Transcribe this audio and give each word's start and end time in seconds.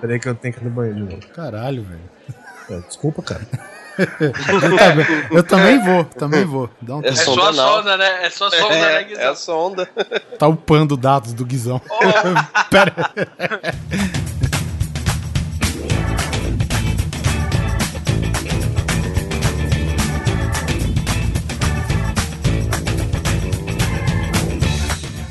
Peraí 0.00 0.18
que 0.20 0.28
eu 0.28 0.34
tenho 0.34 0.54
que 0.54 0.60
ir 0.60 0.64
no 0.64 0.70
banheiro 0.70 1.06
de 1.06 1.14
novo. 1.16 1.26
Caralho, 1.34 1.82
velho. 1.84 2.00
É, 2.70 2.80
Desculpa, 2.86 3.22
cara. 3.22 3.46
Eu 3.98 4.70
também, 4.78 5.06
eu 5.32 5.42
também 5.42 5.78
vou, 5.84 6.04
também 6.04 6.44
vou. 6.44 6.70
Dá 6.80 6.96
um 6.96 7.02
É 7.02 7.08
É 7.08 7.12
tempo. 7.12 7.34
só 7.34 7.48
a 7.48 7.52
Sonda 7.52 7.96
né? 7.96 8.26
É 8.26 8.30
só 8.30 8.46
a 8.46 8.50
sonda, 8.50 8.74
né, 8.74 9.00
É, 9.00 9.04
Guizão? 9.04 9.22
é 9.24 9.26
a 9.28 9.34
sonda. 9.34 9.88
Tá 10.38 10.46
upando 10.46 10.96
dados 10.96 11.32
do 11.32 11.44
Guizão. 11.44 11.80
Pera. 12.70 12.94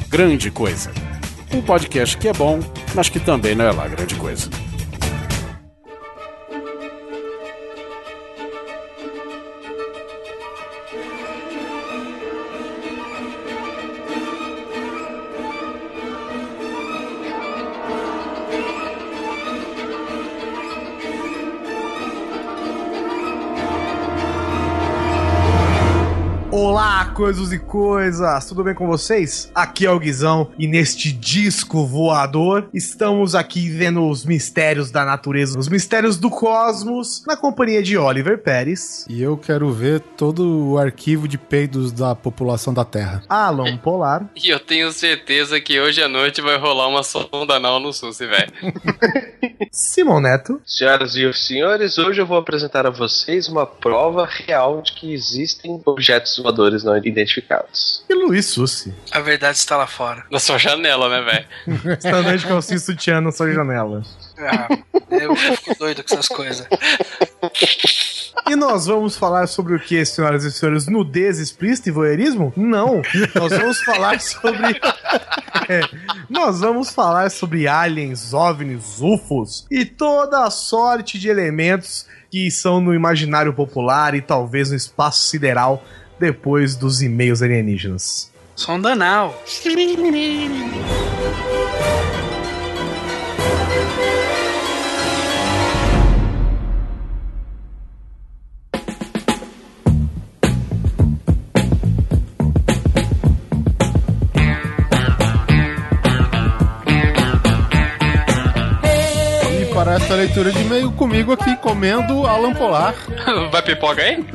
Grande 0.09 0.49
Coisa. 0.52 0.91
Um 1.54 1.61
podcast 1.61 2.18
que 2.18 2.27
é 2.27 2.34
bom, 2.34 2.59
mas 2.95 3.09
que 3.09 3.19
também 3.19 3.55
não 3.55 3.65
é 3.65 3.71
lá 3.71 3.88
grande 3.88 4.15
coisa. 4.15 4.49
Coisas 27.17 27.52
e 27.52 27.57
coisas! 27.57 28.45
Tudo 28.45 28.63
bem 28.63 28.76
com 28.76 28.85
vocês? 28.85 29.52
Aqui 29.55 29.88
é 29.88 29.91
o 29.91 29.98
Guizão 29.98 30.52
e 30.55 30.67
neste 30.67 31.12
disco 31.12 31.84
voador 31.84 32.70
estamos 32.71 33.34
aqui 33.34 33.71
vendo 33.71 34.07
os 34.07 34.23
mistérios 34.23 34.91
da 34.91 35.03
natureza, 35.03 35.57
os 35.57 35.67
mistérios 35.67 36.16
do 36.16 36.30
cosmos, 36.30 37.23
na 37.26 37.35
companhia 37.35 37.82
de 37.82 37.98
Oliver 37.98 38.38
Pérez, 38.38 39.07
E 39.10 39.20
eu 39.20 39.35
quero 39.35 39.71
ver 39.71 39.99
todo 39.99 40.70
o 40.70 40.77
arquivo 40.77 41.27
de 41.27 41.40
peidos 41.40 41.91
da 41.91 42.13
população 42.13 42.71
da 42.71 42.85
Terra. 42.85 43.23
Alan 43.27 43.77
Polar 43.77 44.29
E 44.35 44.49
eu 44.49 44.60
tenho 44.60 44.91
certeza 44.91 45.60
que 45.60 45.79
hoje 45.79 46.04
à 46.04 46.07
noite 46.07 46.40
vai 46.40 46.60
rolar 46.60 46.88
uma 46.88 47.01
sonda 47.01 47.55
anal 47.55 47.79
no 47.79 47.91
SUS, 47.91 48.20
velho. 48.20 48.54
Simon 49.71 50.20
Neto 50.20 50.62
Senhoras 50.65 51.15
e 51.15 51.32
senhores, 51.34 51.98
hoje 51.98 52.21
eu 52.21 52.26
vou 52.26 52.37
apresentar 52.37 52.85
a 52.85 52.90
vocês 52.90 53.48
uma 53.48 53.65
prova 53.65 54.26
real 54.26 54.82
de 54.82 54.93
que 54.93 55.13
existem 55.13 55.82
objetos 55.85 56.37
voadores 56.37 56.84
não 56.84 56.98
identificados. 56.98 58.04
e 58.10 58.13
Luiz 58.13 58.45
Sussi. 58.48 58.93
A 59.12 59.20
verdade 59.20 59.57
está 59.57 59.77
lá 59.77 59.88
fora. 59.88 60.26
Na 60.32 60.40
sua 60.40 60.57
janela, 60.57 61.10
né, 61.10 61.21
velho? 61.65 61.93
Estandante 61.93 62.40
de 62.40 62.48
calcinha 62.48 62.79
sutiã 62.79 63.21
na 63.21 63.32
sua 63.32 63.51
janela. 63.51 64.03
Ah, 64.38 64.68
eu 65.12 65.35
fico 65.35 65.78
doido 65.79 66.03
com 66.03 66.13
essas 66.13 66.28
coisas. 66.28 66.68
E 68.46 68.56
nós 68.56 68.85
vamos 68.85 69.18
falar 69.18 69.47
sobre 69.47 69.75
o 69.75 69.80
que, 69.80 70.06
senhoras 70.06 70.44
e 70.44 70.52
senhores? 70.52 70.88
Nudez 70.88 71.40
explícita 71.40 71.90
e 71.90 71.91
voyeurismo? 71.91 72.53
Não! 72.56 73.02
Nós 73.35 73.57
vamos 73.57 73.79
falar 73.81 74.19
sobre. 74.19 74.57
É, 75.69 75.81
nós 76.29 76.62
vamos 76.62 76.91
falar 76.91 77.29
sobre 77.29 77.68
aliens, 77.68 78.34
ovnis, 78.34 79.02
UFOs 79.02 79.68
e 79.69 79.84
toda 79.84 80.46
a 80.46 80.50
sorte 80.50 81.19
de 81.19 81.28
elementos 81.28 82.06
que 82.31 82.50
são 82.50 82.79
no 82.79 82.94
imaginário 82.94 83.53
popular 83.53 84.16
e 84.16 84.22
talvez 84.22 84.69
no 84.69 84.78
espaço 84.78 85.28
sideral 85.28 85.84
depois 86.18 86.78
dos 86.78 87.01
e-mails 87.01 87.41
alienígenas. 87.41 88.31
Sonda 88.56 88.96
leitura 110.17 110.51
de 110.51 110.59
e-mail, 110.59 110.91
comigo 110.94 111.31
aqui 111.31 111.55
comendo 111.57 112.25
Alan 112.25 112.51
Polar. 112.51 112.95
Vai 113.51 113.61
pipoca 113.61 114.01
aí? 114.01 114.25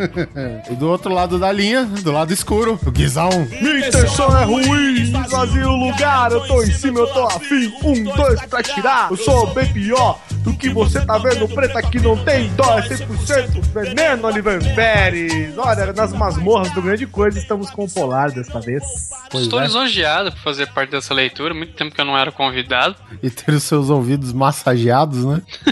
E 0.70 0.75
do 0.76 0.88
outro 0.88 1.12
lado 1.12 1.41
da 1.41 1.50
linha, 1.50 1.84
do 1.84 2.12
lado 2.12 2.32
escuro, 2.32 2.78
o 2.87 2.91
Guizão. 2.91 3.31
Minha 3.60 3.88
intenção 3.88 4.38
é 4.38 4.44
ruim, 4.44 5.10
vazio 5.28 5.70
o 5.70 5.76
lugar, 5.76 6.31
eu 6.31 6.47
tô 6.47 6.62
em 6.62 6.70
cima, 6.70 7.00
eu 7.00 7.06
tô 7.09 7.25
afim. 7.25 7.72
Um, 7.82 8.04
dois 8.04 8.41
pra 8.47 8.62
tirar, 8.62 9.10
eu 9.10 9.16
sou 9.16 9.53
bem 9.53 9.66
pior 9.72 10.20
do 10.44 10.54
que 10.54 10.70
você 10.70 11.04
tá 11.04 11.19
vendo. 11.19 11.48
Preta 11.48 11.81
aqui 11.81 12.00
não 12.00 12.16
tem 12.16 12.49
dó, 12.54 12.78
é 12.78 12.82
100% 12.82 13.60
veneno, 13.72 14.28
Oliver 14.28 14.62
Pérez. 14.76 15.59
Olha, 15.59 15.93
nas 15.93 16.12
masmorras 16.12 16.70
do 16.72 16.81
Grande 16.81 17.06
Coisa 17.06 17.38
estamos 17.38 17.70
com 17.70 17.84
o 17.84 17.91
Polar 17.91 18.31
desta 18.31 18.60
vez. 18.60 18.84
Pois 19.31 19.44
Estou 19.44 19.60
é. 19.60 19.64
lisonjeado 19.64 20.31
por 20.31 20.41
fazer 20.41 20.69
parte 20.69 20.91
dessa 20.91 21.12
leitura. 21.12 21.53
Muito 21.53 21.72
tempo 21.72 21.93
que 21.93 22.00
eu 22.00 22.04
não 22.04 22.16
era 22.16 22.31
convidado. 22.31 22.94
E 23.20 23.28
ter 23.31 23.53
os 23.53 23.64
seus 23.64 23.91
ouvidos 23.91 24.32
massageados, 24.32 25.25
né? 25.25 25.43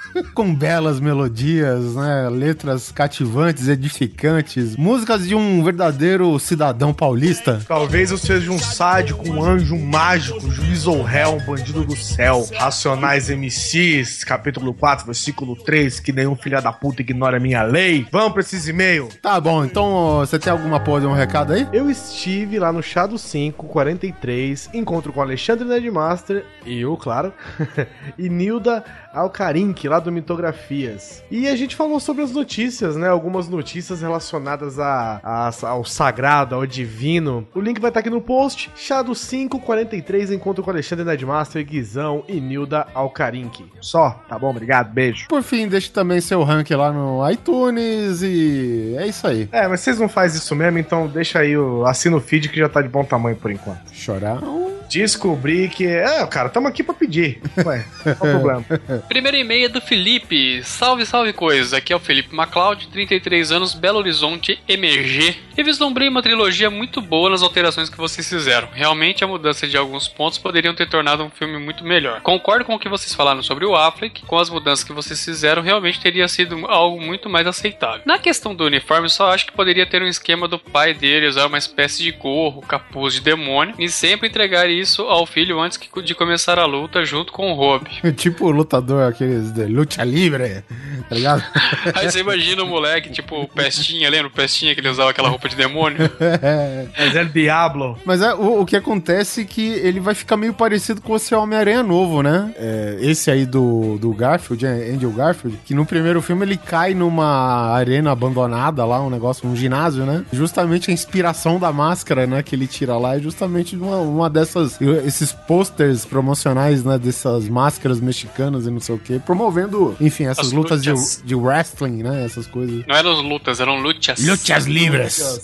Com 0.33 0.53
belas 0.53 0.99
melodias, 0.99 1.95
né? 1.95 2.29
Letras 2.29 2.91
cativantes, 2.91 3.67
edificantes, 3.67 4.75
músicas 4.75 5.27
de 5.27 5.35
um 5.35 5.63
verdadeiro 5.63 6.37
cidadão 6.39 6.93
paulista. 6.93 7.61
Talvez 7.67 8.11
eu 8.11 8.17
seja 8.17 8.51
um 8.51 8.59
sádico, 8.59 9.27
um 9.29 9.43
anjo 9.43 9.77
mágico, 9.77 10.49
juiz 10.51 10.87
ou 10.87 11.01
réu, 11.01 11.35
um 11.35 11.45
bandido 11.45 11.83
do 11.83 11.95
céu. 11.95 12.45
Racionais 12.57 13.29
MCs, 13.29 14.23
capítulo 14.23 14.73
4, 14.73 15.05
versículo 15.05 15.55
3, 15.55 15.99
que 15.99 16.11
nenhum 16.11 16.35
filho 16.35 16.61
da 16.61 16.73
puta 16.73 17.01
ignora 17.01 17.37
a 17.37 17.39
minha 17.39 17.63
lei. 17.63 18.05
Vamos 18.11 18.33
pra 18.33 18.41
esses 18.41 18.67
e-mails. 18.67 19.15
Tá 19.21 19.39
bom, 19.39 19.63
então 19.63 20.17
você 20.19 20.37
tem 20.37 20.51
alguma 20.51 20.79
porra 20.79 21.01
de 21.01 21.07
um 21.07 21.13
recado 21.13 21.53
aí? 21.53 21.67
Eu 21.71 21.89
estive 21.89 22.59
lá 22.59 22.71
no 22.73 22.83
Chá 22.83 23.05
do 23.05 23.17
5, 23.17 23.67
43, 23.67 24.69
encontro 24.73 25.13
com 25.13 25.21
Alexandre 25.21 25.65
Nedmaster 25.65 26.45
e 26.65 26.81
eu, 26.81 26.97
claro, 26.97 27.33
e 28.17 28.29
Nilda 28.29 28.83
Alcarinque, 29.13 29.87
lá 29.87 29.99
do 30.01 30.11
Mitografias. 30.11 31.23
E 31.31 31.47
a 31.47 31.55
gente 31.55 31.75
falou 31.75 31.99
sobre 31.99 32.23
as 32.23 32.31
notícias, 32.31 32.95
né? 32.95 33.07
Algumas 33.07 33.47
notícias 33.47 34.01
relacionadas 34.01 34.79
a, 34.79 35.19
a- 35.23 35.51
ao 35.67 35.83
sagrado, 35.85 36.55
ao 36.55 36.65
divino. 36.65 37.47
O 37.55 37.61
link 37.61 37.79
vai 37.79 37.89
estar 37.89 37.99
aqui 38.01 38.09
no 38.09 38.21
post. 38.21 38.69
Chá 38.75 39.01
do 39.01 39.13
5, 39.15 39.59
43, 39.59 40.31
encontro 40.31 40.63
com 40.63 40.69
Alexandre 40.69 41.05
Nedmaster, 41.05 41.65
Guizão 41.65 42.23
e 42.27 42.39
Nilda 42.41 42.87
Alcarinque. 42.93 43.65
Só, 43.79 44.11
tá 44.27 44.37
bom? 44.37 44.49
Obrigado, 44.49 44.91
beijo. 44.93 45.27
Por 45.27 45.43
fim, 45.43 45.67
deixe 45.67 45.91
também 45.91 46.19
seu 46.21 46.43
rank 46.43 46.69
lá 46.71 46.91
no 46.91 47.29
iTunes 47.29 48.21
e 48.21 48.95
é 48.97 49.07
isso 49.07 49.27
aí. 49.27 49.47
É, 49.51 49.67
mas 49.67 49.81
vocês 49.81 49.99
não 49.99 50.09
fazem 50.09 50.37
isso 50.39 50.55
mesmo, 50.55 50.77
então 50.77 51.07
deixa 51.07 51.39
aí 51.39 51.57
o. 51.57 51.85
Assina 51.85 52.15
o 52.17 52.21
feed 52.21 52.49
que 52.49 52.59
já 52.59 52.69
tá 52.69 52.81
de 52.81 52.89
bom 52.89 53.03
tamanho 53.03 53.35
por 53.35 53.51
enquanto. 53.51 53.91
Chorão. 53.93 54.70
Descobri 54.91 55.69
que. 55.69 55.85
É, 55.87 56.25
cara, 56.27 56.49
tamo 56.49 56.67
aqui 56.67 56.83
pra 56.83 56.93
pedir. 56.93 57.41
Ué, 57.65 57.85
qual 58.03 58.35
o 58.35 58.39
problema? 58.41 58.65
Primeiro 59.07 59.37
e-mail 59.37 59.65
é 59.65 59.69
do 59.69 59.79
Felipe. 59.79 60.61
Salve, 60.63 61.05
salve 61.05 61.31
coisas. 61.31 61.73
Aqui 61.73 61.93
é 61.93 61.95
o 61.95 61.99
Felipe 61.99 62.35
MacLeod, 62.35 62.89
33 62.89 63.51
anos, 63.53 63.73
Belo 63.73 63.99
Horizonte, 63.99 64.59
MG. 64.67 65.35
E 65.57 65.63
vislumbrei 65.63 66.09
uma 66.09 66.21
trilogia 66.21 66.69
muito 66.69 67.01
boa 67.01 67.29
nas 67.29 67.41
alterações 67.41 67.89
que 67.89 67.97
vocês 67.97 68.27
fizeram. 68.27 68.67
Realmente 68.73 69.23
a 69.23 69.27
mudança 69.27 69.65
de 69.65 69.77
alguns 69.77 70.07
pontos 70.09 70.37
poderiam 70.37 70.75
ter 70.75 70.89
tornado 70.89 71.23
um 71.23 71.29
filme 71.29 71.57
muito 71.57 71.85
melhor. 71.85 72.19
Concordo 72.21 72.65
com 72.65 72.75
o 72.75 72.79
que 72.79 72.89
vocês 72.89 73.13
falaram 73.13 73.41
sobre 73.41 73.65
o 73.65 73.75
Affleck. 73.75 74.25
Com 74.25 74.37
as 74.37 74.49
mudanças 74.49 74.83
que 74.83 74.93
vocês 74.93 75.23
fizeram, 75.23 75.61
realmente 75.61 76.01
teria 76.01 76.27
sido 76.27 76.65
algo 76.67 77.01
muito 77.01 77.29
mais 77.29 77.47
aceitável. 77.47 78.01
Na 78.05 78.19
questão 78.19 78.53
do 78.53 78.65
uniforme, 78.65 79.09
só 79.09 79.31
acho 79.31 79.45
que 79.45 79.53
poderia 79.53 79.85
ter 79.85 80.01
um 80.01 80.07
esquema 80.07 80.47
do 80.47 80.59
pai 80.59 80.93
dele 80.93 81.27
usar 81.27 81.45
uma 81.45 81.57
espécie 81.57 82.03
de 82.03 82.11
gorro, 82.11 82.61
capuz 82.61 83.13
de 83.13 83.21
demônio 83.21 83.75
e 83.79 83.87
sempre 83.87 84.27
entregar 84.27 84.69
isso 84.69 84.80
ao 85.07 85.25
filho 85.25 85.59
antes 85.59 85.77
que- 85.77 86.01
de 86.01 86.15
começar 86.15 86.59
a 86.59 86.65
luta 86.65 87.03
junto 87.05 87.31
com 87.31 87.51
o 87.51 87.55
Rob. 87.55 87.85
tipo 88.15 88.45
o 88.45 88.51
lutador, 88.51 89.07
aqueles 89.07 89.51
de 89.51 89.65
luta 89.65 90.03
livre, 90.03 90.63
tá 91.09 91.15
ligado? 91.15 91.43
Aí 91.95 92.09
você 92.11 92.19
imagina 92.19 92.63
o 92.63 92.67
moleque, 92.67 93.09
tipo, 93.11 93.41
o 93.41 93.47
Pestinha, 93.47 94.09
lembra 94.09 94.27
o 94.27 94.31
Pestinha 94.31 94.73
que 94.73 94.81
ele 94.81 94.89
usava 94.89 95.09
aquela 95.11 95.29
roupa 95.29 95.47
de 95.49 95.55
demônio? 95.55 95.97
Mas 96.97 97.15
é 97.15 97.23
Diablo. 97.23 97.97
Mas 98.05 98.21
é, 98.21 98.33
o, 98.33 98.61
o 98.61 98.65
que 98.65 98.75
acontece 98.75 99.41
é 99.41 99.45
que 99.45 99.61
ele 99.61 99.99
vai 99.99 100.13
ficar 100.13 100.37
meio 100.37 100.53
parecido 100.53 101.01
com 101.01 101.15
esse 101.15 101.33
Homem-Aranha 101.33 101.83
novo, 101.83 102.21
né? 102.21 102.53
É, 102.57 102.97
esse 103.01 103.29
aí 103.31 103.45
do, 103.45 103.97
do 103.97 104.11
Garfield, 104.13 104.65
é, 104.65 104.89
Andrew 104.91 105.11
Garfield, 105.11 105.57
que 105.65 105.73
no 105.73 105.85
primeiro 105.85 106.21
filme 106.21 106.45
ele 106.45 106.57
cai 106.57 106.93
numa 106.93 107.71
arena 107.73 108.11
abandonada 108.11 108.85
lá, 108.85 109.01
um 109.01 109.09
negócio, 109.09 109.47
um 109.47 109.55
ginásio, 109.55 110.05
né? 110.05 110.23
Justamente 110.31 110.89
a 110.89 110.93
inspiração 110.93 111.59
da 111.59 111.71
máscara, 111.71 112.25
né, 112.27 112.43
que 112.43 112.55
ele 112.55 112.67
tira 112.67 112.97
lá 112.97 113.15
é 113.15 113.19
justamente 113.19 113.75
uma, 113.75 113.97
uma 113.97 114.29
dessas, 114.29 114.70
esses 115.05 115.31
posters 115.31 116.05
promocionais, 116.05 116.83
né, 116.83 116.97
dessas 116.97 117.47
máscaras 117.49 117.99
mexicanas 117.99 118.65
e 118.65 118.71
não 118.71 118.79
sei 118.79 118.95
o 118.95 118.99
que, 118.99 119.19
promovendo, 119.19 119.95
enfim, 119.99 120.25
essas 120.25 120.47
As 120.47 120.51
lutas 120.53 120.81
de, 120.83 120.91
de 121.23 121.35
wrestling, 121.35 122.03
né, 122.03 122.23
essas 122.25 122.47
coisas. 122.47 122.85
Não 122.87 122.95
eram 122.95 123.21
lutas, 123.21 123.59
eram 123.59 123.79
lutas. 123.81 124.19
Lutas 124.25 124.65
livres. 124.65 125.41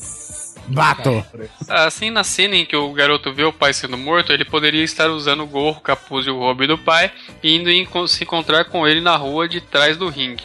Bato! 0.69 1.23
Assim, 1.69 2.09
na 2.09 2.23
cena 2.25 2.55
em 2.55 2.65
que 2.65 2.75
o 2.75 2.91
garoto 2.91 3.33
vê 3.33 3.43
o 3.43 3.53
pai 3.53 3.73
sendo 3.73 3.97
morto, 3.97 4.33
ele 4.33 4.43
poderia 4.43 4.83
estar 4.83 5.09
usando 5.09 5.43
o 5.43 5.47
gorro, 5.47 5.79
capuz 5.79 6.27
e 6.27 6.29
o 6.29 6.39
hobby 6.39 6.67
do 6.67 6.77
pai 6.77 7.09
e 7.41 7.55
indo 7.55 7.69
em- 7.69 7.87
se 8.07 8.23
encontrar 8.25 8.65
com 8.65 8.85
ele 8.85 8.99
na 8.99 9.15
rua 9.15 9.47
de 9.47 9.61
trás 9.61 9.95
do 9.95 10.09
ringue. 10.09 10.43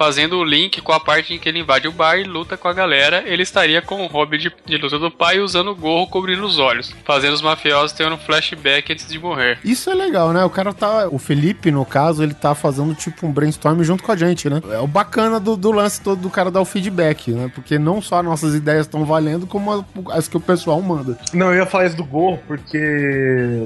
Fazendo 0.00 0.38
o 0.38 0.44
link 0.44 0.80
com 0.80 0.92
a 0.92 0.98
parte 0.98 1.34
em 1.34 1.38
que 1.38 1.46
ele 1.46 1.58
invade 1.58 1.86
o 1.86 1.92
bar 1.92 2.16
e 2.16 2.24
luta 2.24 2.56
com 2.56 2.66
a 2.68 2.72
galera, 2.72 3.22
ele 3.26 3.42
estaria 3.42 3.82
com 3.82 4.02
o 4.02 4.06
hobby 4.06 4.38
de, 4.38 4.50
de 4.64 4.78
luta 4.78 4.98
do 4.98 5.10
pai 5.10 5.40
usando 5.40 5.72
o 5.72 5.76
gorro 5.76 6.06
cobrindo 6.06 6.42
os 6.42 6.58
olhos, 6.58 6.90
fazendo 7.04 7.34
os 7.34 7.42
mafiosos 7.42 7.92
terem 7.92 8.10
um 8.14 8.16
flashback 8.16 8.90
antes 8.90 9.06
de 9.06 9.18
morrer. 9.18 9.58
Isso 9.62 9.90
é 9.90 9.94
legal, 9.94 10.32
né? 10.32 10.42
O 10.42 10.48
cara 10.48 10.72
tá. 10.72 11.06
O 11.10 11.18
Felipe, 11.18 11.70
no 11.70 11.84
caso, 11.84 12.22
ele 12.22 12.32
tá 12.32 12.54
fazendo 12.54 12.94
tipo 12.94 13.26
um 13.26 13.30
brainstorm 13.30 13.82
junto 13.82 14.02
com 14.02 14.10
a 14.10 14.16
gente, 14.16 14.48
né? 14.48 14.62
É 14.72 14.78
o 14.78 14.86
bacana 14.86 15.38
do, 15.38 15.54
do 15.54 15.70
lance 15.70 16.00
todo 16.00 16.18
do 16.22 16.30
cara 16.30 16.50
dar 16.50 16.62
o 16.62 16.64
feedback, 16.64 17.30
né? 17.32 17.52
Porque 17.54 17.78
não 17.78 18.00
só 18.00 18.22
nossas 18.22 18.54
ideias 18.54 18.86
estão 18.86 19.04
valendo, 19.04 19.46
como 19.46 19.70
as, 19.70 19.84
as 20.12 20.28
que 20.28 20.36
o 20.38 20.40
pessoal 20.40 20.80
manda. 20.80 21.18
Não, 21.34 21.48
eu 21.52 21.56
ia 21.56 21.66
falar 21.66 21.84
isso 21.84 21.96
do 21.98 22.04
gorro, 22.04 22.40
porque 22.46 22.78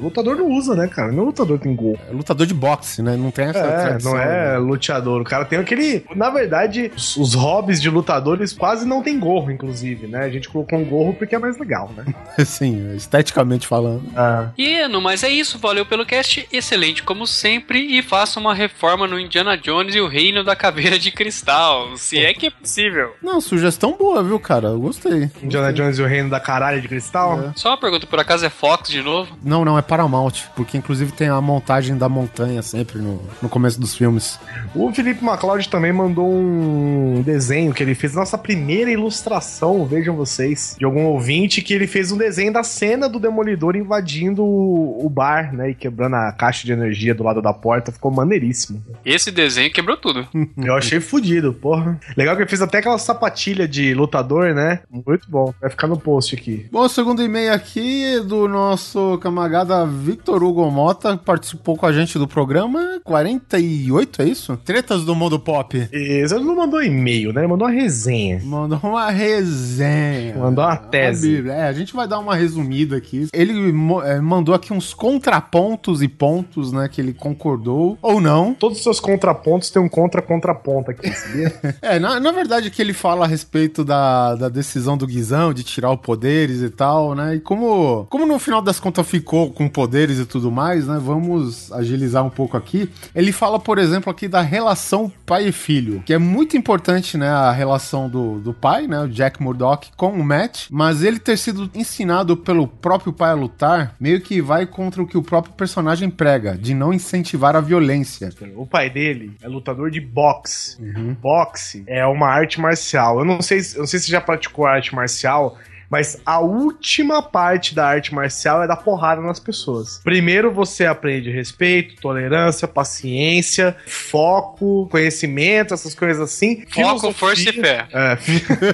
lutador 0.02 0.34
não 0.36 0.48
usa, 0.50 0.74
né, 0.74 0.88
cara? 0.88 1.12
Não 1.12 1.22
lutador 1.24 1.60
tem 1.60 1.76
gorro. 1.76 2.00
É 2.08 2.12
lutador 2.12 2.44
de 2.44 2.54
boxe, 2.54 3.02
né? 3.02 3.16
Não 3.16 3.30
tem 3.30 3.44
essa 3.44 3.58
É, 3.60 3.84
tradição, 3.84 4.12
não 4.14 4.20
é 4.20 4.52
né? 4.52 4.58
luteador. 4.58 5.20
O 5.20 5.24
cara 5.24 5.44
tem 5.44 5.60
aquele. 5.60 6.04
Na 6.16 6.23
verdade, 6.30 6.90
os, 6.96 7.16
os 7.16 7.34
hobbies 7.34 7.80
de 7.80 7.90
lutadores 7.90 8.52
quase 8.52 8.86
não 8.86 9.02
tem 9.02 9.18
gorro, 9.18 9.50
inclusive, 9.50 10.06
né? 10.06 10.20
A 10.24 10.30
gente 10.30 10.48
colocou 10.48 10.78
um 10.78 10.84
gorro 10.84 11.14
porque 11.14 11.34
é 11.34 11.38
mais 11.38 11.58
legal, 11.58 11.90
né? 11.96 12.04
Sim, 12.44 12.94
esteticamente 12.94 13.66
falando. 13.66 14.02
Ah. 14.16 14.48
E 14.56 14.86
no 14.88 15.00
mais 15.00 15.22
é 15.22 15.28
isso, 15.28 15.58
valeu 15.58 15.84
pelo 15.86 16.06
cast, 16.06 16.46
excelente 16.52 17.02
como 17.02 17.26
sempre, 17.26 17.80
e 17.80 18.02
faça 18.02 18.38
uma 18.38 18.54
reforma 18.54 19.06
no 19.06 19.18
Indiana 19.18 19.56
Jones 19.56 19.94
e 19.94 20.00
o 20.00 20.08
Reino 20.08 20.44
da 20.44 20.56
Caveira 20.56 20.98
de 20.98 21.10
Cristal, 21.10 21.96
se 21.96 22.18
é 22.18 22.32
que 22.32 22.46
é 22.46 22.50
possível. 22.50 23.14
Não, 23.22 23.40
sugestão 23.40 23.96
boa, 23.98 24.22
viu, 24.22 24.38
cara? 24.38 24.68
Eu 24.68 24.80
gostei. 24.80 25.30
Indiana 25.42 25.72
Jones 25.72 25.98
e 25.98 26.02
o 26.02 26.06
Reino 26.06 26.30
da 26.30 26.40
Caralho 26.40 26.80
de 26.80 26.88
Cristal. 26.88 27.40
É. 27.40 27.52
Só 27.56 27.70
uma 27.70 27.78
pergunta, 27.78 28.06
por 28.06 28.18
acaso 28.18 28.44
é 28.44 28.50
Fox 28.50 28.88
de 28.88 29.02
novo? 29.02 29.36
Não, 29.42 29.64
não, 29.64 29.78
é 29.78 29.82
Paramount, 29.82 30.32
porque 30.54 30.76
inclusive 30.76 31.12
tem 31.12 31.28
a 31.28 31.40
montagem 31.40 31.96
da 31.96 32.08
montanha 32.08 32.62
sempre 32.62 32.98
no, 32.98 33.20
no 33.42 33.48
começo 33.48 33.80
dos 33.80 33.94
filmes. 33.94 34.38
O 34.74 34.92
Felipe 34.92 35.24
MacLeod 35.24 35.68
também 35.68 35.92
mandou 35.92 36.13
um 36.22 37.22
desenho 37.22 37.72
que 37.72 37.82
ele 37.82 37.94
fez, 37.94 38.14
nossa 38.14 38.36
primeira 38.36 38.90
ilustração, 38.90 39.84
vejam 39.86 40.16
vocês, 40.16 40.76
de 40.78 40.84
algum 40.84 41.04
ouvinte 41.04 41.62
que 41.62 41.72
ele 41.72 41.86
fez 41.86 42.12
um 42.12 42.16
desenho 42.16 42.52
da 42.52 42.62
cena 42.62 43.08
do 43.08 43.18
Demolidor 43.18 43.76
invadindo 43.76 44.44
o 44.44 45.08
bar, 45.08 45.54
né, 45.54 45.70
e 45.70 45.74
quebrando 45.74 46.16
a 46.16 46.32
caixa 46.32 46.66
de 46.66 46.72
energia 46.72 47.14
do 47.14 47.22
lado 47.22 47.40
da 47.40 47.52
porta, 47.52 47.92
ficou 47.92 48.10
maneiríssimo. 48.10 48.82
Esse 49.04 49.30
desenho 49.30 49.72
quebrou 49.72 49.96
tudo. 49.96 50.26
Eu 50.56 50.74
achei 50.74 51.00
fudido, 51.00 51.52
porra. 51.52 51.98
Legal 52.16 52.36
que 52.36 52.42
ele 52.42 52.48
fez 52.48 52.62
até 52.62 52.78
aquela 52.78 52.98
sapatilha 52.98 53.66
de 53.66 53.94
lutador, 53.94 54.54
né? 54.54 54.80
Muito 54.90 55.30
bom. 55.30 55.52
Vai 55.60 55.70
ficar 55.70 55.86
no 55.86 55.98
post 55.98 56.34
aqui. 56.34 56.66
Bom, 56.70 56.80
o 56.80 56.88
segundo 56.88 57.22
e-mail 57.22 57.52
aqui 57.52 58.04
é 58.04 58.20
do 58.20 58.48
nosso 58.48 59.18
camarada 59.18 59.86
Victor 59.86 60.42
Hugo 60.42 60.70
Mota, 60.70 61.16
que 61.16 61.24
participou 61.24 61.76
com 61.76 61.86
a 61.86 61.92
gente 61.92 62.18
do 62.18 62.26
programa 62.26 63.00
48, 63.04 64.22
é 64.22 64.24
isso? 64.26 64.56
Tretas 64.64 65.04
do 65.04 65.14
Mundo 65.14 65.38
Pop. 65.38 65.88
Ele 66.04 66.44
não 66.44 66.56
mandou 66.56 66.82
e-mail, 66.82 67.32
né? 67.32 67.42
Ele 67.42 67.48
mandou 67.48 67.66
uma 67.66 67.74
resenha. 67.74 68.40
Mandou 68.44 68.78
uma 68.82 69.10
resenha. 69.10 70.36
Mandou 70.36 70.64
uma 70.64 70.76
tese. 70.76 71.36
Bíblia. 71.36 71.52
É, 71.54 71.68
a 71.68 71.72
gente 71.72 71.94
vai 71.94 72.06
dar 72.06 72.18
uma 72.18 72.34
resumida 72.34 72.96
aqui. 72.96 73.28
Ele 73.32 73.72
é, 74.04 74.20
mandou 74.20 74.54
aqui 74.54 74.72
uns 74.72 74.94
contrapontos 74.94 76.02
e 76.02 76.08
pontos, 76.08 76.72
né, 76.72 76.88
que 76.88 77.00
ele 77.00 77.12
concordou 77.12 77.98
ou 78.00 78.20
não. 78.20 78.54
Todos 78.54 78.78
os 78.78 78.84
seus 78.84 79.00
contrapontos 79.00 79.70
têm 79.70 79.82
um 79.82 79.88
contra-contraponto 79.88 80.90
aqui, 80.90 81.10
sabia? 81.12 81.54
É, 81.82 81.98
na, 81.98 82.18
na 82.18 82.32
verdade 82.32 82.70
que 82.70 82.80
ele 82.80 82.92
fala 82.92 83.24
a 83.24 83.28
respeito 83.28 83.84
da, 83.84 84.34
da 84.36 84.48
decisão 84.48 84.96
do 84.96 85.06
Guizão 85.06 85.52
de 85.52 85.62
tirar 85.62 85.90
os 85.92 86.00
poderes 86.00 86.62
e 86.62 86.70
tal, 86.70 87.14
né? 87.14 87.36
E 87.36 87.40
como, 87.40 88.06
como 88.08 88.24
no 88.26 88.38
final 88.38 88.62
das 88.62 88.80
contas 88.80 89.06
ficou 89.06 89.50
com 89.50 89.68
poderes 89.68 90.18
e 90.18 90.24
tudo 90.24 90.50
mais, 90.50 90.86
né? 90.86 90.98
Vamos 91.02 91.70
agilizar 91.72 92.24
um 92.24 92.30
pouco 92.30 92.56
aqui. 92.56 92.88
Ele 93.14 93.32
fala, 93.32 93.58
por 93.58 93.78
exemplo, 93.78 94.10
aqui 94.10 94.28
da 94.28 94.40
relação 94.40 95.12
pai 95.26 95.48
e 95.48 95.52
filho, 95.52 95.83
que 96.04 96.12
é 96.12 96.18
muito 96.18 96.56
importante, 96.56 97.16
né? 97.16 97.28
A 97.28 97.52
relação 97.52 98.08
do, 98.08 98.38
do 98.40 98.52
pai, 98.54 98.86
né? 98.86 99.00
O 99.00 99.08
Jack 99.08 99.42
Murdock 99.42 99.90
com 99.96 100.08
o 100.12 100.24
Matt, 100.24 100.66
mas 100.70 101.02
ele 101.02 101.18
ter 101.18 101.36
sido 101.36 101.70
ensinado 101.74 102.36
pelo 102.36 102.66
próprio 102.66 103.12
pai 103.12 103.30
a 103.30 103.34
lutar, 103.34 103.94
meio 104.00 104.20
que 104.20 104.40
vai 104.40 104.66
contra 104.66 105.02
o 105.02 105.06
que 105.06 105.16
o 105.18 105.22
próprio 105.22 105.54
personagem 105.54 106.08
prega, 106.10 106.56
de 106.56 106.74
não 106.74 106.92
incentivar 106.92 107.56
a 107.56 107.60
violência. 107.60 108.30
o 108.56 108.66
pai 108.66 108.88
dele 108.90 109.36
é 109.42 109.48
lutador 109.48 109.90
de 109.90 110.00
boxe. 110.00 110.76
Boxe 111.20 111.84
é 111.86 112.04
uma 112.06 112.28
arte 112.28 112.60
marcial. 112.60 113.18
Eu 113.18 113.24
não 113.24 113.40
sei, 113.42 113.60
se- 113.60 113.76
eu 113.76 113.80
não 113.80 113.86
sei 113.86 113.98
se 114.00 114.06
você 114.06 114.12
já 114.12 114.20
praticou 114.20 114.66
arte 114.66 114.94
marcial, 114.94 115.58
mas 115.94 116.18
a 116.26 116.40
última 116.40 117.22
parte 117.22 117.72
da 117.72 117.86
arte 117.86 118.12
marcial 118.12 118.60
é 118.60 118.66
dar 118.66 118.78
porrada 118.78 119.20
nas 119.20 119.38
pessoas. 119.38 120.00
Primeiro 120.02 120.52
você 120.52 120.86
aprende 120.86 121.30
respeito, 121.30 121.94
tolerância, 122.02 122.66
paciência, 122.66 123.76
foco, 123.86 124.88
conhecimento, 124.90 125.72
essas 125.72 125.94
coisas 125.94 126.20
assim. 126.20 126.64
Foco, 126.68 127.12
força 127.12 127.48
e 127.48 127.52
fé. 127.52 127.86
É. 127.92 128.18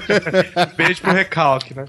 Beijo 0.74 1.02
pro 1.02 1.12
recalque, 1.12 1.74
né? 1.74 1.84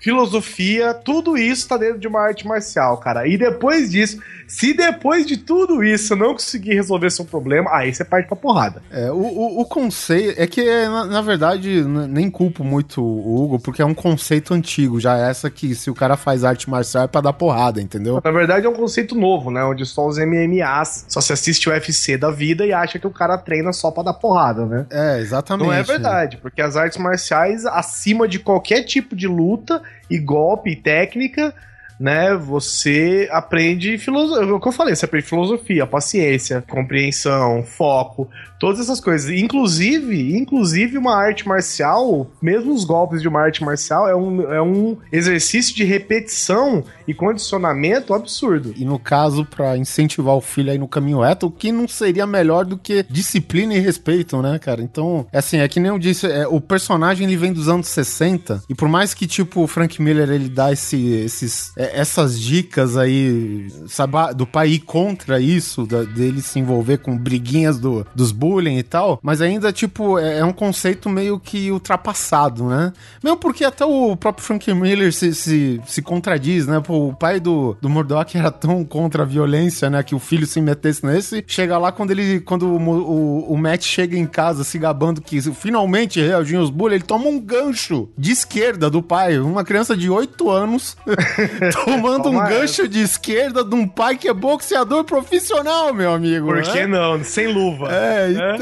Filosofia, 0.00 0.94
tudo 0.94 1.36
isso 1.36 1.68
tá 1.68 1.76
dentro 1.76 1.98
de 1.98 2.08
uma 2.08 2.22
arte 2.22 2.46
marcial, 2.46 2.96
cara. 2.96 3.28
E 3.28 3.36
depois 3.36 3.90
disso, 3.90 4.22
se 4.48 4.72
depois 4.72 5.26
de 5.26 5.36
tudo 5.36 5.84
isso 5.84 6.14
eu 6.14 6.16
não 6.16 6.32
conseguir 6.32 6.72
resolver 6.72 7.10
seu 7.10 7.26
problema, 7.26 7.70
aí 7.74 7.94
você 7.94 8.06
parte 8.06 8.26
pra 8.26 8.36
porrada. 8.36 8.82
É, 8.90 9.12
o, 9.12 9.16
o, 9.16 9.60
o 9.60 9.66
conceito. 9.66 10.40
É 10.40 10.46
que, 10.46 10.64
na, 10.64 11.04
na 11.04 11.20
verdade, 11.20 11.84
nem 11.84 12.30
culpo 12.30 12.64
muito 12.64 13.02
o 13.02 13.44
Hugo, 13.44 13.58
porque 13.58 13.82
é 13.82 13.84
um 13.84 13.92
conceito 13.92 14.54
antigo. 14.62 15.00
Já 15.00 15.16
essa 15.16 15.50
que 15.50 15.74
se 15.74 15.90
o 15.90 15.94
cara 15.94 16.16
faz 16.16 16.44
arte 16.44 16.70
marcial 16.70 17.04
é 17.04 17.08
pra 17.08 17.20
dar 17.20 17.32
porrada, 17.32 17.82
entendeu? 17.82 18.20
Na 18.24 18.30
verdade 18.30 18.64
é 18.66 18.68
um 18.68 18.74
conceito 18.74 19.14
novo, 19.14 19.50
né? 19.50 19.62
Onde 19.64 19.84
só 19.84 20.06
os 20.06 20.16
MMAs 20.16 21.06
só 21.08 21.20
se 21.20 21.32
assiste 21.32 21.68
o 21.68 21.72
UFC 21.72 22.16
da 22.16 22.30
vida 22.30 22.64
e 22.64 22.72
acha 22.72 22.98
que 22.98 23.06
o 23.06 23.10
cara 23.10 23.36
treina 23.36 23.72
só 23.72 23.90
pra 23.90 24.04
dar 24.04 24.14
porrada, 24.14 24.64
né? 24.64 24.86
É, 24.90 25.18
exatamente. 25.18 25.66
Não 25.66 25.72
é 25.72 25.82
verdade, 25.82 26.36
porque 26.36 26.62
as 26.62 26.76
artes 26.76 26.98
marciais, 26.98 27.66
acima 27.66 28.28
de 28.28 28.38
qualquer 28.38 28.84
tipo 28.84 29.16
de 29.16 29.26
luta 29.26 29.82
e 30.08 30.18
golpe 30.18 30.70
e 30.70 30.76
técnica, 30.76 31.52
né? 32.02 32.34
Você 32.34 33.28
aprende 33.30 33.96
filosofia. 33.96 34.54
O 34.54 34.60
que 34.60 34.66
eu 34.66 34.72
falei, 34.72 34.96
você 34.96 35.04
aprende 35.04 35.24
filosofia, 35.24 35.86
paciência, 35.86 36.62
compreensão, 36.68 37.62
foco, 37.62 38.28
todas 38.58 38.80
essas 38.80 39.00
coisas. 39.00 39.30
Inclusive, 39.30 40.36
inclusive 40.36 40.98
uma 40.98 41.14
arte 41.14 41.46
marcial, 41.46 42.28
mesmo 42.42 42.74
os 42.74 42.84
golpes 42.84 43.22
de 43.22 43.28
uma 43.28 43.40
arte 43.40 43.62
marcial, 43.62 44.08
é 44.08 44.16
um, 44.16 44.52
é 44.52 44.60
um 44.60 44.96
exercício 45.12 45.76
de 45.76 45.84
repetição 45.84 46.82
e 47.06 47.14
condicionamento 47.14 48.14
absurdo. 48.14 48.74
E 48.76 48.84
no 48.84 48.98
caso, 48.98 49.44
pra 49.44 49.76
incentivar 49.76 50.34
o 50.34 50.40
filho 50.40 50.72
aí 50.72 50.78
no 50.78 50.88
caminho 50.88 51.20
reto, 51.20 51.46
o 51.46 51.50
que 51.52 51.70
não 51.70 51.86
seria 51.86 52.26
melhor 52.26 52.64
do 52.64 52.76
que 52.76 53.04
disciplina 53.08 53.74
e 53.74 53.78
respeito, 53.78 54.42
né, 54.42 54.58
cara? 54.58 54.82
Então, 54.82 55.26
é 55.32 55.38
assim, 55.38 55.58
é 55.58 55.68
que 55.68 55.78
nem 55.78 55.90
eu 55.90 55.98
disse, 55.98 56.26
é, 56.26 56.48
o 56.48 56.60
personagem 56.60 57.26
ele 57.26 57.36
vem 57.36 57.52
dos 57.52 57.68
anos 57.68 57.86
60, 57.88 58.62
e 58.68 58.74
por 58.74 58.88
mais 58.88 59.14
que, 59.14 59.26
tipo, 59.26 59.62
o 59.62 59.66
Frank 59.68 60.02
Miller 60.02 60.30
ele 60.30 60.48
dá 60.48 60.72
esse, 60.72 61.14
esses, 61.14 61.72
é, 61.76 61.91
essas 61.92 62.38
dicas 62.40 62.96
aí, 62.96 63.66
sabe, 63.88 64.16
ah, 64.16 64.32
do 64.32 64.46
pai 64.46 64.70
ir 64.70 64.78
contra 64.80 65.40
isso, 65.40 65.86
da- 65.86 66.02
dele 66.04 66.40
se 66.42 66.58
envolver 66.58 66.98
com 66.98 67.16
briguinhas 67.16 67.78
do, 67.78 68.06
dos 68.14 68.32
bullying 68.32 68.78
e 68.78 68.82
tal, 68.82 69.18
mas 69.22 69.40
ainda, 69.40 69.72
tipo, 69.72 70.18
é, 70.18 70.38
é 70.38 70.44
um 70.44 70.52
conceito 70.52 71.08
meio 71.08 71.38
que 71.38 71.70
ultrapassado, 71.70 72.64
né? 72.68 72.92
Mesmo 73.22 73.36
porque 73.38 73.64
até 73.64 73.84
o 73.84 74.16
próprio 74.16 74.44
Frank 74.44 74.72
Miller 74.74 75.12
se, 75.12 75.34
se, 75.34 75.80
se 75.86 76.02
contradiz, 76.02 76.66
né? 76.66 76.80
Pô, 76.80 77.08
o 77.08 77.14
pai 77.14 77.38
do, 77.40 77.76
do 77.80 77.88
Murdoch 77.88 78.36
era 78.36 78.50
tão 78.50 78.84
contra 78.84 79.22
a 79.22 79.26
violência, 79.26 79.88
né? 79.90 80.02
Que 80.02 80.14
o 80.14 80.18
filho 80.18 80.46
se 80.46 80.60
metesse 80.60 81.04
nesse. 81.04 81.44
Chega 81.46 81.78
lá 81.78 81.92
quando 81.92 82.10
ele. 82.10 82.40
Quando 82.40 82.66
o, 82.66 82.76
o, 82.78 83.52
o 83.52 83.56
Matt 83.58 83.84
chega 83.84 84.16
em 84.16 84.26
casa 84.26 84.64
se 84.64 84.78
gabando 84.78 85.20
que 85.20 85.40
finalmente 85.52 86.20
reagiu 86.20 86.60
aos 86.60 86.70
bullying, 86.70 86.96
ele 86.96 87.04
toma 87.04 87.26
um 87.28 87.38
gancho 87.40 88.08
de 88.16 88.30
esquerda 88.32 88.88
do 88.90 89.02
pai. 89.02 89.38
Uma 89.38 89.64
criança 89.64 89.96
de 89.96 90.08
8 90.10 90.50
anos 90.50 90.96
tomando 91.84 92.28
um 92.30 92.38
gancho 92.44 92.86
de 92.88 93.00
esquerda 93.00 93.64
de 93.64 93.74
um 93.74 93.86
pai 93.86 94.16
que 94.16 94.28
é 94.28 94.32
boxeador 94.32 95.04
profissional, 95.04 95.92
meu 95.94 96.12
amigo. 96.12 96.46
Por 96.46 96.56
né? 96.56 96.62
que 96.62 96.86
não? 96.86 97.22
Sem 97.24 97.52
luva. 97.52 97.88
É, 97.92 98.30
então... 98.30 98.52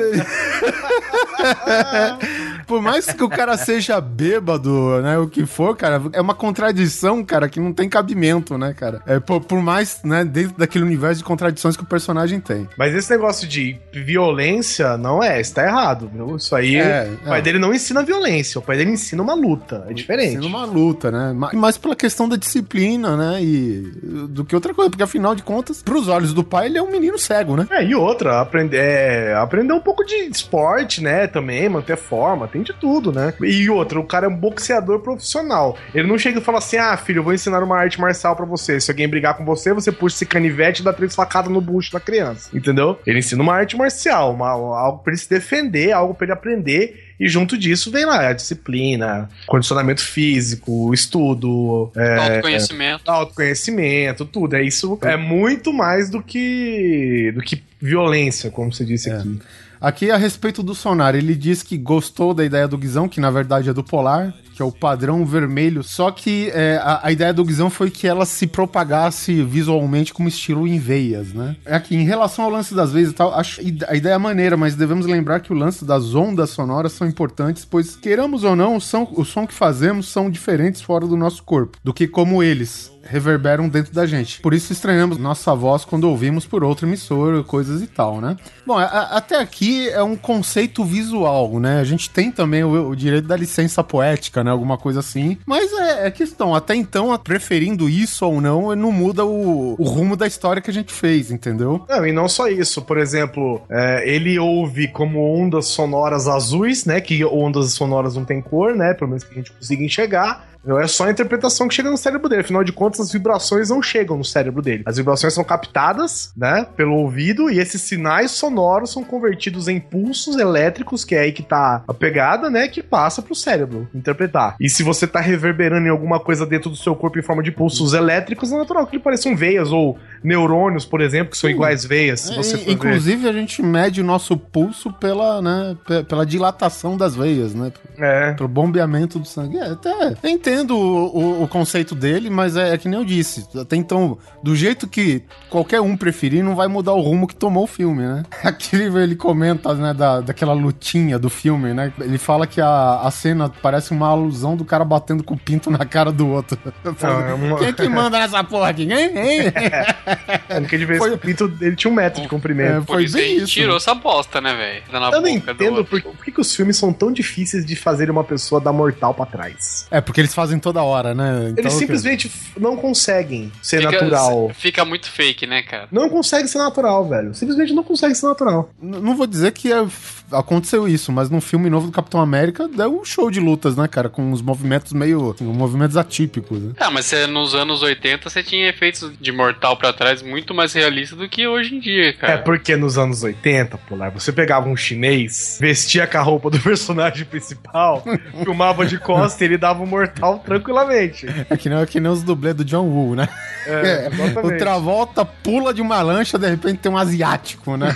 Por 2.66 2.80
mais 2.80 3.06
que 3.06 3.24
o 3.24 3.28
cara 3.28 3.56
seja 3.56 4.00
bêbado, 4.00 5.00
né, 5.02 5.18
o 5.18 5.26
que 5.26 5.44
for, 5.44 5.76
cara, 5.76 6.00
é 6.12 6.20
uma 6.20 6.34
contradição, 6.34 7.24
cara, 7.24 7.48
que 7.48 7.58
não 7.58 7.72
tem 7.72 7.88
cabimento, 7.88 8.56
né, 8.56 8.72
cara? 8.72 9.02
É, 9.06 9.18
por, 9.18 9.40
por 9.40 9.60
mais, 9.60 10.00
né, 10.04 10.24
dentro 10.24 10.56
daquele 10.56 10.84
universo 10.84 11.18
de 11.18 11.24
contradições 11.24 11.76
que 11.76 11.82
o 11.82 11.86
personagem 11.86 12.38
tem. 12.38 12.68
Mas 12.78 12.94
esse 12.94 13.10
negócio 13.10 13.48
de 13.48 13.76
violência 13.92 14.96
não 14.96 15.20
é, 15.22 15.40
isso 15.40 15.54
tá 15.54 15.64
errado, 15.64 16.08
viu? 16.12 16.36
Isso 16.36 16.54
aí, 16.54 16.76
É, 16.76 17.10
o 17.24 17.28
pai 17.28 17.38
é. 17.40 17.42
dele 17.42 17.58
não 17.58 17.74
ensina 17.74 18.02
violência, 18.04 18.58
o 18.60 18.62
pai 18.62 18.76
dele 18.76 18.90
ensina 18.92 19.20
uma 19.22 19.34
luta, 19.34 19.84
é 19.88 19.92
diferente. 19.92 20.34
Sendo 20.34 20.46
uma 20.46 20.64
luta, 20.64 21.10
né? 21.10 21.32
Ma- 21.32 21.50
Mais 21.52 21.76
pela 21.76 21.96
questão 21.96 22.28
da 22.28 22.36
disciplina, 22.36 22.99
né? 23.00 23.42
E 23.42 23.80
do 24.28 24.44
que 24.44 24.54
outra 24.54 24.74
coisa, 24.74 24.90
porque 24.90 25.02
afinal 25.02 25.34
de 25.34 25.42
contas, 25.42 25.82
pros 25.82 26.08
olhos 26.08 26.32
do 26.32 26.44
pai, 26.44 26.66
ele 26.66 26.78
é 26.78 26.82
um 26.82 26.90
menino 26.90 27.18
cego, 27.18 27.56
né? 27.56 27.66
É, 27.70 27.84
e 27.84 27.94
outra, 27.94 28.40
aprender, 28.40 28.78
é, 28.78 29.34
aprender 29.34 29.72
um 29.72 29.80
pouco 29.80 30.04
de 30.04 30.14
esporte, 30.14 31.02
né, 31.02 31.26
também, 31.26 31.68
manter 31.68 31.96
forma, 31.96 32.48
tem 32.48 32.62
de 32.62 32.72
tudo, 32.72 33.12
né? 33.12 33.34
E 33.40 33.68
outra, 33.68 33.98
o 33.98 34.06
cara 34.06 34.26
é 34.26 34.28
um 34.28 34.36
boxeador 34.36 35.00
profissional. 35.00 35.76
Ele 35.94 36.08
não 36.08 36.18
chega 36.18 36.38
e 36.38 36.42
fala 36.42 36.58
assim: 36.58 36.76
ah, 36.76 36.96
filho, 36.96 37.20
eu 37.20 37.24
vou 37.24 37.32
ensinar 37.32 37.62
uma 37.62 37.76
arte 37.76 38.00
marcial 38.00 38.36
pra 38.36 38.46
você. 38.46 38.80
Se 38.80 38.90
alguém 38.90 39.08
brigar 39.08 39.36
com 39.36 39.44
você, 39.44 39.72
você 39.72 39.92
puxa 39.92 40.16
esse 40.16 40.26
canivete 40.26 40.82
e 40.82 40.84
dá 40.84 40.92
três 40.92 41.14
facadas 41.14 41.50
no 41.50 41.60
bucho 41.60 41.92
da 41.92 42.00
criança. 42.00 42.50
Entendeu? 42.54 42.98
Ele 43.06 43.18
ensina 43.18 43.42
uma 43.42 43.54
arte 43.54 43.76
marcial, 43.76 44.32
uma, 44.32 44.50
algo 44.50 45.02
pra 45.02 45.12
ele 45.12 45.20
se 45.20 45.28
defender, 45.28 45.92
algo 45.92 46.14
pra 46.14 46.26
ele 46.26 46.32
aprender. 46.32 47.09
E 47.20 47.28
junto 47.28 47.58
disso 47.58 47.90
vem 47.90 48.06
lá 48.06 48.28
a 48.28 48.32
disciplina, 48.32 49.28
condicionamento 49.46 50.02
físico, 50.02 50.94
estudo, 50.94 51.92
é, 51.94 52.16
Autoconhecimento. 52.16 53.10
autoconhecimento, 53.10 54.24
tudo. 54.24 54.56
É 54.56 54.62
isso 54.62 54.98
é 55.02 55.18
muito 55.18 55.70
mais 55.70 56.08
do 56.08 56.22
que 56.22 57.30
do 57.34 57.42
que 57.42 57.62
violência, 57.78 58.50
como 58.50 58.72
você 58.72 58.86
disse 58.86 59.10
aqui. 59.10 59.38
Aqui 59.80 60.10
a 60.10 60.16
respeito 60.18 60.62
do 60.62 60.74
sonar, 60.74 61.14
ele 61.14 61.34
diz 61.34 61.62
que 61.62 61.78
gostou 61.78 62.34
da 62.34 62.44
ideia 62.44 62.68
do 62.68 62.76
Guizão, 62.76 63.08
que 63.08 63.18
na 63.18 63.30
verdade 63.30 63.70
é 63.70 63.72
do 63.72 63.82
Polar, 63.82 64.34
que 64.54 64.60
é 64.60 64.64
o 64.64 64.70
padrão 64.70 65.24
vermelho. 65.24 65.82
Só 65.82 66.10
que 66.10 66.50
é, 66.52 66.78
a, 66.82 67.06
a 67.06 67.12
ideia 67.12 67.32
do 67.32 67.42
Guizão 67.42 67.70
foi 67.70 67.90
que 67.90 68.06
ela 68.06 68.26
se 68.26 68.46
propagasse 68.46 69.42
visualmente 69.42 70.12
como 70.12 70.28
estilo 70.28 70.68
em 70.68 70.78
veias, 70.78 71.32
né? 71.32 71.56
Aqui, 71.64 71.96
em 71.96 72.04
relação 72.04 72.44
ao 72.44 72.50
lance 72.50 72.74
das 72.74 72.92
veias 72.92 73.10
e 73.10 73.14
tal, 73.14 73.32
acho 73.32 73.58
a 73.88 73.96
ideia 73.96 74.14
é 74.14 74.18
maneira, 74.18 74.54
mas 74.54 74.74
devemos 74.74 75.06
lembrar 75.06 75.40
que 75.40 75.50
o 75.50 75.56
lance 75.56 75.82
das 75.82 76.14
ondas 76.14 76.50
sonoras 76.50 76.92
são 76.92 77.08
importantes, 77.08 77.64
pois, 77.64 77.96
queiramos 77.96 78.44
ou 78.44 78.54
não, 78.54 78.76
o 78.76 78.80
som, 78.82 79.10
o 79.16 79.24
som 79.24 79.46
que 79.46 79.54
fazemos 79.54 80.08
são 80.08 80.28
diferentes 80.28 80.82
fora 80.82 81.06
do 81.06 81.16
nosso 81.16 81.42
corpo, 81.42 81.78
do 81.82 81.94
que 81.94 82.06
como 82.06 82.42
eles 82.42 82.89
reverberam 83.02 83.68
dentro 83.68 83.92
da 83.94 84.06
gente. 84.06 84.40
Por 84.40 84.54
isso 84.54 84.72
estranhamos 84.72 85.18
nossa 85.18 85.54
voz 85.54 85.84
quando 85.84 86.04
ouvimos 86.04 86.46
por 86.46 86.62
outra 86.64 86.86
emissora, 86.86 87.42
coisas 87.42 87.82
e 87.82 87.86
tal, 87.86 88.20
né? 88.20 88.36
Bom, 88.66 88.78
a- 88.78 89.08
até 89.16 89.38
aqui 89.40 89.88
é 89.88 90.02
um 90.02 90.16
conceito 90.16 90.84
visual, 90.84 91.58
né? 91.58 91.80
A 91.80 91.84
gente 91.84 92.10
tem 92.10 92.30
também 92.30 92.62
o, 92.64 92.88
o 92.90 92.96
direito 92.96 93.26
da 93.26 93.36
licença 93.36 93.82
poética, 93.82 94.44
né? 94.44 94.50
Alguma 94.50 94.76
coisa 94.78 95.00
assim. 95.00 95.38
Mas 95.46 95.72
é, 95.72 96.06
é 96.06 96.10
questão, 96.10 96.54
até 96.54 96.74
então, 96.74 97.16
preferindo 97.18 97.88
isso 97.88 98.24
ou 98.26 98.40
não, 98.40 98.74
não 98.76 98.92
muda 98.92 99.24
o, 99.24 99.74
o 99.78 99.84
rumo 99.84 100.16
da 100.16 100.26
história 100.26 100.62
que 100.62 100.70
a 100.70 100.74
gente 100.74 100.92
fez, 100.92 101.30
entendeu? 101.30 101.84
Não, 101.88 102.06
e 102.06 102.12
não 102.12 102.28
só 102.28 102.48
isso. 102.48 102.82
Por 102.82 102.98
exemplo, 102.98 103.62
é, 103.70 104.08
ele 104.08 104.38
ouve 104.38 104.88
como 104.88 105.20
ondas 105.20 105.66
sonoras 105.66 106.28
azuis, 106.28 106.84
né? 106.84 107.00
Que 107.00 107.24
ondas 107.24 107.72
sonoras 107.72 108.14
não 108.14 108.24
tem 108.24 108.40
cor, 108.40 108.74
né? 108.74 108.94
Pelo 108.94 109.08
menos 109.10 109.24
que 109.24 109.32
a 109.32 109.36
gente 109.36 109.52
consiga 109.52 109.82
enxergar. 109.84 110.49
É 110.66 110.86
só 110.86 111.06
a 111.06 111.10
interpretação 111.10 111.68
que 111.68 111.74
chega 111.74 111.90
no 111.90 111.96
cérebro 111.96 112.28
dele. 112.28 112.42
Afinal 112.42 112.62
de 112.62 112.72
contas, 112.72 113.00
as 113.00 113.12
vibrações 113.12 113.70
não 113.70 113.82
chegam 113.82 114.16
no 114.16 114.24
cérebro 114.24 114.60
dele. 114.60 114.82
As 114.86 114.96
vibrações 114.96 115.32
são 115.32 115.44
captadas, 115.44 116.32
né? 116.36 116.66
Pelo 116.76 116.96
ouvido, 116.96 117.50
e 117.50 117.58
esses 117.58 117.80
sinais 117.82 118.32
sonoros 118.32 118.92
são 118.92 119.02
convertidos 119.02 119.68
em 119.68 119.80
pulsos 119.80 120.36
elétricos, 120.36 121.04
que 121.04 121.14
é 121.14 121.20
aí 121.20 121.32
que 121.32 121.42
tá 121.42 121.82
a 121.86 121.94
pegada, 121.94 122.50
né? 122.50 122.68
Que 122.68 122.82
passa 122.82 123.22
pro 123.22 123.34
cérebro 123.34 123.88
interpretar. 123.94 124.56
E 124.60 124.68
se 124.68 124.82
você 124.82 125.06
tá 125.06 125.20
reverberando 125.20 125.86
em 125.86 125.90
alguma 125.90 126.20
coisa 126.20 126.44
dentro 126.44 126.70
do 126.70 126.76
seu 126.76 126.94
corpo 126.94 127.18
em 127.18 127.22
forma 127.22 127.42
de 127.42 127.50
pulsos 127.50 127.94
elétricos, 127.94 128.52
é 128.52 128.56
natural 128.56 128.86
que 128.86 128.96
ele 128.96 129.02
pareçam 129.02 129.34
veias 129.34 129.72
ou 129.72 129.98
neurônios, 130.22 130.84
por 130.84 131.00
exemplo, 131.00 131.30
que 131.30 131.38
são 131.38 131.48
iguais 131.50 131.84
veias. 131.84 132.20
Se 132.20 132.34
você 132.36 132.54
É, 132.54 132.58
for 132.58 132.64
ver. 132.66 132.72
inclusive, 132.72 133.28
a 133.28 133.32
gente 133.32 133.62
mede 133.62 134.00
o 134.00 134.04
nosso 134.04 134.36
pulso 134.36 134.92
pela, 134.92 135.40
né, 135.40 135.76
pe- 135.86 136.02
pela 136.04 136.24
dilatação 136.26 136.96
das 136.96 137.14
veias, 137.16 137.54
né? 137.54 137.72
É. 137.98 138.32
Pelo 138.34 138.48
bombeamento 138.48 139.18
do 139.18 139.26
sangue. 139.26 139.58
É, 139.58 139.70
até 139.70 140.14
entendo 140.30 140.76
o, 140.76 141.06
o- 141.40 141.42
o 141.44 141.48
conceito 141.48 141.94
dele, 141.94 142.30
mas 142.30 142.56
é, 142.56 142.74
é 142.74 142.78
que 142.78 142.88
nem 142.88 142.98
eu 142.98 143.04
disse. 143.04 143.46
Até 143.58 143.76
então, 143.76 144.18
do 144.42 144.54
jeito 144.54 144.86
que 144.88 145.22
qualquer 145.48 145.80
um 145.80 145.96
preferir, 145.96 146.42
não 146.44 146.54
vai 146.54 146.68
mudar 146.68 146.92
o 146.92 147.00
rumo 147.00 147.26
que 147.26 147.34
tomou 147.34 147.64
o 147.64 147.66
filme, 147.66 148.02
né? 148.02 148.22
Aqui 148.44 148.76
ele, 148.76 149.16
comenta, 149.16 149.74
né, 149.74 149.92
da, 149.94 150.20
daquela 150.20 150.52
lutinha 150.52 151.18
do 151.18 151.30
filme, 151.30 151.72
né? 151.72 151.92
Ele 152.00 152.18
fala 152.18 152.46
que 152.46 152.60
a, 152.60 153.00
a 153.02 153.10
cena 153.10 153.48
parece 153.62 153.90
uma 153.92 154.08
alusão 154.08 154.56
do 154.56 154.64
cara 154.64 154.84
batendo 154.84 155.22
com 155.24 155.34
o 155.34 155.38
pinto 155.38 155.70
na 155.70 155.84
cara 155.84 156.10
do 156.12 156.28
outro. 156.28 156.58
Não, 156.84 157.56
é 157.56 157.58
Quem 157.58 157.68
é 157.68 157.72
que 157.72 157.88
manda 157.88 158.18
nessa 158.18 158.42
porra 158.44 158.68
aqui? 158.70 158.82
Hein? 158.82 159.10
Hein? 159.16 159.52
É, 160.48 160.60
porque 160.60 160.76
de 160.78 160.84
vez 160.84 160.98
Foi- 160.98 161.12
o 161.12 161.18
pinto 161.18 161.52
ele 161.60 161.76
tinha 161.76 161.90
um 161.90 161.94
metro 161.94 162.20
de 162.22 162.28
comprimento. 162.28 162.82
É, 162.82 162.86
Foi 162.86 163.08
bem 163.08 163.36
isso, 163.38 163.46
tirou 163.46 163.76
essa 163.76 163.94
bosta, 163.94 164.40
né, 164.40 164.54
velho? 164.54 164.82
Eu 165.12 165.20
não 165.20 165.28
entendo 165.28 165.84
por, 165.84 166.00
por 166.02 166.24
que, 166.24 166.32
que 166.32 166.40
os 166.40 166.54
filmes 166.54 166.76
são 166.76 166.92
tão 166.92 167.12
difíceis 167.12 167.64
de 167.64 167.76
fazer 167.76 168.10
uma 168.10 168.24
pessoa 168.24 168.60
dar 168.60 168.72
mortal 168.72 169.14
pra 169.14 169.26
trás. 169.26 169.86
É, 169.90 170.00
porque 170.00 170.20
eles 170.20 170.34
fazem 170.34 170.58
toda 170.58 170.82
hora, 170.82 171.14
né? 171.14 171.48
Então, 171.50 171.54
Eles 171.64 171.72
simplesmente 171.74 172.26
f- 172.28 172.58
não 172.58 172.76
conseguem 172.76 173.50
ser 173.62 173.78
Fica- 173.78 173.92
natural. 173.92 174.50
Fica 174.54 174.84
muito 174.84 175.10
fake, 175.10 175.46
né, 175.46 175.62
cara? 175.62 175.88
Não 175.90 176.08
consegue 176.08 176.48
ser 176.48 176.58
natural, 176.58 177.08
velho. 177.08 177.34
Simplesmente 177.34 177.72
não 177.72 177.82
consegue 177.84 178.14
ser 178.14 178.26
natural. 178.26 178.70
N- 178.82 179.00
Não 179.00 179.16
vou 179.16 179.26
dizer 179.26 179.52
que 179.52 179.72
é- 179.72 179.86
aconteceu 180.32 180.86
isso, 180.88 181.10
mas 181.12 181.30
no 181.30 181.40
filme 181.40 181.68
novo 181.70 181.86
do 181.86 181.92
Capitão 181.92 182.20
América 182.20 182.68
deu 182.68 183.00
um 183.00 183.04
show 183.04 183.30
de 183.30 183.40
lutas, 183.40 183.76
né, 183.76 183.86
cara? 183.88 184.08
Com 184.08 184.30
uns 184.32 184.42
movimentos 184.42 184.92
meio. 184.92 185.30
assim, 185.30 185.44
movimentos 185.44 185.96
atípicos, 185.96 186.60
né? 186.60 186.72
Ah, 186.78 186.90
mas 186.90 187.06
você, 187.06 187.26
nos 187.26 187.54
anos 187.54 187.82
80 187.82 188.28
você 188.28 188.42
tinha 188.42 188.68
efeitos 188.68 189.10
de 189.20 189.32
mortal 189.32 189.76
pra 189.76 189.92
trás 189.92 190.22
muito 190.22 190.54
mais 190.54 190.72
realistas 190.72 191.18
do 191.18 191.28
que 191.28 191.46
hoje 191.46 191.74
em 191.74 191.80
dia, 191.80 192.08
É 192.08 192.12
cara. 192.12 192.38
porque 192.42 192.76
nos 192.76 192.96
anos 192.98 193.22
80, 193.22 193.76
Polar, 193.78 194.10
você 194.10 194.32
pegava 194.32 194.68
um 194.68 194.76
chinês, 194.76 195.58
vestia 195.60 196.06
com 196.06 196.18
a 196.18 196.22
roupa 196.22 196.50
do 196.50 196.58
personagem 196.60 197.24
principal, 197.24 198.04
filmava 198.44 198.84
de 198.86 198.98
costa 198.98 199.42
e 199.44 199.46
ele 199.48 199.58
dava 199.58 199.82
um 199.82 199.86
mortal 199.86 200.38
tranquilamente. 200.44 201.26
É 201.48 201.56
que 201.56 201.68
nem, 201.68 201.78
é 201.78 201.86
que 201.86 202.00
nem 202.00 202.10
os 202.10 202.22
dublês 202.22 202.54
do 202.54 202.64
John 202.64 202.84
Woo, 202.86 203.14
né? 203.14 203.28
É, 203.66 204.08
O 204.08 204.14
exatamente. 204.24 204.58
Travolta 204.58 205.24
pula 205.24 205.72
de 205.74 205.80
uma 205.82 206.00
lancha, 206.02 206.38
de 206.38 206.48
repente 206.48 206.78
tem 206.78 206.90
um 206.92 206.96
asiático, 206.98 207.76
né? 207.76 207.94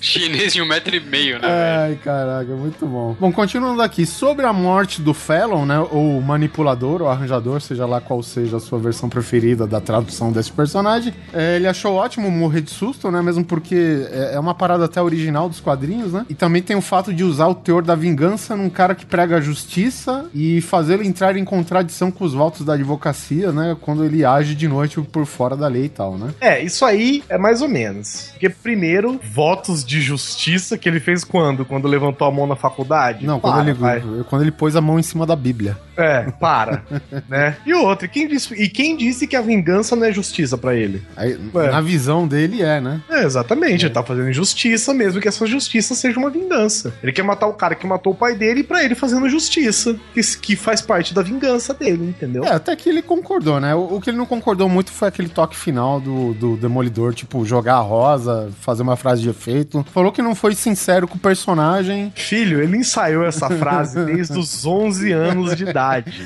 Chinês 0.00 0.52
de 0.52 0.62
um 0.62 0.66
metro 0.66 0.94
e 0.94 1.00
meio, 1.00 1.40
né, 1.40 1.48
velho? 1.48 1.80
Ai, 1.80 1.98
caraca, 2.02 2.54
muito 2.54 2.86
bom. 2.86 3.16
Bom, 3.18 3.32
continuando 3.32 3.82
aqui, 3.82 4.06
sobre 4.06 4.46
a 4.46 4.52
morte 4.52 5.02
do 5.02 5.12
Fallon, 5.12 5.66
né, 5.66 5.78
ou 5.90 6.20
manipulador, 6.20 7.02
ou 7.02 7.08
arranjador, 7.08 7.60
seja 7.60 7.86
lá 7.86 8.00
qual 8.00 8.22
seja 8.22 8.58
a 8.58 8.60
sua 8.60 8.78
versão 8.78 9.08
preferida 9.08 9.66
da 9.66 9.80
tradução 9.80 10.30
desse 10.30 10.52
personagem, 10.52 11.12
é, 11.32 11.56
ele 11.56 11.66
achou 11.66 11.94
ótimo 11.94 12.30
morrer 12.30 12.60
de 12.60 12.70
susto, 12.70 13.10
né, 13.10 13.20
mesmo 13.22 13.44
porque 13.44 14.06
é, 14.10 14.34
é 14.34 14.40
uma 14.40 14.54
parada 14.54 14.84
até 14.84 15.00
original 15.02 15.48
dos 15.48 15.60
quadrinhos, 15.60 16.12
né, 16.12 16.26
e 16.28 16.34
também 16.34 16.62
tem 16.62 16.76
o 16.76 16.82
fato 16.82 17.12
de 17.12 17.24
usar 17.24 17.48
o 17.48 17.54
teor 17.54 17.82
da 17.82 17.94
vingança 17.94 18.56
num 18.56 18.70
cara 18.70 18.94
que 18.94 19.06
prega 19.06 19.36
a 19.36 19.40
justiça 19.40 20.26
e 20.34 20.60
fazê-lo 20.60 21.02
entrar 21.02 21.36
em 21.36 21.44
contradição 21.44 22.10
com 22.10 22.24
os 22.24 22.34
votos 22.34 22.64
da 22.64 22.74
advocacia, 22.74 23.52
né, 23.52 23.76
quando 23.80 24.04
ele 24.04 24.24
age 24.24 24.54
de 24.54 24.68
noite 24.68 25.00
por 25.00 25.26
fora 25.26 25.56
da 25.56 25.66
lei 25.66 25.86
e 25.86 25.88
tal, 25.88 26.16
né. 26.16 26.30
É, 26.40 26.62
isso 26.62 26.84
aí 26.84 27.22
é 27.28 27.38
mais 27.38 27.62
ou 27.62 27.68
menos. 27.68 28.28
Porque, 28.32 28.48
primeiro, 28.48 29.20
votos 29.32 29.77
de 29.84 30.00
justiça 30.00 30.76
que 30.76 30.88
ele 30.88 31.00
fez 31.00 31.24
quando? 31.24 31.64
Quando 31.64 31.88
levantou 31.88 32.26
a 32.26 32.30
mão 32.30 32.46
na 32.46 32.56
faculdade? 32.56 33.26
Não, 33.26 33.40
Para, 33.40 33.52
quando 33.52 33.68
ele, 33.68 33.78
vai. 33.78 34.02
quando 34.28 34.42
ele 34.42 34.50
pôs 34.50 34.76
a 34.76 34.80
mão 34.80 34.98
em 34.98 35.02
cima 35.02 35.26
da 35.26 35.36
Bíblia. 35.36 35.76
É, 35.96 36.30
para. 36.38 36.82
né? 37.28 37.56
E 37.66 37.74
outra, 37.74 38.06
e 38.06 38.08
quem, 38.08 38.28
disse, 38.28 38.54
e 38.54 38.68
quem 38.68 38.96
disse 38.96 39.26
que 39.26 39.34
a 39.34 39.40
vingança 39.40 39.96
não 39.96 40.06
é 40.06 40.12
justiça 40.12 40.56
pra 40.56 40.74
ele? 40.74 41.02
Aí, 41.16 41.38
Ué. 41.54 41.70
Na 41.70 41.80
visão 41.80 42.26
dele 42.26 42.62
é, 42.62 42.80
né? 42.80 43.02
É, 43.10 43.24
exatamente, 43.24 43.84
ele 43.84 43.94
tá 43.94 44.02
fazendo 44.02 44.32
justiça, 44.32 44.94
mesmo 44.94 45.20
que 45.20 45.28
essa 45.28 45.46
justiça 45.46 45.94
seja 45.94 46.18
uma 46.18 46.30
vingança. 46.30 46.94
Ele 47.02 47.12
quer 47.12 47.24
matar 47.24 47.46
o 47.46 47.54
cara 47.54 47.74
que 47.74 47.86
matou 47.86 48.12
o 48.12 48.16
pai 48.16 48.34
dele 48.34 48.62
pra 48.62 48.84
ele 48.84 48.94
fazendo 48.94 49.28
justiça, 49.28 49.96
que, 50.14 50.20
que 50.38 50.56
faz 50.56 50.80
parte 50.80 51.12
da 51.12 51.22
vingança 51.22 51.74
dele, 51.74 52.04
entendeu? 52.08 52.44
É, 52.44 52.52
até 52.52 52.74
que 52.76 52.88
ele 52.88 53.02
concordou, 53.02 53.60
né? 53.60 53.74
O, 53.74 53.96
o 53.96 54.00
que 54.00 54.10
ele 54.10 54.16
não 54.16 54.26
concordou 54.26 54.68
muito 54.68 54.92
foi 54.92 55.08
aquele 55.08 55.28
toque 55.28 55.56
final 55.56 56.00
do, 56.00 56.32
do 56.34 56.56
Demolidor, 56.56 57.12
tipo, 57.12 57.44
jogar 57.44 57.74
a 57.76 57.80
rosa, 57.80 58.50
fazer 58.60 58.82
uma 58.82 58.96
frase 58.96 59.22
de 59.22 59.28
efeito. 59.28 59.67
Falou 59.92 60.12
que 60.12 60.22
não 60.22 60.34
foi 60.34 60.54
sincero 60.54 61.06
com 61.06 61.16
o 61.16 61.20
personagem. 61.20 62.12
Filho, 62.14 62.62
ele 62.62 62.76
ensaiou 62.76 63.24
essa 63.24 63.48
frase 63.50 64.02
desde 64.06 64.38
os 64.38 64.64
11 64.64 65.12
anos 65.12 65.56
de 65.56 65.64
idade. 65.64 66.22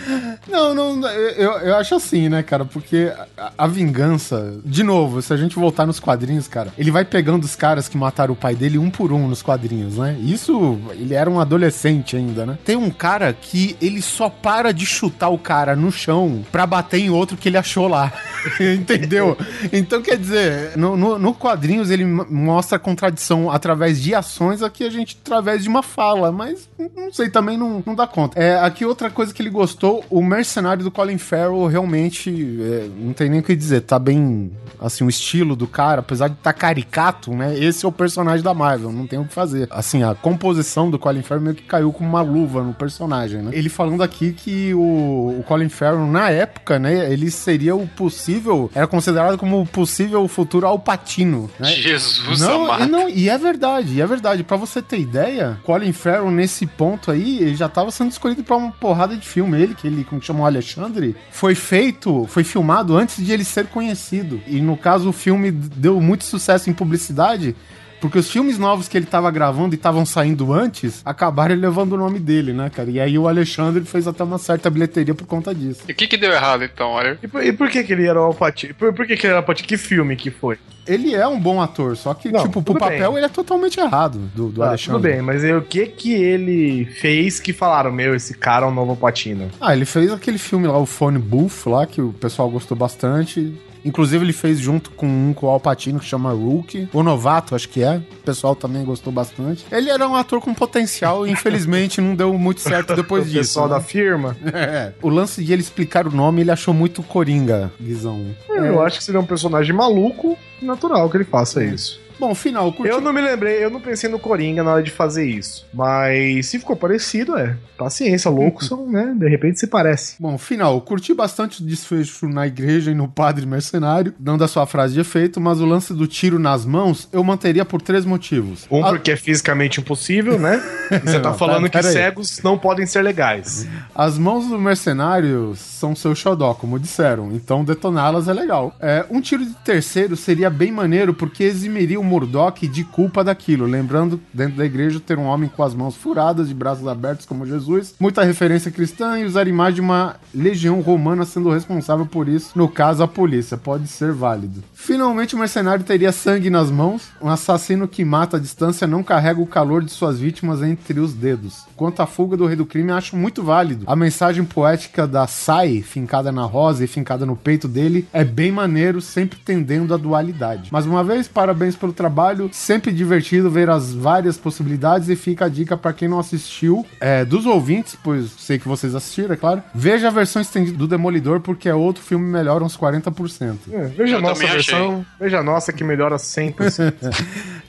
Não, 0.49 0.75
não, 0.75 1.09
eu, 1.09 1.53
eu 1.53 1.77
acho 1.77 1.95
assim, 1.95 2.29
né, 2.29 2.43
cara? 2.43 2.65
Porque 2.65 3.13
a, 3.37 3.53
a 3.59 3.67
vingança, 3.67 4.59
de 4.65 4.83
novo, 4.83 5.21
se 5.23 5.33
a 5.33 5.37
gente 5.37 5.57
voltar 5.57 5.87
nos 5.87 5.99
quadrinhos, 5.99 6.47
cara, 6.47 6.73
ele 6.79 6.91
vai 6.91 7.05
pegando 7.05 7.45
os 7.45 7.57
caras 7.57 7.89
que 7.89 7.97
mataram 7.97 8.35
o 8.35 8.37
pai 8.37 8.55
dele 8.55 8.79
um 8.79 8.91
por 8.91 9.13
um 9.13 9.29
nos 9.29 9.43
quadrinhos, 9.43 9.97
né? 9.99 10.17
Isso, 10.21 10.79
ele 10.93 11.15
era 11.15 11.29
um 11.29 11.41
adolescente 11.41 12.17
ainda, 12.17 12.47
né? 12.47 12.59
Tem 12.65 12.77
um 12.77 12.91
cara 12.91 13.33
que 13.33 13.77
ele 13.81 14.03
só 14.03 14.29
para 14.29 14.73
de 14.73 14.87
chutar 14.87 15.29
o 15.29 15.39
cara 15.39 15.75
no 15.75 15.91
chão 15.91 16.45
pra 16.51 16.67
bater 16.67 16.99
em 16.99 17.11
outro 17.11 17.37
que 17.37 17.49
ele 17.49 17.57
achou 17.57 17.89
lá. 17.89 18.13
Entendeu? 18.61 19.37
Então, 19.73 20.03
quer 20.03 20.17
dizer, 20.17 20.77
no, 20.77 20.97
no, 20.97 21.19
no 21.19 21.35
quadrinhos 21.35 21.91
ele 21.91 22.05
mostra 22.05 22.77
a 22.77 22.81
contradição 22.81 23.32
através 23.51 24.01
de 24.01 24.15
ações, 24.15 24.63
aqui 24.63 24.85
a 24.85 24.91
gente 24.91 25.19
através 25.21 25.63
de 25.63 25.69
uma 25.69 25.83
fala, 25.83 26.31
mas 26.33 26.69
não 26.97 27.13
sei, 27.13 27.29
também 27.29 27.57
não, 27.57 27.83
não 27.85 27.95
dá 27.95 28.07
conta. 28.07 28.39
É, 28.39 28.59
aqui 28.59 28.85
outra 28.85 29.11
coisa 29.11 29.33
que 29.33 29.41
ele 29.43 29.51
gostou. 29.51 30.05
O 30.11 30.23
mercenário 30.23 30.85
do 30.85 30.91
Colin 30.91 31.19
Farrell 31.19 31.67
realmente 31.67 32.31
é, 32.61 32.89
não 32.97 33.13
tem 33.13 33.31
nem 33.31 33.41
o 33.41 33.43
que 33.43 33.55
dizer. 33.55 33.83
Tá 33.83 33.99
bem, 33.99 34.51
assim, 34.81 35.05
o 35.05 35.09
estilo 35.09 35.55
do 35.57 35.67
cara, 35.67 36.01
apesar 36.01 36.29
de 36.29 36.35
estar 36.35 36.53
tá 36.53 36.59
caricato, 36.59 37.33
né? 37.35 37.59
Esse 37.59 37.85
é 37.85 37.89
o 37.89 37.93
personagem 37.93 38.43
da 38.43 38.55
Marvel, 38.55 38.93
não 38.93 39.07
tem 39.07 39.19
o 39.19 39.25
que 39.25 39.33
fazer. 39.33 39.69
Assim, 39.71 40.03
a 40.03 40.15
composição 40.15 40.91
do 40.91 40.99
Colin 40.99 41.23
Farrell 41.23 41.45
meio 41.45 41.57
que 41.57 41.63
caiu 41.63 41.93
como 41.93 42.09
uma 42.09 42.23
luva 42.23 42.63
no 42.63 42.75
personagem, 42.75 43.43
né? 43.43 43.51
Ele 43.53 43.69
falando 43.69 44.03
aqui 44.03 44.33
que 44.33 44.75
o, 44.75 45.39
o 45.39 45.45
Colin 45.47 45.69
Farrell, 45.69 46.07
na 46.07 46.31
época, 46.31 46.79
né, 46.79 47.13
ele 47.13 47.31
seria 47.31 47.75
o 47.75 47.87
possível, 47.87 48.71
era 48.75 48.87
considerado 48.87 49.39
como 49.39 49.61
o 49.61 49.67
possível 49.67 50.27
futuro 50.29 50.67
Alpatino, 50.67 51.51
né? 51.59 51.69
Jesus 51.69 52.41
Não, 52.41 52.65
amado. 52.65 52.91
não, 52.91 53.09
e 53.09 53.22
é 53.29 53.37
verdade, 53.37 53.95
e 53.95 54.01
é 54.01 54.07
verdade. 54.07 54.43
Pra 54.43 54.57
você 54.57 54.81
ter 54.81 54.99
ideia, 54.99 55.59
Colin 55.65 55.93
Farrell 55.93 56.31
nesse 56.31 56.67
ponto 56.67 57.11
aí, 57.11 57.39
ele 57.39 57.55
já 57.55 57.69
tava 57.69 57.91
sendo 57.91 58.11
escolhido 58.11 58.43
pra 58.43 58.57
uma 58.57 58.73
porrada 58.73 59.17
de 59.17 59.27
filme. 59.27 59.61
Ele, 59.61 59.75
que 59.75 59.87
ele, 59.87 60.05
como 60.05 60.21
que 60.21 60.27
chamou 60.27 60.47
Alexandre, 60.47 61.17
foi 61.31 61.55
feito, 61.55 62.27
foi 62.29 62.45
filmado 62.45 62.97
antes 62.97 63.25
de 63.25 63.33
ele 63.33 63.45
ser 63.45 63.67
conhecido. 63.67 64.41
E 64.47 64.61
no 64.61 64.77
caso, 64.77 65.09
o 65.09 65.13
filme 65.13 65.51
deu 65.51 66.01
muito 66.01 66.25
sucesso 66.25 66.71
em 66.71 66.73
publicidade. 66.73 67.55
Porque 68.03 68.19
os 68.19 68.29
filmes 68.31 68.59
novos 68.59 68.89
que 68.89 68.99
ele 68.99 69.07
tava 69.07 69.31
gravando 69.31 69.75
e 69.75 69.77
estavam 69.77 70.05
saindo 70.05 70.53
antes, 70.53 71.01
acabaram 71.05 71.55
levando 71.55 71.93
o 71.93 71.97
nome 71.97 72.19
dele, 72.19 72.53
né, 72.53 72.69
cara? 72.69 72.91
E 72.91 72.99
aí 73.01 73.17
o 73.17 73.29
Alexandre 73.29 73.85
fez 73.85 74.09
até 74.09 74.25
uma 74.25 74.39
certa 74.39 74.69
bilheteria 74.69 75.15
por 75.15 75.25
conta 75.27 75.55
disso. 75.55 75.83
E 75.89 75.93
o 75.93 75.95
que 75.95 76.09
que 76.09 76.17
deu 76.17 76.33
errado 76.33 76.65
então, 76.65 76.89
olha? 76.91 77.17
E 77.23 77.29
por, 77.29 77.43
e 77.47 77.53
por 77.53 77.71
que, 77.71 77.83
que 77.85 77.93
ele 77.93 78.05
era 78.07 78.21
o 78.21 78.25
Alpatino? 78.25 78.75
Por, 78.75 78.93
por 78.93 79.07
que, 79.07 79.17
que 79.17 79.25
ele 79.25 79.31
era 79.33 79.37
o 79.39 79.43
Alpatino? 79.43 79.69
Que 79.69 79.77
filme 79.79 80.17
que 80.17 80.31
foi? 80.33 80.59
Ele 80.85 81.15
é 81.15 81.25
um 81.29 81.39
bom 81.39 81.63
ator, 81.63 81.97
só 81.97 82.13
que, 82.13 82.29
Não, 82.33 82.43
tipo, 82.43 82.61
pro 82.61 82.75
papel 82.75 83.11
bem. 83.13 83.19
ele 83.19 83.27
é 83.27 83.29
totalmente 83.29 83.79
errado 83.79 84.19
do, 84.35 84.49
do 84.49 84.65
Ah, 84.65 84.71
Alexandre. 84.71 85.01
tudo 85.01 85.03
bem, 85.15 85.23
mas 85.23 85.45
e 85.45 85.53
o 85.53 85.63
que 85.63 85.87
que 85.87 86.13
ele 86.13 86.87
fez 86.87 87.39
que 87.39 87.53
falaram, 87.53 87.93
meu, 87.93 88.17
esse 88.17 88.35
cara 88.35 88.67
é 88.67 88.69
um 88.69 88.75
novo 88.75 88.91
Alpatino? 88.91 89.49
Ah, 89.61 89.77
ele 89.77 89.85
fez 89.85 90.11
aquele 90.11 90.39
filme 90.39 90.67
lá, 90.67 90.77
o 90.77 90.85
Phone 90.87 91.21
Booth, 91.21 91.67
lá, 91.67 91.87
que 91.87 92.03
o 92.03 92.13
pessoal 92.13 92.51
gostou 92.51 92.77
bastante. 92.77 93.55
Inclusive, 93.85 94.25
ele 94.25 94.33
fez 94.33 94.59
junto 94.59 94.91
com 94.91 95.07
um 95.07 95.33
com 95.35 95.47
o 95.47 95.51
Alpatino 95.51 95.99
que 95.99 96.07
chama 96.07 96.33
Rookie. 96.33 96.89
O 96.93 97.03
Novato, 97.03 97.55
acho 97.55 97.69
que 97.69 97.83
é. 97.83 97.97
O 97.97 98.23
pessoal 98.25 98.55
também 98.55 98.85
gostou 98.85 99.13
bastante. 99.13 99.65
Ele 99.71 99.91
era 99.91 100.09
um 100.09 100.15
ator 100.15 100.41
com 100.41 100.55
potencial 100.55 101.27
e, 101.27 101.31
infelizmente, 101.33 102.01
não 102.01 102.15
deu 102.15 102.37
muito 102.39 102.61
certo 102.61 102.95
depois 102.97 103.25
o 103.25 103.27
disso. 103.27 103.39
pessoal 103.39 103.69
né? 103.69 103.75
da 103.75 103.81
firma? 103.81 104.37
É. 104.53 104.93
O 105.03 105.09
lance 105.09 105.43
de 105.43 105.53
ele 105.53 105.63
explicar 105.63 106.07
o 106.07 106.15
nome, 106.15 106.41
ele 106.43 106.51
achou 106.51 106.75
muito 106.75 107.03
coringa, 107.03 107.73
Guizão. 107.81 108.27
Eu 108.49 108.83
acho 108.83 108.99
que 108.99 109.05
seria 109.05 109.21
um 109.21 109.27
personagem 109.27 109.75
maluco, 109.75 110.37
natural 110.61 111.09
que 111.11 111.17
ele 111.17 111.25
faça 111.25 111.65
isso. 111.65 112.01
Bom, 112.19 112.35
final, 112.35 112.73
curti... 112.73 112.91
Eu 112.93 113.01
não 113.01 113.13
me 113.13 113.21
lembrei, 113.21 113.65
eu 113.65 113.71
não 113.71 113.81
pensei 113.81 114.09
no 114.09 114.19
Coringa 114.19 114.63
na 114.63 114.73
hora 114.75 114.83
de 114.83 114.91
fazer 114.91 115.25
isso. 115.27 115.67
Mas 115.75 116.47
se 116.47 116.59
ficou 116.59 116.77
parecido, 116.77 117.37
é. 117.37 117.57
Paciência, 117.77 118.31
loucos 118.31 118.69
são, 118.69 118.89
né? 118.89 119.13
De 119.17 119.29
repente 119.29 119.59
se 119.59 119.67
parece. 119.67 120.15
Bom, 120.21 120.39
final, 120.39 120.81
curti 120.83 121.13
bastante 121.13 121.63
o 121.63 121.67
desfecho 121.67 122.29
na 122.29 122.47
igreja 122.47 122.91
e 122.91 122.95
no 122.95 123.09
padre 123.09 123.45
mercenário, 123.45 124.15
não 124.21 124.39
da 124.39 124.47
sua 124.47 124.67
frase 124.67 124.95
de 124.95 125.01
efeito, 125.01 125.41
mas 125.41 125.61
o 125.61 125.67
lance 125.67 125.93
do 125.93 126.07
tiro 126.07 126.39
nas 126.39 126.65
mãos 126.65 127.09
eu 127.13 127.25
manteria 127.25 127.65
por 127.65 127.83
três 127.83 128.05
motivos. 128.05 128.67
Um 128.71 128.85
A- 128.85 128.91
porque 128.91 129.11
é 129.11 129.17
fisicamente 129.17 129.81
impossível, 129.81 130.39
né? 130.39 130.63
Você 131.05 131.19
tá 131.19 131.31
Não, 131.31 131.39
falando 131.39 131.69
pera- 131.69 131.83
que 131.83 131.87
aí. 131.89 131.93
cegos 131.93 132.41
não 132.45 132.57
podem 132.57 132.87
ser 132.87 133.03
legais. 133.03 133.67
As 133.95 134.17
mãos 134.19 134.47
do 134.47 134.59
mercenário 134.59 135.55
são 135.57 135.97
seu 135.97 136.15
xodó, 136.15 136.55
como 136.55 136.79
disseram, 136.79 137.33
então 137.33 137.65
detoná-las 137.65 138.29
é 138.29 138.33
legal. 138.33 138.75
É, 138.79 139.05
um 139.11 139.21
tiro 139.21 139.45
de 139.45 139.55
terceiro 139.65 140.17
seria 140.17 140.51
bem 140.51 140.71
maneiro 140.71 141.15
porque 141.15 141.43
eximiria 141.45 141.99
o 142.03 142.05
Murdoch 142.05 142.67
de 142.67 142.85
culpa 142.85 143.23
daquilo. 143.25 143.65
Lembrando, 143.65 144.21
dentro 144.35 144.57
da 144.57 144.67
igreja, 144.67 145.01
ter 145.01 145.19
um 145.19 145.25
homem 145.25 145.49
com 145.49 145.63
as 145.63 145.75
mãos 145.75 145.97
furadas 145.97 146.51
e 146.51 146.55
braços 146.55 146.87
abertos 146.87 147.25
como 147.25 147.47
Jesus, 147.47 147.95
muita 147.99 148.25
referência 148.25 148.71
cristã 148.71 149.19
e 149.19 149.25
usar 149.25 149.47
imagem 149.47 149.77
de 149.77 149.81
uma 149.81 150.17
legião 150.35 150.81
romana 150.81 151.25
sendo 151.25 151.51
responsável 151.51 152.05
por 152.05 152.29
isso, 152.29 152.51
no 152.57 152.69
caso 152.69 153.03
a 153.03 153.09
polícia. 153.09 153.57
Pode 153.57 153.87
ser 153.87 154.13
válido. 154.13 154.63
Finalmente, 154.75 155.37
o 155.37 155.39
mercenário 155.39 155.85
teria 155.85 156.11
sangue 156.11 156.51
nas 156.51 156.71
mãos. 156.71 157.09
Um 157.21 157.29
assassino 157.29 157.87
que 157.87 158.05
mata 158.05 158.37
à 158.37 158.41
distância 158.41 158.87
não 158.87 159.03
carrega 159.03 159.41
o 159.41 159.47
calor 159.47 159.85
de 159.85 159.93
suas 159.93 160.19
vítimas 160.19 160.63
entre 160.63 160.99
os 160.99 161.15
dedos. 161.15 161.65
Quanto 161.77 162.03
à 162.03 162.07
fuga 162.07 162.37
do 162.37 162.47
rei 162.47 162.57
do 162.57 162.67
crime, 162.67 162.91
acho 162.91 163.17
muito 163.17 163.43
válido. 163.43 163.85
A 163.87 163.95
mensagem 163.95 164.45
poética 164.45 165.07
da 165.07 165.27
Sai, 165.27 165.83
fincada 165.83 166.33
na 166.33 166.43
rosa 166.45 166.85
e 166.85 166.89
fincada 166.89 167.25
no 167.25 167.37
peito 167.37 167.69
dele, 167.69 168.09
é 168.13 168.25
bem 168.25 168.51
maneiro, 168.51 169.01
sempre 169.01 169.39
tendendo 169.45 169.95
à 169.95 169.97
dualidade. 169.97 170.69
Mais 170.73 170.85
uma 170.85 171.05
vez, 171.05 171.29
parabéns 171.29 171.77
pelo 171.77 171.92
trabalho. 171.93 172.51
Sempre 172.53 172.93
divertido 172.93 173.51
ver 173.51 173.71
as 173.71 173.93
várias 173.93 174.37
possibilidades 174.37 175.09
e 175.09 175.17
fica 175.17 175.47
a 175.47 175.49
dica 175.49 175.77
para 175.77 175.93
quem 175.93 176.09
não 176.09 176.19
assistiu, 176.19 176.87
é, 177.01 177.25
dos 177.25 177.47
ouvintes, 177.47 177.97
pois 178.03 178.31
sei 178.39 178.59
que 178.59 178.69
vocês 178.69 178.95
assistiram, 178.95 179.35
é 179.35 179.37
claro. 179.37 179.63
Veja 179.75 180.09
a 180.09 180.11
versão 180.11 180.43
estendida 180.43 180.77
do 180.77 180.87
Demolidor, 180.87 181.41
porque 181.41 181.69
é 181.69 181.75
outro 181.75 182.03
filme 182.03 182.27
melhor 182.27 182.63
uns 182.63 182.77
40%. 182.77 183.57
É, 183.73 183.85
veja 183.85 184.17
a 184.17 184.21
nossa 184.21 184.47
versão, 184.47 185.05
veja 185.19 185.39
a 185.39 185.43
nossa 185.43 185.73
que 185.73 185.85
melhora 185.85 186.17
100%. 186.17 186.95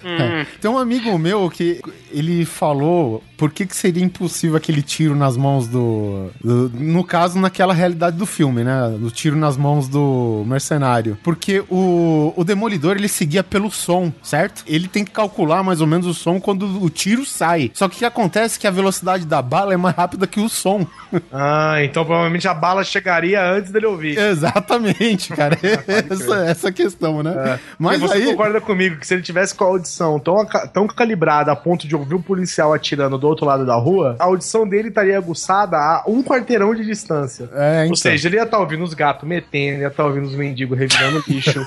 Hum, 0.04 0.46
Tem 0.62 0.70
um 0.70 0.78
amigo 0.78 1.18
meu 1.18 1.50
que 1.50 1.82
ele 2.12 2.46
falou 2.46 3.24
por 3.44 3.52
que, 3.52 3.66
que 3.66 3.76
seria 3.76 4.02
impossível 4.02 4.56
aquele 4.56 4.82
tiro 4.82 5.14
nas 5.14 5.36
mãos 5.36 5.68
do, 5.68 6.30
do- 6.42 6.72
No 6.74 7.04
caso, 7.04 7.38
naquela 7.38 7.74
realidade 7.74 8.16
do 8.16 8.26
filme, 8.26 8.64
né? 8.64 8.96
Do 8.98 9.12
tiro 9.12 9.36
nas 9.36 9.58
mãos 9.58 9.90
do 9.90 10.46
mercenário. 10.48 11.18
Porque 11.22 11.62
o, 11.70 12.32
o 12.38 12.44
demolidor 12.46 12.96
ele 12.96 13.10
seguia 13.10 13.44
pelo 13.44 13.70
som, 13.70 14.14
certo? 14.24 14.64
Ele 14.66 14.88
tem 14.88 15.04
que 15.04 15.12
calcular 15.12 15.62
mais 15.62 15.82
ou 15.82 15.88
menos 15.88 16.08
o 16.08 16.14
som 16.14 16.40
quando 16.40 16.82
o 16.82 16.90
tiro 16.90 17.26
sai. 17.26 17.70
Só 17.74 17.90
que 17.90 17.96
o 17.96 18.00
que 18.00 18.06
acontece 18.06 18.58
é 18.58 18.62
que 18.62 18.68
a 18.68 18.72
velocidade 18.72 19.26
da 19.26 19.42
bala 19.42 19.74
é 19.74 19.78
mais 19.78 19.94
rápida 19.94 20.26
que 20.26 20.40
o 20.40 20.48
som. 20.48 20.88
ah, 21.30 21.84
então 21.84 22.06
provavelmente 22.06 22.48
a 22.48 22.54
bala 22.54 22.82
chegaria 22.86 23.44
antes 23.46 23.74
dele 23.74 23.88
ouvir. 23.88 24.18
Exatamente, 24.18 25.34
cara. 25.36 25.58
essa, 26.10 26.36
essa 26.46 26.72
questão, 26.72 27.22
né? 27.22 27.60
Mas 27.78 28.00
Mas 28.00 28.10
você 28.10 28.18
aí. 28.20 28.26
concorda 28.26 28.62
comigo 28.62 28.96
que 28.96 29.06
se 29.06 29.14
ele 29.14 29.22
tivesse 29.22 29.54
com 29.54 29.66
a 29.66 29.68
audição 29.68 30.18
tão, 30.18 30.46
tão 30.72 30.88
calibrada 30.88 31.52
a 31.52 31.56
ponto 31.58 31.86
de 31.86 31.94
ouvir 31.94 32.16
um 32.16 32.22
policial 32.22 32.72
atirando 32.72 33.18
do 33.18 33.33
outro 33.34 33.46
lado 33.46 33.66
da 33.66 33.76
rua, 33.76 34.16
a 34.20 34.26
audição 34.26 34.68
dele 34.68 34.90
estaria 34.90 35.18
aguçada 35.18 35.78
a 35.78 36.04
um 36.08 36.24
quarteirão 36.24 36.74
de 36.74 36.86
distância. 36.86 37.50
É, 37.54 37.82
então. 37.82 37.90
Ou 37.90 37.96
seja, 37.96 38.28
ele 38.28 38.38
ia 38.38 38.44
estar 38.44 38.60
ouvindo 38.60 38.84
os 38.84 38.94
gatos 38.94 39.28
metendo, 39.28 39.82
ia 39.82 39.88
estar 39.88 40.06
ouvindo 40.06 40.26
os 40.26 40.36
mendigos 40.36 40.78
revirando 40.78 41.24
lixo, 41.28 41.66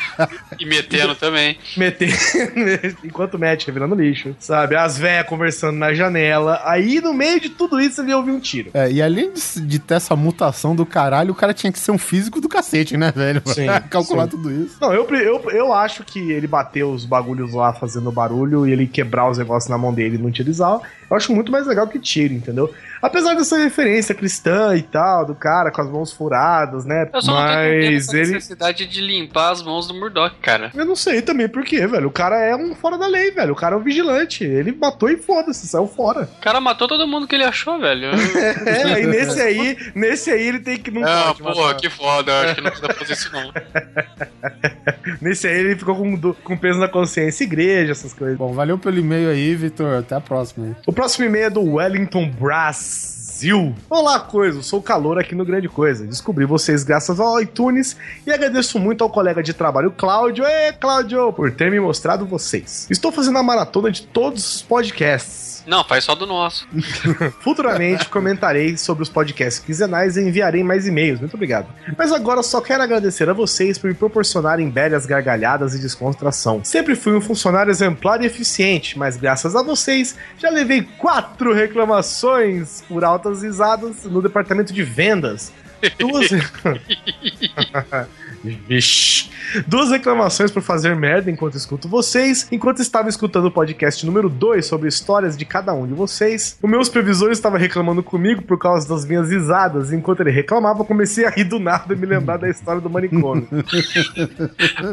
e 0.58 0.66
metendo 0.66 1.14
também. 1.14 1.58
metendo, 1.76 2.14
enquanto 3.04 3.38
mete, 3.38 3.66
revirando 3.66 3.94
lixo, 3.94 4.34
sabe? 4.38 4.76
As 4.76 4.98
véias 4.98 5.26
conversando 5.26 5.78
na 5.78 5.94
janela. 5.94 6.60
Aí, 6.64 7.00
no 7.00 7.12
meio 7.12 7.40
de 7.40 7.48
tudo 7.48 7.80
isso, 7.80 8.00
ele 8.00 8.10
ia 8.10 8.16
ouvir 8.16 8.32
um 8.32 8.40
tiro. 8.40 8.70
É, 8.74 8.90
e 8.90 9.02
além 9.02 9.32
de, 9.32 9.60
de 9.60 9.78
ter 9.78 9.94
essa 9.94 10.16
mutação 10.16 10.74
do 10.74 10.84
caralho, 10.84 11.32
o 11.32 11.34
cara 11.34 11.54
tinha 11.54 11.72
que 11.72 11.78
ser 11.78 11.90
um 11.90 11.98
físico 11.98 12.40
do 12.40 12.48
cacete, 12.48 12.96
né, 12.96 13.12
velho? 13.14 13.42
Sim, 13.46 13.66
calcular 13.90 14.24
sim. 14.24 14.30
tudo 14.30 14.50
isso. 14.50 14.76
Não, 14.80 14.92
eu, 14.92 15.08
eu, 15.10 15.50
eu 15.50 15.72
acho 15.72 16.04
que 16.04 16.32
ele 16.32 16.46
bater 16.46 16.84
os 16.84 17.04
bagulhos 17.04 17.52
lá 17.52 17.72
fazendo 17.72 18.10
barulho 18.10 18.66
e 18.66 18.72
ele 18.72 18.86
quebrar 18.86 19.30
os 19.30 19.38
negócios 19.38 19.70
na 19.70 19.78
mão 19.78 19.92
dele 19.92 20.16
e 20.16 20.18
não 20.18 20.26
utilizar, 20.26 20.80
eu 21.10 21.16
acho 21.16 21.32
muito 21.34 21.50
mais 21.52 21.66
legal 21.66 21.86
que 21.86 21.98
tiro, 21.98 22.34
entendeu? 22.34 22.72
Apesar 23.02 23.34
dessa 23.34 23.58
referência 23.58 24.14
cristã 24.14 24.74
e 24.74 24.80
tal, 24.82 25.26
do 25.26 25.34
cara 25.34 25.70
com 25.70 25.82
as 25.82 25.90
mãos 25.90 26.10
furadas, 26.12 26.86
né? 26.86 27.06
Eu 27.12 27.20
só 27.20 27.32
não 27.32 27.38
Mas 27.40 28.08
essa 28.08 28.16
ele. 28.16 28.32
necessidade 28.32 28.86
de 28.86 29.00
limpar 29.02 29.50
as 29.50 29.62
mãos 29.62 29.86
do 29.86 29.92
Murdoch, 29.92 30.34
cara. 30.40 30.70
Eu 30.74 30.86
não 30.86 30.96
sei 30.96 31.20
também 31.20 31.46
por 31.46 31.64
quê, 31.64 31.86
velho. 31.86 32.08
O 32.08 32.10
cara 32.10 32.36
é 32.40 32.56
um 32.56 32.74
fora 32.74 32.96
da 32.96 33.06
lei, 33.06 33.30
velho. 33.30 33.52
O 33.52 33.56
cara 33.56 33.74
é 33.74 33.78
um 33.78 33.82
vigilante. 33.82 34.42
Ele 34.42 34.72
matou 34.72 35.10
e 35.10 35.18
foda-se, 35.18 35.66
saiu 35.68 35.86
fora. 35.86 36.30
O 36.38 36.40
cara 36.40 36.60
matou 36.62 36.88
todo 36.88 37.06
mundo 37.06 37.26
que 37.28 37.34
ele 37.34 37.44
achou, 37.44 37.78
velho. 37.78 38.08
É, 38.64 38.82
aí 38.94 39.06
nesse 39.06 39.40
aí, 39.40 39.76
nesse 39.94 40.30
aí 40.30 40.48
ele 40.48 40.60
tem 40.60 40.78
que 40.78 40.90
não 40.90 41.04
Ah, 41.04 41.34
porra, 41.38 41.54
matar. 41.54 41.76
que 41.76 41.90
foda. 41.90 42.32
Eu 42.32 42.44
acho 42.44 42.54
que 42.54 42.60
não 42.62 42.70
precisa 42.70 42.94
fazer 42.94 43.12
isso, 43.12 43.30
não. 43.32 43.52
Nesse 45.20 45.46
aí 45.46 45.58
ele 45.60 45.76
ficou 45.76 45.94
com, 45.96 46.32
com 46.34 46.56
peso 46.56 46.78
na 46.78 46.88
consciência, 46.88 47.44
igreja, 47.44 47.92
essas 47.92 48.12
coisas. 48.12 48.36
Bom, 48.36 48.52
valeu 48.52 48.78
pelo 48.78 48.98
e-mail 48.98 49.28
aí, 49.30 49.54
Vitor. 49.54 49.98
Até 49.98 50.14
a 50.14 50.20
próxima 50.20 50.66
aí. 50.66 50.74
Próximo 50.94 51.24
e-mail 51.24 51.46
é 51.46 51.50
do 51.50 51.60
Wellington 51.60 52.30
Brasil. 52.30 53.74
Olá, 53.90 54.20
coisa, 54.20 54.62
sou 54.62 54.78
o 54.78 54.82
calor 54.82 55.18
aqui 55.18 55.34
no 55.34 55.44
Grande 55.44 55.68
Coisa. 55.68 56.06
Descobri 56.06 56.44
vocês 56.44 56.84
graças 56.84 57.18
ao 57.18 57.40
iTunes 57.40 57.96
e 58.24 58.30
agradeço 58.30 58.78
muito 58.78 59.02
ao 59.02 59.10
colega 59.10 59.42
de 59.42 59.52
trabalho 59.52 59.90
Cláudio, 59.90 60.44
Ê, 60.46 60.72
Cláudio, 60.72 61.32
por 61.32 61.50
ter 61.50 61.68
me 61.68 61.80
mostrado 61.80 62.24
vocês. 62.24 62.86
Estou 62.88 63.10
fazendo 63.10 63.38
a 63.38 63.42
maratona 63.42 63.90
de 63.90 64.02
todos 64.02 64.54
os 64.54 64.62
podcasts. 64.62 65.53
Não, 65.66 65.82
faz 65.82 66.04
só 66.04 66.14
do 66.14 66.26
nosso. 66.26 66.68
Futuramente 67.40 68.08
comentarei 68.08 68.76
sobre 68.76 69.02
os 69.02 69.08
podcasts 69.08 69.64
quinzenais 69.64 70.16
e 70.16 70.20
enviarei 70.20 70.62
mais 70.62 70.86
e-mails. 70.86 71.20
Muito 71.20 71.34
obrigado. 71.34 71.66
Mas 71.96 72.12
agora 72.12 72.42
só 72.42 72.60
quero 72.60 72.82
agradecer 72.82 73.28
a 73.28 73.32
vocês 73.32 73.78
por 73.78 73.88
me 73.88 73.94
proporcionarem 73.94 74.68
belas 74.68 75.06
gargalhadas 75.06 75.74
e 75.74 75.78
descontração. 75.78 76.62
Sempre 76.64 76.94
fui 76.94 77.14
um 77.14 77.20
funcionário 77.20 77.70
exemplar 77.70 78.22
e 78.22 78.26
eficiente, 78.26 78.98
mas 78.98 79.16
graças 79.16 79.56
a 79.56 79.62
vocês 79.62 80.16
já 80.38 80.50
levei 80.50 80.82
quatro 80.98 81.54
reclamações 81.54 82.82
por 82.86 83.04
altas 83.04 83.42
risadas 83.42 84.04
no 84.04 84.20
departamento 84.20 84.72
de 84.72 84.82
vendas. 84.82 85.52
Duas. 85.98 86.30
Vixe. 88.44 89.30
Duas 89.66 89.90
reclamações 89.90 90.50
por 90.50 90.62
fazer 90.62 90.94
merda 90.96 91.30
enquanto 91.30 91.56
escuto 91.56 91.88
vocês. 91.88 92.46
Enquanto 92.50 92.80
estava 92.80 93.08
escutando 93.08 93.46
o 93.46 93.50
podcast 93.50 94.04
número 94.04 94.28
2 94.28 94.66
sobre 94.66 94.88
histórias 94.88 95.36
de 95.36 95.44
cada 95.44 95.72
um 95.72 95.86
de 95.86 95.94
vocês, 95.94 96.58
o 96.62 96.68
meu 96.68 96.84
supervisor 96.84 97.30
estava 97.30 97.56
reclamando 97.56 98.02
comigo 98.02 98.42
por 98.42 98.58
causa 98.58 98.88
das 98.88 99.06
minhas 99.06 99.30
risadas. 99.30 99.92
Enquanto 99.92 100.20
ele 100.20 100.30
reclamava, 100.30 100.80
eu 100.80 100.84
comecei 100.84 101.24
a 101.24 101.30
rir 101.30 101.44
do 101.44 101.58
nada 101.58 101.94
e 101.94 101.96
me 101.96 102.06
lembrar 102.06 102.36
da 102.36 102.48
história 102.48 102.80
do 102.80 102.90
manicômio. 102.90 103.48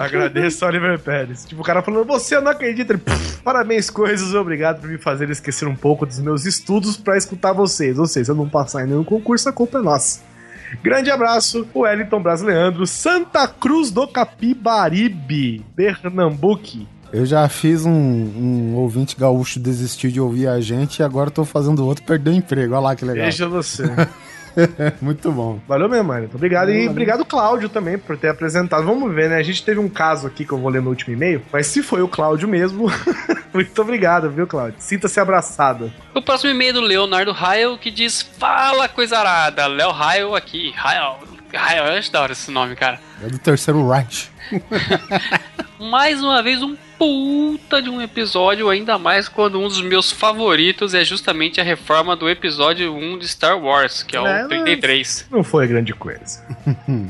Agradeço, 0.00 0.64
Oliver 0.64 0.98
Pérez. 0.98 1.44
Tipo, 1.44 1.62
o 1.62 1.64
cara 1.64 1.82
falando, 1.82 2.06
você 2.06 2.40
não 2.40 2.50
acredita. 2.50 2.92
Ele, 2.92 3.00
"Pff, 3.02 3.42
Parabéns, 3.42 3.90
coisas, 3.90 4.34
obrigado 4.34 4.80
por 4.80 4.88
me 4.88 4.98
fazer 4.98 5.28
esquecer 5.30 5.66
um 5.66 5.74
pouco 5.74 6.06
dos 6.06 6.20
meus 6.20 6.46
estudos 6.46 6.96
pra 6.96 7.16
escutar 7.16 7.52
vocês. 7.52 7.98
Ou 7.98 8.06
seja, 8.06 8.26
se 8.26 8.30
eu 8.30 8.34
não 8.36 8.48
passar 8.48 8.84
em 8.84 8.88
nenhum 8.88 9.04
concurso, 9.04 9.48
a 9.48 9.52
culpa 9.52 9.78
é 9.78 9.82
nossa. 9.82 10.20
Grande 10.82 11.10
abraço, 11.10 11.66
Wellington 11.74 12.22
Brasileandro, 12.22 12.86
Santa 12.86 13.46
Cruz 13.48 13.90
do 13.90 14.06
Capibaribe, 14.06 15.64
Pernambuco. 15.74 16.86
Eu 17.12 17.26
já 17.26 17.46
fiz 17.48 17.84
um, 17.84 17.90
um 17.92 18.74
ouvinte 18.76 19.16
gaúcho 19.16 19.60
desistir 19.60 20.10
de 20.10 20.20
ouvir 20.20 20.46
a 20.46 20.60
gente 20.60 21.00
e 21.00 21.02
agora 21.02 21.30
tô 21.30 21.44
fazendo 21.44 21.84
outro 21.84 22.04
perder 22.04 22.30
o 22.30 22.34
emprego. 22.34 22.72
Olha 22.72 22.80
lá 22.80 22.96
que 22.96 23.04
legal. 23.04 23.26
Veja 23.26 23.46
você. 23.46 23.84
Muito 25.00 25.30
bom. 25.30 25.60
Valeu 25.66 25.88
mesmo, 25.88 26.08
mano. 26.08 26.28
Obrigado. 26.32 26.70
E 26.70 26.78
Valeu. 26.78 26.90
obrigado, 26.90 27.24
Cláudio, 27.24 27.68
também, 27.68 27.98
por 27.98 28.16
ter 28.16 28.28
apresentado. 28.28 28.84
Vamos 28.84 29.12
ver, 29.14 29.30
né? 29.30 29.36
A 29.36 29.42
gente 29.42 29.64
teve 29.64 29.80
um 29.80 29.88
caso 29.88 30.26
aqui 30.26 30.44
que 30.44 30.52
eu 30.52 30.58
vou 30.58 30.70
ler 30.70 30.82
no 30.82 30.90
último 30.90 31.14
e-mail, 31.14 31.42
mas 31.52 31.66
se 31.66 31.82
foi 31.82 32.02
o 32.02 32.08
Cláudio 32.08 32.48
mesmo, 32.48 32.86
muito 33.52 33.82
obrigado, 33.82 34.30
viu, 34.30 34.46
Cláudio? 34.46 34.76
Sinta-se 34.78 35.18
abraçado. 35.20 35.92
O 36.14 36.22
próximo 36.22 36.50
e-mail 36.50 36.70
é 36.70 36.72
do 36.74 36.80
Leonardo 36.80 37.32
Rael 37.32 37.78
que 37.78 37.90
diz: 37.90 38.22
Fala 38.22 38.88
coisa 38.88 39.18
arada, 39.18 39.66
Léo 39.66 39.90
Rael 39.90 40.34
aqui. 40.34 40.72
Rael. 40.76 41.18
Rael, 41.52 41.84
eu 41.84 41.98
acho 41.98 42.10
da 42.10 42.22
hora 42.22 42.32
esse 42.32 42.50
nome, 42.50 42.74
cara. 42.74 42.98
É 43.22 43.28
do 43.28 43.38
terceiro 43.38 43.86
Reich. 43.88 44.31
Mais 45.78 46.22
uma 46.22 46.42
vez, 46.42 46.62
um 46.62 46.76
puta 46.96 47.82
de 47.82 47.90
um 47.90 48.00
episódio, 48.00 48.68
ainda 48.70 48.96
mais 48.98 49.28
quando 49.28 49.58
um 49.58 49.66
dos 49.66 49.80
meus 49.82 50.12
favoritos 50.12 50.94
é 50.94 51.04
justamente 51.04 51.60
a 51.60 51.64
reforma 51.64 52.14
do 52.14 52.28
episódio 52.30 52.94
1 52.94 53.18
de 53.18 53.26
Star 53.28 53.58
Wars, 53.58 54.02
que 54.04 54.16
é 54.16 54.20
o 54.20 54.26
É, 54.26 54.40
mas- 54.42 54.48
33. 54.48 55.26
Não 55.30 55.42
foi 55.42 55.66
grande 55.66 55.92
coisa. 55.92 56.44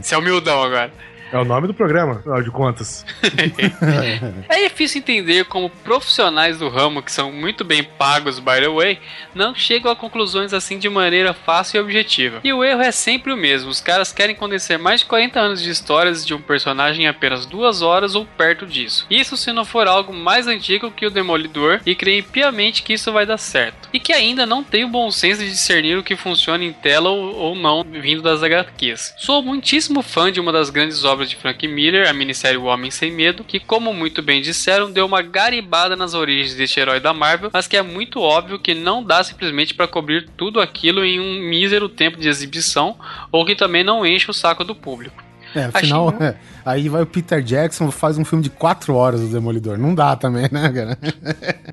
Esse 0.00 0.14
é 0.14 0.18
humildão 0.18 0.62
agora. 0.62 0.90
É 1.30 1.38
o 1.38 1.44
nome 1.46 1.66
do 1.66 1.72
programa, 1.74 2.16
afinal 2.16 2.42
de 2.42 2.50
contas. 2.50 3.04
É 4.48 4.64
difícil 4.82 4.98
entender 4.98 5.44
como 5.44 5.70
profissionais 5.70 6.58
do 6.58 6.68
ramo, 6.68 7.02
que 7.02 7.12
são 7.12 7.30
muito 7.30 7.64
bem 7.64 7.84
pagos, 7.84 8.40
by 8.40 8.60
the 8.60 8.68
way, 8.68 8.98
não 9.32 9.54
chegam 9.54 9.92
a 9.92 9.96
conclusões 9.96 10.52
assim 10.52 10.76
de 10.76 10.88
maneira 10.88 11.32
fácil 11.32 11.78
e 11.78 11.80
objetiva. 11.80 12.40
E 12.42 12.52
o 12.52 12.64
erro 12.64 12.82
é 12.82 12.90
sempre 12.90 13.32
o 13.32 13.36
mesmo: 13.36 13.70
os 13.70 13.80
caras 13.80 14.12
querem 14.12 14.34
conhecer 14.34 14.78
mais 14.78 15.00
de 15.00 15.06
40 15.06 15.38
anos 15.38 15.62
de 15.62 15.70
histórias 15.70 16.26
de 16.26 16.34
um 16.34 16.40
personagem 16.40 17.04
em 17.04 17.08
apenas 17.08 17.46
duas 17.46 17.80
horas 17.80 18.16
ou 18.16 18.24
perto 18.24 18.66
disso. 18.66 19.06
Isso 19.08 19.36
se 19.36 19.52
não 19.52 19.64
for 19.64 19.86
algo 19.86 20.12
mais 20.12 20.48
antigo 20.48 20.90
que 20.90 21.06
o 21.06 21.10
Demolidor 21.10 21.80
e 21.86 21.94
creem 21.94 22.22
piamente 22.22 22.82
que 22.82 22.94
isso 22.94 23.12
vai 23.12 23.24
dar 23.24 23.38
certo. 23.38 23.88
E 23.92 24.00
que 24.00 24.12
ainda 24.12 24.44
não 24.44 24.64
tem 24.64 24.84
o 24.84 24.88
bom 24.88 25.10
senso 25.10 25.42
de 25.42 25.50
discernir 25.50 25.96
o 25.96 26.02
que 26.02 26.16
funciona 26.16 26.64
em 26.64 26.72
tela 26.72 27.10
ou, 27.10 27.36
ou 27.36 27.54
não 27.54 27.84
vindo 27.84 28.22
das 28.22 28.42
HQs. 28.42 29.14
Sou 29.16 29.42
muitíssimo 29.42 30.02
fã 30.02 30.32
de 30.32 30.40
uma 30.40 30.50
das 30.50 30.70
grandes 30.70 31.04
obras 31.04 31.30
de 31.30 31.36
Frank 31.36 31.66
Miller, 31.68 32.08
a 32.08 32.12
minissérie 32.12 32.58
O 32.58 32.64
Homem 32.64 32.90
Sem 32.90 33.12
Medo, 33.12 33.44
que, 33.44 33.60
como 33.60 33.92
muito 33.92 34.22
bem 34.22 34.42
disseram, 34.42 34.71
deu 34.92 35.06
uma 35.06 35.22
garibada 35.22 35.94
nas 35.96 36.14
origens 36.14 36.54
deste 36.54 36.78
herói 36.80 37.00
da 37.00 37.12
Marvel, 37.12 37.50
mas 37.52 37.66
que 37.66 37.76
é 37.76 37.82
muito 37.82 38.20
óbvio 38.20 38.58
que 38.58 38.74
não 38.74 39.02
dá 39.02 39.22
simplesmente 39.24 39.74
para 39.74 39.86
cobrir 39.88 40.28
tudo 40.36 40.60
aquilo 40.60 41.04
em 41.04 41.20
um 41.20 41.40
mísero 41.48 41.88
tempo 41.88 42.18
de 42.18 42.28
exibição, 42.28 42.96
ou 43.30 43.44
que 43.44 43.54
também 43.54 43.82
não 43.84 44.04
enche 44.06 44.30
o 44.30 44.34
saco 44.34 44.64
do 44.64 44.74
público. 44.74 45.22
É, 45.54 45.64
afinal, 45.64 46.08
Achei- 46.08 46.26
é, 46.28 46.36
aí 46.64 46.88
vai 46.88 47.02
o 47.02 47.06
Peter 47.06 47.42
Jackson 47.42 47.90
faz 47.90 48.18
um 48.18 48.24
filme 48.24 48.42
de 48.42 48.50
quatro 48.50 48.94
horas 48.94 49.20
do 49.20 49.28
Demolidor. 49.28 49.78
Não 49.78 49.94
dá 49.94 50.16
também, 50.16 50.48
né, 50.50 50.72
cara? 50.72 50.98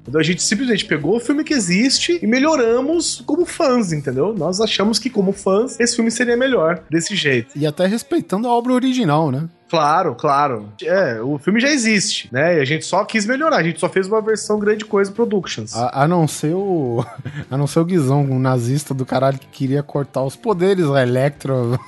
Então 0.08 0.19
a 0.19 0.23
gente 0.23 0.41
simplesmente 0.41 0.86
pegou 0.86 1.17
o 1.17 1.19
filme 1.19 1.43
que 1.43 1.54
existe 1.54 2.19
e 2.21 2.28
melhoramos 2.28 3.21
como 3.25 3.45
fãs, 3.45 3.91
entendeu? 3.91 4.34
Nós 4.34 4.60
achamos 4.60 4.99
que, 4.99 5.10
como 5.10 5.32
fãs, 5.32 5.80
esse 5.80 5.95
filme 5.95 6.12
seria 6.12 6.36
melhor 6.36 6.84
desse 6.89 7.15
jeito. 7.15 7.58
E 7.58 7.65
até 7.65 7.86
respeitando 7.86 8.47
a 8.47 8.52
obra 8.52 8.73
original, 8.73 9.32
né? 9.32 9.47
Claro, 9.69 10.15
claro. 10.15 10.73
É, 10.84 11.21
o 11.21 11.38
filme 11.38 11.60
já 11.60 11.69
existe, 11.69 12.28
né? 12.32 12.58
E 12.58 12.60
a 12.60 12.65
gente 12.65 12.84
só 12.86 13.06
quis 13.06 13.25
melhorar. 13.25 13.58
A 13.58 13.63
gente 13.63 13.80
só 13.80 13.88
fez 13.88 14.08
uma 14.08 14.19
versão 14.19 14.58
grande 14.58 14.84
coisa 14.84 15.12
Productions. 15.12 15.75
A, 15.75 16.04
a 16.04 16.08
não 16.08 16.28
ser 16.28 16.56
o. 16.56 17.06
A 17.52 17.58
não 17.58 17.67
ser 17.67 17.80
o 17.80 17.86
Guizão, 17.86 18.21
um 18.21 18.39
nazista 18.39 18.93
do 18.93 19.06
caralho 19.06 19.38
que 19.38 19.47
queria 19.47 19.84
cortar 19.84 20.23
os 20.23 20.36
poderes 20.36 20.88
da 20.88 21.02
Electro. 21.02 21.80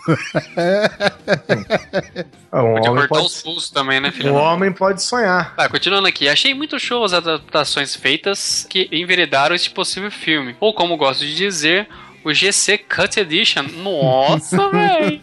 Ah, 2.51 2.63
um 2.63 2.90
homem 2.91 3.07
cortar 3.07 3.23
pode, 3.23 3.33
os 3.33 3.41
pulsos 3.41 3.69
também, 3.69 3.99
né, 3.99 4.11
filho? 4.11 4.33
um 4.33 4.37
homem 4.37 4.71
pode 4.71 5.01
sonhar. 5.03 5.53
Ah, 5.57 5.67
continuando 5.69 6.07
aqui, 6.07 6.29
achei 6.29 6.53
muito 6.53 6.79
show 6.79 7.03
as 7.03 7.13
adaptações 7.13 7.95
feitas 7.95 8.65
que 8.69 8.87
enveredaram 8.91 9.55
este 9.55 9.69
possível 9.69 10.11
filme. 10.11 10.55
Ou 10.59 10.73
como 10.73 10.97
gosto 10.97 11.25
de 11.25 11.35
dizer, 11.35 11.87
o 12.23 12.33
GC 12.33 12.77
Cut 12.77 13.19
Edition. 13.19 13.63
Nossa, 13.83 14.69
velho! 14.69 15.19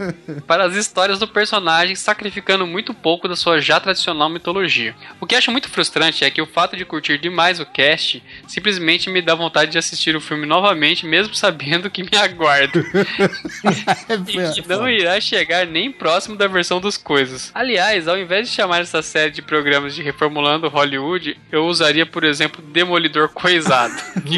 Para 0.46 0.64
as 0.64 0.74
histórias 0.74 1.18
do 1.18 1.28
personagem, 1.28 1.94
sacrificando 1.94 2.66
muito 2.66 2.92
pouco 2.94 3.28
da 3.28 3.36
sua 3.36 3.60
já 3.60 3.78
tradicional 3.80 4.28
mitologia. 4.28 4.94
O 5.20 5.26
que 5.26 5.34
acho 5.34 5.50
muito 5.50 5.68
frustrante 5.68 6.24
é 6.24 6.30
que 6.30 6.42
o 6.42 6.46
fato 6.46 6.76
de 6.76 6.84
curtir 6.84 7.18
demais 7.18 7.60
o 7.60 7.66
cast 7.66 8.22
simplesmente 8.46 9.10
me 9.10 9.22
dá 9.22 9.34
vontade 9.34 9.70
de 9.70 9.78
assistir 9.78 10.16
o 10.16 10.20
filme 10.20 10.46
novamente, 10.46 11.06
mesmo 11.06 11.34
sabendo 11.34 11.90
que 11.90 12.02
me 12.02 12.16
aguardo. 12.16 12.84
e 14.28 14.52
que 14.52 14.68
não 14.68 14.88
irá 14.88 15.20
chegar 15.20 15.66
nem 15.66 15.92
próximo 15.92 16.36
da 16.36 16.46
versão 16.46 16.80
dos 16.80 16.96
coisas. 16.96 17.50
Aliás, 17.54 18.08
ao 18.08 18.18
invés 18.18 18.48
de 18.48 18.54
chamar 18.54 18.80
essa 18.80 19.02
série 19.02 19.30
de 19.30 19.42
programas 19.42 19.94
de 19.94 20.02
Reformulando 20.02 20.68
Hollywood, 20.68 21.36
eu 21.50 21.66
usaria, 21.66 22.06
por 22.06 22.24
exemplo, 22.24 22.62
Demolidor 22.62 23.28
Coisado. 23.30 23.94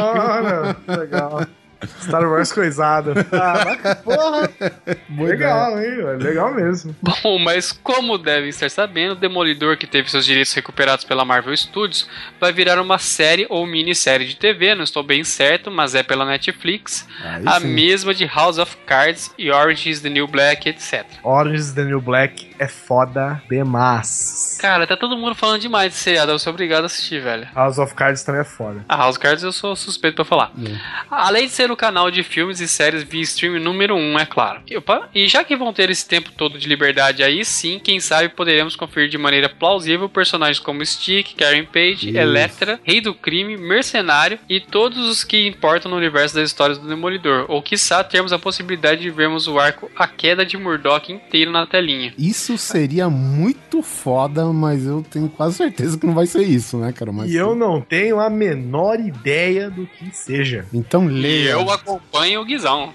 Ora, 0.00 0.76
legal. 0.86 1.46
Star 2.02 2.28
Wars 2.28 2.52
coisado. 2.52 3.12
Ah, 3.32 3.76
mas 3.82 3.94
porra. 3.98 4.50
legal, 5.16 5.78
hein? 5.80 6.18
Legal 6.18 6.54
mesmo. 6.54 6.94
Bom, 7.00 7.38
mas 7.38 7.72
como 7.72 8.18
devem 8.18 8.48
estar 8.48 8.70
sabendo, 8.70 9.14
Demolidor, 9.14 9.76
que 9.76 9.86
teve 9.86 10.10
seus 10.10 10.24
direitos 10.24 10.52
recuperados 10.54 11.04
pela 11.04 11.24
Marvel 11.24 11.56
Studios, 11.56 12.08
vai 12.40 12.52
virar 12.52 12.80
uma 12.80 12.98
série 12.98 13.46
ou 13.48 13.66
minissérie 13.66 14.26
de 14.26 14.36
TV, 14.36 14.74
não 14.74 14.82
estou 14.84 15.02
bem 15.02 15.22
certo, 15.24 15.70
mas 15.70 15.94
é 15.94 16.02
pela 16.02 16.24
Netflix, 16.24 17.06
Aí 17.22 17.42
a 17.46 17.60
sim. 17.60 17.68
mesma 17.68 18.12
de 18.14 18.26
House 18.26 18.58
of 18.58 18.76
Cards 18.86 19.30
e 19.38 19.50
Orange 19.50 19.90
is 19.90 20.00
the 20.00 20.08
New 20.10 20.26
Black, 20.26 20.68
etc. 20.68 21.04
Orange 21.22 21.56
is 21.60 21.72
the 21.72 21.84
New 21.84 22.00
Black 22.00 22.47
é 22.58 22.68
foda 22.68 23.42
demais. 23.48 24.58
Cara, 24.60 24.86
tá 24.86 24.96
todo 24.96 25.16
mundo 25.16 25.34
falando 25.34 25.60
demais 25.60 25.92
desse 25.92 26.04
seriado, 26.04 26.32
eu 26.32 26.38
sou 26.38 26.52
obrigado 26.52 26.84
a 26.84 26.86
assistir, 26.86 27.20
velho. 27.20 27.48
House 27.54 27.78
of 27.78 27.94
Cards 27.94 28.22
também 28.22 28.40
é 28.40 28.44
foda. 28.44 28.84
A 28.88 28.96
House 28.96 29.16
of 29.16 29.20
Cards 29.20 29.42
eu 29.42 29.52
sou 29.52 29.76
suspeito 29.76 30.16
pra 30.16 30.24
falar. 30.24 30.52
Além 31.10 31.46
de 31.46 31.52
ser 31.52 31.70
o 31.70 31.76
canal 31.76 32.10
de 32.10 32.22
filmes 32.22 32.60
e 32.60 32.68
séries 32.68 33.02
via 33.02 33.22
stream 33.22 33.60
número 33.60 33.94
1, 33.94 33.98
um, 33.98 34.18
é 34.18 34.26
claro. 34.26 34.60
E, 34.66 34.76
opa, 34.76 35.08
e 35.14 35.28
já 35.28 35.44
que 35.44 35.56
vão 35.56 35.72
ter 35.72 35.90
esse 35.90 36.06
tempo 36.06 36.30
todo 36.32 36.58
de 36.58 36.68
liberdade 36.68 37.22
aí, 37.22 37.44
sim, 37.44 37.78
quem 37.78 38.00
sabe 38.00 38.28
poderemos 38.28 38.76
conferir 38.76 39.08
de 39.08 39.18
maneira 39.18 39.48
plausível 39.48 40.08
personagens 40.08 40.58
como 40.58 40.84
Stick, 40.84 41.34
Karen 41.34 41.64
Page, 41.64 42.08
Isso. 42.08 42.18
Electra, 42.18 42.80
Rei 42.82 43.00
do 43.00 43.14
Crime, 43.14 43.56
Mercenário 43.56 44.38
e 44.48 44.60
todos 44.60 45.08
os 45.08 45.24
que 45.24 45.46
importam 45.46 45.90
no 45.90 45.96
universo 45.96 46.34
das 46.34 46.48
histórias 46.48 46.78
do 46.78 46.88
Demolidor. 46.88 47.46
Ou 47.48 47.62
quiçá 47.62 48.02
termos 48.02 48.32
a 48.32 48.38
possibilidade 48.38 49.00
de 49.00 49.10
vermos 49.10 49.46
o 49.46 49.58
arco 49.58 49.90
A 49.96 50.06
Queda 50.06 50.44
de 50.44 50.56
Murdoch 50.56 51.12
inteiro 51.12 51.50
na 51.50 51.66
telinha. 51.66 52.12
Isso 52.18 52.47
seria 52.56 53.10
muito 53.10 53.82
foda, 53.82 54.46
mas 54.52 54.86
eu 54.86 55.04
tenho 55.10 55.28
quase 55.28 55.56
certeza 55.56 55.98
que 55.98 56.06
não 56.06 56.14
vai 56.14 56.26
ser 56.26 56.42
isso, 56.44 56.78
né, 56.78 56.92
cara? 56.92 57.12
Mas, 57.12 57.30
E 57.30 57.36
eu 57.36 57.54
não 57.54 57.80
tenho 57.80 58.20
a 58.20 58.30
menor 58.30 58.98
ideia 59.00 59.68
do 59.70 59.86
que 59.86 60.08
seja. 60.16 60.64
Então 60.72 61.10
E 61.10 61.12
leia. 61.12 61.50
eu 61.50 61.70
acompanho 61.70 62.40
o 62.40 62.44
Guizão. 62.44 62.92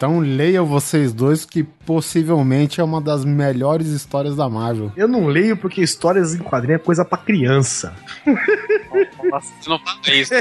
Então 0.00 0.18
leiam 0.18 0.64
vocês 0.64 1.12
dois, 1.12 1.44
que 1.44 1.62
possivelmente 1.62 2.80
é 2.80 2.82
uma 2.82 3.02
das 3.02 3.22
melhores 3.22 3.88
histórias 3.88 4.34
da 4.34 4.48
Marvel. 4.48 4.90
Eu 4.96 5.06
não 5.06 5.26
leio 5.26 5.58
porque 5.58 5.82
histórias 5.82 6.34
em 6.34 6.38
quadrinho 6.38 6.76
é 6.76 6.78
coisa 6.78 7.04
pra 7.04 7.18
criança. 7.18 7.94
Você 8.24 9.68
não 9.68 9.78
fala 9.78 10.00
isso. 10.06 10.32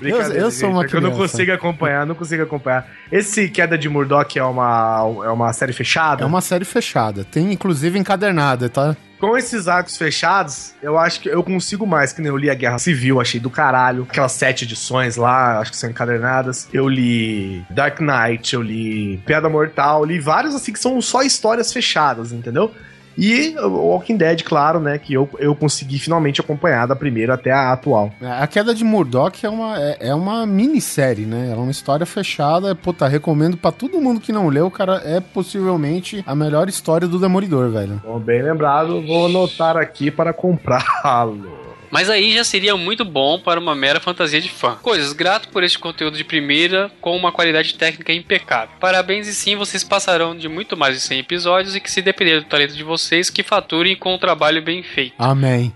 Brincadeira, 0.00 0.38
eu 0.40 0.50
sou 0.50 0.70
uma 0.70 0.84
é 0.84 0.88
que 0.88 0.96
eu 0.96 1.02
não 1.02 1.10
criança. 1.10 1.32
consigo 1.32 1.52
acompanhar, 1.52 2.06
não 2.06 2.14
consigo 2.14 2.42
acompanhar. 2.42 2.88
Esse 3.12 3.50
Queda 3.50 3.76
de 3.76 3.90
Murdoch 3.90 4.38
é 4.38 4.42
uma, 4.42 5.00
é 5.26 5.28
uma 5.28 5.52
série 5.52 5.74
fechada? 5.74 6.22
É 6.22 6.26
uma 6.26 6.40
série 6.40 6.64
fechada. 6.64 7.24
Tem 7.24 7.52
inclusive 7.52 7.98
encadernada, 7.98 8.70
tá? 8.70 8.96
Com 9.18 9.36
esses 9.36 9.66
arcos 9.66 9.96
fechados, 9.96 10.74
eu 10.80 10.96
acho 10.96 11.20
que 11.20 11.28
eu 11.28 11.42
consigo 11.42 11.84
mais, 11.84 12.12
que 12.12 12.22
nem 12.22 12.30
eu 12.30 12.36
li 12.36 12.48
a 12.48 12.54
Guerra 12.54 12.78
Civil, 12.78 13.20
achei 13.20 13.40
do 13.40 13.50
caralho. 13.50 14.06
Aquelas 14.08 14.32
sete 14.32 14.64
edições 14.64 15.16
lá, 15.16 15.58
acho 15.58 15.72
que 15.72 15.76
são 15.76 15.90
encadernadas. 15.90 16.68
Eu 16.72 16.88
li 16.88 17.64
Dark 17.68 17.98
Knight, 18.00 18.54
eu 18.54 18.62
li 18.62 19.18
Piada 19.26 19.48
Mortal, 19.48 20.04
li 20.04 20.20
vários 20.20 20.54
assim 20.54 20.72
que 20.72 20.78
são 20.78 21.00
só 21.02 21.22
histórias 21.22 21.72
fechadas, 21.72 22.30
entendeu? 22.30 22.72
E 23.18 23.56
o 23.58 23.68
Walking 23.68 24.16
Dead, 24.16 24.44
claro, 24.44 24.78
né? 24.78 24.96
Que 24.96 25.12
eu, 25.12 25.28
eu 25.40 25.52
consegui 25.54 25.98
finalmente 25.98 26.40
acompanhar 26.40 26.86
da 26.86 26.94
primeira 26.94 27.34
até 27.34 27.50
a 27.50 27.72
atual. 27.72 28.12
A 28.22 28.46
queda 28.46 28.72
de 28.72 28.84
Murdoch 28.84 29.44
é 29.44 29.50
uma, 29.50 29.76
é, 29.76 29.96
é 30.10 30.14
uma 30.14 30.46
minissérie, 30.46 31.26
né? 31.26 31.50
É 31.52 31.56
uma 31.56 31.72
história 31.72 32.06
fechada. 32.06 32.76
Puta, 32.76 33.08
recomendo 33.08 33.56
pra 33.56 33.72
todo 33.72 34.00
mundo 34.00 34.20
que 34.20 34.30
não 34.30 34.48
leu, 34.48 34.70
cara. 34.70 35.02
É 35.04 35.18
possivelmente 35.20 36.22
a 36.24 36.34
melhor 36.34 36.68
história 36.68 37.08
do 37.08 37.18
Demolidor, 37.18 37.70
velho. 37.70 38.00
Bom, 38.04 38.20
bem 38.20 38.40
lembrado, 38.40 39.04
vou 39.04 39.26
anotar 39.26 39.76
aqui 39.76 40.12
para 40.12 40.32
comprá-lo. 40.32 41.67
Mas 41.90 42.10
aí 42.10 42.32
já 42.32 42.44
seria 42.44 42.76
muito 42.76 43.04
bom 43.04 43.38
para 43.38 43.60
uma 43.60 43.74
mera 43.74 44.00
fantasia 44.00 44.40
de 44.40 44.48
fã. 44.48 44.76
Coisas, 44.76 45.12
grato 45.12 45.48
por 45.48 45.62
este 45.62 45.78
conteúdo 45.78 46.16
de 46.16 46.24
primeira 46.24 46.90
com 47.00 47.16
uma 47.16 47.32
qualidade 47.32 47.74
técnica 47.74 48.12
impecável. 48.12 48.74
Parabéns 48.80 49.26
e 49.26 49.34
sim, 49.34 49.56
vocês 49.56 49.82
passarão 49.82 50.36
de 50.36 50.48
muito 50.48 50.76
mais 50.76 50.94
de 50.94 51.00
100 51.00 51.20
episódios 51.20 51.76
e 51.76 51.80
que 51.80 51.90
se 51.90 52.02
depender 52.02 52.40
do 52.40 52.46
talento 52.46 52.74
de 52.74 52.82
vocês, 52.82 53.30
que 53.30 53.42
faturem 53.42 53.96
com 53.96 54.14
um 54.14 54.18
trabalho 54.18 54.62
bem 54.62 54.82
feito. 54.82 55.14
Amém. 55.18 55.72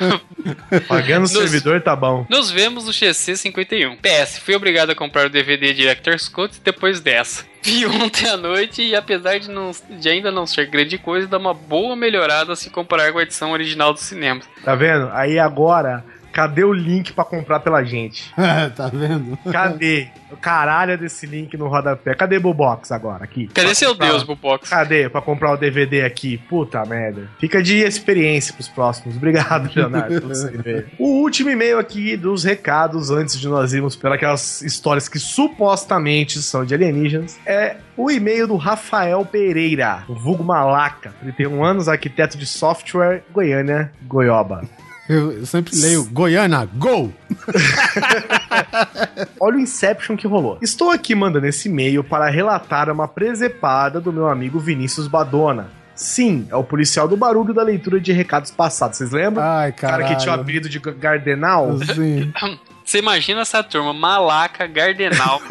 Pagando 0.88 1.24
o 1.24 1.28
servidor 1.28 1.80
tá 1.82 1.94
bom. 1.94 2.26
Nos 2.28 2.50
vemos 2.50 2.84
no 2.84 2.92
XC51. 2.92 3.96
PS, 3.96 4.38
fui 4.38 4.54
obrigado 4.54 4.90
a 4.90 4.94
comprar 4.94 5.26
o 5.26 5.30
DVD 5.30 5.72
Director's 5.72 6.28
Cut 6.28 6.60
depois 6.64 7.00
dessa. 7.00 7.44
Vi 7.66 7.84
ontem 8.00 8.28
à 8.28 8.36
noite 8.36 8.80
e 8.80 8.94
apesar 8.94 9.40
de, 9.40 9.50
não, 9.50 9.72
de 9.90 10.08
ainda 10.08 10.30
não 10.30 10.46
ser 10.46 10.70
grande 10.70 10.96
coisa, 10.96 11.26
dá 11.26 11.36
uma 11.36 11.52
boa 11.52 11.96
melhorada 11.96 12.54
se 12.54 12.70
comparar 12.70 13.12
com 13.12 13.18
a 13.18 13.22
edição 13.22 13.50
original 13.50 13.92
do 13.92 13.98
cinema. 13.98 14.40
Tá 14.64 14.76
vendo? 14.76 15.10
Aí 15.12 15.36
agora, 15.36 16.04
cadê 16.36 16.62
o 16.64 16.72
link 16.72 17.14
pra 17.14 17.24
comprar 17.24 17.60
pela 17.60 17.82
gente? 17.82 18.30
tá 18.76 18.88
vendo? 18.92 19.38
Cadê? 19.50 20.08
O 20.30 20.36
caralho 20.36 20.98
desse 20.98 21.24
link 21.24 21.56
no 21.56 21.66
rodapé. 21.66 22.14
Cadê 22.14 22.38
Bubox 22.38 22.92
agora? 22.92 23.24
Aqui. 23.24 23.46
Cadê 23.46 23.68
Pra 23.68 23.74
seu 23.74 23.90
comprar- 23.92 24.08
Deus, 24.10 24.22
Bubox? 24.22 24.68
Cadê 24.68 25.08
pra 25.08 25.22
comprar 25.22 25.52
o 25.52 25.56
DVD 25.56 26.02
aqui? 26.02 26.36
Puta 26.36 26.84
merda. 26.84 27.30
Fica 27.40 27.62
de 27.62 27.78
experiência 27.78 28.52
pros 28.52 28.68
próximos. 28.68 29.16
Obrigado, 29.16 29.70
Leonardo, 29.74 30.20
pelo 30.20 30.34
seu 30.34 30.54
e-mail. 30.54 30.86
O 30.98 31.22
último 31.22 31.48
e-mail 31.48 31.78
aqui 31.78 32.16
dos 32.18 32.44
recados, 32.44 33.10
antes 33.10 33.40
de 33.40 33.48
nós 33.48 33.72
irmos 33.72 33.96
pelas 33.96 34.60
histórias 34.60 35.08
que 35.08 35.18
supostamente 35.18 36.42
são 36.42 36.64
de 36.66 36.74
alienígenas, 36.74 37.38
é 37.46 37.76
o 37.96 38.10
e-mail 38.10 38.46
do 38.46 38.56
Rafael 38.56 39.24
Pereira, 39.24 40.04
o 40.08 40.14
vulgo 40.14 40.44
Malaca, 40.44 41.14
31 41.22 41.64
anos, 41.64 41.88
arquiteto 41.88 42.36
de 42.36 42.44
software, 42.44 43.22
Goiânia, 43.32 43.90
Goioba. 44.02 44.62
Eu, 45.08 45.46
sempre 45.46 45.76
leio 45.76 46.04
Goiânia, 46.06 46.68
go! 46.74 47.12
Olha 49.40 49.56
o 49.56 49.60
Inception 49.60 50.16
que 50.16 50.26
rolou. 50.26 50.58
Estou 50.60 50.90
aqui 50.90 51.14
mandando 51.14 51.46
esse 51.46 51.68
e-mail 51.68 52.02
para 52.02 52.28
relatar 52.28 52.90
uma 52.90 53.06
presepada 53.06 54.00
do 54.00 54.12
meu 54.12 54.28
amigo 54.28 54.58
Vinícius 54.58 55.06
Badona. 55.06 55.70
Sim, 55.94 56.46
é 56.50 56.56
o 56.56 56.64
policial 56.64 57.08
do 57.08 57.16
barulho 57.16 57.54
da 57.54 57.62
leitura 57.62 57.98
de 57.98 58.12
recados 58.12 58.50
passados. 58.50 58.98
Vocês 58.98 59.12
lembram? 59.12 59.42
Ai, 59.42 59.70
o 59.70 59.74
cara 59.74 60.02
cara. 60.02 60.14
que 60.14 60.20
tinha 60.20 60.36
o 60.36 60.40
apelido 60.40 60.68
de 60.68 60.78
Gardenal. 60.78 61.78
Sim. 61.94 62.32
Você 62.84 62.98
imagina 62.98 63.40
essa 63.40 63.64
turma, 63.64 63.92
Malaca, 63.92 64.64
Gardenal. 64.68 65.42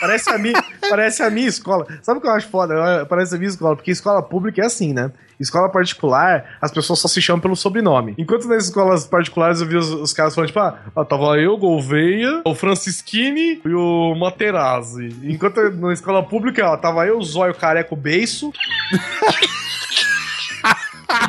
Parece 0.00 0.30
a, 0.30 0.38
minha, 0.38 0.64
parece 0.90 1.22
a 1.22 1.30
minha 1.30 1.46
escola. 1.46 1.86
Sabe 2.02 2.18
o 2.18 2.20
que 2.20 2.26
eu 2.26 2.32
acho 2.32 2.48
foda? 2.48 3.06
Parece 3.06 3.36
a 3.36 3.38
minha 3.38 3.48
escola, 3.48 3.76
porque 3.76 3.92
escola 3.92 4.20
pública 4.20 4.60
é 4.60 4.66
assim, 4.66 4.92
né? 4.92 5.12
Escola 5.42 5.68
particular, 5.68 6.56
as 6.60 6.70
pessoas 6.70 6.98
só 6.98 7.08
se 7.08 7.20
chamam 7.20 7.40
pelo 7.40 7.56
sobrenome. 7.56 8.14
Enquanto 8.16 8.46
nas 8.46 8.64
escolas 8.64 9.06
particulares 9.06 9.60
eu 9.60 9.66
vi 9.66 9.76
os, 9.76 9.88
os 9.88 10.12
caras 10.12 10.34
falando, 10.34 10.48
tipo, 10.48 10.60
ah, 10.60 10.78
ah, 10.94 11.04
tava 11.04 11.38
eu, 11.38 11.56
Gouveia, 11.56 12.42
o 12.46 12.54
Francisquini 12.54 13.60
e 13.64 13.74
o 13.74 14.14
Materazzi. 14.14 15.08
Enquanto 15.22 15.60
na 15.70 15.92
escola 15.92 16.22
pública, 16.22 16.66
ó, 16.68 16.76
tava 16.76 17.06
eu, 17.06 17.18
o 17.18 17.24
Zóio 17.24 17.54
Careco 17.54 17.96
Beiço. 17.96 18.52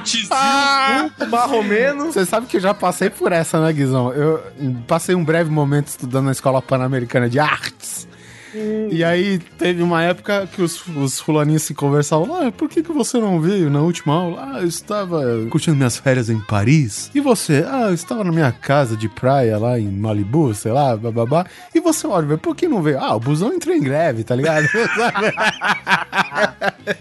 Tizinho, 0.03 1.11
o 1.19 1.27
Marromeno. 1.29 2.05
Você 2.05 2.25
sabe 2.25 2.47
que 2.47 2.57
eu 2.57 2.61
já 2.61 2.73
passei 2.73 3.09
por 3.09 3.31
essa, 3.31 3.59
né, 3.61 3.71
Guizão? 3.73 4.13
Eu 4.13 4.41
passei 4.87 5.15
um 5.15 5.23
breve 5.23 5.49
momento 5.49 5.87
estudando 5.87 6.25
na 6.25 6.31
Escola 6.31 6.61
Pan-Americana 6.61 7.29
de 7.29 7.39
Artes. 7.39 8.07
E 8.91 9.03
aí 9.03 9.39
teve 9.57 9.81
uma 9.81 10.01
época 10.03 10.47
que 10.51 10.61
os, 10.61 10.85
os 10.87 11.19
fulaninhos 11.19 11.63
se 11.63 11.73
conversavam, 11.73 12.33
ah, 12.35 12.51
por 12.51 12.69
que, 12.69 12.83
que 12.83 12.91
você 12.91 13.17
não 13.17 13.39
veio 13.41 13.69
na 13.69 13.81
última 13.81 14.13
aula? 14.13 14.49
Ah, 14.53 14.59
eu 14.61 14.67
estava 14.67 15.21
curtindo 15.49 15.75
minhas 15.77 15.97
férias 15.97 16.29
em 16.29 16.39
Paris. 16.39 17.09
E 17.13 17.19
você? 17.19 17.65
Ah, 17.67 17.87
eu 17.89 17.93
estava 17.93 18.23
na 18.23 18.31
minha 18.31 18.51
casa 18.51 18.95
de 18.95 19.09
praia 19.09 19.57
lá 19.57 19.79
em 19.79 19.87
Malibu, 19.89 20.53
sei 20.53 20.71
lá, 20.71 20.95
bababá. 20.95 21.45
E 21.73 21.79
você, 21.79 22.05
Oliver, 22.07 22.37
por 22.37 22.55
que 22.55 22.67
não 22.67 22.81
veio? 22.81 22.99
Ah, 22.99 23.15
o 23.15 23.19
busão 23.19 23.53
entrou 23.53 23.75
em 23.75 23.81
greve, 23.81 24.23
tá 24.23 24.35
ligado? 24.35 24.67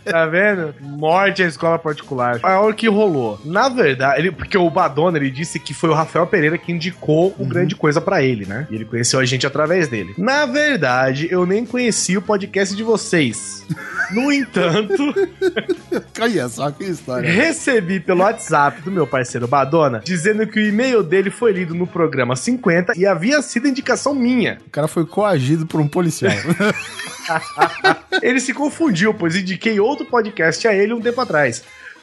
Tá 0.04 0.26
vendo? 0.26 0.74
Morte 0.80 1.42
à 1.42 1.46
escola 1.46 1.78
particular. 1.78 2.38
Olha 2.42 2.70
o 2.70 2.74
que 2.74 2.88
rolou. 2.88 3.40
Na 3.44 3.68
verdade, 3.68 4.20
ele- 4.20 4.30
porque 4.30 4.56
o 4.56 4.68
Badona 4.70 5.18
ele 5.18 5.30
disse 5.30 5.58
que 5.58 5.74
foi 5.74 5.90
o 5.90 5.94
Rafael 5.94 6.26
Pereira 6.26 6.56
que 6.58 6.70
indicou 6.72 7.34
o 7.38 7.44
grande 7.44 7.74
coisa 7.74 8.00
pra 8.00 8.22
ele, 8.22 8.44
né? 8.46 8.66
E 8.70 8.74
ele 8.74 8.84
conheceu 8.84 9.18
a 9.20 9.24
gente 9.24 9.46
através 9.46 9.88
dele. 9.88 10.14
Na 10.18 10.46
verdade, 10.46 11.28
eu 11.30 11.41
nem 11.46 11.64
conhecia 11.64 12.18
o 12.18 12.22
podcast 12.22 12.74
de 12.74 12.83
vocês. 12.83 13.64
No 14.11 14.31
entanto, 14.31 15.02
Olha 16.20 16.48
só 16.48 16.70
que 16.70 16.85
história. 16.85 17.31
recebi 17.31 17.98
pelo 17.98 18.20
WhatsApp 18.20 18.83
do 18.83 18.90
meu 18.90 19.07
parceiro 19.07 19.48
Badona 19.48 20.02
dizendo 20.05 20.46
que 20.46 20.59
o 20.61 20.62
e-mail 20.62 21.02
dele 21.02 21.31
foi 21.31 21.52
lido 21.52 21.74
no 21.74 21.87
programa 21.87 22.37
50 22.37 22.92
e 22.96 23.07
havia 23.07 23.40
sido 23.40 23.68
indicação 23.68 24.14
minha. 24.14 24.59
O 24.66 24.70
cara 24.70 24.87
foi 24.87 25.07
coagido 25.07 25.66
por 25.66 25.81
um 25.81 25.88
policial. 25.88 26.33
Ele 28.20 28.40
se 28.40 28.52
confundiu, 28.52 29.14
pois 29.14 29.35
indiquei 29.37 29.81
outro 29.81 30.05
podcast 30.05 30.66
a 30.68 30.74
ele 30.74 30.92
um 30.92 31.00
tempo 31.00 31.20
atrás. 31.20 31.62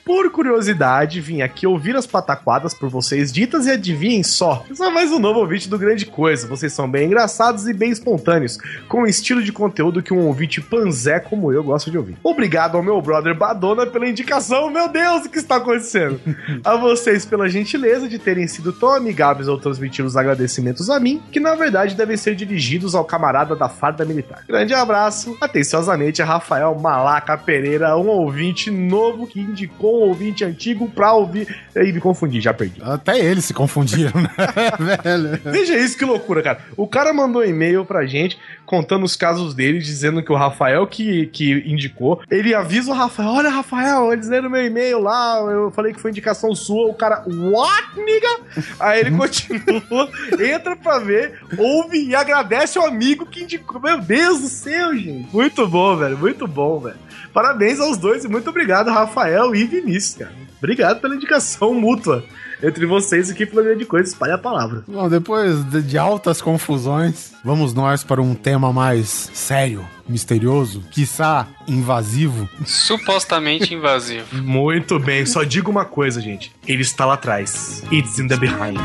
Por 0.10 0.28
curiosidade, 0.32 1.22
vim 1.22 1.43
aqui 1.43 1.67
ouvir 1.67 1.95
as 1.95 2.08
pataquadas 2.08 2.74
por 2.74 2.89
vocês 2.89 3.32
ditas 3.32 3.67
e 3.67 3.69
adivinhem 3.69 4.24
só. 4.24 4.65
Eu 4.67 4.76
sou 4.76 4.89
mais 4.89 5.12
um 5.12 5.19
novo 5.19 5.39
ouvinte 5.39 5.69
do 5.69 5.78
Grande 5.78 6.08
Coisa. 6.08 6.48
Vocês 6.48 6.74
são 6.74 6.89
bem 6.89 7.06
engraçados 7.06 7.67
e 7.67 7.74
bem 7.74 7.91
espontâneos, 7.91 8.58
com 8.88 9.04
o 9.04 9.06
estilo 9.06 9.43
de 9.43 9.52
conteúdo 9.52 10.02
que 10.02 10.12
um 10.12 10.26
ouvinte 10.26 10.62
panzé 10.62 11.19
como 11.19 11.54
eu 11.54 11.63
gosta 11.63 11.91
de 11.91 11.98
ouvir. 12.00 12.17
Obrigado 12.24 12.76
ao 12.76 12.82
meu 12.82 13.00
brother 13.00 13.38
Badona 13.38 13.86
pela 13.86 14.10
indicação. 14.10 14.72
Meu 14.72 14.89
Deus, 14.89 15.28
o 15.28 15.30
que 15.30 15.38
está 15.38 15.58
acontecendo? 15.58 16.19
a 16.65 16.76
vocês 16.76 17.24
pela 17.24 17.48
gentileza 17.48 18.10
de 18.10 18.17
terem 18.17 18.48
sido 18.48 18.74
tão 18.74 18.89
amigáveis 18.89 19.48
ao 19.48 19.60
transmitir 19.60 20.04
os 20.04 20.17
agradecimentos 20.17 20.89
a 20.89 21.00
mim, 21.00 21.22
que 21.32 21.39
na 21.39 21.54
verdade 21.54 21.93
devem 21.93 22.17
ser 22.17 22.34
dirigidos 22.34 22.95
ao 22.95 23.06
camarada 23.06 23.56
da 23.56 23.69
farda 23.69 24.04
militar. 24.04 24.43
Grande 24.48 24.74
abraço, 24.74 25.38
atenciosamente, 25.39 26.19
a 26.19 26.26
Rafael 26.26 26.74
Malaca 26.80 27.38
Pereira, 27.38 27.95
um 27.95 28.08
ouvinte 28.08 28.72
novo 28.72 29.28
que 29.28 29.39
indicou 29.39 29.98
um 29.99 30.07
ouvinte 30.07 30.43
antigo 30.43 30.89
pra 30.89 31.13
ouvir. 31.13 31.47
E 31.75 31.91
me 31.91 31.99
confundi, 31.99 32.41
já 32.41 32.53
perdi. 32.53 32.81
Até 32.81 33.19
eles 33.19 33.45
se 33.45 33.53
confundiram, 33.53 34.19
né, 34.21 34.97
velho? 35.03 35.39
Veja 35.43 35.77
isso, 35.77 35.97
que 35.97 36.05
loucura, 36.05 36.41
cara. 36.41 36.59
O 36.75 36.88
cara 36.88 37.13
mandou 37.13 37.41
um 37.41 37.45
e-mail 37.45 37.85
pra 37.85 38.05
gente 38.05 38.38
contando 38.65 39.03
os 39.03 39.15
casos 39.15 39.55
dele, 39.55 39.79
dizendo 39.79 40.21
que 40.21 40.31
o 40.31 40.35
Rafael 40.35 40.85
que, 40.85 41.25
que 41.27 41.63
indicou. 41.65 42.21
Ele 42.29 42.53
avisa 42.53 42.91
o 42.91 42.93
Rafael: 42.93 43.29
Olha, 43.29 43.49
Rafael, 43.49 44.13
eles 44.13 44.27
leram 44.27 44.49
meu 44.49 44.63
e-mail 44.65 44.99
lá. 44.99 45.39
Eu 45.39 45.71
falei 45.71 45.93
que 45.93 45.99
foi 45.99 46.12
indicação 46.12 46.53
sua. 46.53 46.88
O 46.88 46.93
cara, 46.93 47.23
what, 47.25 47.99
nigga? 47.99 48.39
Aí 48.79 48.99
ele 49.01 49.12
continua, 49.17 50.09
entra 50.39 50.75
pra 50.75 50.99
ver, 50.99 51.39
ouve 51.57 51.97
e 52.05 52.15
agradece 52.15 52.77
o 52.77 52.85
amigo 52.85 53.25
que 53.25 53.43
indicou. 53.43 53.81
Meu 53.81 53.99
Deus 53.99 54.41
do 54.41 54.47
céu, 54.47 54.95
gente. 54.95 55.33
Muito 55.33 55.67
bom, 55.67 55.97
velho. 55.97 56.17
Muito 56.17 56.47
bom, 56.47 56.79
velho. 56.79 57.09
Parabéns 57.39 57.80
aos 57.80 57.97
dois 57.97 58.25
e 58.25 58.28
muito 58.28 58.49
obrigado, 58.49 58.89
Rafael 58.89 59.56
e 59.56 59.63
Vinícius, 59.63 60.15
cara. 60.15 60.34
Obrigado 60.58 60.99
pela 60.99 61.15
indicação 61.15 61.71
mútua 61.80 62.21
entre 62.62 62.86
vocês 62.86 63.30
aqui 63.30 63.45
pela 63.45 63.63
grande 63.63 63.86
coisa. 63.86 64.10
Espalhe 64.10 64.34
a 64.34 64.38
palavra. 64.38 64.84
Bom, 64.86 65.08
depois 65.08 65.63
de, 65.63 65.82
de 65.82 65.97
altas 65.97 66.41
confusões, 66.41 67.32
vamos 67.41 67.73
nós 67.73 68.04
para 68.04 68.21
um 68.21 68.36
tema 68.36 68.73
mais 68.73 69.32
sério, 69.34 69.88
misterioso, 70.06 70.84
quiçá 70.91 71.47
invasivo. 71.65 72.49
Supostamente 72.65 73.73
invasivo. 73.73 74.36
Muito 74.43 74.99
bem, 74.99 75.25
só 75.25 75.43
digo 75.43 75.71
uma 75.71 75.86
coisa, 75.86 76.19
gente. 76.19 76.52
Ele 76.67 76.82
está 76.82 77.06
lá 77.06 77.13
atrás. 77.13 77.86
It's 77.89 78.19
in 78.19 78.28
the 78.28 78.36
behind. 78.36 78.78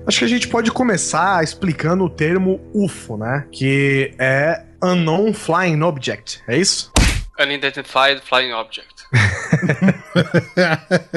Acho 0.07 0.19
que 0.19 0.25
a 0.25 0.29
gente 0.29 0.49
pode 0.49 0.71
começar 0.71 1.43
explicando 1.43 2.05
o 2.05 2.11
termo 2.11 2.61
UFO, 2.75 3.17
né? 3.17 3.47
Que 3.51 4.15
é 4.19 4.63
Unknown 4.83 5.33
Flying 5.33 5.81
Object, 5.83 6.43
é 6.47 6.59
isso? 6.59 6.93
Unidentified 7.41 8.21
Flying 8.21 8.53
Object. 8.53 8.95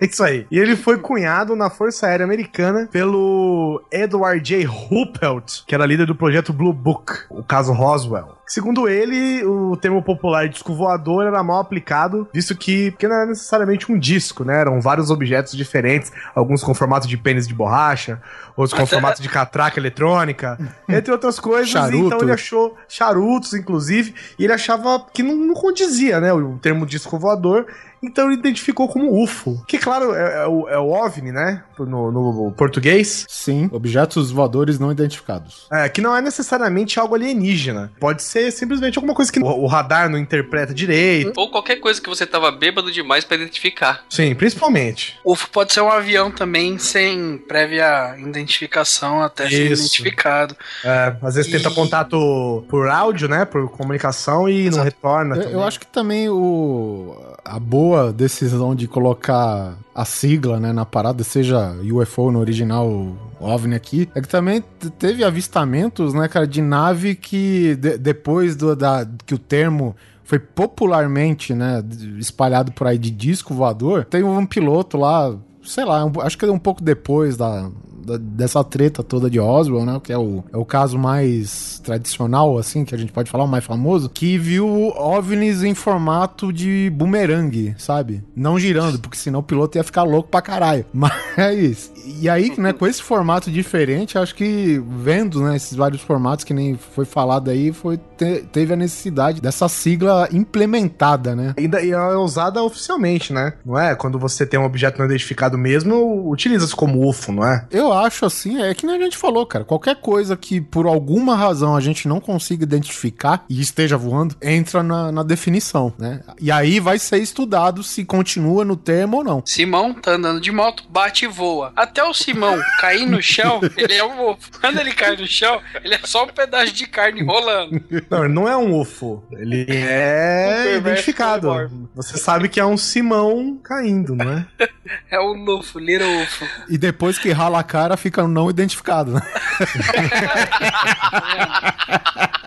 É 0.00 0.06
isso 0.06 0.22
aí. 0.22 0.46
E 0.50 0.58
ele 0.58 0.76
foi 0.76 0.98
cunhado 0.98 1.54
na 1.56 1.70
Força 1.70 2.06
Aérea 2.06 2.24
Americana 2.24 2.88
pelo 2.90 3.82
Edward 3.90 4.40
J. 4.40 4.64
Ruppelt, 4.64 5.64
que 5.66 5.74
era 5.74 5.86
líder 5.86 6.06
do 6.06 6.14
projeto 6.14 6.52
Blue 6.52 6.72
Book, 6.72 7.12
o 7.30 7.42
caso 7.42 7.72
Roswell. 7.72 8.36
Segundo 8.52 8.86
ele, 8.86 9.42
o 9.46 9.76
termo 9.78 10.02
popular 10.02 10.46
disco 10.46 10.74
voador 10.74 11.26
era 11.26 11.42
mal 11.42 11.60
aplicado, 11.60 12.28
visto 12.34 12.54
que, 12.54 12.92
que 12.98 13.08
não 13.08 13.16
era 13.16 13.26
necessariamente 13.26 13.90
um 13.90 13.98
disco, 13.98 14.44
né? 14.44 14.60
Eram 14.60 14.78
vários 14.78 15.10
objetos 15.10 15.56
diferentes, 15.56 16.12
alguns 16.34 16.62
com 16.62 16.74
formato 16.74 17.08
de 17.08 17.16
pênis 17.16 17.48
de 17.48 17.54
borracha, 17.54 18.20
outros 18.54 18.78
com 18.78 18.84
formato 18.86 19.22
de 19.22 19.28
catraca 19.30 19.80
eletrônica, 19.80 20.58
entre 20.86 21.10
outras 21.10 21.40
coisas. 21.40 21.70
Charuto. 21.70 22.06
Então 22.08 22.20
ele 22.20 22.32
achou 22.32 22.76
charutos, 22.86 23.54
inclusive, 23.54 24.14
e 24.38 24.44
ele 24.44 24.52
achava 24.52 25.06
que 25.14 25.22
não, 25.22 25.34
não 25.34 25.54
condizia, 25.54 26.20
né? 26.20 26.30
O 26.32 26.58
termo 26.58 26.84
disco 26.84 27.18
voador. 27.18 27.66
Então 28.02 28.26
ele 28.30 28.38
identificou 28.40 28.88
como 28.88 29.22
UFO. 29.22 29.62
Que, 29.66 29.78
claro, 29.78 30.14
é, 30.14 30.42
é 30.42 30.46
o, 30.46 30.68
é 30.68 30.78
o 30.78 30.90
OVNI, 30.90 31.32
né? 31.32 31.62
No, 31.78 32.10
no 32.12 32.52
português. 32.52 33.26
Sim, 33.28 33.68
objetos 33.72 34.30
voadores 34.30 34.78
não 34.78 34.90
identificados. 34.92 35.66
É, 35.72 35.88
que 35.88 36.00
não 36.00 36.16
é 36.16 36.20
necessariamente 36.20 36.98
algo 36.98 37.14
alienígena. 37.14 37.92
Pode 37.98 38.22
ser 38.22 38.50
simplesmente 38.50 38.98
alguma 38.98 39.14
coisa 39.14 39.32
que 39.32 39.40
o, 39.40 39.44
o 39.46 39.66
radar 39.66 40.08
não 40.08 40.18
interpreta 40.18 40.72
direito. 40.74 41.32
Ou 41.36 41.50
qualquer 41.50 41.76
coisa 41.76 42.00
que 42.00 42.08
você 42.08 42.26
tava 42.26 42.50
bêbado 42.50 42.90
demais 42.90 43.24
pra 43.24 43.36
identificar. 43.36 44.04
Sim, 44.08 44.34
principalmente. 44.34 45.18
UFO 45.24 45.48
pode 45.50 45.72
ser 45.72 45.80
um 45.80 45.90
avião 45.90 46.30
também 46.30 46.78
sem 46.78 47.38
prévia 47.38 48.16
identificação 48.18 49.22
até 49.22 49.48
ser 49.48 49.72
Isso. 49.72 49.82
identificado. 49.84 50.56
É, 50.84 51.16
às 51.22 51.34
vezes 51.34 51.50
tenta 51.50 51.68
E- 51.70 51.74
contato 51.74 52.64
por 52.68 52.88
áudio, 52.88 53.28
né? 53.28 53.44
Por 53.44 53.68
comunicação 53.70 54.48
e 54.48 54.62
não 54.64 54.68
Exato. 54.68 54.84
retorna. 54.84 55.36
Eu, 55.36 55.50
eu 55.50 55.62
acho 55.62 55.80
que 55.80 55.86
também 55.86 56.28
o, 56.28 57.16
a 57.44 57.58
boa 57.58 58.12
decisão 58.12 58.74
de 58.74 58.86
colocar 58.86 59.76
a 59.94 60.04
sigla 60.04 60.60
né, 60.60 60.72
na 60.72 60.84
parada, 60.86 61.24
seja 61.24 61.74
UFO 61.92 62.30
no 62.30 62.38
original 62.38 63.16
OVNI 63.40 63.74
aqui, 63.74 64.08
é 64.14 64.20
que 64.20 64.28
também 64.28 64.62
teve 64.98 65.24
avistamentos, 65.24 66.14
né, 66.14 66.28
cara, 66.28 66.46
de 66.46 66.62
nave 66.62 67.14
que 67.16 67.74
de- 67.76 67.98
depois 67.98 68.54
do, 68.54 68.76
da, 68.76 69.06
que 69.26 69.34
o 69.34 69.38
termo 69.38 69.94
foi 70.24 70.38
popularmente, 70.38 71.52
né, 71.54 71.82
espalhado 72.18 72.72
por 72.72 72.86
aí 72.86 72.96
de 72.96 73.10
disco 73.10 73.52
voador, 73.54 74.04
tem 74.04 74.22
um 74.22 74.46
piloto 74.46 74.96
lá, 74.96 75.34
sei 75.64 75.84
lá, 75.84 76.04
um- 76.04 76.20
acho 76.20 76.38
que 76.38 76.44
é 76.44 76.50
um 76.50 76.58
pouco 76.58 76.82
depois 76.82 77.36
da, 77.36 77.68
da- 78.04 78.16
dessa 78.18 78.62
treta 78.64 79.02
toda 79.02 79.30
de 79.30 79.38
Roswell, 79.38 79.84
né, 79.86 80.00
que 80.02 80.12
é 80.12 80.18
o, 80.18 80.42
é 80.52 80.56
o 80.56 80.64
caso 80.64 80.98
mais 80.98 81.80
tradicional, 81.84 82.58
assim, 82.58 82.84
que 82.84 82.94
a 82.94 82.98
gente 82.98 83.12
pode 83.12 83.30
falar, 83.30 83.44
o 83.44 83.48
mais 83.48 83.64
famoso, 83.64 84.08
que 84.08 84.36
viu 84.38 84.66
OVNIs 84.96 85.62
em 85.62 85.74
formato 85.74 86.52
de 86.52 86.90
bumerangue, 86.94 87.74
sabe? 87.78 88.22
Não 88.34 88.58
girando, 88.58 88.98
porque 88.98 89.16
senão 89.16 89.40
o 89.40 89.42
piloto 89.42 89.78
ia 89.78 89.84
ficar 89.84 90.02
louco 90.02 90.28
pra 90.28 90.42
caralho. 90.42 90.84
Mas, 90.92 91.92
e 92.20 92.28
aí, 92.28 92.52
né, 92.58 92.72
com 92.72 92.86
esse 92.86 93.02
formato 93.02 93.50
diferente, 93.50 94.18
acho 94.18 94.34
que 94.34 94.82
vendo, 94.98 95.40
né, 95.42 95.56
esses 95.56 95.76
vários 95.76 96.00
formatos 96.02 96.44
que 96.44 96.54
nem 96.54 96.76
foi 96.76 97.04
falado 97.04 97.50
aí, 97.50 97.72
foi, 97.72 97.98
te- 98.16 98.42
teve 98.52 98.72
a 98.72 98.76
necessidade 98.76 99.40
dessa 99.40 99.68
sigla 99.68 100.28
implementada, 100.32 101.34
né? 101.34 101.54
Ainda 101.58 101.82
e 101.82 101.90
é 101.90 102.16
usada 102.16 102.62
oficialmente, 102.62 103.32
né? 103.32 103.54
Não 103.64 103.78
é? 103.78 103.94
Quando 103.94 104.18
você 104.18 104.46
tem 104.46 104.58
um 104.58 104.64
objeto 104.64 104.98
não 104.98 105.06
identificado 105.06 105.58
mesmo, 105.58 106.28
utiliza-se 106.30 106.74
como 106.74 107.06
UFO, 107.08 107.32
não 107.32 107.44
é? 107.44 107.66
Eu 107.92 107.98
acho 107.98 108.24
assim, 108.24 108.62
é 108.62 108.72
que 108.72 108.86
nem 108.86 108.96
a 108.96 108.98
gente 108.98 109.18
falou, 109.18 109.44
cara. 109.44 109.66
Qualquer 109.66 109.96
coisa 109.96 110.34
que 110.34 110.62
por 110.62 110.86
alguma 110.86 111.36
razão 111.36 111.76
a 111.76 111.80
gente 111.80 112.08
não 112.08 112.20
consiga 112.20 112.64
identificar 112.64 113.44
e 113.50 113.60
esteja 113.60 113.98
voando, 113.98 114.34
entra 114.40 114.82
na, 114.82 115.12
na 115.12 115.22
definição, 115.22 115.92
né? 115.98 116.22
E 116.40 116.50
aí 116.50 116.80
vai 116.80 116.98
ser 116.98 117.18
estudado 117.18 117.82
se 117.82 118.02
continua 118.02 118.64
no 118.64 118.76
termo 118.76 119.18
ou 119.18 119.24
não. 119.24 119.42
Simão 119.44 119.92
tá 119.92 120.12
andando 120.12 120.40
de 120.40 120.50
moto, 120.50 120.84
bate 120.88 121.26
e 121.26 121.28
voa. 121.28 121.70
Até 121.76 122.02
o 122.02 122.14
Simão 122.14 122.58
cair 122.80 123.04
no 123.04 123.20
chão, 123.20 123.60
ele 123.76 123.92
é 123.92 124.02
um 124.04 124.30
UFO. 124.30 124.50
Quando 124.58 124.78
ele 124.80 124.92
cai 124.94 125.14
no 125.14 125.26
chão, 125.26 125.60
ele 125.84 125.94
é 125.94 126.00
só 126.04 126.24
um 126.24 126.28
pedaço 126.28 126.72
de 126.72 126.86
carne 126.86 127.22
rolando. 127.22 127.78
Não, 128.08 128.24
ele 128.24 128.32
não 128.32 128.48
é 128.48 128.56
um 128.56 128.80
UFO. 128.80 129.22
Ele 129.32 129.66
é 129.68 130.76
Um 130.76 130.78
identificado. 130.78 131.70
Você 131.94 132.16
sabe 132.16 132.48
que 132.48 132.58
é 132.58 132.64
um 132.64 132.78
Simão 132.78 133.60
caindo, 133.62 134.16
não 134.16 134.32
é? 134.32 134.46
É 135.10 135.18
o 135.18 135.32
Lufo, 135.32 135.78
Little 135.78 136.22
UFO. 136.22 136.46
E 136.68 136.76
depois 136.76 137.18
que 137.18 137.30
rala 137.30 137.60
a 137.60 137.62
cara, 137.62 137.81
fica 137.96 138.26
não 138.26 138.50
identificado, 138.50 139.12
né? 139.12 139.22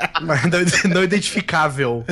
Mas 0.22 0.44
não, 0.46 0.60
não 0.96 1.04
identificável. 1.04 2.04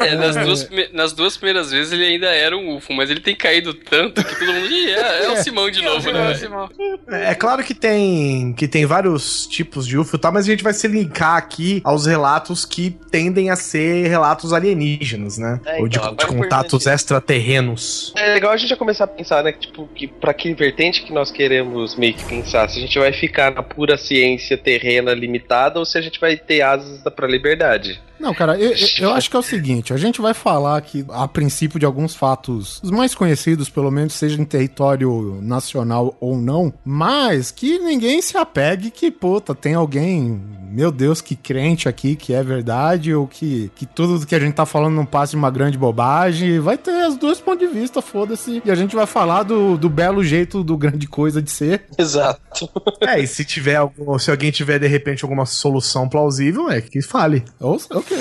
É, 0.00 0.14
nas, 0.14 0.36
duas, 0.36 0.68
nas 0.92 1.12
duas 1.12 1.36
primeiras 1.36 1.70
vezes 1.70 1.92
ele 1.92 2.04
ainda 2.04 2.26
era 2.26 2.56
um 2.56 2.76
UFO, 2.76 2.92
mas 2.92 3.10
ele 3.10 3.20
tem 3.20 3.34
caído 3.34 3.72
tanto 3.74 4.22
que 4.22 4.38
todo 4.38 4.52
mundo. 4.52 4.66
Ih, 4.70 4.90
é, 4.90 5.24
é 5.24 5.30
o 5.30 5.36
Simão 5.36 5.70
de 5.70 5.82
novo, 5.82 6.08
É 6.08 6.12
né? 6.12 6.34
Simão. 6.34 6.68
É 7.08 7.34
claro 7.34 7.62
que 7.62 7.74
tem 7.74 8.52
que 8.54 8.68
tem 8.68 8.84
vários 8.86 9.46
tipos 9.46 9.86
de 9.86 9.98
UFO, 9.98 10.16
e 10.16 10.18
tal, 10.18 10.32
mas 10.32 10.46
a 10.46 10.50
gente 10.50 10.62
vai 10.62 10.72
se 10.72 10.86
linkar 10.88 11.36
aqui 11.36 11.80
aos 11.84 12.06
relatos 12.06 12.64
que 12.64 12.90
tendem 13.10 13.50
a 13.50 13.56
ser 13.56 14.08
relatos 14.08 14.52
alienígenas, 14.52 15.38
né? 15.38 15.60
É, 15.64 15.80
Ou 15.80 15.88
de, 15.88 15.98
então, 15.98 16.14
de 16.14 16.24
é 16.24 16.26
contatos 16.28 16.86
extraterrenos. 16.86 18.12
É 18.16 18.34
legal 18.34 18.52
a 18.52 18.56
gente 18.56 18.70
já 18.70 18.76
começar 18.76 19.04
a 19.04 19.08
pensar, 19.08 19.42
né, 19.42 19.52
tipo, 19.52 19.88
que 19.94 20.06
pra 20.06 20.32
que 20.34 20.52
vertente 20.54 21.02
que 21.02 21.12
nós 21.12 21.30
queremos 21.30 21.96
meio 21.96 22.14
que 22.14 22.24
pensar, 22.24 22.68
se 22.68 22.78
a 22.78 22.80
gente 22.80 22.98
vai 22.98 23.12
ficar 23.12 23.52
na 23.52 23.62
pura 23.62 23.96
ciência 23.96 24.56
terrena 24.56 25.12
limitada 25.14 25.78
ou 25.78 25.84
se 25.84 25.96
a 25.98 26.00
gente 26.02 26.20
vai 26.20 26.36
ter 26.36 26.62
asas 26.62 27.02
da- 27.02 27.10
pra 27.22 27.30
liberdade. 27.30 28.02
Não, 28.22 28.32
cara, 28.32 28.56
eu, 28.58 28.72
eu- 29.00 29.12
acho 29.12 29.28
que 29.28 29.36
é 29.36 29.38
o 29.38 29.42
seguinte: 29.42 29.92
a 29.92 29.96
gente 29.96 30.20
vai 30.20 30.32
falar 30.32 30.76
aqui, 30.78 31.04
a 31.10 31.26
princípio, 31.26 31.78
de 31.78 31.84
alguns 31.84 32.14
fatos, 32.14 32.80
os 32.82 32.90
mais 32.90 33.14
conhecidos, 33.14 33.68
pelo 33.68 33.90
menos, 33.90 34.12
seja 34.14 34.40
em 34.40 34.44
território 34.44 35.38
nacional 35.42 36.16
ou 36.20 36.36
não, 36.38 36.72
mas 36.84 37.50
que 37.50 37.78
ninguém 37.80 38.22
se 38.22 38.36
apegue 38.36 38.90
que, 38.90 39.10
puta, 39.10 39.54
tem 39.54 39.74
alguém, 39.74 40.40
meu 40.70 40.92
Deus, 40.92 41.20
que 41.20 41.34
crente 41.34 41.88
aqui, 41.88 42.14
que 42.14 42.32
é 42.32 42.42
verdade, 42.42 43.12
ou 43.14 43.26
que, 43.26 43.70
que 43.74 43.84
tudo 43.84 44.24
que 44.26 44.34
a 44.34 44.40
gente 44.40 44.54
tá 44.54 44.64
falando 44.64 44.94
não 44.94 45.04
passa 45.04 45.30
de 45.32 45.36
uma 45.36 45.50
grande 45.50 45.76
bobagem. 45.76 46.60
Vai 46.60 46.78
ter 46.78 46.92
os 47.08 47.16
dois 47.16 47.40
pontos 47.40 47.66
de 47.68 47.74
vista, 47.74 48.00
foda-se. 48.00 48.62
E 48.64 48.70
a 48.70 48.74
gente 48.74 48.94
vai 48.94 49.06
falar 49.06 49.42
do, 49.42 49.76
do 49.76 49.88
belo 49.90 50.22
jeito 50.22 50.62
do 50.62 50.76
grande 50.76 51.08
coisa 51.08 51.42
de 51.42 51.50
ser. 51.50 51.84
Exato. 51.98 52.70
É, 53.00 53.18
e 53.18 53.26
se 53.26 53.44
tiver 53.44 53.76
algum, 53.76 54.18
se 54.18 54.30
alguém 54.30 54.50
tiver 54.50 54.78
de 54.78 54.86
repente 54.86 55.24
alguma 55.24 55.44
solução 55.46 56.08
plausível, 56.08 56.70
é 56.70 56.80
que 56.80 57.02
fale. 57.02 57.42
Ou, 57.60 57.80
ok. 57.90 58.11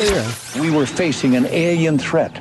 We 0.60 0.72
were 0.72 0.86
facing 0.86 1.36
an 1.36 1.46
alien 1.48 1.98
threat 1.98 2.32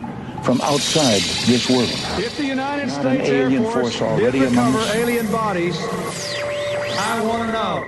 from 0.44 0.60
outside 0.62 1.20
this 1.46 1.68
world. 1.68 1.90
If 2.18 2.36
the 2.36 2.44
United 2.44 2.86
Not 2.88 3.06
an 3.06 3.16
States 3.16 3.28
Air 3.28 3.42
alien 3.46 3.64
Force, 3.64 3.96
force 3.96 4.02
already 4.02 4.38
did 4.38 4.50
recover 4.50 4.68
among 4.68 4.82
us. 4.82 4.94
alien 4.94 5.26
bodies, 5.30 5.76
I 5.78 7.20
want 7.24 7.46
to 7.46 7.52
know. 7.52 7.84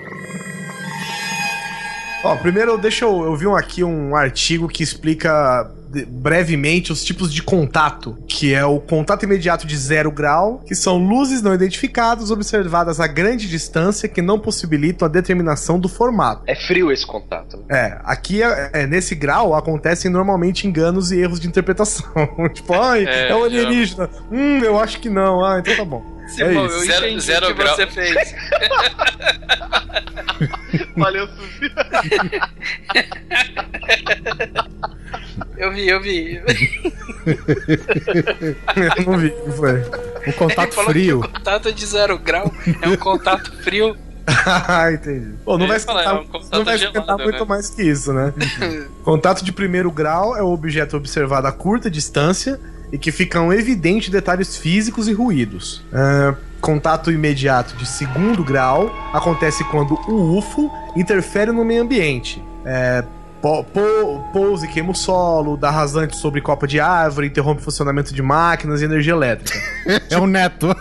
Ó, 2.24 2.36
primeiro 2.36 2.78
deixa 2.78 3.04
eu, 3.04 3.24
eu 3.24 3.36
vi 3.36 3.46
um, 3.46 3.56
aqui 3.56 3.82
um 3.82 4.14
artigo 4.14 4.68
que 4.68 4.82
explica 4.82 5.70
brevemente 6.08 6.92
os 6.92 7.04
tipos 7.04 7.32
de 7.32 7.42
contato, 7.42 8.16
que 8.26 8.54
é 8.54 8.64
o 8.64 8.80
contato 8.80 9.24
imediato 9.24 9.66
de 9.66 9.76
zero 9.76 10.10
grau, 10.10 10.60
que 10.66 10.74
são 10.74 10.98
luzes 10.98 11.42
não 11.42 11.54
identificadas 11.54 12.30
observadas 12.30 13.00
a 13.00 13.06
grande 13.06 13.48
distância 13.48 14.08
que 14.08 14.22
não 14.22 14.38
possibilitam 14.38 15.06
a 15.06 15.10
determinação 15.10 15.78
do 15.78 15.88
formato. 15.88 16.42
É 16.46 16.54
frio 16.54 16.90
esse 16.90 17.06
contato. 17.06 17.58
né? 17.58 17.64
É, 17.70 18.00
aqui 18.04 18.42
é, 18.42 18.70
é, 18.72 18.86
nesse 18.86 19.14
grau 19.14 19.54
acontecem 19.54 20.10
normalmente 20.10 20.66
enganos 20.66 21.12
e 21.12 21.18
erros 21.18 21.40
de 21.40 21.48
interpretação. 21.48 22.06
tipo, 22.52 22.72
ai, 22.74 23.04
é, 23.06 23.28
É, 23.28 23.34
o 23.34 23.44
alienígena. 23.44 24.08
Hum, 24.30 24.58
eu 24.58 24.78
acho 24.78 25.00
que 25.00 25.08
não. 25.08 25.44
Ah, 25.44 25.58
então 25.58 25.76
tá 25.76 25.84
bom. 25.84 26.02
Simão, 26.28 26.66
isso. 26.66 26.74
eu 26.76 26.80
Zero- 26.86 27.06
entendi 27.06 27.20
zero 27.20 27.46
o 27.46 27.54
que 27.54 27.62
grau. 27.62 27.76
você 27.76 27.86
fez. 27.86 28.16
Valeu, 30.96 31.28
Suzy. 31.28 31.72
Eu 35.56 35.72
vi, 35.72 35.88
eu 35.88 36.00
vi. 36.02 36.40
eu 38.76 39.04
não 39.06 39.18
vi 39.18 39.28
o 39.28 39.44
que 39.44 39.50
foi. 39.52 39.80
O 40.26 40.32
contato 40.34 40.66
Ele 40.68 40.72
falou 40.72 40.90
frio. 40.90 41.20
que 41.20 41.26
o 41.26 41.30
contato 41.32 41.72
de 41.72 41.86
zero 41.86 42.18
grau 42.18 42.52
é 42.82 42.88
um 42.88 42.96
contato 42.96 43.52
frio. 43.62 43.96
ah, 44.46 44.90
entendi. 44.92 45.34
Pô, 45.44 45.58
não 45.58 45.66
vai 45.66 45.76
esquentar, 45.76 46.04
é 46.06 46.12
um 46.12 46.24
não 46.52 46.64
vai 46.64 46.76
esquentar 46.76 47.02
gelado, 47.02 47.22
muito 47.24 47.40
né? 47.40 47.44
mais 47.48 47.68
que 47.70 47.82
isso, 47.82 48.12
né? 48.12 48.32
contato 49.04 49.44
de 49.44 49.52
primeiro 49.52 49.90
grau 49.90 50.36
é 50.36 50.42
o 50.42 50.52
objeto 50.52 50.96
observado 50.96 51.46
a 51.48 51.52
curta 51.52 51.90
distância 51.90 52.58
e 52.92 52.98
que 52.98 53.10
ficam 53.10 53.52
evidentes 53.52 54.10
detalhes 54.10 54.56
físicos 54.56 55.08
e 55.08 55.12
ruídos. 55.12 55.82
É, 55.92 56.34
contato 56.60 57.10
imediato 57.10 57.74
de 57.76 57.86
segundo 57.86 58.44
grau 58.44 58.94
acontece 59.12 59.64
quando 59.64 59.94
o 60.08 60.36
UFO 60.38 60.70
interfere 60.94 61.50
no 61.50 61.64
meio 61.64 61.82
ambiente. 61.82 62.42
É, 62.64 63.02
po- 63.40 63.64
po- 63.64 64.22
pousa 64.32 64.66
e 64.66 64.68
queima 64.68 64.92
o 64.92 64.94
solo, 64.94 65.56
dá 65.56 65.70
rasante 65.70 66.16
sobre 66.16 66.40
copa 66.40 66.66
de 66.68 66.78
árvore, 66.78 67.26
interrompe 67.26 67.60
o 67.62 67.64
funcionamento 67.64 68.14
de 68.14 68.22
máquinas 68.22 68.80
e 68.82 68.84
energia 68.84 69.12
elétrica. 69.14 69.58
É 70.10 70.16
o 70.18 70.26
neto. 70.28 70.72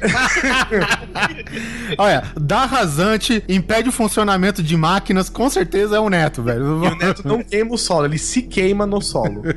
Olha, 1.98 2.22
dá 2.38 2.64
rasante, 2.64 3.42
impede 3.48 3.88
o 3.88 3.92
funcionamento 3.92 4.62
de 4.62 4.76
máquinas, 4.76 5.28
com 5.28 5.50
certeza 5.50 5.96
é 5.96 6.00
o 6.00 6.08
Neto, 6.08 6.42
velho. 6.42 6.84
E 6.84 6.88
o 6.88 6.94
Neto 6.96 7.26
não 7.26 7.42
queima 7.42 7.74
o 7.74 7.78
solo, 7.78 8.06
ele 8.06 8.18
se 8.18 8.42
queima 8.42 8.86
no 8.86 9.00
solo. 9.00 9.42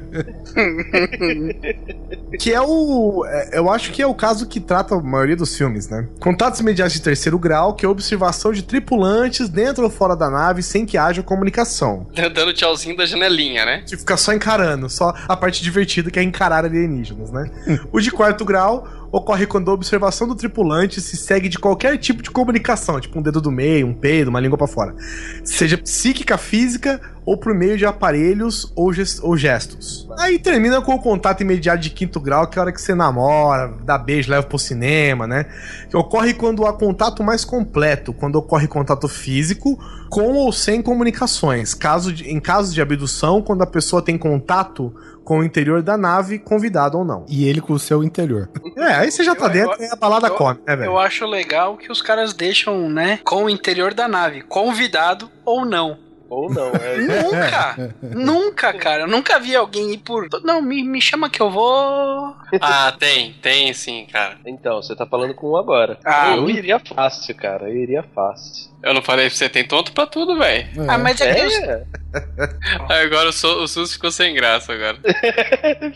que 2.40 2.54
é 2.54 2.62
o. 2.62 3.26
é, 3.28 3.58
Eu 3.58 3.70
acho 3.72 3.92
que 3.92 4.02
é 4.02 4.08
o 4.08 4.14
caso 4.14 4.48
que 4.48 4.60
trata 4.60 4.96
a 4.96 5.02
maioria 5.02 5.36
dos 5.36 5.56
filmes, 5.56 5.88
né? 5.90 6.08
Contatos 6.20 6.60
imediatos 6.60 6.94
de 6.94 7.02
terceiro 7.02 7.38
grau, 7.40 7.74
que 7.74 7.86
é 7.86 7.88
a 7.88 7.92
observação 7.92 8.52
de 8.52 8.64
tripulantes 8.64 9.50
dentro 9.50 9.84
ou 9.84 9.90
fora 9.90 10.16
da 10.16 10.30
nave 10.30 10.62
sem 10.64 10.86
que 10.86 10.98
haja 10.98 11.22
comunicação. 11.24 12.08
Dando 12.34 12.54
tchauzinho 12.54 12.96
da 12.98 13.06
janelinha, 13.06 13.66
né? 13.66 13.84
Que 13.88 13.98
fica 13.98 14.18
só 14.18 14.34
encarando, 14.34 14.90
só 14.90 15.14
a 15.28 15.38
parte 15.38 15.62
divertida 15.64 16.10
que 16.10 16.20
é 16.20 16.24
encarar 16.24 16.66
alienígenas, 16.66 17.32
né? 17.32 17.50
o 17.92 18.00
de 18.00 18.12
quarto 18.12 18.46
grau 18.46 18.88
ocorre 19.14 19.46
quando 19.46 19.70
a 19.70 19.74
observação 19.76 20.28
do 20.28 20.34
tripulante 20.34 21.00
se 21.00 21.16
segue 21.16 21.48
de 21.48 21.60
qualquer 21.60 21.98
tipo 22.00 22.24
de 22.24 22.32
comunicação, 22.32 23.00
tipo 23.00 23.20
um 23.20 23.22
dedo 23.22 23.40
do 23.40 23.52
meio, 23.52 23.86
um 23.86 23.94
peido, 23.94 24.30
uma 24.30 24.40
língua 24.40 24.58
pra 24.58 24.66
fora. 24.66 24.96
Seja 25.44 25.78
psíquica, 25.78 26.36
física 26.36 27.00
ou 27.24 27.38
por 27.38 27.54
meio 27.54 27.78
de 27.78 27.86
aparelhos 27.86 28.74
ou, 28.76 28.92
ou 29.22 29.38
gestos. 29.38 30.10
Aí 30.18 30.40
termina 30.40 30.82
com 30.82 30.96
o 30.96 31.00
contato 31.00 31.42
imediato 31.42 31.80
de 31.82 31.92
quinto 31.92 32.20
grau, 32.20 32.48
que 32.48 32.58
é 32.58 32.60
a 32.60 32.64
hora 32.64 32.74
que 32.74 32.82
você 32.82 32.96
namora, 32.96 33.72
dá 33.86 33.98
beijo, 34.00 34.32
leva 34.32 34.48
pro 34.48 34.58
cinema, 34.58 35.28
né? 35.28 35.46
Que 35.90 35.96
ocorre 35.96 36.34
quando 36.34 36.66
há 36.66 36.74
contato 36.74 37.24
mais 37.24 37.46
completo, 37.46 38.14
quando 38.14 38.36
ocorre 38.38 38.68
contato 38.68 39.08
físico 39.08 39.78
com 40.10 40.34
ou 40.34 40.52
sem 40.52 40.82
comunicações. 40.82 41.74
Caso 41.76 42.12
de- 42.12 42.30
em 42.30 42.40
casos 42.40 42.74
de 42.74 42.82
abdução, 42.82 43.42
quando 43.44 43.62
a 43.62 43.68
pessoa 43.68 44.02
tem 44.02 44.18
contato 44.18 44.94
com 45.24 45.40
o 45.40 45.44
interior 45.44 45.82
da 45.82 45.98
nave, 45.98 46.38
convidado 46.40 46.98
ou 46.98 47.06
não. 47.06 47.26
E 47.30 47.48
ele 47.48 47.62
com 47.62 47.74
o 47.74 47.80
seu 47.80 48.04
interior. 48.04 48.50
É, 48.78 48.96
aí 48.96 49.12
você 49.12 49.24
já 49.24 49.34
tá 49.36 49.46
Eu- 49.46 49.50
dentro 49.52 49.82
eu- 49.84 49.88
e 49.88 49.92
a 49.92 49.96
balada 49.96 50.28
eu- 50.28 50.36
come, 50.36 50.60
né, 50.68 50.76
velho? 50.76 50.90
Eu 50.92 51.00
acho 51.00 51.26
legal 51.26 51.78
que 51.78 51.92
os 51.92 52.02
caras 52.02 52.34
deixam, 52.34 52.90
né, 52.90 53.20
com 53.24 53.46
o 53.46 53.50
interior 53.50 53.94
da 53.94 54.08
nave, 54.08 54.42
convidado 54.42 55.30
ou 55.46 55.66
não. 55.66 55.98
Ou 56.30 56.50
não, 56.52 56.72
é. 56.74 56.98
Nunca! 57.22 57.96
nunca, 58.02 58.74
cara. 58.74 59.04
Eu 59.04 59.08
nunca 59.08 59.40
vi 59.40 59.56
alguém 59.56 59.94
ir 59.94 60.00
por. 60.00 60.28
Não, 60.44 60.64
me, 60.64 60.84
me 60.84 61.00
chama 61.00 61.30
que 61.30 61.40
eu 61.40 61.52
vou. 61.52 62.34
Ah, 62.60 62.92
tem, 62.98 63.34
tem 63.42 63.72
sim, 63.74 64.08
cara. 64.12 64.38
Então, 64.46 64.82
você 64.82 64.96
tá 64.96 65.06
falando 65.06 65.34
com 65.36 65.52
um 65.52 65.58
agora. 65.58 65.98
Ah, 66.04 66.36
eu 66.36 66.42
me- 66.44 66.54
iria 66.54 66.80
fácil, 66.80 67.36
cara. 67.36 67.70
Eu 67.70 67.76
iria 67.76 68.04
fácil. 68.16 68.72
Eu 68.82 68.94
não 68.96 69.02
falei 69.02 69.28
pra 69.28 69.36
você, 69.36 69.48
tem 69.50 69.64
tonto 69.68 69.92
pra 69.94 70.06
tudo, 70.08 70.38
velho. 70.38 70.68
Ah, 70.88 70.98
mas 70.98 71.20
é, 71.22 71.30
É, 71.40 71.84
Agora 72.90 73.30
o, 73.30 73.64
o 73.64 73.68
SUS 73.68 73.94
ficou 73.94 74.12
sem 74.12 74.34
graça 74.36 74.72
agora. 74.74 74.98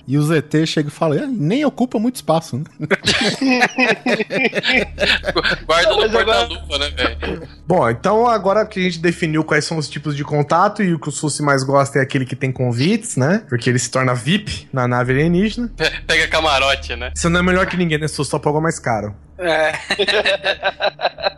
E 0.08 0.18
o 0.18 0.22
ZT 0.24 0.66
chega 0.66 0.90
e 0.90 0.92
fala, 0.92 1.16
"Ah, 1.24 1.28
nem 1.28 1.64
ocupa 1.66 2.00
muito 2.00 2.16
espaço, 2.16 2.58
né? 2.58 2.64
Guarda 5.66 5.96
no 5.96 6.10
porta-lupa, 6.10 6.78
né, 6.78 6.90
velho? 6.90 7.48
Bom, 7.68 7.90
então 7.90 8.28
agora 8.28 8.66
que 8.66 8.80
a 8.80 8.84
gente 8.84 9.00
definiu 9.00 9.44
quais 9.44 9.66
são 9.66 9.78
os 9.78 9.88
tipos 9.90 10.16
de 10.16 10.24
contato 10.24 10.82
e 10.84 10.94
o 10.94 11.00
que 11.00 11.10
o 11.10 11.12
Sussi 11.12 11.42
mais 11.44 11.64
gosta 11.64 12.00
é 12.00 12.02
aquele 12.02 12.26
que 12.26 12.36
tem 12.36 12.52
convites, 12.52 13.16
né? 13.16 13.44
Porque 13.48 13.70
ele 13.70 13.80
se 13.80 13.90
torna 13.92 14.14
VIP 14.14 14.68
na 14.74 14.88
nave 14.88 15.14
alienígena. 15.14 15.70
Pe- 15.76 15.92
Pega 16.06 16.28
camarote, 16.28 16.96
né? 16.96 17.12
Você 17.16 17.30
não 17.30 17.40
é 17.40 17.44
melhor 17.44 17.66
que 17.68 17.78
ninguém, 17.78 17.98
né, 18.00 18.08
Sussi? 18.08 18.32
Só 18.32 18.40
pagou 18.40 18.60
mais 18.62 18.80
caro. 18.80 19.16
É. 19.40 19.74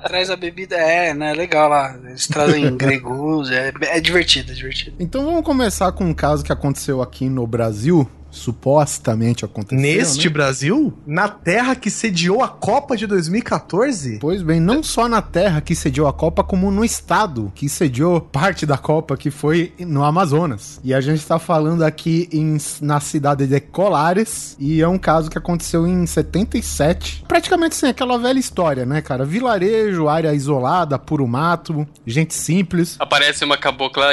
Traz 0.07 0.29
a 0.29 0.35
bebida, 0.35 0.75
é, 0.75 1.13
né? 1.13 1.33
Legal 1.33 1.69
lá. 1.69 1.97
Eles 2.03 2.27
trazem 2.27 2.75
gregus, 2.77 3.51
é, 3.51 3.71
é 3.81 3.99
divertido, 3.99 4.51
é 4.51 4.55
divertido. 4.55 4.95
Então 4.99 5.25
vamos 5.25 5.43
começar 5.43 5.91
com 5.91 6.05
um 6.05 6.13
caso 6.13 6.43
que 6.43 6.51
aconteceu 6.51 7.01
aqui 7.01 7.29
no 7.29 7.45
Brasil. 7.45 8.09
Supostamente 8.31 9.45
aconteceu. 9.45 9.79
Neste 9.81 10.27
né? 10.27 10.33
Brasil, 10.33 10.93
na 11.05 11.27
terra 11.27 11.75
que 11.75 11.89
sediou 11.89 12.43
a 12.43 12.47
Copa 12.47 12.95
de 12.95 13.07
2014, 13.07 14.17
Pois 14.19 14.41
bem, 14.41 14.59
não 14.59 14.81
só 14.83 15.07
na 15.07 15.21
terra 15.21 15.61
que 15.61 15.75
sediou 15.75 16.07
a 16.07 16.13
Copa, 16.13 16.43
como 16.43 16.69
no 16.71 16.83
estado 16.83 17.51
que 17.55 17.67
sediou 17.69 18.19
parte 18.21 18.65
da 18.65 18.77
Copa, 18.77 19.15
que 19.17 19.31
foi 19.31 19.73
no 19.79 20.03
Amazonas. 20.03 20.79
E 20.83 20.93
a 20.93 21.01
gente 21.01 21.25
tá 21.25 21.39
falando 21.39 21.83
aqui 21.83 22.27
em- 22.31 22.57
na 22.81 22.99
cidade 22.99 23.47
de 23.47 23.59
Colares, 23.59 24.55
e 24.59 24.81
é 24.81 24.87
um 24.87 24.97
caso 24.97 25.29
que 25.29 25.37
aconteceu 25.37 25.85
em 25.87 26.05
77. 26.05 27.23
Praticamente 27.27 27.75
assim, 27.75 27.87
aquela 27.87 28.17
velha 28.17 28.39
história, 28.39 28.85
né, 28.85 29.01
cara? 29.01 29.25
Vilarejo, 29.25 30.07
área 30.07 30.33
isolada, 30.33 30.97
puro 30.99 31.27
mato, 31.27 31.87
gente 32.05 32.33
simples. 32.33 32.95
Aparece 32.99 33.43
uma 33.43 33.57
cabocla 33.57 34.07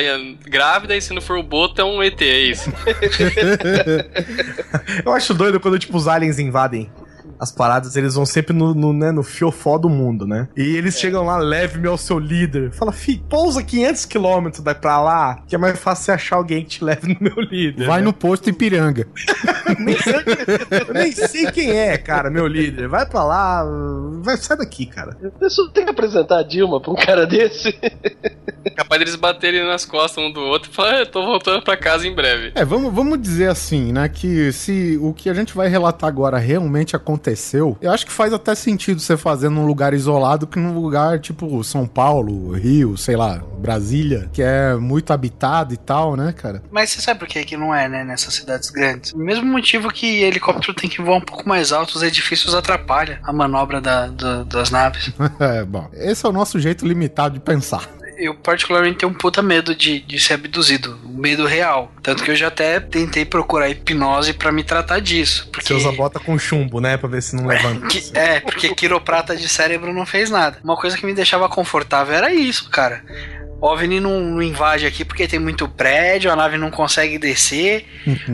grávida 0.44 0.96
e 0.96 1.00
se 1.00 1.12
não 1.12 1.20
for 1.22 1.36
o 1.38 1.42
Boto 1.42 1.80
é 1.80 1.84
um 1.84 2.02
ET, 2.02 2.20
é 2.22 2.40
isso. 2.40 2.70
eu 5.04 5.12
acho 5.12 5.34
doido 5.34 5.60
quando, 5.60 5.78
tipo, 5.78 5.96
os 5.96 6.08
aliens 6.08 6.38
invadem 6.38 6.90
as 7.38 7.52
paradas, 7.52 7.96
eles 7.96 8.14
vão 8.14 8.26
sempre 8.26 8.54
no, 8.54 8.74
no, 8.74 8.92
né, 8.92 9.10
no 9.10 9.22
fiofó 9.22 9.78
do 9.78 9.88
mundo, 9.88 10.26
né? 10.26 10.48
E 10.56 10.76
eles 10.76 10.98
chegam 10.98 11.24
lá, 11.24 11.36
leve-me 11.38 11.88
ao 11.88 11.98
seu 11.98 12.18
líder. 12.18 12.72
Fala, 12.72 12.92
fi, 12.92 13.22
pousa 13.28 13.62
500 13.62 14.04
quilômetros 14.06 14.62
daí 14.62 14.74
pra 14.74 15.00
lá, 15.00 15.42
que 15.46 15.54
é 15.54 15.58
mais 15.58 15.78
fácil 15.78 16.04
você 16.06 16.12
achar 16.12 16.36
alguém 16.36 16.62
que 16.62 16.70
te 16.70 16.84
leve 16.84 17.08
no 17.08 17.16
meu 17.20 17.40
líder. 17.40 17.86
Vai 17.86 18.00
né? 18.00 18.04
no 18.04 18.12
posto 18.12 18.48
Ipiranga. 18.50 19.06
nem 19.78 19.96
sei, 19.98 20.14
eu 20.86 20.94
nem 20.94 21.12
sei 21.12 21.50
quem 21.50 21.70
é, 21.70 21.96
cara, 21.98 22.30
meu 22.30 22.46
líder. 22.46 22.88
Vai 22.88 23.06
pra 23.06 23.24
lá, 23.24 23.64
vai, 24.22 24.36
sai 24.36 24.56
daqui, 24.56 24.86
cara. 24.86 25.16
Pessoa 25.38 25.70
tem 25.72 25.84
que 25.84 25.90
apresentar 25.90 26.38
a 26.38 26.42
Dilma 26.42 26.80
pra 26.80 26.90
um 26.92 26.96
cara 26.96 27.26
desse. 27.26 27.72
Capaz 28.76 28.98
deles 28.98 29.16
baterem 29.16 29.64
nas 29.64 29.84
costas 29.84 30.22
um 30.22 30.32
do 30.32 30.40
outro 30.40 30.70
e 30.70 30.74
falar, 30.74 30.94
"Ah, 30.94 30.98
eu 31.00 31.06
tô 31.06 31.24
voltando 31.24 31.62
pra 31.62 31.76
casa 31.76 32.06
em 32.06 32.14
breve. 32.14 32.52
É, 32.54 32.64
vamos, 32.64 32.92
vamos 32.92 33.20
dizer 33.20 33.48
assim, 33.48 33.92
né? 33.92 34.08
Que 34.08 34.52
se 34.52 34.98
o 35.00 35.12
que 35.12 35.30
a 35.30 35.34
gente 35.34 35.54
vai 35.54 35.68
relatar 35.68 36.08
agora 36.08 36.38
realmente 36.38 36.96
aconteceu, 37.30 37.76
eu 37.80 37.90
acho 37.90 38.06
que 38.06 38.12
faz 38.12 38.32
até 38.32 38.54
sentido 38.54 39.00
você 39.00 39.16
fazer 39.16 39.48
num 39.48 39.66
lugar 39.66 39.92
isolado 39.92 40.46
que 40.46 40.58
num 40.58 40.78
lugar 40.78 41.18
tipo 41.18 41.62
São 41.64 41.86
Paulo, 41.86 42.52
Rio, 42.52 42.96
sei 42.96 43.16
lá, 43.16 43.42
Brasília, 43.58 44.28
que 44.32 44.42
é 44.42 44.74
muito 44.76 45.12
habitado 45.12 45.74
e 45.74 45.76
tal, 45.76 46.16
né, 46.16 46.32
cara? 46.32 46.62
Mas 46.70 46.90
você 46.90 47.00
sabe 47.00 47.18
por 47.20 47.28
que 47.28 47.44
que 47.44 47.56
não 47.56 47.74
é, 47.74 47.88
né, 47.88 48.04
nessas 48.04 48.34
cidades 48.34 48.70
grandes? 48.70 49.12
O 49.12 49.18
mesmo 49.18 49.44
motivo 49.44 49.90
que 49.90 50.22
helicóptero 50.22 50.74
tem 50.74 50.88
que 50.88 51.02
voar 51.02 51.16
um 51.16 51.20
pouco 51.20 51.48
mais 51.48 51.72
alto, 51.72 51.96
os 51.96 52.02
edifícios 52.02 52.54
atrapalham 52.54 53.18
a 53.22 53.32
manobra 53.32 53.80
da- 53.80 54.06
da- 54.08 54.44
das 54.44 54.70
naves. 54.70 55.12
é, 55.40 55.64
bom, 55.64 55.88
esse 55.92 56.24
é 56.24 56.28
o 56.28 56.32
nosso 56.32 56.58
jeito 56.60 56.86
limitado 56.86 57.34
de 57.34 57.40
pensar. 57.40 57.88
Eu 58.16 58.34
particularmente 58.34 58.98
tenho 58.98 59.12
um 59.12 59.14
puta 59.14 59.42
medo 59.42 59.74
de, 59.74 60.00
de 60.00 60.18
ser 60.18 60.34
abduzido, 60.34 60.98
um 61.04 61.18
medo 61.18 61.44
real. 61.46 61.92
Tanto 62.02 62.24
que 62.24 62.30
eu 62.30 62.36
já 62.36 62.48
até 62.48 62.80
tentei 62.80 63.24
procurar 63.24 63.68
hipnose 63.68 64.32
pra 64.32 64.50
me 64.50 64.64
tratar 64.64 65.00
disso. 65.00 65.48
Porque... 65.52 65.66
Você 65.68 65.74
usa 65.74 65.92
bota 65.92 66.18
com 66.18 66.38
chumbo, 66.38 66.80
né? 66.80 66.96
Pra 66.96 67.08
ver 67.08 67.22
se 67.22 67.36
não 67.36 67.46
levanta. 67.46 67.86
Que- 67.88 68.10
é, 68.14 68.40
porque 68.40 68.74
quiroprata 68.74 69.36
de 69.36 69.48
cérebro 69.48 69.92
não 69.92 70.06
fez 70.06 70.30
nada. 70.30 70.58
Uma 70.64 70.76
coisa 70.76 70.96
que 70.96 71.04
me 71.04 71.12
deixava 71.14 71.48
confortável 71.48 72.14
era 72.14 72.32
isso, 72.32 72.70
cara. 72.70 73.02
O 73.60 73.66
OVNI 73.68 74.00
não, 74.00 74.20
não 74.20 74.42
invade 74.42 74.84
aqui 74.86 75.02
porque 75.04 75.26
tem 75.26 75.38
muito 75.38 75.66
prédio, 75.66 76.30
a 76.30 76.36
nave 76.36 76.58
não 76.58 76.70
consegue 76.70 77.18
descer. 77.18 77.86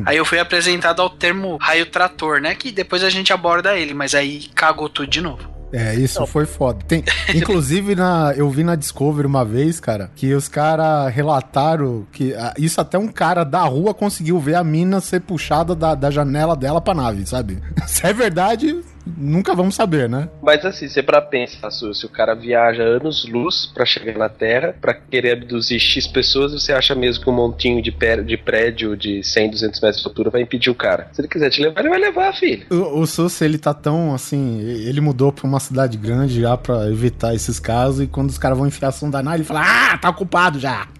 aí 0.05 0.17
eu 0.17 0.25
fui 0.25 0.39
apresentado 0.39 1.01
ao 1.01 1.11
termo 1.11 1.57
raio 1.61 1.87
trator, 1.87 2.41
né? 2.41 2.55
Que 2.57 2.73
depois 2.73 3.05
a 3.05 3.11
gente 3.11 3.33
aborda 3.33 3.77
ele, 3.77 3.95
mas 3.95 4.15
aí 4.17 4.49
cagou 4.55 4.89
tudo 4.89 5.09
de 5.09 5.21
novo. 5.21 5.52
É, 5.73 5.95
isso 5.95 6.27
foi 6.27 6.45
foda. 6.45 6.81
Tem, 6.87 7.03
inclusive, 7.35 7.95
na, 7.95 8.33
eu 8.37 8.49
vi 8.51 8.63
na 8.63 8.75
Discovery 8.77 9.27
uma 9.27 9.45
vez, 9.45 9.81
cara, 9.81 10.11
que 10.15 10.35
os 10.35 10.47
caras 10.49 11.13
relataram 11.15 12.07
que. 12.13 12.35
ah, 12.35 12.53
Isso 12.59 12.81
até 12.81 12.99
um 12.99 13.09
cara 13.09 13.43
da 13.45 13.63
rua 13.63 13.95
conseguiu 13.95 14.39
ver 14.39 14.55
a 14.57 14.63
mina 14.65 15.01
ser 15.01 15.21
puxada 15.21 15.75
da, 15.75 15.95
da 15.95 16.11
janela 16.11 16.55
dela 16.55 16.81
pra 16.81 16.95
nave, 16.95 17.27
sabe? 17.27 17.59
Se 17.87 18.07
é 18.07 18.13
verdade, 18.13 18.83
nunca 19.07 19.55
vamos 19.55 19.75
saber, 19.75 20.09
né? 20.09 20.29
Mas 20.43 20.65
assim, 20.65 20.89
você 20.89 21.03
pra 21.03 21.21
pensar, 21.21 21.71
Su, 21.71 21.93
se 21.95 22.07
o 22.07 22.09
cara 22.09 22.35
viaja 22.35 22.83
anos-luz 22.83 23.67
pra 23.75 23.85
chegar 23.85 24.17
na 24.19 24.29
Terra, 24.29 24.75
pra 24.81 24.95
querer 24.95 25.33
abduzir 25.33 25.79
X 25.81 26.07
pessoas, 26.07 26.53
você 26.53 26.73
acha 26.73 26.95
mesmo 26.95 27.25
que 27.25 27.31
um 27.31 27.35
montinho 27.35 27.83
de, 27.83 27.91
pé- 27.93 28.23
de 28.23 28.37
prédio 28.37 28.97
de 28.97 29.23
100, 29.23 29.51
200 29.51 29.81
metros 29.81 30.03
de 30.03 30.09
altura 30.09 30.31
vai 30.31 30.43
impedir 30.43 30.71
o 30.71 30.75
cara? 30.75 31.09
Se 31.13 31.21
ele 31.21 31.29
quiser 31.29 31.51
te 31.51 31.61
levar, 31.63 31.81
ele 31.81 31.89
vai 31.91 31.99
levar, 31.99 32.33
filho. 32.35 32.67
O, 32.71 33.01
o 33.01 33.07
Sus, 33.07 33.41
ele 33.41 33.59
tá 33.59 33.73
tão 33.75 34.15
assim. 34.15 34.61
Ele 34.61 35.01
mudou 35.01 35.33
pra 35.33 35.47
uma 35.47 35.61
cidade 35.61 35.97
grande 35.97 36.41
já 36.41 36.57
pra 36.57 36.87
evitar 36.89 37.35
esses 37.35 37.59
casos. 37.59 38.01
E 38.05 38.07
quando 38.07 38.31
os 38.31 38.39
caras 38.39 38.57
vão 38.59 38.67
enfiar 38.67 38.93
som 38.93 39.11
da 39.11 39.23
nave, 39.23 39.39
ele 39.39 39.45
fala: 39.45 39.63
Ah, 39.65 39.99
tá 39.99 40.11
ocupado 40.11 40.59
já. 40.59 40.87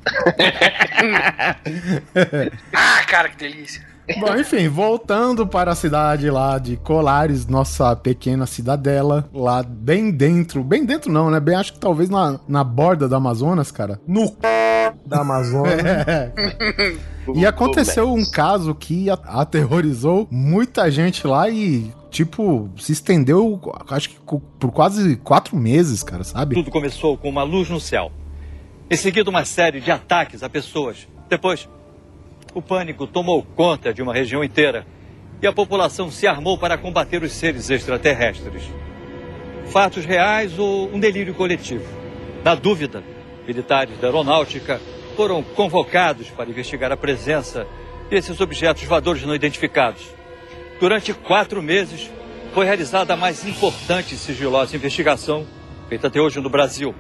Ah, 2.73 3.05
cara, 3.07 3.29
que 3.29 3.37
delícia. 3.37 3.83
Bom, 4.21 4.37
enfim, 4.37 4.69
voltando 4.69 5.47
para 5.47 5.73
a 5.73 5.75
cidade 5.75 6.31
lá 6.31 6.59
de 6.59 6.77
Colares, 6.77 7.47
nossa 7.47 7.95
pequena 7.97 8.47
cidadela, 8.47 9.29
lá 9.33 9.63
bem 9.63 10.11
dentro, 10.11 10.63
bem 10.63 10.85
dentro 10.85 11.11
não, 11.11 11.31
né? 11.31 11.41
Bem, 11.41 11.55
acho 11.55 11.73
que 11.73 11.79
talvez 11.79 12.09
na, 12.09 12.39
na 12.49 12.65
borda 12.65 13.09
do 13.09 13.15
Amazonas, 13.15 13.71
cara. 13.71 14.01
No 14.07 14.27
c... 14.27 14.35
da 15.07 15.21
Amazônia. 15.21 16.05
É. 16.07 17.03
E 17.35 17.47
aconteceu 17.47 18.13
um 18.13 18.29
caso 18.29 18.75
que 18.75 19.09
aterrorizou 19.09 20.27
muita 20.29 20.91
gente 20.91 21.25
lá 21.25 21.49
e, 21.49 21.93
tipo, 22.11 22.69
se 22.77 22.93
estendeu, 22.93 23.61
acho 23.89 24.11
que 24.11 24.17
por 24.17 24.73
quase 24.73 25.17
quatro 25.17 25.57
meses, 25.57 26.03
cara, 26.03 26.25
sabe? 26.25 26.57
Tudo 26.57 26.71
começou 26.71 27.17
com 27.17 27.29
uma 27.29 27.45
luz 27.45 27.71
no 27.71 27.79
céu. 27.79 28.11
Em 28.91 28.97
seguida, 28.97 29.31
uma 29.31 29.45
série 29.45 29.81
de 29.81 29.91
ataques 29.91 30.43
a 30.43 30.49
pessoas. 30.49 31.07
Depois, 31.29 31.69
o 32.55 32.61
pânico 32.61 33.07
tomou 33.07 33.43
conta 33.43 33.93
de 33.93 34.03
uma 34.03 34.13
região 34.13 34.45
inteira 34.45 34.87
e 35.41 35.47
a 35.47 35.53
população 35.53 36.11
se 36.11 36.27
armou 36.27 36.57
para 36.57 36.79
combater 36.79 37.23
os 37.23 37.33
seres 37.33 37.71
extraterrestres. 37.71 38.71
fatos 39.67 40.05
reais 40.05 40.59
ou 40.59 40.95
um 40.95 41.01
delírio 41.01 41.35
coletivo. 41.35 41.87
Na 42.45 42.55
dúvida, 42.55 43.03
militares 43.47 43.99
da 43.99 44.09
aeronáutica 44.09 44.81
foram 45.17 45.43
convocados 45.43 46.29
para 46.29 46.51
investigar 46.51 46.93
a 46.93 46.97
presença 46.97 47.67
desses 48.11 48.39
objetos 48.41 48.85
voadores 48.85 49.25
não 49.25 49.35
identificados. 49.35 50.03
Durante 50.79 51.15
quatro 51.15 51.63
meses, 51.63 52.11
foi 52.53 52.67
realizada 52.67 53.15
a 53.15 53.17
mais 53.17 53.47
importante 53.47 54.15
e 54.15 54.19
sigilosa 54.19 54.77
investigação 54.77 55.47
feita 55.89 56.09
até 56.09 56.21
hoje 56.21 56.41
no 56.41 56.51
Brasil. 56.51 56.95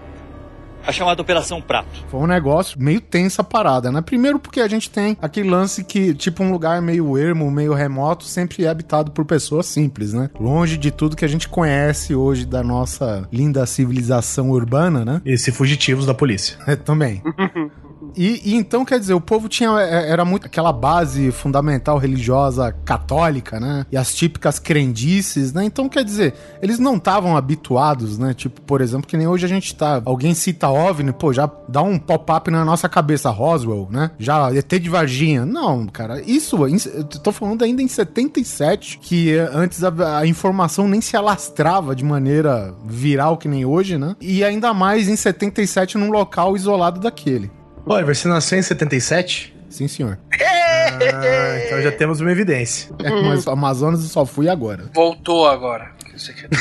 A 0.87 0.93
chamada 0.93 1.22
Operação 1.22 1.61
Prato. 1.61 2.05
Foi 2.09 2.20
um 2.20 2.26
negócio 2.26 2.80
meio 2.80 3.01
tensa 3.01 3.43
a 3.43 3.45
parada, 3.45 3.91
né? 3.91 4.01
Primeiro 4.01 4.39
porque 4.39 4.61
a 4.61 4.68
gente 4.68 4.91
tem 4.91 5.16
aquele 5.20 5.49
lance 5.49 5.85
que, 5.85 6.14
tipo, 6.14 6.43
um 6.43 6.51
lugar 6.51 6.83
meio 6.83 7.16
ermo, 7.16 7.51
meio 7.51 7.72
remoto, 7.72 8.24
sempre 8.24 8.64
é 8.64 8.68
habitado 8.68 9.11
por 9.12 9.24
pessoas 9.24 9.66
simples, 9.66 10.12
né? 10.12 10.30
Longe 10.39 10.76
de 10.76 10.91
tudo 10.91 11.16
que 11.16 11.24
a 11.24 11.28
gente 11.28 11.49
conhece 11.49 12.14
hoje 12.14 12.45
da 12.45 12.62
nossa 12.62 13.28
linda 13.33 13.64
civilização 13.66 14.51
urbana, 14.51 15.05
né? 15.05 15.22
E 15.24 15.39
se 15.39 15.53
fugitivos 15.53 16.07
da 16.07 16.14
polícia. 16.14 16.57
É, 16.66 16.74
também. 16.76 17.22
E, 18.17 18.41
e, 18.45 18.55
então, 18.55 18.85
quer 18.85 18.99
dizer, 18.99 19.15
o 19.15 19.21
povo 19.21 19.49
tinha. 19.49 19.71
é, 19.81 20.11
Era 20.11 20.25
muito 20.25 20.47
aquela 20.47 20.73
base 20.73 21.31
fundamental 21.31 21.99
religiosa 21.99 22.73
católica, 22.85 23.59
né? 23.59 23.87
E 23.91 23.97
as 23.97 24.15
típicas 24.15 24.59
crendices, 24.59 25.53
né? 25.53 25.65
Então, 25.65 25.89
quer 25.89 26.05
dizer, 26.05 26.35
eles 26.61 26.79
não 26.79 26.97
estavam 26.97 27.37
habituados, 27.37 28.19
né? 28.19 28.35
Tipo, 28.35 28.61
por 28.63 28.81
exemplo, 28.81 29.07
que 29.07 29.17
nem 29.17 29.27
hoje 29.27 29.45
a 29.47 29.49
gente 29.49 29.75
tá. 29.75 30.03
Alguém 30.05 30.35
cita 30.35 30.69
OVNI, 30.69 31.13
pô, 31.13 31.33
já 31.33 31.51
dá 31.69 31.83
um 31.83 31.99
pop-up 31.99 32.51
na 32.51 32.65
nossa 32.65 32.89
cabeça, 32.89 33.31
Roswell, 33.31 33.89
né? 33.91 34.11
Já 34.19 34.53
ET 34.55 34.69
de 34.69 34.89
Varginha. 34.89 35.45
Não, 35.47 35.87
cara, 35.87 36.21
isso. 36.23 36.57
Eu 36.67 37.05
tô 37.05 37.33
falando 37.33 37.63
ainda 37.63 37.83
em 37.83 37.89
77, 37.89 38.99
que 39.01 39.35
eh, 39.35 39.51
antes 39.53 39.83
a, 39.85 40.19
a 40.19 40.27
informação 40.27 40.89
nem 40.89 41.01
se 41.01 41.17
alastrava 41.17 41.95
de 41.95 42.05
maneira 42.05 42.75
viral 42.85 43.37
que 43.37 43.49
nem 43.49 43.65
hoje, 43.65 43.99
né? 43.99 44.17
E 44.21 44.45
ainda 44.45 44.73
mais 44.75 45.09
em 45.09 45.17
77 45.17 45.97
num 45.99 46.11
local 46.11 46.57
isolado 46.57 47.01
daquele. 47.01 47.51
Oliver, 47.85 48.14
você 48.14 48.28
nasceu 48.28 48.59
em 48.59 48.62
77? 48.62 49.55
Sim, 49.68 49.89
senhor. 49.89 50.18
Ah, 50.93 51.59
então 51.64 51.80
já 51.83 51.91
temos 51.91 52.20
uma 52.20 52.30
evidência. 52.30 52.91
É, 53.03 53.11
mas 53.22 53.49
Amazonas 53.49 54.03
eu 54.03 54.09
só 54.09 54.26
fui 54.26 54.49
agora. 54.49 54.85
Voltou 54.95 55.49
agora. 55.49 55.91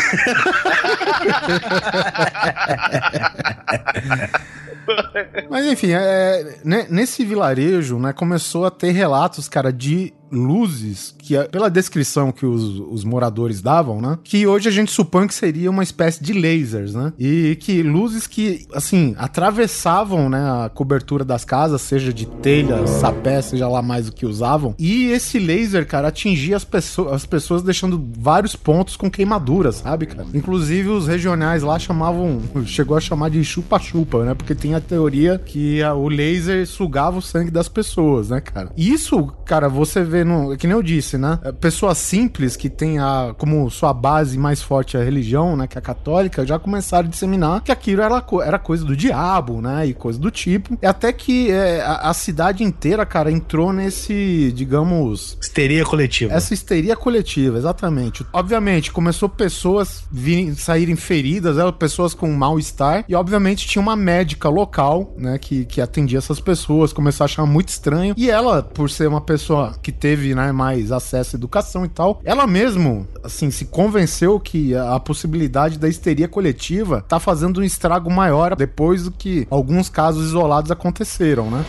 Mas 5.49 5.65
enfim, 5.65 5.91
é, 5.91 6.59
né, 6.63 6.87
nesse 6.89 7.25
vilarejo, 7.25 7.99
né, 7.99 8.13
começou 8.13 8.65
a 8.65 8.71
ter 8.71 8.91
relatos, 8.91 9.47
cara, 9.47 9.71
de 9.71 10.13
luzes 10.31 11.15
que, 11.31 11.49
pela 11.49 11.69
descrição 11.69 12.31
que 12.31 12.45
os, 12.45 12.79
os 12.91 13.03
moradores 13.03 13.61
davam, 13.61 14.01
né, 14.01 14.17
que 14.23 14.45
hoje 14.45 14.67
a 14.67 14.71
gente 14.71 14.91
supõe 14.91 15.27
que 15.27 15.33
seria 15.33 15.69
uma 15.69 15.83
espécie 15.83 16.23
de 16.23 16.33
lasers, 16.33 16.93
né, 16.93 17.13
e 17.19 17.57
que 17.59 17.81
luzes 17.83 18.27
que, 18.27 18.65
assim, 18.73 19.15
atravessavam, 19.17 20.29
né, 20.29 20.39
a 20.65 20.69
cobertura 20.69 21.23
das 21.23 21.45
casas, 21.45 21.81
seja 21.81 22.13
de 22.13 22.25
telha, 22.25 22.85
sapé, 22.87 23.41
seja 23.41 23.67
lá 23.67 23.81
mais 23.81 24.07
o 24.07 24.11
que 24.11 24.25
usavam, 24.25 24.75
e 24.77 25.05
esse 25.11 25.39
laser, 25.39 25.85
cara, 25.87 26.07
atingia 26.09 26.55
as, 26.55 26.63
pessoas 26.63 27.13
as 27.13 27.25
pessoas 27.25 27.61
deixando 27.63 28.01
vários 28.17 28.55
pontos 28.55 28.95
com 28.95 29.09
queimaduras, 29.09 29.75
sabe, 29.77 30.05
cara? 30.05 30.27
Inclusive 30.33 30.89
os 30.89 31.07
regionais 31.07 31.63
lá 31.63 31.77
chamavam, 31.79 32.41
chegou 32.65 32.97
a 32.97 33.01
chamar 33.01 33.29
de 33.29 33.43
chupa-chupa, 33.43 34.23
né, 34.25 34.33
porque 34.33 34.55
tem 34.55 34.73
a 34.75 34.81
teoria 34.81 35.37
que 35.43 35.81
a- 35.83 35.93
o 35.93 36.07
laser 36.09 36.65
sugava 36.67 37.17
o 37.17 37.21
sangue 37.21 37.51
das 37.51 37.67
pessoas, 37.69 38.29
né, 38.29 38.41
cara? 38.41 38.71
Isso, 38.77 39.25
cara, 39.45 39.67
você 39.69 40.03
vê 40.03 40.23
no, 40.23 40.55
que 40.57 40.67
nem 40.67 40.75
eu 40.75 40.83
disse, 40.83 41.17
né? 41.21 41.39
é, 41.43 41.51
Pessoas 41.51 41.97
simples 41.97 42.55
que 42.55 42.69
tem 42.69 42.99
a 42.99 43.33
como 43.37 43.69
sua 43.69 43.93
base 43.93 44.37
mais 44.37 44.61
forte 44.61 44.97
a 44.97 45.03
religião, 45.03 45.55
né, 45.55 45.67
que 45.67 45.77
é 45.77 45.79
a 45.79 45.81
católica, 45.81 46.45
já 46.45 46.57
começaram 46.59 47.07
a 47.07 47.09
disseminar 47.09 47.61
que 47.61 47.71
aquilo 47.71 48.01
era, 48.01 48.23
era 48.43 48.59
coisa 48.59 48.83
do 48.83 48.95
diabo, 48.95 49.61
né, 49.61 49.85
e 49.85 49.93
coisa 49.93 50.19
do 50.19 50.31
tipo. 50.31 50.77
E 50.81 50.85
até 50.85 51.13
que 51.13 51.51
é, 51.51 51.81
a, 51.81 52.09
a 52.09 52.13
cidade 52.13 52.63
inteira, 52.63 53.05
cara, 53.05 53.31
entrou 53.31 53.71
nesse, 53.71 54.51
digamos, 54.53 55.37
Histeria 55.41 55.85
coletiva. 55.85 56.33
essa 56.33 56.53
histeria 56.53 56.95
coletiva, 56.95 57.57
exatamente. 57.57 58.25
Obviamente, 58.33 58.91
começou 58.91 59.29
pessoas 59.29 60.03
virem, 60.11 60.55
saírem 60.55 60.95
feridas, 60.95 61.57
eram 61.57 61.71
pessoas 61.71 62.13
com 62.13 62.31
mal-estar, 62.31 63.05
e 63.07 63.15
obviamente 63.15 63.67
tinha 63.67 63.81
uma 63.81 63.95
médica 63.95 64.49
local, 64.49 65.13
né, 65.17 65.37
que, 65.37 65.65
que 65.65 65.79
atendia 65.81 66.17
essas 66.17 66.39
pessoas, 66.39 66.91
começou 66.91 67.23
a 67.23 67.25
achar 67.25 67.45
muito 67.45 67.69
estranho, 67.69 68.13
e 68.17 68.29
ela, 68.29 68.63
por 68.63 68.89
ser 68.89 69.07
uma 69.07 69.21
pessoa 69.21 69.75
que 69.81 69.91
teve, 69.91 70.33
né, 70.33 70.51
mais 70.51 70.91
acesso 71.01 71.35
à 71.35 71.37
educação 71.37 71.83
e 71.83 71.89
tal, 71.89 72.21
ela 72.23 72.47
mesmo, 72.47 73.07
assim, 73.23 73.51
se 73.51 73.65
convenceu 73.65 74.39
que 74.39 74.75
a, 74.75 74.99
possibilidade 74.99 75.77
da 75.77 75.89
histeria 75.89 76.27
coletiva 76.27 77.03
tá 77.07 77.19
fazendo 77.19 77.59
um 77.59 77.63
estrago 77.63 78.09
maior 78.09 78.55
depois 78.55 79.03
do 79.03 79.11
que 79.11 79.47
alguns 79.49 79.89
casos 79.89 80.27
isolados 80.27 80.71
aconteceram, 80.71 81.49
né? 81.49 81.65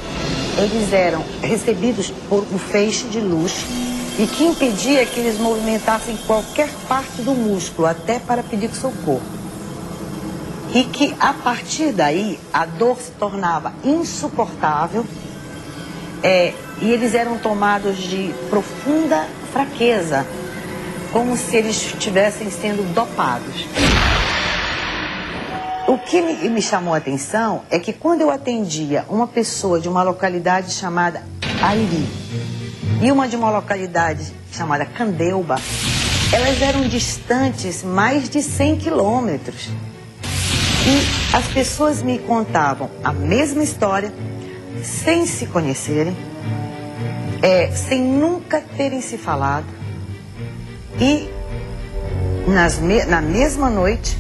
Eles 0.59 0.93
eram 0.93 1.25
recebidos 1.41 2.11
por 2.29 2.47
um 2.53 2.59
feixe 2.59 3.09
de 3.09 3.21
luz 3.21 3.65
e 4.19 4.27
que 4.27 4.45
impedia 4.45 5.07
que 5.07 5.19
eles 5.19 5.39
movimentassem 5.39 6.17
qualquer 6.27 6.69
parte 6.87 7.23
do 7.23 7.35
músculo, 7.35 7.89
até 7.89 8.19
para 8.19 8.43
pedir 8.43 8.71
socorro. 8.75 9.23
E 10.75 10.85
que 10.85 11.15
a 11.19 11.33
partir 11.33 11.93
daí 11.93 12.39
a 12.53 12.67
dor 12.67 12.97
se 12.97 13.11
tornava 13.13 13.73
insuportável 13.83 15.05
é, 16.23 16.55
e 16.81 16.91
eles 16.91 17.15
eram 17.15 17.39
tomados 17.39 17.97
de 17.99 18.35
profunda 18.49 19.27
fraqueza, 19.53 20.27
como 21.13 21.37
se 21.37 21.57
eles 21.57 21.77
estivessem 21.77 22.51
sendo 22.51 22.83
dopados. 22.95 23.67
O 25.87 25.99
que 25.99 26.23
me, 26.23 26.49
me 26.49 26.63
chamou 26.63 26.95
a 26.95 26.99
atenção 26.99 27.63
é 27.71 27.79
que 27.79 27.93
quando 27.93 28.21
eu 28.21 28.31
atendia 28.31 29.05
uma 29.09 29.27
pessoa 29.27 29.81
de 29.81 29.89
uma 29.89 30.03
localidade 30.03 30.73
chamada 30.73 31.23
Airi 31.61 32.09
e 33.03 33.13
uma 33.13 33.29
de 33.29 33.37
uma 33.37 33.51
localidade 33.51 34.33
chamada 34.53 34.87
Candeuba, 34.87 35.57
elas 36.33 36.63
eram 36.63 36.89
distantes 36.89 37.83
mais 37.83 38.29
de 38.29 38.43
100 38.43 38.77
quilômetros. 38.77 39.69
E 40.85 41.37
as 41.37 41.47
pessoas 41.49 42.03
me 42.03 42.19
contavam 42.19 42.91
a 43.05 43.13
mesma 43.13 43.63
história, 43.63 44.13
sem 44.83 45.27
se 45.27 45.47
conhecerem, 45.47 46.17
é, 47.43 47.71
sem 47.71 48.03
nunca 48.03 48.61
terem 48.77 49.01
se 49.01 49.17
falado, 49.19 49.67
e 51.01 51.29
me- 52.81 53.05
na 53.05 53.21
mesma 53.21 53.71
noite 53.71 54.17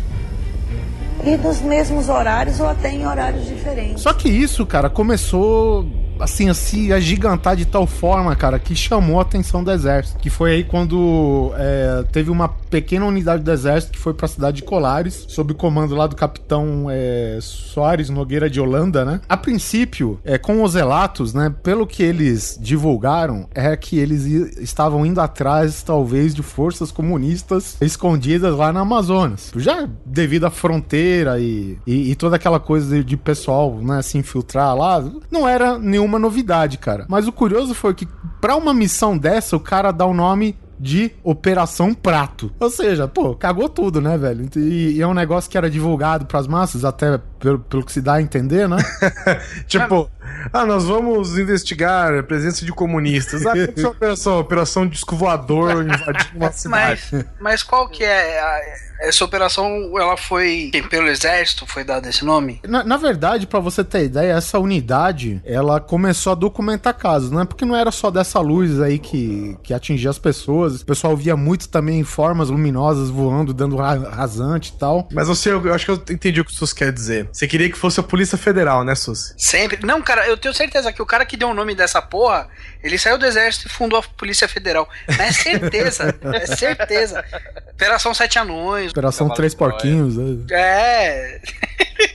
e 1.24 1.36
nos 1.36 1.60
mesmos 1.60 2.08
horários 2.08 2.58
ou 2.60 2.66
até 2.68 2.90
em 2.90 3.06
horários 3.06 3.46
diferentes. 3.46 4.02
Só 4.02 4.12
que 4.12 4.28
isso, 4.28 4.64
cara, 4.66 4.88
começou 4.90 5.86
assim 6.22 6.52
se 6.54 6.92
agigantar 6.92 7.56
de 7.56 7.64
tal 7.64 7.86
forma, 7.86 8.34
cara, 8.36 8.58
que 8.58 8.74
chamou 8.74 9.18
a 9.18 9.22
atenção 9.22 9.62
do 9.62 9.70
exército. 9.70 10.18
Que 10.18 10.30
foi 10.30 10.52
aí 10.52 10.64
quando 10.64 11.52
é, 11.56 12.04
teve 12.12 12.30
uma 12.30 12.48
pequena 12.48 13.04
unidade 13.04 13.42
do 13.42 13.50
exército 13.50 13.92
que 13.92 13.98
foi 13.98 14.14
pra 14.14 14.28
cidade 14.28 14.58
de 14.58 14.62
Colares, 14.62 15.26
sob 15.28 15.52
o 15.52 15.54
comando 15.54 15.94
lá 15.94 16.06
do 16.06 16.16
capitão 16.16 16.86
é, 16.90 17.38
Soares 17.40 18.08
Nogueira 18.08 18.48
de 18.48 18.60
Holanda, 18.60 19.04
né? 19.04 19.20
A 19.28 19.36
princípio, 19.36 20.20
é, 20.24 20.38
com 20.38 20.62
os 20.62 20.74
relatos, 20.74 21.34
né, 21.34 21.52
pelo 21.62 21.86
que 21.86 22.02
eles 22.02 22.58
divulgaram, 22.60 23.48
é 23.54 23.76
que 23.76 23.98
eles 23.98 24.24
estavam 24.58 25.04
indo 25.04 25.20
atrás, 25.20 25.82
talvez, 25.82 26.34
de 26.34 26.42
forças 26.42 26.90
comunistas 26.90 27.76
escondidas 27.80 28.56
lá 28.56 28.72
na 28.72 28.80
Amazonas. 28.80 29.52
Já 29.56 29.88
devido 30.04 30.44
à 30.44 30.50
fronteira 30.50 31.38
e, 31.38 31.78
e, 31.86 32.10
e 32.10 32.14
toda 32.14 32.36
aquela 32.36 32.60
coisa 32.60 32.96
de, 32.96 33.04
de 33.04 33.16
pessoal, 33.16 33.78
né, 33.80 34.02
se 34.02 34.18
infiltrar 34.18 34.76
lá, 34.76 35.04
não 35.30 35.48
era 35.48 35.78
nenhuma 35.78 36.11
novidade, 36.18 36.78
cara. 36.78 37.06
Mas 37.08 37.26
o 37.26 37.32
curioso 37.32 37.74
foi 37.74 37.94
que, 37.94 38.06
pra 38.40 38.56
uma 38.56 38.74
missão 38.74 39.16
dessa, 39.16 39.56
o 39.56 39.60
cara 39.60 39.90
dá 39.92 40.06
o 40.06 40.14
nome 40.14 40.56
de 40.82 41.12
Operação 41.22 41.94
Prato. 41.94 42.52
Ou 42.58 42.68
seja, 42.68 43.06
pô, 43.06 43.36
cagou 43.36 43.68
tudo, 43.68 44.00
né, 44.00 44.18
velho? 44.18 44.48
E, 44.56 44.96
e 44.96 45.00
é 45.00 45.06
um 45.06 45.14
negócio 45.14 45.48
que 45.48 45.56
era 45.56 45.70
divulgado 45.70 46.26
pras 46.26 46.48
massas, 46.48 46.84
até 46.84 47.20
pelo, 47.38 47.60
pelo 47.60 47.84
que 47.84 47.92
se 47.92 48.00
dá 48.00 48.14
a 48.14 48.22
entender, 48.22 48.68
né? 48.68 48.78
Tipo, 49.68 50.10
ah, 50.52 50.64
nós 50.66 50.84
vamos 50.84 51.38
investigar 51.38 52.14
a 52.14 52.22
presença 52.22 52.64
de 52.64 52.72
comunistas. 52.72 53.46
Ah, 53.46 53.52
que 53.52 53.80
é 53.80 53.86
operação, 53.86 54.38
operação 54.38 54.86
disco 54.86 55.16
voador 55.16 55.82
invadindo 55.84 56.36
uma 56.36 56.50
cidade. 56.52 57.02
Mas, 57.12 57.24
mas 57.40 57.62
qual 57.62 57.88
que 57.88 58.04
é 58.04 58.40
a- 58.40 58.92
essa 59.08 59.24
operação? 59.24 59.66
Ela 59.98 60.16
foi 60.16 60.68
quem, 60.70 60.82
pelo 60.88 61.08
exército? 61.08 61.66
Foi 61.66 61.82
dado 61.82 62.06
esse 62.08 62.24
nome? 62.24 62.60
Na, 62.64 62.84
na 62.84 62.96
verdade, 62.96 63.48
pra 63.48 63.58
você 63.58 63.82
ter 63.82 64.04
ideia, 64.04 64.32
essa 64.34 64.60
unidade, 64.60 65.40
ela 65.44 65.80
começou 65.80 66.32
a 66.32 66.36
documentar 66.36 66.94
casos, 66.94 67.30
né? 67.32 67.44
Porque 67.44 67.64
não 67.64 67.74
era 67.74 67.90
só 67.90 68.10
dessa 68.12 68.38
luz 68.40 68.80
aí 68.80 69.00
que, 69.00 69.56
que 69.62 69.74
atingia 69.74 70.08
as 70.10 70.18
pessoas. 70.20 70.82
O 70.82 70.86
pessoal 70.86 71.16
via 71.16 71.36
muito 71.36 71.68
também 71.68 72.04
formas 72.04 72.48
luminosas 72.48 73.10
voando, 73.10 73.52
dando 73.52 73.74
ra- 73.76 74.08
rasante 74.10 74.72
e 74.74 74.78
tal. 74.78 75.08
Mas 75.12 75.26
você, 75.26 75.50
eu, 75.50 75.64
eu 75.66 75.74
acho 75.74 75.84
que 75.84 75.90
eu 75.90 76.14
entendi 76.14 76.40
o 76.40 76.44
que 76.44 76.52
o 76.52 76.54
Sus 76.54 76.72
quer 76.72 76.92
dizer. 76.92 77.28
Você 77.32 77.48
queria 77.48 77.68
que 77.68 77.76
fosse 77.78 77.98
a 77.98 78.04
Polícia 78.04 78.38
Federal, 78.38 78.84
né, 78.84 78.94
Sus? 78.94 79.34
Sempre. 79.36 79.84
Não, 79.84 80.00
cara, 80.00 80.21
eu 80.26 80.36
tenho 80.36 80.54
certeza 80.54 80.92
que 80.92 81.02
o 81.02 81.06
cara 81.06 81.24
que 81.24 81.36
deu 81.36 81.48
o 81.48 81.54
nome 81.54 81.74
dessa 81.74 82.00
porra, 82.00 82.48
ele 82.82 82.98
saiu 82.98 83.18
do 83.18 83.26
exército 83.26 83.66
e 83.66 83.70
fundou 83.70 83.98
a 83.98 84.02
Polícia 84.02 84.48
Federal. 84.48 84.88
É 85.06 85.32
certeza, 85.32 86.14
é 86.34 86.46
certeza. 86.46 87.24
Operação 87.72 88.14
Sete 88.14 88.38
Anões, 88.38 88.90
Operação 88.90 89.28
Três. 89.30 89.54
Porquinhos. 89.54 90.16
né? 90.16 90.44
É. 90.50 91.40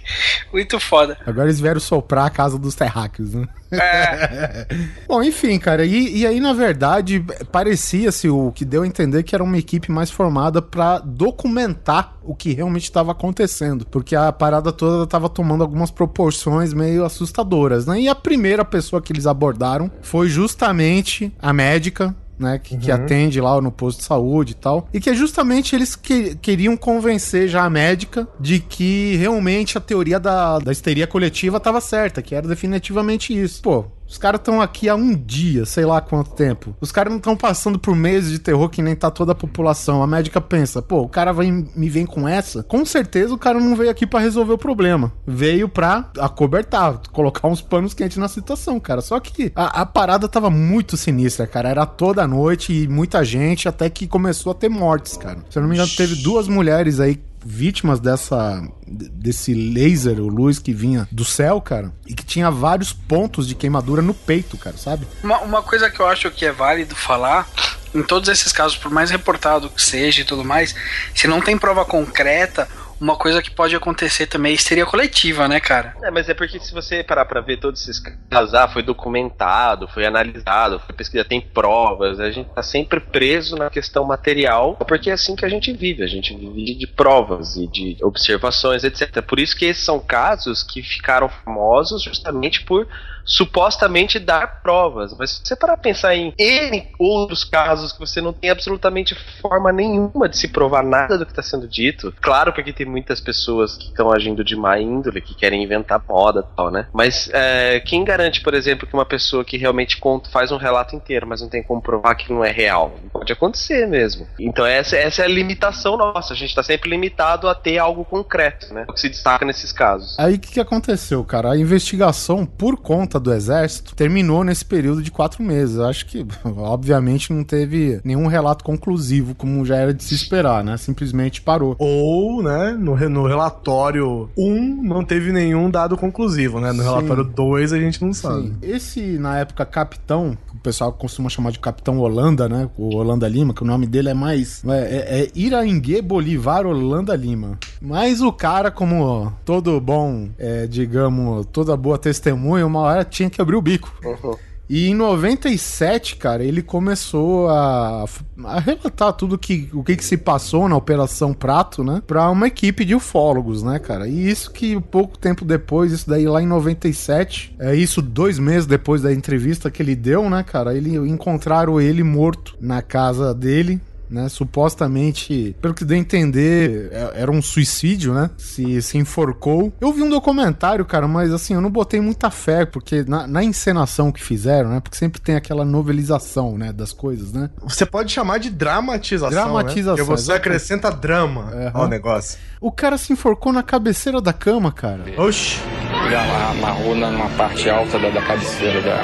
Muito 0.51 0.79
foda. 0.79 1.17
Agora 1.25 1.47
eles 1.47 1.59
vieram 1.59 1.79
soprar 1.79 2.25
a 2.25 2.29
casa 2.29 2.57
dos 2.57 2.75
terráqueos, 2.75 3.33
né? 3.33 3.47
É. 3.71 4.67
Bom, 5.07 5.21
enfim, 5.21 5.59
cara, 5.59 5.85
e, 5.85 6.19
e 6.19 6.27
aí, 6.27 6.39
na 6.39 6.53
verdade, 6.53 7.23
parecia-se 7.51 8.29
o 8.29 8.51
que 8.51 8.63
deu 8.63 8.83
a 8.83 8.87
entender 8.87 9.23
que 9.23 9.35
era 9.35 9.43
uma 9.43 9.57
equipe 9.57 9.91
mais 9.91 10.09
formada 10.09 10.61
pra 10.61 10.99
documentar 10.99 12.17
o 12.23 12.35
que 12.35 12.53
realmente 12.53 12.83
estava 12.83 13.11
acontecendo. 13.11 13.85
Porque 13.85 14.15
a 14.15 14.31
parada 14.31 14.71
toda 14.71 15.07
tava 15.07 15.29
tomando 15.29 15.63
algumas 15.63 15.91
proporções 15.91 16.73
meio 16.73 17.03
assustadoras, 17.03 17.85
né? 17.85 18.01
E 18.01 18.07
a 18.07 18.15
primeira 18.15 18.63
pessoa 18.63 19.01
que 19.01 19.11
eles 19.11 19.25
abordaram 19.25 19.91
foi 20.01 20.29
justamente 20.29 21.33
a 21.39 21.51
médica. 21.51 22.15
Né, 22.39 22.59
que, 22.59 22.77
que 22.77 22.91
atende 22.91 23.41
lá 23.41 23.59
no 23.59 23.71
posto 23.71 23.97
de 23.97 24.05
saúde 24.05 24.51
e 24.51 24.55
tal. 24.55 24.87
E 24.93 24.99
que 24.99 25.09
é 25.09 25.13
justamente 25.15 25.75
eles 25.75 25.95
que, 25.95 26.35
queriam 26.35 26.77
convencer 26.77 27.47
já 27.47 27.63
a 27.63 27.69
médica 27.69 28.27
de 28.39 28.59
que 28.59 29.15
realmente 29.15 29.75
a 29.75 29.81
teoria 29.81 30.19
da, 30.19 30.59
da 30.59 30.71
histeria 30.71 31.07
coletiva 31.07 31.57
estava 31.57 31.81
certa, 31.81 32.21
que 32.21 32.35
era 32.35 32.47
definitivamente 32.47 33.35
isso. 33.35 33.63
Pô, 33.63 33.85
os 34.07 34.17
caras 34.17 34.39
estão 34.39 34.61
aqui 34.61 34.87
há 34.87 34.95
um 34.95 35.13
dia, 35.13 35.65
sei 35.65 35.85
lá 35.85 35.99
quanto 35.99 36.31
tempo. 36.31 36.75
Os 36.79 36.91
caras 36.91 37.11
não 37.11 37.17
estão 37.17 37.35
passando 37.35 37.77
por 37.77 37.95
meses 37.95 38.31
de 38.31 38.39
terror 38.39 38.69
que 38.69 38.81
nem 38.81 38.95
tá 38.95 39.11
toda 39.11 39.33
a 39.33 39.35
população. 39.35 40.01
A 40.01 40.07
médica 40.07 40.39
pensa, 40.39 40.81
pô, 40.81 41.01
o 41.01 41.09
cara 41.09 41.33
vai 41.33 41.51
me 41.51 41.89
vem 41.89 42.05
com 42.05 42.27
essa? 42.27 42.63
Com 42.63 42.85
certeza 42.85 43.33
o 43.33 43.37
cara 43.37 43.59
não 43.59 43.75
veio 43.75 43.89
aqui 43.89 44.07
pra 44.07 44.19
resolver 44.19 44.53
o 44.53 44.57
problema. 44.57 45.11
Veio 45.25 45.67
pra 45.67 46.09
acobertar, 46.17 47.01
colocar 47.11 47.47
uns 47.47 47.61
panos 47.61 47.93
quentes 47.93 48.17
na 48.17 48.27
situação, 48.27 48.79
cara. 48.79 49.01
Só 49.01 49.19
que 49.19 49.51
a, 49.55 49.81
a 49.81 49.85
parada 49.85 50.27
tava 50.27 50.49
muito 50.49 50.95
sinistra, 50.95 51.45
cara. 51.45 51.69
Era 51.69 51.85
toda 51.85 52.27
noite 52.27 52.73
e 52.73 52.87
muita 52.87 53.23
gente, 53.25 53.67
até 53.67 53.89
que 53.89 54.07
começou 54.07 54.51
a 54.51 54.55
ter 54.55 54.69
mortes, 54.69 55.17
cara. 55.17 55.39
Se 55.49 55.57
eu 55.57 55.61
não 55.61 55.69
me 55.69 55.75
engano, 55.75 55.91
teve 55.95 56.15
duas 56.15 56.47
mulheres 56.47 56.99
aí 56.99 57.19
vítimas 57.47 57.99
dessa 57.99 58.61
desse 58.85 59.53
laser, 59.53 60.19
o 60.19 60.27
luz 60.27 60.59
que 60.59 60.73
vinha 60.73 61.07
do 61.11 61.23
céu, 61.23 61.61
cara, 61.61 61.93
e 62.05 62.13
que 62.13 62.25
tinha 62.25 62.51
vários 62.51 62.91
pontos 62.91 63.47
de 63.47 63.55
queimadura 63.55 64.01
no 64.01 64.13
peito, 64.13 64.57
cara, 64.57 64.77
sabe? 64.77 65.07
Uma, 65.23 65.39
uma 65.39 65.61
coisa 65.61 65.89
que 65.89 65.99
eu 65.99 66.07
acho 66.07 66.29
que 66.29 66.45
é 66.45 66.51
válido 66.51 66.95
falar, 66.95 67.47
em 67.95 68.03
todos 68.03 68.27
esses 68.27 68.51
casos, 68.51 68.77
por 68.77 68.91
mais 68.91 69.09
reportado 69.09 69.69
que 69.69 69.81
seja 69.81 70.21
e 70.21 70.25
tudo 70.25 70.43
mais, 70.43 70.75
se 71.15 71.27
não 71.27 71.41
tem 71.41 71.57
prova 71.57 71.85
concreta, 71.85 72.67
uma 72.99 73.15
coisa 73.15 73.41
que 73.41 73.51
pode 73.51 73.75
acontecer 73.75 74.27
também 74.27 74.51
é 74.51 74.55
histeria 74.55 74.85
coletiva, 74.85 75.47
né, 75.47 75.59
cara? 75.59 75.95
É, 76.03 76.11
mas 76.11 76.29
é 76.29 76.33
porque 76.33 76.59
se 76.59 76.73
você 76.73 77.03
parar 77.03 77.25
pra 77.25 77.41
ver 77.41 77.57
todos 77.57 77.81
esses 77.81 77.99
casos, 78.29 78.53
ah, 78.53 78.67
foi 78.67 78.83
documentado, 78.83 79.87
foi 79.87 80.05
analisado, 80.05 80.79
foi 80.79 80.95
pesquisado, 80.95 81.29
tem 81.29 81.41
provas, 81.41 82.19
a 82.19 82.31
gente 82.31 82.49
tá 82.49 82.63
sempre 82.63 82.99
preso 82.99 83.55
na 83.55 83.69
questão 83.69 84.03
material, 84.03 84.75
porque 84.87 85.09
é 85.09 85.13
assim 85.13 85.35
que 85.35 85.45
a 85.45 85.49
gente 85.49 85.71
vive, 85.73 86.03
a 86.03 86.07
gente 86.07 86.35
vive 86.35 86.75
de 86.75 86.87
provas 86.87 87.55
e 87.55 87.67
de 87.67 87.97
observações, 88.01 88.83
etc. 88.83 89.21
Por 89.21 89.39
isso 89.39 89.55
que 89.55 89.65
esses 89.65 89.83
são 89.83 89.99
casos 89.99 90.63
que 90.63 90.81
ficaram 90.81 91.29
famosos 91.29 92.01
justamente 92.03 92.63
por 92.63 92.87
supostamente 93.27 94.17
dar 94.17 94.61
provas. 94.61 95.13
Mas 95.17 95.31
se 95.31 95.41
você 95.43 95.55
parar 95.55 95.73
pra 95.73 95.83
pensar 95.83 96.15
em 96.15 96.33
N 96.37 96.87
outros 96.97 97.43
casos 97.43 97.91
que 97.91 97.99
você 97.99 98.21
não 98.21 98.31
tem 98.31 98.49
absolutamente 98.49 99.13
forma 99.41 99.71
nenhuma 99.71 100.29
de 100.29 100.37
se 100.37 100.47
provar 100.47 100.83
nada 100.83 101.17
do 101.17 101.25
que 101.25 101.33
está 101.33 101.43
sendo 101.43 101.67
dito, 101.67 102.13
claro, 102.21 102.53
porque 102.53 102.71
tem 102.71 102.86
muitas 102.87 103.19
pessoas 103.19 103.75
que 103.75 103.85
estão 103.85 104.11
agindo 104.11 104.43
de 104.43 104.55
má 104.55 104.79
índole, 104.79 105.21
que 105.21 105.35
querem 105.35 105.63
inventar 105.63 106.01
moda 106.07 106.45
e 106.51 106.55
tal, 106.55 106.71
né? 106.71 106.87
Mas 106.93 107.29
é, 107.33 107.79
quem 107.79 108.03
garante, 108.03 108.41
por 108.41 108.53
exemplo, 108.53 108.87
que 108.87 108.93
uma 108.93 109.05
pessoa 109.05 109.43
que 109.43 109.57
realmente 109.57 109.97
conta, 109.97 110.29
faz 110.29 110.51
um 110.51 110.57
relato 110.57 110.95
inteiro, 110.95 111.27
mas 111.27 111.41
não 111.41 111.49
tem 111.49 111.63
como 111.63 111.81
provar 111.81 112.15
que 112.15 112.31
não 112.31 112.43
é 112.43 112.51
real? 112.51 112.97
Pode 113.11 113.31
acontecer 113.31 113.87
mesmo. 113.87 114.27
Então 114.39 114.65
essa, 114.65 114.95
essa 114.95 115.21
é 115.21 115.25
a 115.25 115.29
limitação 115.29 115.97
nossa. 115.97 116.33
A 116.33 116.35
gente 116.35 116.49
está 116.49 116.63
sempre 116.63 116.89
limitado 116.89 117.47
a 117.47 117.55
ter 117.55 117.77
algo 117.77 118.05
concreto, 118.05 118.73
né? 118.73 118.85
O 118.87 118.93
que 118.93 118.99
se 118.99 119.09
destaca 119.09 119.45
nesses 119.45 119.71
casos. 119.71 120.17
Aí 120.19 120.35
o 120.35 120.39
que, 120.39 120.53
que 120.53 120.59
aconteceu, 120.59 121.23
cara? 121.23 121.51
A 121.51 121.57
investigação, 121.57 122.45
por 122.45 122.77
conta 122.77 123.19
do 123.19 123.33
exército, 123.33 123.95
terminou 123.95 124.43
nesse 124.43 124.65
período 124.65 125.01
de 125.01 125.11
quatro 125.11 125.43
meses. 125.43 125.77
Eu 125.77 125.85
acho 125.85 126.05
que, 126.05 126.25
obviamente, 126.45 127.31
não 127.31 127.43
teve 127.43 127.99
nenhum 128.03 128.27
relato 128.27 128.63
conclusivo, 128.63 129.35
como 129.35 129.65
já 129.65 129.75
era 129.77 129.93
de 129.93 130.03
se 130.03 130.15
esperar, 130.15 130.63
né? 130.63 130.77
Simplesmente 130.77 131.41
parou. 131.41 131.75
Ou, 131.79 132.43
né, 132.43 132.76
no, 132.77 132.95
no 133.09 133.27
relatório 133.27 134.29
1 134.37 134.83
não 134.83 135.03
teve 135.03 135.31
nenhum 135.31 135.69
dado 135.69 135.97
conclusivo, 135.97 136.59
né? 136.59 136.71
No 136.71 136.83
Sim. 136.83 136.89
relatório 136.89 137.23
2 137.23 137.73
a 137.73 137.79
gente 137.79 138.03
não 138.03 138.13
sabe. 138.13 138.47
Sim. 138.47 138.57
Esse, 138.61 139.01
na 139.17 139.39
época, 139.39 139.65
capitão, 139.65 140.37
o 140.53 140.57
pessoal 140.59 140.91
costuma 140.93 141.29
chamar 141.29 141.51
de 141.51 141.59
Capitão 141.59 141.99
Holanda, 141.99 142.47
né? 142.47 142.69
O 142.77 142.95
Holanda 142.95 143.27
Lima, 143.27 143.53
que 143.53 143.63
o 143.63 143.65
nome 143.65 143.85
dele 143.85 144.09
é 144.09 144.13
mais. 144.13 144.63
É, 144.65 144.77
é, 144.77 145.21
é 145.21 145.31
Iraingue 145.35 146.01
Bolivar 146.01 146.65
Holanda 146.65 147.15
Lima. 147.15 147.57
Mas 147.81 148.21
o 148.21 148.31
cara, 148.31 148.71
como 148.71 149.33
todo 149.43 149.79
bom, 149.79 150.29
é, 150.37 150.67
digamos, 150.67 151.45
toda 151.47 151.75
boa 151.75 151.97
testemunha, 151.97 152.65
uma 152.65 152.79
hora 152.79 153.03
tinha 153.03 153.29
que 153.29 153.41
abrir 153.41 153.55
o 153.55 153.61
bico. 153.61 153.91
E 154.69 154.89
em 154.89 154.93
97, 154.93 156.17
cara, 156.17 156.43
ele 156.43 156.61
começou 156.61 157.47
a, 157.49 158.05
a 158.43 158.59
relatar 158.59 159.13
tudo 159.13 159.37
que, 159.37 159.69
o 159.73 159.83
que, 159.83 159.95
que 159.95 160.03
se 160.03 160.17
passou 160.17 160.67
na 160.67 160.75
Operação 160.75 161.33
Prato, 161.33 161.83
né? 161.83 162.01
Pra 162.05 162.29
uma 162.29 162.47
equipe 162.47 162.83
de 162.83 162.93
ufólogos, 162.93 163.63
né, 163.63 163.79
cara? 163.79 164.07
E 164.07 164.29
isso 164.29 164.51
que 164.51 164.79
pouco 164.79 165.17
tempo 165.17 165.45
depois, 165.45 165.91
isso 165.91 166.09
daí 166.09 166.27
lá 166.27 166.41
em 166.41 166.47
97, 166.47 167.55
é 167.59 167.75
isso 167.75 168.01
dois 168.01 168.37
meses 168.37 168.65
depois 168.65 169.01
da 169.01 169.13
entrevista 169.13 169.71
que 169.71 169.81
ele 169.81 169.95
deu, 169.95 170.29
né, 170.29 170.43
cara? 170.43 170.75
Ele 170.75 170.97
encontraram 170.97 171.79
ele 171.79 172.03
morto 172.03 172.55
na 172.59 172.81
casa 172.81 173.33
dele, 173.33 173.79
né? 174.09 174.27
Supostamente, 174.29 175.55
pelo 175.61 175.73
que 175.73 175.83
deu 175.85 175.97
a 175.97 175.99
entender, 175.99 176.89
é- 176.91 177.21
era 177.21 177.31
um 177.31 177.41
suicídio, 177.41 178.13
né? 178.13 178.29
Se, 178.37 178.81
se 178.81 178.97
enforcou. 178.97 179.71
Eu 179.81 179.91
vi 179.91 180.01
um 180.03 180.09
documentário, 180.09 180.85
cara, 180.85 181.07
mas 181.07 181.31
assim, 181.33 181.53
eu 181.53 181.61
não 181.61 181.69
botei 181.69 181.99
muita 182.01 182.29
fé, 182.29 182.65
porque 182.65 183.03
na, 183.07 183.27
na 183.27 183.43
encenação 183.43 184.11
que 184.11 184.21
fizeram, 184.23 184.69
né? 184.69 184.79
Porque 184.79 184.97
sempre 184.97 185.19
tem 185.21 185.35
aquela 185.35 185.65
novelização, 185.65 186.57
né? 186.57 186.71
Das 186.71 186.93
coisas, 186.93 187.31
né? 187.33 187.49
Você 187.63 187.85
pode 187.85 188.11
chamar 188.11 188.37
de 188.39 188.49
dramatização. 188.49 189.29
Dramatização, 189.29 189.91
Né? 189.93 189.97
Porque 189.97 190.03
você 190.03 190.23
exatamente. 190.31 190.47
acrescenta 190.47 190.91
drama 190.91 191.51
Aham. 191.53 191.71
ao 191.73 191.87
negócio. 191.87 192.37
O 192.59 192.71
cara 192.71 192.97
se 192.97 193.13
enforcou 193.13 193.51
na 193.53 193.61
cabeceira 193.63 194.19
da 194.21 194.33
cama, 194.33 194.71
cara. 194.71 195.03
Oxi. 195.17 195.59
Ele 196.05 196.15
amarrou 196.15 196.95
na- 196.95 197.11
numa 197.11 197.29
parte 197.31 197.69
alta 197.69 197.99
da, 197.99 198.09
da 198.09 198.21
cabeceira 198.21 198.81
da, 198.81 198.95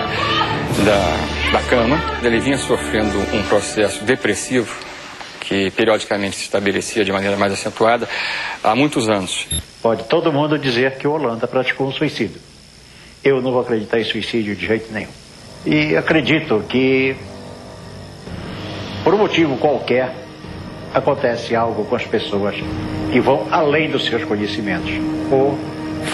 da, 0.85 1.51
da 1.59 1.63
cama. 1.69 1.97
Ele 2.21 2.39
vinha 2.39 2.57
sofrendo 2.57 3.17
um 3.35 3.43
processo 3.47 4.03
depressivo 4.05 4.73
que 5.43 5.69
periodicamente 5.71 6.37
se 6.37 6.43
estabelecia 6.43 7.03
de 7.03 7.11
maneira 7.11 7.35
mais 7.35 7.51
acentuada 7.51 8.07
há 8.63 8.73
muitos 8.75 9.09
anos. 9.09 9.45
Pode 9.81 10.05
todo 10.05 10.31
mundo 10.31 10.57
dizer 10.57 10.97
que 10.97 11.07
Holanda 11.07 11.47
praticou 11.47 11.87
um 11.87 11.91
suicídio. 11.91 12.39
Eu 13.23 13.41
não 13.41 13.51
vou 13.51 13.61
acreditar 13.61 13.99
em 13.99 14.03
suicídio 14.03 14.55
de 14.55 14.65
jeito 14.65 14.91
nenhum. 14.93 15.11
E 15.65 15.95
acredito 15.95 16.63
que, 16.67 17.15
por 19.03 19.13
um 19.13 19.17
motivo 19.17 19.57
qualquer, 19.57 20.13
acontece 20.93 21.55
algo 21.55 21.85
com 21.85 21.95
as 21.95 22.05
pessoas 22.05 22.55
que 23.11 23.19
vão 23.19 23.47
além 23.51 23.89
dos 23.89 24.05
seus 24.05 24.23
conhecimentos. 24.23 24.91
Ou 25.31 25.57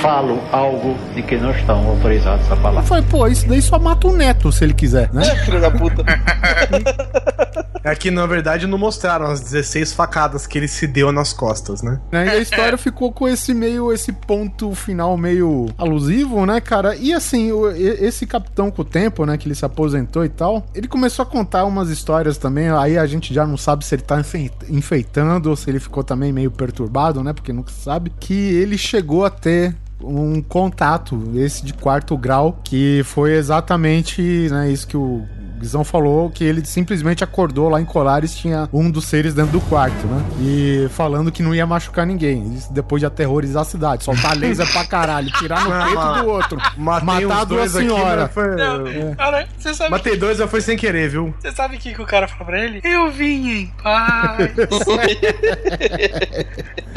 falam 0.02 0.40
algo 0.52 0.96
de 1.16 1.22
que 1.22 1.36
não 1.38 1.52
estão 1.52 1.88
autorizados 1.88 2.50
a 2.52 2.56
falar. 2.58 2.82
Eu 2.82 2.86
falei, 2.86 3.04
pô, 3.10 3.28
isso 3.28 3.48
daí 3.48 3.62
só 3.62 3.78
mata 3.80 4.08
o 4.08 4.14
neto 4.16 4.52
se 4.52 4.64
ele 4.64 4.74
quiser, 4.74 5.12
né? 5.14 5.24
Filho 5.46 5.60
da 5.62 5.72
puta. 5.72 6.04
É 7.82 7.96
que, 7.96 8.12
na 8.12 8.26
verdade, 8.26 8.68
não 8.68 8.78
mostraram 8.78 9.28
as 9.28 9.40
16 9.40 9.94
facadas 9.94 10.46
que 10.46 10.58
ele 10.58 10.68
se 10.68 10.86
deu 10.86 11.14
nas 11.14 11.32
costas, 11.32 11.82
né? 11.82 12.00
Né? 12.12 12.26
E 12.28 12.30
a 12.32 12.38
história 12.38 12.78
ficou 12.78 13.12
com 13.12 13.26
esse 13.26 13.54
meio, 13.54 13.92
esse 13.94 14.12
ponto 14.12 14.76
final 14.76 15.16
meio 15.18 15.68
alusivo, 15.78 16.46
né, 16.46 16.60
cara? 16.60 16.94
E 16.98 17.14
assim, 17.14 17.54
o- 17.54 17.72
esse 17.72 18.28
capitão 18.28 18.70
com 18.70 18.82
o 18.82 18.86
tempo, 18.86 19.26
né, 19.26 19.38
que 19.38 19.48
ele 19.48 19.56
se 19.56 19.64
aposentou 19.64 20.26
e 20.26 20.30
tal, 20.30 20.66
ele 20.76 20.90
começou 20.90 21.24
a 21.24 21.26
contar 21.26 21.64
umas 21.64 21.90
histórias 21.90 22.38
também, 22.38 22.70
aí 22.70 22.98
a 22.98 23.06
gente 23.08 23.34
já 23.34 23.48
não 23.48 23.56
sabe 23.56 23.86
se 23.86 23.96
ele 23.96 24.02
tá 24.02 24.20
enfei- 24.20 24.52
enfeitando 24.70 25.50
ou 25.50 25.56
se 25.56 25.70
ele 25.70 25.80
ficou 25.80 26.04
também 26.04 26.34
meio 26.34 26.52
perturbado, 26.52 27.24
né, 27.24 27.32
porque 27.32 27.54
nunca 27.54 27.72
se 27.72 27.80
sabe, 27.82 28.12
que 28.20 28.34
ele 28.56 28.78
chegou 28.78 29.24
a 29.26 29.30
ter 29.30 29.74
um 30.02 30.41
contato, 30.41 31.32
esse 31.36 31.64
de 31.66 31.74
quarto 31.74 32.18
grau, 32.18 32.60
que 32.64 33.02
foi 33.06 33.34
exatamente, 33.34 34.47
né, 34.50 34.72
isso 34.72 34.88
que 34.88 34.97
o 34.97 35.28
Guizão 35.60 35.84
falou 35.84 36.30
que 36.30 36.43
ele 36.43 36.64
simplesmente 36.66 37.24
acordou 37.24 37.70
lá 37.70 37.82
em 37.82 37.86
Colares, 37.86 38.36
tinha 38.36 38.70
um 38.72 38.89
dos 38.89 39.05
seres 39.05 39.34
dentro 39.34 39.51
do 39.51 39.62
quarto, 39.62 40.07
né? 40.07 40.24
E 40.39 40.88
falando 40.91 41.32
que 41.32 41.43
não 41.43 41.53
ia 41.53 41.66
machucar 41.68 42.05
ninguém. 42.05 42.53
Isso 42.53 42.72
depois 42.72 42.99
de 43.01 43.05
aterrorizar 43.05 43.64
a 43.64 43.66
cidade. 43.66 44.03
Soltar 44.03 44.36
laser 44.39 44.72
pra 44.72 44.86
caralho, 44.86 45.30
tirar 45.34 45.64
no 45.66 45.86
peito 45.86 46.14
do 46.24 46.30
outro. 46.30 46.57
Matei 46.78 47.26
matar 47.26 47.45
duas 47.45 47.72
senhoras. 47.72 48.32
foi- 48.32 48.55
Não, 48.55 48.88
É. 48.88 49.16
cara, 49.16 49.47
você 49.57 49.74
sabe, 49.74 49.91
Matei 49.91 50.16
dois, 50.16 50.39
mas 50.39 50.49
foi 50.49 50.62
sem 50.62 50.78
querer, 50.78 51.10
viu? 51.10 51.34
você 51.39 51.51
sabe 51.51 51.76
o 51.76 51.80
que, 51.80 51.93
que 51.93 52.01
o 52.01 52.05
cara 52.05 52.28
falou 52.28 52.45
pra 52.45 52.64
ele? 52.64 52.80
Eu 52.84 53.12
vim 53.12 53.49
em 53.62 53.68
paz. 53.84 54.51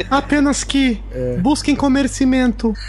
Apenas 0.09 0.63
que 0.63 1.01
busquem 1.41 1.75
comercimento. 1.75 2.73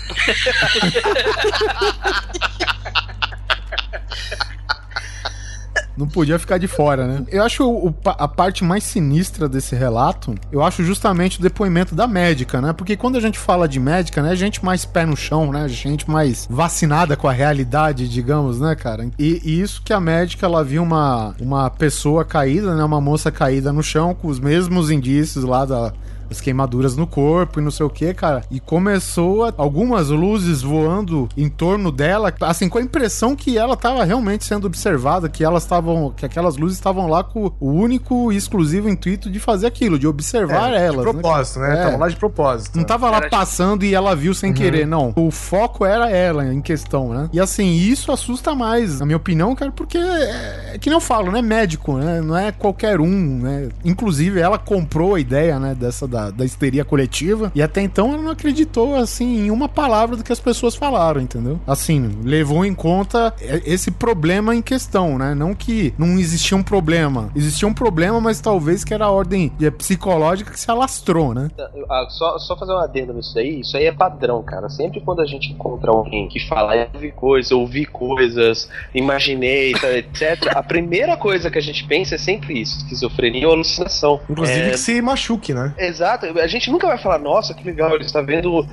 não 5.97 6.07
podia 6.09 6.38
ficar 6.38 6.59
de 6.59 6.66
fora, 6.66 7.07
né? 7.07 7.24
Eu 7.30 7.42
acho 7.42 7.64
o- 7.68 7.95
a 8.05 8.26
parte 8.28 8.64
mais 8.64 8.82
sinistra 8.84 9.49
desse 9.49 9.74
relato, 9.76 10.34
eu 10.51 10.62
acho 10.62 10.82
justamente 10.84 11.38
o 11.38 11.42
depoimento 11.42 11.95
da 11.95 12.07
médica, 12.07 12.61
né? 12.61 12.72
Porque 12.72 12.97
quando 12.97 13.16
a 13.16 13.20
gente 13.20 13.38
fala 13.38 13.68
de 13.68 13.78
médica, 13.78 14.22
né? 14.22 14.34
Gente 14.34 14.64
mais 14.64 14.84
pé 14.84 15.07
no 15.07 15.16
chão, 15.16 15.53
né? 15.53 15.68
Gente 15.68 16.11
mais 16.11 16.47
vacinada 16.51 17.16
com 17.16 17.28
a 17.28 17.32
realidade, 17.32 18.09
digamos, 18.09 18.61
né, 18.61 18.74
cara? 18.74 19.09
E, 19.18 19.40
e 19.45 19.61
isso 19.61 19.82
que 19.84 19.92
a 19.92 20.01
médica, 20.01 20.47
ela 20.47 20.64
viu 20.64 20.82
uma, 20.82 21.34
uma 21.40 21.70
pessoa 21.70 22.24
caída, 22.24 22.74
né? 22.74 22.82
Uma 22.84 23.01
moça 23.01 23.30
caída 23.30 23.72
no 23.72 23.82
chão 23.82 24.14
com 24.14 24.28
os 24.28 24.40
mesmos 24.40 24.90
indícios 24.90 25.45
lá 25.45 25.64
da, 25.64 25.92
as 26.30 26.40
queimaduras 26.40 26.96
no 26.96 27.06
corpo 27.06 27.60
e 27.60 27.62
não 27.62 27.70
sei 27.70 27.84
o 27.86 27.90
que, 27.90 28.12
cara. 28.14 28.42
E 28.50 28.60
começou 28.60 29.44
a- 29.44 29.54
algumas 29.56 30.08
luzes 30.08 30.62
voando 30.62 31.28
em 31.36 31.48
torno 31.48 31.90
dela, 31.90 32.32
assim, 32.42 32.68
com 32.68 32.78
a 32.78 32.82
impressão 32.82 33.34
que 33.34 33.56
ela 33.58 33.76
tava 33.76 34.04
realmente 34.04 34.44
sendo 34.44 34.66
observada, 34.66 35.28
que 35.28 35.42
elas 35.44 35.62
estavam, 35.62 36.12
que 36.16 36.24
aquelas 36.26 36.56
luzes 36.56 36.76
estavam 36.78 37.06
lá 37.08 37.24
com 37.24 37.50
o 37.60 37.70
único 37.72 38.32
e 38.32 38.36
exclusivo 38.36 38.88
intuito 38.88 39.30
de 39.30 39.38
fazer 39.40 39.66
aquilo, 39.66 39.98
de 39.98 40.06
observar 40.06 40.72
É, 40.72 40.86
elas. 40.86 41.04
De 41.04 41.10
propósito, 41.12 41.60
né? 41.60 41.72
É. 41.80 41.84
Tava 41.84 41.96
lá 41.96 42.08
de 42.08 42.16
propósito. 42.16 42.76
Não 42.76 42.84
tava 42.84 43.10
lá 43.10 43.16
Era 43.18 43.28
passando 43.30 43.84
e 43.84 43.94
ela 43.94 44.14
viu 44.14 44.34
sem 44.34 44.50
Uhum. 44.50 44.56
querer, 44.56 44.86
não. 44.86 45.12
O 45.16 45.30
foco 45.30 45.84
era 45.84 46.10
ela 46.10 46.44
em 46.52 46.60
questão, 46.60 47.08
né? 47.12 47.28
E 47.32 47.40
assim, 47.40 47.72
isso 47.72 48.12
assusta 48.12 48.54
mais, 48.54 49.00
na 49.00 49.06
minha 49.06 49.16
opinião, 49.16 49.54
cara, 49.54 49.72
porque 49.72 49.98
é, 49.98 50.72
é 50.74 50.78
que 50.78 50.88
nem 50.88 50.96
eu 50.96 51.00
falo, 51.00 51.30
né? 51.32 51.40
Médico, 51.42 51.96
né? 51.96 52.20
Não 52.20 52.36
é 52.36 52.52
qualquer 52.52 53.00
um, 53.00 53.38
né? 53.40 53.68
Inclusive, 53.84 54.40
ela 54.40 54.58
comprou 54.58 55.14
a 55.14 55.20
ideia, 55.20 55.58
né? 55.58 55.74
Dessa 55.74 56.06
da, 56.06 56.23
da 56.30 56.44
histeria 56.44 56.84
coletiva 56.84 57.50
e 57.54 57.62
até 57.62 57.80
então 57.80 58.12
ela 58.12 58.22
não 58.22 58.30
acreditou, 58.30 58.94
assim, 58.94 59.46
em 59.46 59.50
uma 59.50 59.68
palavra 59.68 60.16
do 60.16 60.24
que 60.24 60.32
as 60.32 60.40
pessoas 60.40 60.74
falaram, 60.74 61.20
entendeu? 61.20 61.60
Assim, 61.66 62.18
levou 62.22 62.64
em 62.64 62.74
conta 62.74 63.34
é, 63.40 63.62
esse 63.64 63.90
problema 63.90 64.54
em 64.54 64.62
questão, 64.62 65.18
né? 65.18 65.34
Não 65.34 65.54
que 65.54 65.94
não 65.98 66.18
existia 66.18 66.56
um 66.56 66.62
problema. 66.62 67.30
Existia 67.34 67.66
um 67.66 67.74
problema, 67.74 68.20
mas 68.20 68.40
talvez 68.40 68.84
que 68.84 68.94
era 68.94 69.06
a 69.06 69.10
ordem 69.10 69.52
é, 69.60 69.70
psicológica 69.70 70.50
que 70.50 70.60
se 70.60 70.70
alastrou, 70.70 71.34
né? 71.34 71.50
Ah, 71.90 72.06
só, 72.08 72.38
só 72.38 72.56
fazer 72.56 72.72
uma 72.72 72.84
adenda 72.84 73.12
nisso 73.12 73.34
daí, 73.34 73.60
isso 73.60 73.76
aí 73.76 73.84
é 73.84 73.92
padrão, 73.92 74.42
cara. 74.42 74.68
Sempre 74.68 75.00
quando 75.00 75.20
a 75.20 75.26
gente 75.26 75.52
encontra 75.52 75.90
alguém 75.90 76.28
que 76.28 76.40
fala, 76.48 76.76
eu 76.76 77.00
vi 77.00 77.12
coisas, 77.12 77.52
ouvi 77.52 77.84
coisas, 77.86 78.68
imaginei, 78.94 79.72
tá, 79.72 79.90
etc., 79.92 80.54
a 80.54 80.62
primeira 80.62 81.16
coisa 81.16 81.50
que 81.50 81.58
a 81.58 81.62
gente 81.62 81.84
pensa 81.86 82.14
é 82.14 82.18
sempre 82.18 82.60
isso: 82.60 82.78
esquizofrenia 82.78 83.46
ou 83.46 83.54
alucinação. 83.54 84.20
Inclusive 84.28 84.60
É, 84.60 84.70
que 84.70 84.78
se 84.78 85.00
machuque, 85.02 85.52
né? 85.54 85.74
Exato, 85.78 86.03
a 86.12 86.46
gente 86.46 86.70
nunca 86.70 86.86
vai 86.86 86.98
falar, 86.98 87.18
nossa, 87.18 87.55
que 87.55 87.64
legal, 87.64 87.94
ele 87.94 88.05
está 88.05 88.20
vendo, 88.20 88.66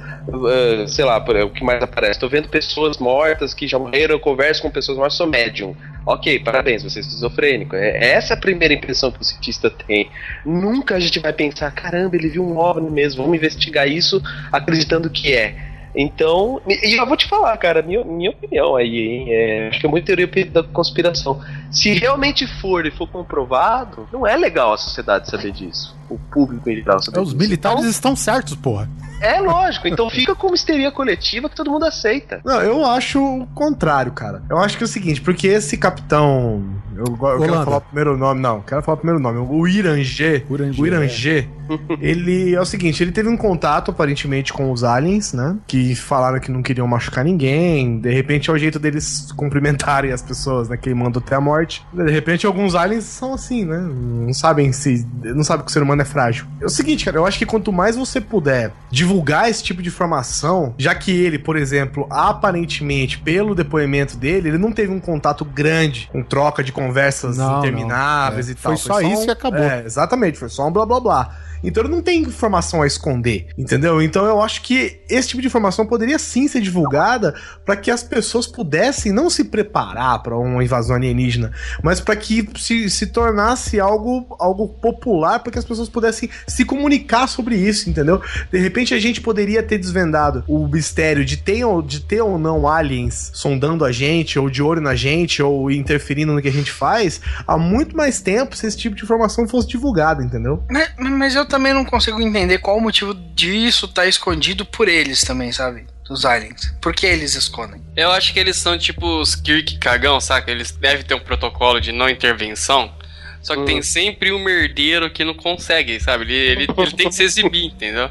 eh, 0.49 0.85
sei 0.87 1.05
lá, 1.05 1.19
por- 1.19 1.35
o 1.35 1.49
que 1.49 1.63
mais 1.63 1.81
aparece, 1.81 2.19
tô 2.19 2.27
vendo 2.27 2.49
pessoas 2.49 2.97
mortas 2.97 3.53
que 3.53 3.67
já 3.67 3.79
morreram, 3.79 4.15
eu 4.15 4.19
converso 4.19 4.61
com 4.61 4.69
pessoas 4.69 4.97
mortas, 4.97 5.15
sou 5.15 5.27
médium. 5.27 5.75
Ok, 6.05 6.39
parabéns, 6.39 6.83
você 6.83 6.99
é 6.99 7.01
esquizofrênico. 7.01 7.75
É, 7.75 8.13
essa 8.13 8.33
é 8.33 8.37
a 8.37 8.39
primeira 8.39 8.73
impressão 8.73 9.11
que 9.11 9.21
o 9.21 9.23
cientista 9.23 9.69
tem. 9.69 10.09
Nunca 10.45 10.95
a 10.95 10.99
gente 10.99 11.19
vai 11.19 11.31
pensar, 11.31 11.71
caramba, 11.71 12.15
ele 12.15 12.27
viu 12.27 12.43
um 12.43 12.57
OVNI 12.57 12.89
mesmo, 12.89 13.21
vamos 13.23 13.37
investigar 13.37 13.87
isso 13.87 14.21
acreditando 14.51 15.09
que 15.09 15.33
é. 15.33 15.70
Então, 15.93 16.61
e 16.67 16.97
eu 16.97 17.05
vou 17.05 17.17
te 17.17 17.27
falar, 17.27 17.55
cara, 17.57 17.81
minha, 17.81 18.03
minha 18.03 18.29
opinião 18.29 18.75
aí, 18.75 18.97
hein, 18.97 19.25
é, 19.29 19.67
acho 19.69 19.79
que 19.79 19.85
é 19.85 19.89
muito 19.89 20.05
teoria 20.05 20.27
da 20.45 20.63
conspiração. 20.63 21.41
Se 21.69 21.91
realmente 21.93 22.47
for 22.61 22.85
e 22.85 22.91
for 22.91 23.07
comprovado, 23.07 24.07
não 24.11 24.25
é 24.25 24.37
legal 24.37 24.73
a 24.73 24.77
sociedade 24.77 25.29
saber 25.29 25.51
disso. 25.51 25.95
O 26.09 26.17
público 26.17 26.69
em 26.69 26.75
geral 26.77 27.01
saber 27.01 27.17
É, 27.17 27.21
Os 27.21 27.29
disso. 27.29 27.37
militares 27.37 27.85
estão 27.85 28.15
certos, 28.15 28.55
porra. 28.55 28.89
É 29.21 29.39
lógico, 29.39 29.87
então 29.87 30.09
fica 30.09 30.35
como 30.35 30.55
histeria 30.55 30.91
coletiva 30.91 31.47
que 31.47 31.55
todo 31.55 31.69
mundo 31.69 31.85
aceita. 31.85 32.41
Não, 32.43 32.61
eu 32.61 32.85
acho 32.85 33.21
o 33.21 33.47
contrário, 33.47 34.11
cara. 34.11 34.43
Eu 34.49 34.57
acho 34.57 34.77
que 34.77 34.83
é 34.83 34.85
o 34.85 34.87
seguinte, 34.87 35.21
porque 35.21 35.47
esse 35.47 35.77
capitão. 35.77 36.81
Eu, 36.95 37.05
eu 37.05 37.39
quero 37.39 37.63
falar 37.63 37.77
o 37.77 37.81
primeiro 37.81 38.17
nome, 38.17 38.41
não, 38.41 38.61
quero 38.61 38.81
falar 38.81 38.95
o 38.95 38.97
primeiro 38.97 39.21
nome. 39.21 39.37
O 39.39 39.67
Irangê. 39.67 40.43
O 40.49 40.85
Irangê. 40.85 41.47
ele 42.01 42.53
é 42.53 42.59
o 42.59 42.65
seguinte, 42.65 43.01
ele 43.01 43.11
teve 43.11 43.29
um 43.29 43.37
contato 43.37 43.91
aparentemente 43.91 44.51
com 44.51 44.71
os 44.71 44.83
aliens, 44.83 45.33
né? 45.33 45.57
Que 45.67 45.95
falaram 45.95 46.39
que 46.39 46.51
não 46.51 46.61
queriam 46.61 46.87
machucar 46.87 47.23
ninguém. 47.23 47.99
De 47.99 48.11
repente 48.11 48.49
é 48.49 48.53
o 48.53 48.57
jeito 48.57 48.79
deles 48.79 49.31
cumprimentarem 49.35 50.11
as 50.11 50.21
pessoas, 50.21 50.69
né? 50.69 50.77
Queimando 50.77 51.19
até 51.19 51.35
a 51.35 51.41
morte. 51.41 51.85
De 51.93 52.09
repente 52.11 52.45
alguns 52.45 52.75
aliens 52.75 53.05
são 53.05 53.33
assim, 53.33 53.65
né? 53.65 53.77
Não 53.77 54.33
sabem 54.33 54.71
se. 54.71 55.07
Não 55.23 55.43
sabem 55.43 55.65
que 55.65 55.71
o 55.71 55.73
ser 55.73 55.83
humano 55.83 56.01
é 56.01 56.05
frágil. 56.05 56.45
É 56.59 56.65
o 56.65 56.69
seguinte, 56.69 57.05
cara, 57.05 57.17
eu 57.17 57.25
acho 57.25 57.37
que 57.37 57.45
quanto 57.45 57.71
mais 57.71 57.95
você 57.95 58.19
puder 58.19 58.71
divulgar 58.89 59.10
esse 59.49 59.63
tipo 59.63 59.81
de 59.81 59.89
informação, 59.89 60.73
já 60.77 60.93
que 60.95 61.11
ele, 61.11 61.37
por 61.39 61.55
exemplo, 61.55 62.07
aparentemente, 62.09 63.17
pelo 63.19 63.53
depoimento 63.55 64.17
dele, 64.17 64.49
ele 64.49 64.57
não 64.57 64.71
teve 64.71 64.91
um 64.91 64.99
contato 64.99 65.43
grande 65.45 66.09
com 66.11 66.23
troca 66.23 66.63
de 66.63 66.71
conversas 66.71 67.37
Não, 67.37 67.59
intermináveis 67.59 68.47
não. 68.47 68.51
É, 68.53 68.55
e 68.55 68.55
tal. 68.55 68.71
foi 68.71 68.77
só 68.77 69.01
isso 69.01 69.21
um- 69.23 69.25
e 69.25 69.29
acabou. 69.31 69.59
É, 69.59 69.83
exatamente, 69.85 70.37
foi 70.37 70.49
só 70.49 70.67
um 70.67 70.71
blá 70.71 70.85
blá 70.85 70.99
blá. 70.99 71.35
Então 71.63 71.83
ele 71.83 71.91
não 71.91 72.01
tem 72.01 72.21
informação 72.21 72.81
a 72.81 72.87
esconder, 72.87 73.47
entendeu? 73.57 74.01
Então 74.01 74.25
eu 74.25 74.41
acho 74.41 74.61
que 74.61 74.99
esse 75.09 75.29
tipo 75.29 75.41
de 75.41 75.47
informação 75.47 75.85
poderia 75.85 76.17
sim 76.17 76.47
ser 76.47 76.61
divulgada 76.61 77.35
para 77.65 77.75
que 77.75 77.91
as 77.91 78.03
pessoas 78.03 78.47
pudessem 78.47 79.11
não 79.11 79.29
se 79.29 79.45
preparar 79.45 80.21
para 80.23 80.37
uma 80.37 80.63
invasão 80.63 80.95
alienígena, 80.95 81.51
mas 81.83 81.99
para 81.99 82.15
que 82.15 82.47
se, 82.57 82.89
se 82.89 83.07
tornasse 83.07 83.79
algo, 83.79 84.35
algo 84.39 84.67
popular 84.67 85.39
para 85.39 85.51
que 85.51 85.59
as 85.59 85.65
pessoas 85.65 85.89
pudessem 85.89 86.29
se 86.47 86.65
comunicar 86.65 87.27
sobre 87.27 87.55
isso, 87.55 87.89
entendeu? 87.89 88.21
De 88.51 88.59
repente 88.59 88.93
a 88.93 88.99
gente 88.99 89.21
poderia 89.21 89.61
ter 89.63 89.77
desvendado 89.77 90.43
o 90.47 90.67
mistério 90.67 91.23
de 91.25 91.37
ter 91.37 91.63
ou, 91.65 91.81
de 91.81 91.99
ter 91.99 92.21
ou 92.21 92.37
não 92.37 92.67
aliens 92.67 93.31
sondando 93.33 93.85
a 93.85 93.91
gente, 93.91 94.37
ou 94.39 94.49
de 94.49 94.61
olho 94.61 94.81
na 94.81 94.95
gente, 94.95 95.41
ou 95.41 95.69
interferindo 95.71 96.33
no 96.33 96.41
que 96.41 96.47
a 96.47 96.51
gente 96.51 96.71
faz, 96.71 97.21
há 97.47 97.57
muito 97.57 97.95
mais 97.95 98.21
tempo 98.21 98.55
se 98.55 98.67
esse 98.67 98.77
tipo 98.77 98.95
de 98.95 99.03
informação 99.03 99.47
fosse 99.47 99.67
divulgada, 99.67 100.23
entendeu? 100.23 100.63
Mas, 100.69 100.93
mas 100.97 101.35
eu 101.35 101.45
também 101.51 101.73
não 101.73 101.83
consigo 101.85 102.21
entender 102.21 102.59
qual 102.59 102.77
o 102.77 102.81
motivo 102.81 103.13
disso 103.13 103.87
tá 103.87 104.07
escondido 104.07 104.65
por 104.65 104.87
eles 104.87 105.21
também, 105.21 105.51
sabe? 105.51 105.85
Dos 106.07 106.25
aliens. 106.25 106.73
Por 106.81 106.93
que 106.93 107.05
eles 107.05 107.35
escondem? 107.35 107.81
Eu 107.95 108.11
acho 108.11 108.33
que 108.33 108.39
eles 108.39 108.55
são 108.55 108.77
tipo 108.77 109.05
os 109.19 109.35
Kirk 109.35 109.77
cagão, 109.77 110.19
saca? 110.19 110.49
Eles 110.49 110.71
devem 110.71 111.05
ter 111.05 111.13
um 111.13 111.19
protocolo 111.19 111.79
de 111.79 111.91
não 111.91 112.09
intervenção. 112.09 112.93
Só 113.41 113.55
que 113.55 113.63
tem 113.65 113.81
sempre 113.81 114.31
um 114.31 114.43
merdeiro 114.43 115.09
que 115.09 115.23
não 115.25 115.33
consegue, 115.33 115.99
sabe? 115.99 116.23
Ele, 116.25 116.33
ele, 116.63 116.67
ele 116.77 116.91
tem 116.91 117.09
que 117.09 117.15
se 117.15 117.23
exibir, 117.23 117.65
entendeu? 117.65 118.09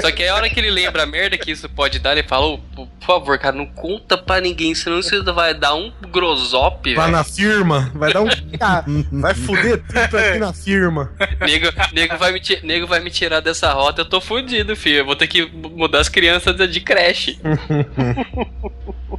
Só 0.00 0.10
que 0.10 0.22
aí 0.22 0.28
a 0.28 0.34
hora 0.34 0.48
que 0.48 0.58
ele 0.58 0.70
lembra 0.70 1.02
a 1.02 1.06
merda 1.06 1.36
que 1.36 1.50
isso 1.50 1.68
pode 1.68 1.98
dar, 1.98 2.12
ele 2.12 2.22
fala, 2.26 2.46
"Ô, 2.46 2.58
por 2.74 2.88
favor, 3.06 3.38
cara, 3.38 3.54
não 3.54 3.66
conta 3.66 4.16
pra 4.16 4.40
ninguém, 4.40 4.74
senão 4.74 5.02
você 5.02 5.20
vai 5.22 5.52
dar 5.54 5.74
um 5.74 5.92
grosop, 6.10 6.94
Vai 6.94 7.04
velho. 7.06 7.16
na 7.18 7.24
firma, 7.24 7.90
vai 7.94 8.12
dar 8.12 8.22
um. 8.22 8.28
Ah, 8.60 8.84
vai 9.12 9.34
fuder 9.34 9.82
tudo 9.86 10.16
aqui 10.16 10.38
na 10.38 10.52
firma. 10.52 11.12
Nego, 11.40 11.66
nego, 11.92 12.16
vai 12.16 12.32
me, 12.32 12.40
nego 12.62 12.86
vai 12.86 13.00
me 13.00 13.10
tirar 13.10 13.40
dessa 13.40 13.72
rota, 13.72 14.00
eu 14.02 14.04
tô 14.06 14.20
fudido, 14.20 14.74
filho. 14.76 14.98
Eu 14.98 15.04
vou 15.04 15.16
ter 15.16 15.26
que 15.26 15.44
mudar 15.44 15.98
as 16.00 16.08
crianças 16.08 16.56
de- 16.56 16.66
de 16.68 16.80
creche. 16.80 17.38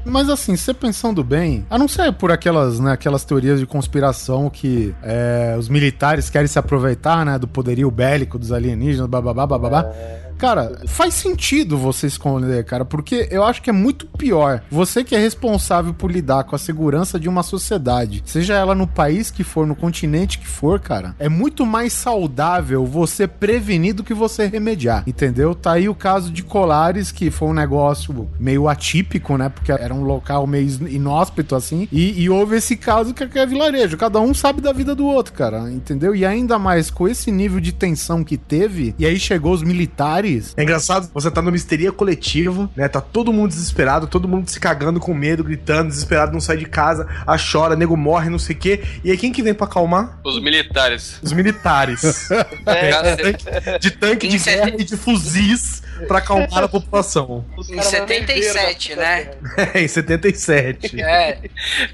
Mas 0.05 0.29
assim, 0.29 0.55
você 0.55 0.73
pensando 0.73 1.23
bem, 1.23 1.65
a 1.69 1.77
não 1.77 1.87
ser 1.87 2.11
por 2.13 2.31
aquelas, 2.31 2.79
né, 2.79 2.91
aquelas 2.93 3.25
teorias 3.25 3.59
de 3.59 3.65
conspiração 3.65 4.49
que 4.49 4.93
é, 5.03 5.34
os 5.57 5.69
militares 5.69 6.29
querem 6.29 6.47
se 6.47 6.57
aproveitar, 6.59 7.25
né, 7.25 7.37
do 7.37 7.47
poderio 7.47 7.89
bélico 7.91 8.37
dos 8.37 8.51
alienígenas, 8.51 9.07
bababá, 9.07 9.45
bababá. 9.45 9.91
Cara, 10.37 10.81
faz 10.87 11.13
sentido 11.13 11.77
você 11.77 12.07
esconder, 12.07 12.63
cara, 12.65 12.83
porque 12.83 13.27
eu 13.31 13.43
acho 13.43 13.61
que 13.61 13.69
é 13.69 13.73
muito 13.73 14.05
pior. 14.05 14.61
Você 14.69 15.03
que 15.03 15.15
é 15.15 15.19
responsável 15.19 15.93
por 15.93 16.11
lidar 16.11 16.43
com 16.43 16.55
a 16.55 16.59
segurança 16.59 17.19
de 17.19 17.29
uma 17.29 17.41
sociedade, 17.43 18.21
seja 18.25 18.53
ela 18.53 18.75
no 18.75 18.85
país 18.85 19.31
que 19.31 19.43
for, 19.43 19.65
no 19.65 19.75
continente 19.75 20.37
que 20.37 20.47
for, 20.47 20.79
cara, 20.79 21.15
é 21.19 21.29
muito 21.29 21.65
mais 21.65 21.93
saudável 21.93 22.85
você 22.85 23.27
prevenir 23.27 23.93
do 23.95 24.03
que 24.03 24.13
você 24.13 24.45
remediar, 24.47 25.03
entendeu? 25.07 25.55
Tá 25.55 25.73
aí 25.73 25.87
o 25.87 25.95
caso 25.95 26.31
de 26.31 26.43
Colares, 26.43 27.11
que 27.11 27.31
foi 27.31 27.47
um 27.47 27.53
negócio 27.53 28.29
meio 28.39 28.67
atípico, 28.67 29.37
né? 29.37 29.49
Porque 29.49 29.71
era 29.71 29.93
um 29.93 30.03
local 30.03 30.45
meio 30.45 30.67
inóspito, 30.89 31.55
assim, 31.55 31.87
e, 31.91 32.21
e 32.21 32.29
houve 32.29 32.57
esse 32.57 32.75
caso 32.75 33.13
que 33.13 33.39
é 33.39 33.45
vilarejo. 33.45 33.97
Cada 33.97 34.19
um 34.19 34.33
sabe 34.33 34.61
da 34.61 34.73
vida 34.73 34.93
do 34.93 35.05
outro, 35.05 35.33
cara, 35.33 35.71
entendeu? 35.71 36.13
E 36.15 36.25
ainda 36.25 36.59
mais 36.59 36.89
com 36.89 37.07
esse 37.07 37.31
nível 37.31 37.59
de 37.59 37.71
tensão 37.71 38.23
que 38.23 38.37
teve, 38.37 38.93
e 38.99 39.05
aí 39.05 39.17
chegou 39.17 39.53
os 39.53 39.63
militares. 39.63 40.24
É 40.57 40.63
engraçado, 40.63 41.09
você 41.13 41.29
tá 41.29 41.41
numa 41.41 41.55
histeria 41.55 41.91
coletiva, 41.91 42.69
né? 42.75 42.87
Tá 42.87 43.01
todo 43.01 43.31
mundo 43.31 43.49
desesperado, 43.49 44.07
todo 44.07 44.27
mundo 44.27 44.49
se 44.49 44.59
cagando 44.59 44.99
com 44.99 45.13
medo, 45.13 45.43
gritando, 45.43 45.89
desesperado, 45.89 46.33
não 46.33 46.41
sai 46.41 46.57
de 46.57 46.65
casa, 46.65 47.07
a 47.25 47.37
chora, 47.37 47.75
nego 47.75 47.95
morre, 47.95 48.29
não 48.29 48.39
sei 48.39 48.55
o 48.55 48.59
quê. 48.59 48.83
E 49.03 49.11
aí 49.11 49.17
quem 49.17 49.31
que 49.31 49.43
vem 49.43 49.53
pra 49.53 49.65
acalmar? 49.65 50.19
Os 50.23 50.41
militares. 50.41 51.19
Os 51.21 51.31
militares. 51.31 52.29
É, 52.65 53.15
de 53.15 53.15
tanque, 53.15 53.79
de, 53.79 53.91
tanque 53.91 54.27
de 54.27 54.37
guerra 54.39 54.73
e 54.77 54.83
de 54.83 54.97
fuzis 54.97 55.83
pra 56.07 56.19
acalmar 56.19 56.63
a 56.63 56.67
população. 56.67 57.45
Em 57.69 57.81
77, 57.81 58.95
né? 58.95 59.31
É, 59.73 59.81
em 59.81 59.87
77. 59.87 60.95
É. 61.05 61.37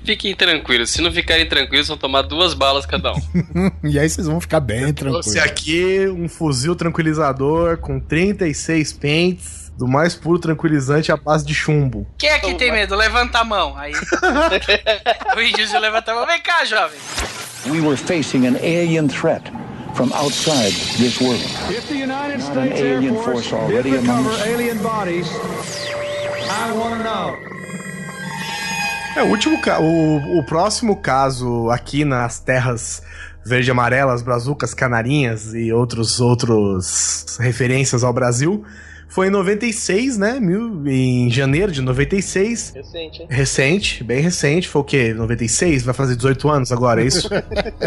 Fiquem 0.04 0.36
tranquilos. 0.36 0.90
Se 0.90 1.02
não 1.02 1.12
ficarem 1.12 1.48
tranquilos, 1.48 1.88
vão 1.88 1.98
tomar 1.98 2.22
duas 2.24 2.54
balas 2.54 2.86
cada 2.86 3.14
um. 3.14 3.22
e 3.84 4.00
aí 4.00 4.10
vocês 4.10 4.26
vão 4.26 4.40
ficar 4.40 4.60
bem 4.60 4.94
tranquilos. 4.94 5.26
Trouxe 5.26 5.40
aqui 5.40 6.08
um 6.08 6.28
fuzil 6.30 6.76
tranquilizador 6.76 7.78
com 7.78 8.00
36 8.22 8.94
pentes 8.94 9.72
do 9.76 9.88
mais 9.88 10.14
puro 10.14 10.38
tranquilizante 10.38 11.12
à 11.12 11.18
base 11.18 11.44
de 11.44 11.56
chumbo. 11.56 12.06
Quem 12.20 12.30
aqui 12.30 12.54
tem 12.54 12.72
medo? 12.72 12.96
Levanta 12.96 13.40
a 13.40 13.44
mão. 13.44 13.76
Aí. 13.76 13.94
o 15.36 15.42
índiozinho 15.42 15.80
levanta 15.80 16.12
a 16.12 16.16
mão. 16.16 16.28
Vem 16.28 16.40
cá, 16.40 16.64
jovem. 16.64 17.00
We 17.66 17.82
were 17.82 17.98
facing 17.98 18.46
an 18.46 18.58
alien 18.58 19.08
threat 19.08 19.42
from 19.96 20.12
outside 20.14 20.74
this 20.98 21.20
world. 21.20 21.42
If 21.70 21.88
the 21.88 21.96
United 21.96 22.40
Not 22.40 22.58
an 22.58 22.68
States 22.68 22.82
Air 22.82 22.98
alien 22.98 23.16
Force, 23.16 23.50
force 23.50 23.54
already 23.54 23.98
among 23.98 24.24
recover 24.24 24.36
us. 24.36 24.48
alien 24.48 24.78
bodies, 24.84 25.28
I 26.48 26.72
want 26.74 26.98
to 26.98 27.04
know. 27.04 27.52
É, 29.16 29.24
o 29.24 29.28
último 29.28 29.60
o, 29.80 30.40
o 30.40 30.44
próximo 30.46 30.96
caso 30.96 31.70
aqui 31.70 32.06
nas 32.06 32.40
terras 32.40 33.02
verde 33.46 33.72
amarelas, 33.72 34.22
brazucas, 34.22 34.74
canarinhas 34.74 35.54
e 35.54 35.72
outros 35.72 36.20
outros 36.20 37.38
referências 37.40 38.04
ao 38.04 38.14
Brasil 38.14 38.66
foi 39.12 39.28
em 39.28 39.30
96, 39.30 40.18
né? 40.18 40.40
Mil, 40.40 40.88
em 40.88 41.30
janeiro 41.30 41.70
de 41.70 41.82
96. 41.82 42.74
Recente, 42.74 43.22
hein? 43.22 43.28
Recente, 43.30 44.04
bem 44.06 44.22
recente. 44.22 44.70
Foi 44.70 44.82
o 44.82 44.86
quê? 44.86 45.14
96? 45.14 45.84
Vai 45.84 45.94
fazer 45.94 46.16
18 46.16 46.50
anos 46.50 46.72
agora, 46.72 47.04
é 47.04 47.08
isso? 47.08 47.30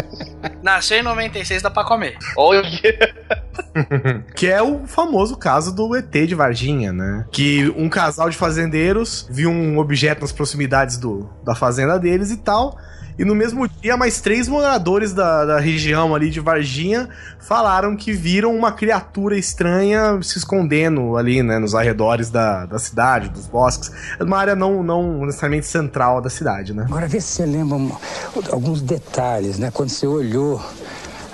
Nasceu 0.61 0.99
em 0.99 1.01
96, 1.01 1.63
dá 1.63 1.71
pra 1.71 1.83
comer. 1.83 2.15
Olha. 2.37 2.61
que 4.35 4.45
é 4.45 4.61
o 4.61 4.85
famoso 4.85 5.35
caso 5.35 5.73
do 5.73 5.95
ET 5.95 6.11
de 6.11 6.35
Varginha, 6.35 6.93
né? 6.93 7.25
Que 7.31 7.73
um 7.75 7.89
casal 7.89 8.29
de 8.29 8.37
fazendeiros 8.37 9.27
viu 9.27 9.49
um 9.49 9.79
objeto 9.79 10.21
nas 10.21 10.31
proximidades 10.31 10.97
do, 10.97 11.27
da 11.43 11.55
fazenda 11.55 11.97
deles 11.97 12.29
e 12.29 12.37
tal. 12.37 12.77
E 13.17 13.23
no 13.23 13.33
mesmo 13.33 13.67
dia, 13.67 13.95
mais 13.95 14.19
três 14.19 14.47
moradores 14.47 15.13
da, 15.13 15.45
da 15.45 15.59
região 15.59 16.13
ali 16.13 16.29
de 16.29 16.41
Varginha 16.41 17.09
falaram 17.39 17.95
que 17.95 18.11
viram 18.11 18.53
uma 18.53 18.73
criatura 18.73 19.37
estranha 19.37 20.19
se 20.21 20.37
escondendo 20.37 21.15
ali, 21.15 21.41
né? 21.41 21.57
Nos 21.57 21.73
arredores 21.73 22.29
da, 22.29 22.65
da 22.65 22.77
cidade, 22.77 23.29
dos 23.29 23.47
bosques. 23.47 23.91
É 24.19 24.23
uma 24.23 24.37
área 24.37 24.55
não, 24.55 24.83
não 24.83 25.25
necessariamente 25.25 25.65
central 25.65 26.19
da 26.21 26.29
cidade, 26.29 26.73
né? 26.73 26.85
Agora 26.89 27.07
vê 27.07 27.21
se 27.21 27.27
você 27.27 27.45
lembra 27.45 27.77
alguns 28.51 28.81
detalhes, 28.81 29.57
né? 29.57 29.71
Quando 29.71 29.89
você 29.89 30.05
olhou, 30.05 30.61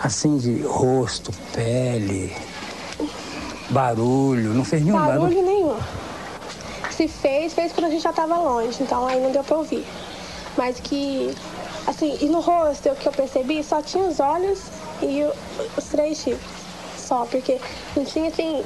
assim, 0.03 0.37
de 0.37 0.61
rosto, 0.61 1.31
pele, 1.51 2.31
barulho, 3.71 4.53
não 4.53 4.63
fez 4.63 4.83
nenhum 4.83 4.97
barulho. 4.97 5.21
Barulho 5.21 5.45
nenhum. 5.45 5.75
Se 6.91 7.07
fez, 7.07 7.53
fez 7.53 7.71
quando 7.71 7.87
a 7.87 7.89
gente 7.89 8.03
já 8.03 8.13
tava 8.13 8.37
longe, 8.37 8.77
então 8.83 9.07
aí 9.07 9.19
não 9.19 9.31
deu 9.31 9.43
pra 9.43 9.57
ouvir. 9.57 9.83
Mas 10.57 10.79
que, 10.79 11.33
assim, 11.87 12.17
e 12.21 12.25
no 12.27 12.39
rosto, 12.39 12.89
o 12.89 12.95
que 12.95 13.07
eu 13.07 13.11
percebi, 13.11 13.63
só 13.63 13.81
tinha 13.81 14.03
os 14.05 14.19
olhos 14.19 14.59
e 15.01 15.23
os 15.77 15.85
três 15.85 16.17
chifres. 16.17 16.61
Só, 16.97 17.25
porque 17.25 17.59
não 17.95 18.05
tinha, 18.05 18.29
assim, 18.29 18.63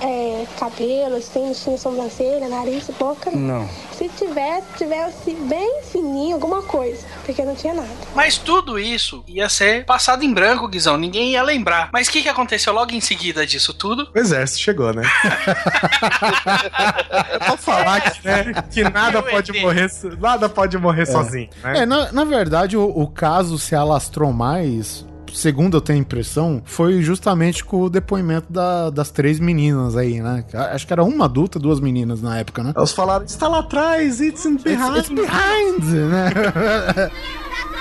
é, 0.00 0.46
cabelo, 0.58 1.16
assim, 1.16 1.52
tinha 1.52 1.76
sobrancelha, 1.76 2.48
nariz, 2.48 2.90
boca. 2.98 3.30
Não. 3.30 3.68
Se 3.92 4.08
tivesse, 4.08 4.66
tivesse 4.78 5.34
bem 5.34 5.82
fininho, 5.82 6.34
alguma 6.34 6.62
coisa, 6.62 7.06
porque 7.24 7.44
não 7.44 7.54
tinha 7.54 7.74
nada. 7.74 7.88
Mas 8.14 8.38
tudo 8.38 8.78
isso 8.78 9.22
ia 9.26 9.48
ser 9.48 9.84
passado 9.84 10.24
em 10.24 10.32
branco, 10.32 10.66
Guizão. 10.66 10.96
Ninguém 10.96 11.32
ia 11.32 11.42
lembrar. 11.42 11.90
Mas 11.92 12.08
o 12.08 12.10
que, 12.10 12.22
que 12.22 12.28
aconteceu 12.28 12.72
logo 12.72 12.92
em 12.92 13.00
seguida 13.00 13.46
disso 13.46 13.74
tudo? 13.74 14.08
O 14.14 14.18
exército 14.18 14.60
chegou, 14.60 14.94
né? 14.94 15.02
é 17.30 17.38
pra 17.38 17.56
falar 17.58 18.00
que, 18.00 18.26
né, 18.26 18.52
que 18.72 18.82
nada 18.84 19.22
pode 19.22 19.52
morrer, 19.60 19.90
nada 20.18 20.48
pode 20.48 20.78
morrer 20.78 21.04
sozinho, 21.06 21.50
né? 21.62 21.80
É, 21.80 21.86
na, 21.86 22.10
na 22.10 22.24
verdade, 22.24 22.76
o, 22.76 22.84
o 22.84 23.06
caso 23.06 23.58
se 23.58 23.74
alastrou 23.74 24.32
mais, 24.32 25.04
segundo 25.34 25.76
eu 25.76 25.80
tenho 25.80 25.98
a 25.98 26.02
impressão, 26.02 26.62
foi 26.64 27.02
justamente 27.02 27.64
com 27.64 27.82
o 27.82 27.90
depoimento 27.90 28.52
da- 28.52 28.90
das 28.90 29.10
três 29.10 29.38
meninas 29.40 29.96
aí, 29.96 30.20
né? 30.20 30.44
Acho 30.72 30.86
que 30.86 30.92
era 30.92 31.02
uma 31.04 31.24
adulta, 31.26 31.58
duas 31.58 31.80
meninas 31.80 32.20
na 32.22 32.38
época, 32.38 32.62
né? 32.62 32.72
Elas 32.76 32.92
falaram, 32.92 33.24
está 33.24 33.48
lá 33.48 33.60
atrás, 33.60 34.20
it's 34.20 34.44
in 34.44 34.56
behind. 34.56 34.96
It's, 34.98 35.08
it's 35.08 35.08
behind, 35.10 35.84
né? 36.10 36.30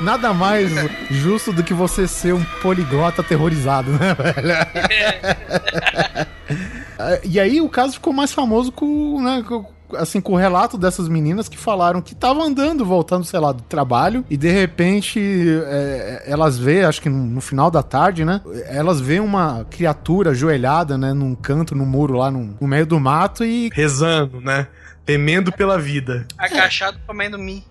Nada 0.00 0.32
mais 0.32 0.70
justo 1.10 1.52
do 1.52 1.62
que 1.62 1.74
você 1.74 2.06
ser 2.08 2.34
um 2.34 2.44
poliglota 2.60 3.20
aterrorizado, 3.22 3.90
né, 3.92 4.14
velho? 4.14 4.54
Ah, 6.98 7.18
E 7.24 7.40
aí 7.40 7.60
o 7.60 7.68
caso 7.68 7.94
ficou 7.94 8.12
mais 8.12 8.32
famoso 8.32 8.70
com, 8.72 9.20
né, 9.22 9.42
com- 9.46 9.66
assim, 9.96 10.20
com 10.20 10.32
o 10.32 10.36
relato 10.36 10.78
dessas 10.78 11.06
meninas 11.08 11.48
que 11.48 11.58
falaram 11.58 12.00
que 12.00 12.12
estavam 12.14 12.42
andando, 12.44 12.84
voltando, 12.84 13.24
sei 13.24 13.38
lá, 13.38 13.52
do 13.52 13.62
trabalho, 13.62 14.24
e 14.30 14.36
de 14.38 14.50
repente 14.50 15.20
é, 15.66 16.22
elas 16.26 16.58
vê, 16.58 16.84
acho 16.84 17.00
que 17.02 17.08
no, 17.10 17.18
no 17.18 17.40
final 17.40 17.70
da 17.70 17.82
tarde, 17.82 18.24
né? 18.24 18.40
Elas 18.68 19.00
vê 19.00 19.20
uma 19.20 19.66
criatura 19.70 20.30
ajoelhada, 20.30 20.96
né, 20.96 21.12
num 21.12 21.34
canto, 21.34 21.74
no 21.74 21.84
muro 21.84 22.14
lá 22.16 22.30
no, 22.30 22.56
no 22.60 22.66
meio 22.66 22.86
do 22.86 22.98
mato 22.98 23.44
e. 23.44 23.70
Rezando, 23.74 24.40
né? 24.40 24.66
Temendo 25.04 25.52
pela 25.52 25.78
vida. 25.78 26.26
Agachado 26.38 26.98
comendo 27.06 27.36
mim. 27.38 27.62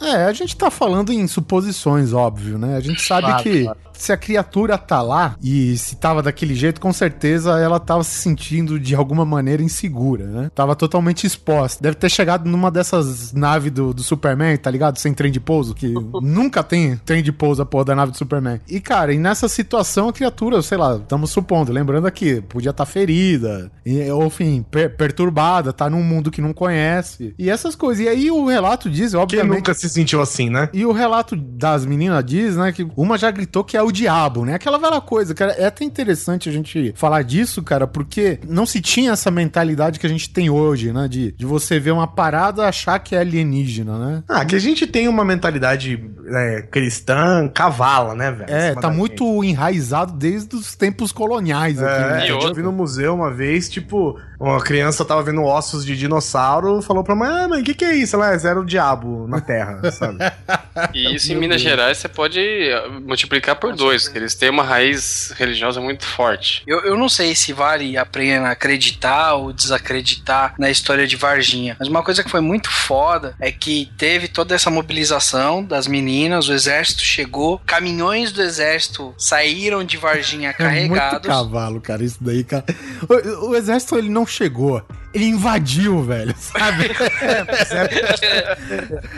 É, 0.00 0.24
a 0.24 0.32
gente 0.32 0.56
tá 0.56 0.70
falando 0.70 1.12
em 1.12 1.26
suposições, 1.26 2.12
óbvio, 2.12 2.56
né? 2.58 2.76
A 2.76 2.80
gente 2.80 3.02
sabe 3.02 3.26
Claro, 3.26 3.42
que 3.42 3.62
claro. 3.64 3.78
se 3.92 4.12
a 4.12 4.16
criatura 4.16 4.78
tá 4.78 5.02
lá 5.02 5.34
e 5.42 5.76
se 5.76 5.96
tava 5.96 6.22
daquele 6.22 6.54
jeito, 6.54 6.80
com 6.80 6.92
certeza 6.92 7.58
ela 7.58 7.80
tava 7.80 8.04
se 8.04 8.12
sentindo 8.16 8.78
de 8.78 8.94
alguma 8.94 9.24
maneira 9.24 9.62
insegura, 9.62 10.26
né? 10.26 10.50
Tava 10.54 10.76
totalmente 10.76 11.26
exposta. 11.26 11.82
Deve 11.82 11.96
ter 11.96 12.08
chegado 12.10 12.48
numa 12.48 12.70
dessas 12.70 13.32
naves 13.32 13.72
do, 13.72 13.92
do 13.92 14.02
Superman, 14.02 14.56
tá 14.56 14.70
ligado? 14.70 14.98
Sem 14.98 15.12
trem 15.12 15.32
de 15.32 15.40
pouso, 15.40 15.74
que 15.74 15.92
nunca 16.22 16.62
tem 16.62 16.96
trem 17.04 17.22
de 17.22 17.32
pouso 17.32 17.62
a 17.62 17.66
porra 17.66 17.86
da 17.86 17.96
nave 17.96 18.12
do 18.12 18.18
Superman. 18.18 18.60
E, 18.68 18.80
cara, 18.80 19.12
e 19.12 19.18
nessa 19.18 19.48
situação 19.48 20.08
a 20.08 20.12
criatura, 20.12 20.62
sei 20.62 20.78
lá, 20.78 20.94
estamos 20.96 21.30
supondo, 21.30 21.72
lembrando 21.72 22.06
aqui, 22.06 22.40
podia 22.42 22.70
estar 22.70 22.86
ferida, 22.86 23.70
e, 23.84 24.08
ou 24.10 24.26
enfim, 24.26 24.64
per- 24.70 24.96
perturbada, 24.96 25.72
tá 25.72 25.90
num 25.90 26.02
mundo 26.04 26.30
que 26.30 26.40
não 26.40 26.52
conhece. 26.52 27.34
E 27.36 27.50
essas 27.50 27.74
coisas. 27.74 28.04
E 28.04 28.08
aí 28.08 28.30
o 28.30 28.46
relato 28.46 28.88
diz, 28.88 29.12
obviamente. 29.14 29.56
nunca 29.56 29.74
se 29.74 29.87
sentiu 29.88 30.20
assim, 30.20 30.48
né? 30.50 30.68
E 30.72 30.84
o 30.84 30.92
relato 30.92 31.34
das 31.36 31.84
meninas 31.86 32.24
diz, 32.24 32.56
né, 32.56 32.72
que 32.72 32.86
uma 32.96 33.16
já 33.18 33.30
gritou 33.30 33.64
que 33.64 33.76
é 33.76 33.82
o 33.82 33.90
diabo, 33.92 34.44
né? 34.44 34.54
Aquela 34.54 34.78
velha 34.78 35.00
coisa, 35.00 35.34
cara. 35.34 35.52
É 35.52 35.66
até 35.66 35.84
interessante 35.84 36.48
a 36.48 36.52
gente 36.52 36.92
falar 36.96 37.22
disso, 37.22 37.62
cara, 37.62 37.86
porque 37.86 38.38
não 38.46 38.66
se 38.66 38.80
tinha 38.80 39.12
essa 39.12 39.30
mentalidade 39.30 39.98
que 39.98 40.06
a 40.06 40.10
gente 40.10 40.30
tem 40.30 40.50
hoje, 40.50 40.92
né? 40.92 41.08
De, 41.08 41.32
de 41.32 41.46
você 41.46 41.78
ver 41.78 41.90
uma 41.92 42.06
parada 42.06 42.62
e 42.62 42.66
achar 42.66 42.98
que 42.98 43.14
é 43.14 43.20
alienígena, 43.20 43.98
né? 43.98 44.22
Ah, 44.28 44.44
que 44.44 44.54
a 44.56 44.58
gente 44.60 44.86
tem 44.86 45.08
uma 45.08 45.24
mentalidade 45.24 46.02
é, 46.28 46.62
cristã 46.70 47.48
cavala, 47.48 48.14
né, 48.14 48.30
velho? 48.30 48.50
É, 48.50 48.74
tá 48.74 48.90
muito 48.90 49.42
enraizado 49.44 50.12
desde 50.12 50.56
os 50.56 50.74
tempos 50.74 51.12
coloniais 51.12 51.80
aqui, 51.82 52.02
É, 52.02 52.08
né? 52.08 52.30
eu 52.30 52.54
vi 52.54 52.62
no 52.62 52.72
museu 52.72 53.14
uma 53.14 53.30
vez, 53.32 53.68
tipo, 53.68 54.18
uma 54.38 54.60
criança 54.60 55.04
tava 55.04 55.22
vendo 55.22 55.42
ossos 55.42 55.84
de 55.84 55.96
dinossauro, 55.96 56.82
falou 56.82 57.02
pra 57.04 57.14
mãe, 57.14 57.28
ah, 57.28 57.48
mãe, 57.48 57.60
o 57.62 57.64
que 57.64 57.74
que 57.74 57.84
é 57.84 57.94
isso? 57.94 58.16
Ela, 58.16 58.34
"É, 58.34 58.38
era 58.48 58.60
o 58.60 58.64
diabo 58.64 59.26
na 59.28 59.40
Terra, 59.40 59.77
sabe? 59.92 60.18
E 60.94 61.14
isso 61.16 61.26
em 61.28 61.32
Meu 61.32 61.40
Minas 61.40 61.60
Deus. 61.60 61.70
Gerais 61.70 61.98
você 61.98 62.08
pode 62.08 62.38
eh, 62.40 62.88
multiplicar 63.04 63.56
por 63.56 63.74
dois, 63.74 64.06
que 64.06 64.16
eles 64.16 64.34
têm 64.36 64.48
uma 64.48 64.62
raiz 64.62 65.32
religiosa 65.36 65.80
muito 65.80 66.06
forte. 66.06 66.62
Eu, 66.66 66.80
eu 66.84 66.96
não 66.96 67.08
sei 67.08 67.34
se 67.34 67.52
vale 67.52 67.96
a 67.98 68.06
pena 68.06 68.50
acreditar 68.50 69.34
ou 69.34 69.52
desacreditar 69.52 70.54
na 70.56 70.70
história 70.70 71.04
de 71.06 71.16
Varginha. 71.16 71.76
Mas 71.80 71.88
uma 71.88 72.02
coisa 72.02 72.22
que 72.22 72.30
foi 72.30 72.40
muito 72.40 72.70
foda 72.70 73.34
é 73.40 73.50
que 73.50 73.90
teve 73.98 74.28
toda 74.28 74.54
essa 74.54 74.70
mobilização 74.70 75.64
das 75.64 75.88
meninas, 75.88 76.48
o 76.48 76.52
exército 76.52 77.02
chegou, 77.02 77.60
caminhões 77.66 78.30
do 78.30 78.40
exército 78.40 79.12
saíram 79.18 79.82
de 79.82 79.96
Varginha 79.96 80.50
É 80.50 80.62
muito 80.62 80.96
carregados. 80.96 81.26
cavalo, 81.26 81.80
cara, 81.80 82.04
isso 82.04 82.18
daí, 82.20 82.44
cara. 82.44 82.64
O, 83.08 83.48
o 83.50 83.56
exército, 83.56 83.96
ele 83.98 84.08
não 84.08 84.24
chegou. 84.24 84.80
Ele 85.14 85.26
invadiu, 85.26 86.02
velho, 86.02 86.34
sabe? 86.38 86.90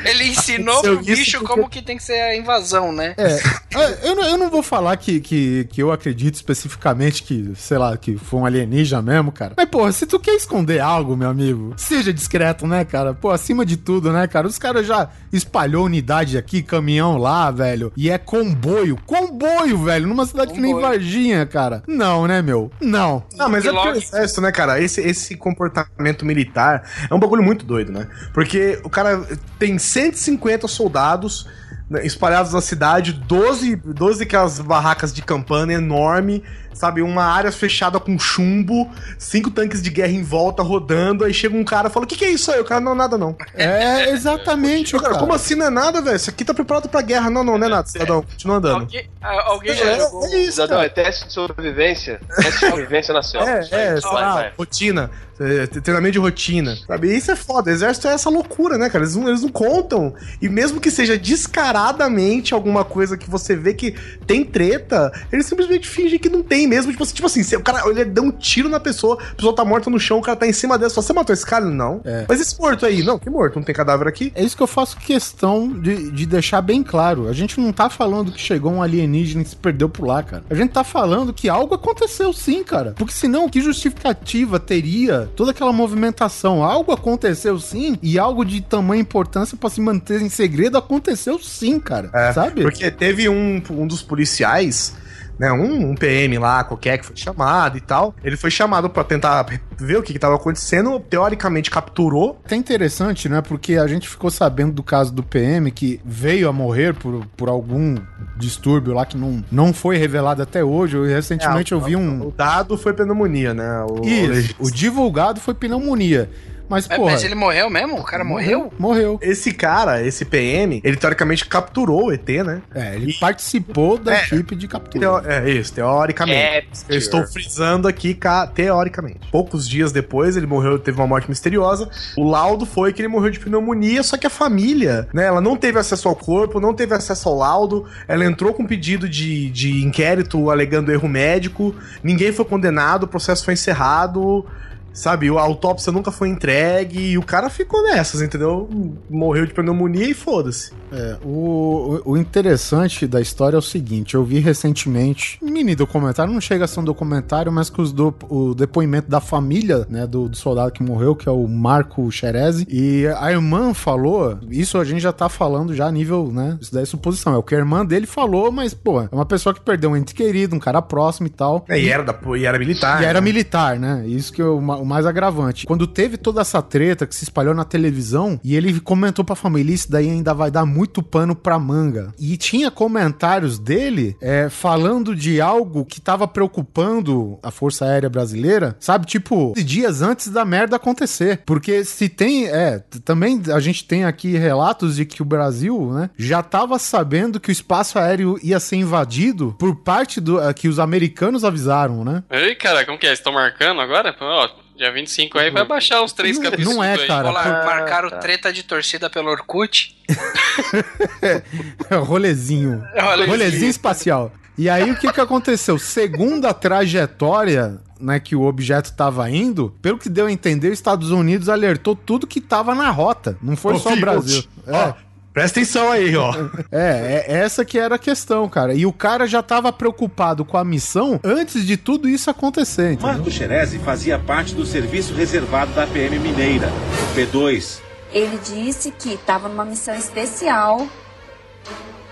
Ele 0.05 0.25
ensinou 0.29 0.81
pro 0.83 1.03
bicho 1.03 1.39
porque- 1.41 1.55
como 1.55 1.69
que 1.69 1.83
tem 1.83 1.97
que 1.97 2.03
ser 2.03 2.21
a 2.21 2.37
invasão, 2.37 2.93
né? 2.93 3.15
É, 3.19 4.09
eu, 4.09 4.15
não- 4.15 4.25
eu 4.25 4.39
não 4.39 4.51
vou 4.51 4.63
falar 4.63 4.97
que, 4.97 5.21
que, 5.21 5.67
que 5.71 5.83
eu 5.83 5.93
acredito 5.93 6.35
especificamente 6.37 7.23
que, 7.23 7.53
sei 7.57 7.79
lá, 7.79 7.97
que 7.97 8.17
foi 8.17 8.41
um 8.41 8.47
alienígena 8.47 9.03
mesmo, 9.03 9.33
cara. 9.33 9.55
Mas, 9.57 9.69
pô, 9.69 9.91
se 9.93 10.07
tu 10.07 10.19
quer 10.19 10.35
esconder 10.35 10.81
algo, 10.81 11.17
meu 11.17 11.29
amigo, 11.29 11.75
seja 11.77 12.13
discreto, 12.13 12.67
né, 12.67 12.85
cara? 12.85 13.15
Pô, 13.15 13.31
acima 13.31 13.65
de 13.67 13.77
tudo, 13.77 14.13
né, 14.13 14.27
cara? 14.27 14.47
Os 14.47 14.59
caras 14.59 14.87
já 14.87 15.09
espalhou 15.33 15.85
unidade 15.87 16.39
aqui, 16.39 16.63
caminhão 16.63 17.17
lá, 17.19 17.51
velho. 17.51 17.93
E 17.97 18.11
é 18.11 18.19
comboio. 18.19 18.97
Comboio, 19.07 19.79
velho, 19.85 20.07
numa 20.07 20.27
cidade 20.27 20.53
que 20.53 20.61
nem 20.61 20.73
Comboio. 20.73 20.93
Varginha, 20.93 21.45
cara. 21.47 21.83
Não, 21.87 22.27
né, 22.27 22.41
meu? 22.43 22.71
Não. 22.81 23.23
Não, 23.37 23.49
mas 23.49 23.65
é 23.67 23.73
porque 23.73 23.89
o 23.89 23.95
exército, 23.97 24.41
né, 24.41 24.53
cara? 24.53 24.81
Esse, 24.81 25.01
esse 25.01 25.37
comportamento 25.37 25.80
militar 26.25 26.85
é 27.09 27.15
um 27.15 27.21
bagulho 27.21 27.43
muito 27.43 27.65
doido, 27.65 27.93
né? 27.93 28.07
Porque 28.33 28.81
o 28.85 28.91
cara 28.91 29.25
tem 29.59 29.79
150 29.79 30.67
soldados 30.69 31.47
né, 31.89 32.07
espalhados 32.07 32.53
na 32.53 32.61
cidade, 32.61 33.13
12, 33.13 33.77
12 33.77 34.23
aquelas 34.23 34.61
barracas 34.61 35.13
de 35.13 35.23
campana 35.23 35.73
enorme, 35.73 36.43
sabe? 36.73 37.03
Uma 37.03 37.25
área 37.25 37.53
fechada 37.53 37.99
com 38.01 38.19
chumbo, 38.19 38.91
cinco 39.19 39.51
tanques 39.51 39.83
de 39.83 39.91
guerra 39.91 40.13
em 40.13 40.23
volta 40.23 40.63
rodando, 40.63 41.25
aí 41.25 41.35
chega 41.35 41.57
um 41.57 41.65
cara 41.65 41.89
e 41.89 41.91
fala: 41.91 42.05
O 42.05 42.09
que, 42.09 42.17
que 42.17 42.25
é 42.25 42.31
isso 42.31 42.51
aí? 42.51 42.61
O 42.61 42.65
cara, 42.65 42.81
não, 42.81 42.95
nada 42.95 43.19
não. 43.19 43.37
É, 43.55 44.11
exatamente, 44.11 44.99
cara. 44.99 45.19
Como 45.19 45.33
assim 45.33 45.55
não 45.55 45.67
é 45.67 45.71
nada, 45.71 46.01
velho? 46.01 46.17
Isso 46.17 46.31
aqui 46.31 46.45
tá 46.45 46.55
preparado 46.55 46.89
pra 46.89 47.03
guerra. 47.03 47.31
Não, 47.31 47.45
não, 47.45 47.59
não 47.59 47.67
é 47.67 47.71
nada, 47.71 47.87
cidadão. 47.89 48.23
Continua 48.23 48.57
andando. 48.57 48.81
Alguém, 48.81 49.11
alguém 49.23 49.75
já 49.75 49.99
jogou. 49.99 50.27
É 50.27 50.39
isso, 50.39 50.63
é 50.63 50.89
teste 50.89 51.27
de 51.27 51.33
sobrevivência. 51.33 52.21
Teste 52.37 52.61
de 52.61 52.71
sobrevivência 52.71 53.15
na 53.15 53.23
selva. 53.23 53.51
É, 53.51 53.59
é, 53.71 54.01
sei 54.01 54.11
lá, 54.11 54.53
rotina. 54.57 55.11
É, 55.43 55.67
treinamento 55.67 56.13
de 56.13 56.19
rotina, 56.19 56.77
sabe? 56.87 57.09
E 57.09 57.17
isso 57.17 57.31
é 57.31 57.37
foda. 57.37 57.71
O 57.71 57.73
exército 57.73 58.07
é 58.09 58.13
essa 58.13 58.29
loucura, 58.29 58.77
né, 58.77 58.91
cara? 58.91 59.05
Eles 59.05 59.17
não, 59.17 59.27
eles 59.27 59.41
não 59.41 59.49
contam. 59.49 60.15
E 60.41 60.51
mesmo 60.51 60.79
que 60.79 60.91
seja 60.91 61.17
descaradamente 61.17 62.53
alguma 62.53 62.85
coisa 62.85 63.17
que 63.17 63.29
você 63.31 63.57
vê 63.57 63.73
que 63.73 63.93
tem 64.27 64.45
treta, 64.45 65.11
eles 65.33 65.47
simplesmente 65.47 65.89
fingem 65.89 66.19
que 66.19 66.29
não 66.29 66.43
tem 66.43 66.60
mesmo. 66.67 66.91
Tipo 66.91 67.05
assim, 67.05 67.15
tipo 67.15 67.27
assim 67.27 67.57
o 67.57 67.63
cara 67.63 67.89
ele 67.89 68.05
deu 68.05 68.25
um 68.25 68.31
tiro 68.31 68.69
na 68.69 68.81
pessoa, 68.81 69.19
a 69.21 69.35
pessoa 69.35 69.55
tá 69.55 69.65
morta 69.65 69.91
no 69.91 69.99
chão, 69.99 70.19
o 70.19 70.23
cara 70.23 70.37
tá 70.37 70.47
em 70.47 70.53
cima 70.53 70.79
dela. 70.79 70.91
Só 70.91 71.03
você 71.03 71.13
matou 71.13 71.33
esse 71.33 71.47
cara? 71.47 71.65
Não. 71.65 72.01
É. 72.05 72.25
Mas 72.29 72.41
esse 72.41 72.59
morto 72.59 72.87
aí? 72.87 73.03
Não, 73.03 73.19
que 73.19 73.31
morto? 73.31 73.57
Não 73.57 73.63
tem 73.63 73.75
cadáver 73.75 74.09
aqui? 74.09 74.33
É 74.35 74.43
isso 74.43 74.57
que 74.57 74.63
eu 74.63 74.67
faço 74.67 74.97
questão 74.97 75.69
de, 75.69 76.11
de 76.11 76.27
deixar 76.27 76.61
bem 76.61 76.83
claro. 76.83 77.29
A 77.29 77.33
gente 77.33 77.61
não 77.61 77.73
tá 77.73 77.89
falando 77.89 78.33
que 78.33 78.41
chegou 78.41 78.73
um 78.73 78.83
alienígena 78.83 79.43
e 79.43 79.47
se 79.47 79.57
perdeu 79.57 79.89
por 79.89 80.07
lá, 80.07 80.23
cara. 80.23 80.45
A 80.49 80.55
gente 80.55 80.71
tá 80.71 80.85
falando 80.85 81.33
que 81.33 81.49
algo 81.49 81.75
aconteceu 81.75 82.33
sim, 82.33 82.63
cara. 82.63 82.95
Porque 82.97 83.13
senão, 83.13 83.49
que 83.49 83.61
justificativa 83.61 84.59
teria 84.59 85.31
toda 85.37 85.51
aquela 85.51 85.73
movimentação? 85.73 86.63
Algo 86.63 86.93
aconteceu 86.93 87.59
sim, 87.59 87.99
e 88.03 88.19
algo 88.19 88.45
de 88.45 88.61
tamanha 88.61 89.03
importância 89.03 89.57
para 89.57 89.71
se 89.71 89.81
manter 89.81 90.21
em 90.21 90.29
segredo 90.29 90.79
aconteceu 90.79 91.39
sim, 91.39 91.79
cara. 91.79 92.11
É, 92.13 92.33
sabe? 92.33 92.63
Porque 92.63 92.91
teve 92.91 93.29
um, 93.29 93.63
um 93.71 93.87
dos 93.87 94.03
policiais 94.03 94.95
né, 95.41 95.51
um, 95.51 95.93
um, 95.93 95.95
PM 95.95 96.37
lá, 96.37 96.63
qualquer 96.63 96.99
que 96.99 97.07
foi 97.07 97.17
chamado 97.17 97.79
e 97.79 97.81
tal. 97.81 98.15
Ele 98.23 98.37
foi 98.37 98.51
chamado 98.51 98.91
para 98.91 99.03
tentar 99.03 99.47
ver 99.79 99.97
o 99.97 100.03
que, 100.03 100.13
estava 100.13 100.35
acontecendo, 100.35 101.01
teoricamente 101.01 101.71
capturou. 101.71 102.39
É 102.51 102.55
interessante, 102.55 103.27
né? 103.27 103.41
Porque 103.41 103.77
a 103.77 103.87
gente 103.87 104.07
ficou 104.07 104.31
sabendo 104.31 104.73
do 104.73 104.83
caso 104.83 105.11
do 105.11 105.23
PM 105.23 105.71
que 105.71 105.99
veio 106.05 106.47
a 106.47 106.53
morrer 106.53 106.93
por, 106.93 107.25
por 107.39 107.49
algum 107.49 107.97
distúrbio 108.37 108.93
lá 108.93 109.07
que 109.07 109.17
não, 109.17 109.43
não 109.51 109.73
foi 109.73 109.97
revelado 109.97 110.43
até 110.43 110.63
hoje. 110.63 110.99
Eu, 110.99 111.07
recentemente 111.07 111.73
é, 111.73 111.77
eu 111.77 111.81
vi 111.81 111.97
um. 111.97 112.27
O 112.27 112.31
dado 112.31 112.77
foi 112.77 112.93
pneumonia, 112.93 113.55
né? 113.55 113.83
O, 113.89 114.05
Isso, 114.05 114.55
o 114.59 114.71
divulgado 114.71 115.41
foi 115.41 115.55
pneumonia. 115.55 116.29
Mas, 116.71 116.87
mas, 116.87 116.97
porra, 116.97 117.11
mas 117.11 117.25
ele 117.25 117.35
morreu 117.35 117.69
mesmo? 117.69 117.99
O 117.99 118.05
cara 118.05 118.23
morreu? 118.23 118.73
Morreu. 118.79 119.19
Esse 119.21 119.53
cara, 119.53 120.01
esse 120.07 120.25
PM, 120.25 120.81
ele 120.85 120.97
teoricamente 120.97 121.45
capturou 121.45 122.07
o 122.07 122.13
ET, 122.13 122.29
né? 122.29 122.63
É, 122.73 122.95
ele 122.95 123.11
e... 123.11 123.15
participou 123.15 123.99
da 123.99 124.15
é, 124.15 124.23
equipe 124.23 124.55
de 124.55 124.69
captura. 124.69 125.21
Teo... 125.21 125.31
É 125.31 125.51
isso, 125.51 125.73
teoricamente. 125.73 126.69
Eu 126.89 126.97
estou 126.97 127.27
frisando 127.27 127.89
aqui, 127.89 128.17
teoricamente. 128.55 129.19
Poucos 129.33 129.69
dias 129.69 129.91
depois, 129.91 130.37
ele 130.37 130.47
morreu, 130.47 130.79
teve 130.79 130.97
uma 130.97 131.09
morte 131.09 131.29
misteriosa. 131.29 131.91
O 132.17 132.23
laudo 132.23 132.65
foi 132.65 132.93
que 132.93 133.03
ele 133.03 133.09
morreu 133.09 133.31
de 133.31 133.41
pneumonia, 133.41 134.05
só 134.05 134.17
que 134.17 134.27
a 134.27 134.31
família, 134.31 135.09
né, 135.13 135.25
ela 135.25 135.41
não 135.41 135.57
teve 135.57 135.77
acesso 135.77 136.09
ao 136.09 136.15
corpo, 136.15 136.61
não 136.61 136.73
teve 136.73 136.95
acesso 136.95 137.29
ao 137.29 137.37
laudo. 137.37 137.85
Ela 138.07 138.25
entrou 138.25 138.55
com 138.55 138.65
pedido 138.65 139.09
de, 139.09 139.51
de 139.51 139.85
inquérito 139.85 140.51
alegando 140.51 140.93
erro 140.93 141.09
médico. 141.09 141.75
Ninguém 142.01 142.33
foi 142.33 142.45
condenado, 142.45 143.05
o 143.05 143.09
processo 143.09 143.45
foi 143.45 143.55
encerrado. 143.55 144.47
Sabe, 144.93 145.29
a 145.29 145.41
autópsia 145.41 145.93
nunca 145.93 146.11
foi 146.11 146.29
entregue 146.29 147.13
e 147.13 147.19
o 147.19 147.23
cara 147.23 147.49
ficou 147.49 147.83
nessas, 147.83 148.21
entendeu? 148.21 148.69
Morreu 149.09 149.47
de 149.47 149.55
pneumonia 149.55 150.09
e 150.09 150.15
foda-se. 150.15 150.73
É, 150.93 151.17
o, 151.25 152.01
o 152.05 152.17
interessante 152.17 153.07
da 153.07 153.21
história 153.21 153.57
é 153.57 153.59
o 153.59 153.63
seguinte: 153.63 154.15
eu 154.15 154.25
vi 154.25 154.41
recentemente, 154.41 155.39
mini 155.41 155.75
documentário, 155.75 156.33
não 156.33 156.41
chega 156.41 156.65
a 156.65 156.69
ser 156.69 156.81
um 156.81 156.85
documentário, 156.85 157.53
mas 157.53 157.71
que 157.71 157.81
os 157.81 157.93
do, 157.93 158.15
o 158.29 158.55
depoimento 158.55 159.09
da 159.09 159.21
família, 159.21 159.87
né, 159.89 160.07
do, 160.07 160.29
do 160.29 160.37
soldado 160.37 160.73
que 160.73 160.83
morreu, 160.83 161.15
que 161.15 161.29
é 161.29 161.33
o 161.33 161.47
Marco 161.47 162.11
Xerezi, 162.11 162.67
e 162.69 163.07
a 163.19 163.31
irmã 163.31 163.73
falou, 163.73 164.39
isso 164.51 164.79
a 164.79 164.85
gente 164.85 165.01
já 165.01 165.13
tá 165.13 165.29
falando 165.29 165.75
já 165.75 165.87
a 165.87 165.93
nível, 165.93 166.31
né, 166.33 166.59
isso 166.61 166.75
daí 166.75 166.83
é 166.83 166.87
suposição, 166.87 167.35
é 167.35 167.37
o 167.37 167.43
que 167.43 167.55
a 167.55 167.59
irmã 167.59 167.87
dele 167.87 168.07
falou, 168.07 168.51
mas, 168.51 168.75
pô, 168.75 169.01
é 169.01 169.09
uma 169.13 169.27
pessoa 169.27 169.55
que 169.55 169.61
perdeu 169.61 169.91
um 169.91 169.97
ente 169.97 170.15
querido, 170.15 170.57
um 170.57 170.59
cara 170.59 170.83
próximo 170.83 171.29
e 171.29 171.31
tal. 171.31 171.65
É, 171.69 171.79
e 171.79 171.89
era, 171.89 172.03
da, 172.03 172.19
e 172.37 172.45
era 172.45 172.59
militar. 172.59 172.99
E 172.99 173.03
né? 173.03 173.09
era 173.09 173.21
militar, 173.21 173.79
né? 173.79 174.05
Isso 174.07 174.33
que 174.33 174.43
eu 174.43 174.61
o 174.81 174.85
mais 174.85 175.07
agravante. 175.07 175.67
Quando 175.67 175.87
teve 175.87 176.17
toda 176.17 176.41
essa 176.41 176.63
treta 176.63 177.07
que 177.07 177.15
se 177.15 177.25
espalhou 177.25 177.55
na 177.55 177.65
televisão, 177.65 178.41
e 178.43 178.57
ele 178.57 178.81
comentou 178.81 179.25
pra 179.25 179.37
família, 179.37 179.75
isso 179.75 179.91
daí 179.91 180.09
ainda 180.09 180.35
vai 180.35 180.51
dar 180.51 180.65
muito 180.65 181.03
pano 181.03 181.35
pra 181.35 181.59
manga. 181.59 182.13
E 182.19 182.37
tinha 182.37 182.71
comentários 182.71 183.59
dele 183.59 184.17
é, 184.21 184.49
falando 184.49 185.15
de 185.15 185.41
algo 185.41 185.85
que 185.85 186.01
tava 186.01 186.27
preocupando 186.27 187.39
a 187.43 187.51
Força 187.51 187.85
Aérea 187.85 188.09
Brasileira, 188.09 188.77
sabe? 188.81 189.07
Tipo, 189.07 189.53
dias 189.57 190.03
antes 190.03 190.29
da 190.29 190.45
merda 190.45 190.77
acontecer. 190.77 191.43
Porque 191.45 191.85
se 191.85 192.09
tem, 192.09 192.47
é, 192.49 192.83
também 193.05 193.43
a 193.53 193.61
gente 193.61 193.85
tem 193.85 194.05
aqui 194.05 194.37
relatos 194.37 194.97
de 194.97 195.05
que 195.05 195.23
o 195.23 195.25
Brasil, 195.25 195.93
né, 195.93 196.11
já 196.17 196.43
tava 196.43 196.79
sabendo 196.79 197.41
que 197.41 197.51
o 197.51 197.53
espaço 197.53 197.99
aéreo 197.99 198.39
ia 198.43 198.61
ser 198.61 198.77
invadido 198.77 199.55
por 199.59 199.77
parte 199.77 200.21
do 200.21 200.39
que 200.55 200.69
os 200.69 200.79
americanos 200.79 201.45
avisaram, 201.45 202.05
né? 202.05 202.23
Ei, 202.31 202.55
cara, 202.55 202.85
como 202.85 202.99
que 202.99 203.07
é? 203.07 203.13
Estão 203.13 203.33
marcando 203.33 203.81
agora? 203.81 204.15
Ó, 204.21 204.49
Dia 204.81 204.91
25 204.91 205.39
aí 205.39 205.51
vai 205.51 205.63
baixar 205.63 206.03
uns 206.03 206.11
três 206.11 206.39
capítulos. 206.39 206.75
Não 206.75 206.83
é, 206.83 206.97
cara. 207.07 207.31
Por... 207.31 207.35
Marcaram 207.35 208.09
tá. 208.09 208.17
treta 208.17 208.51
de 208.51 208.63
torcida 208.63 209.11
pelo 209.11 209.29
Orkut. 209.29 209.95
é, 211.21 211.97
rolezinho. 211.97 212.83
É 212.95 213.03
rolezinho. 213.03 213.29
Rolezinho 213.29 213.69
espacial. 213.69 214.33
E 214.57 214.71
aí 214.71 214.91
o 214.91 214.97
que 214.97 215.13
que 215.13 215.21
aconteceu? 215.21 215.79
Segundo 215.79 216.47
a 216.47 216.55
trajetória 216.55 217.79
né, 218.01 218.19
que 218.19 218.35
o 218.35 218.41
objeto 218.41 218.87
estava 218.87 219.29
indo, 219.29 219.77
pelo 219.83 219.99
que 219.99 220.09
deu 220.09 220.25
a 220.25 220.33
entender, 220.33 220.69
os 220.69 220.79
Estados 220.79 221.11
Unidos 221.11 221.51
alertou 221.51 221.95
tudo 221.95 222.27
que 222.27 222.39
estava 222.39 222.75
na 222.75 222.89
rota. 222.89 223.37
Não 223.43 223.57
foi 223.57 223.79
só 223.79 223.93
o 223.93 224.01
Brasil. 224.01 224.43
É. 224.67 224.95
Presta 225.41 225.59
atenção 225.59 225.91
aí, 225.91 226.15
ó. 226.15 226.35
é, 226.71 227.25
é, 227.27 227.39
essa 227.39 227.65
que 227.65 227.79
era 227.79 227.95
a 227.95 227.99
questão, 227.99 228.47
cara. 228.47 228.75
E 228.75 228.85
o 228.85 228.93
cara 228.93 229.27
já 229.27 229.43
tava 229.43 229.73
preocupado 229.73 230.45
com 230.45 230.59
a 230.59 230.63
missão 230.63 231.19
antes 231.25 231.65
de 231.65 231.79
tudo 231.79 232.07
isso 232.07 232.29
acontecer. 232.29 232.93
Entendeu? 232.93 233.15
Marco 233.15 233.31
Xerezi 233.31 233.79
fazia 233.79 234.19
parte 234.19 234.55
do 234.55 234.67
serviço 234.67 235.15
reservado 235.15 235.73
da 235.73 235.87
PM 235.87 236.19
Mineira, 236.19 236.69
o 236.69 237.17
P2. 237.19 237.81
Ele 238.13 238.39
disse 238.45 238.91
que 238.91 239.15
estava 239.15 239.49
numa 239.49 239.65
missão 239.65 239.95
especial 239.95 240.87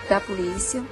da 0.09 0.21
polícia. 0.21 0.83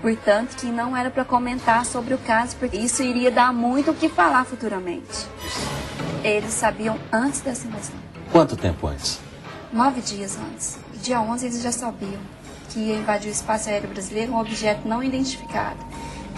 Portanto, 0.00 0.56
que 0.56 0.66
não 0.68 0.96
era 0.96 1.10
para 1.10 1.26
comentar 1.26 1.84
sobre 1.84 2.14
o 2.14 2.18
caso, 2.18 2.56
porque 2.56 2.78
isso 2.78 3.02
iria 3.02 3.30
dar 3.30 3.52
muito 3.52 3.90
o 3.90 3.94
que 3.94 4.08
falar 4.08 4.46
futuramente. 4.46 5.26
Eles 6.22 6.54
sabiam 6.54 6.98
antes 7.12 7.42
dessa 7.42 7.66
invasão. 7.66 7.96
Quanto 8.32 8.56
tempo 8.56 8.86
antes? 8.86 9.20
Nove 9.70 10.00
dias 10.00 10.38
antes 10.38 10.78
dia 11.04 11.20
11 11.20 11.46
eles 11.46 11.62
já 11.62 11.70
sabiam 11.70 12.20
que 12.70 12.80
ia 12.80 12.96
invadir 12.96 13.28
o 13.28 13.32
espaço 13.32 13.68
aéreo 13.68 13.90
brasileiro 13.90 14.32
um 14.32 14.40
objeto 14.40 14.88
não 14.88 15.02
identificado. 15.02 15.78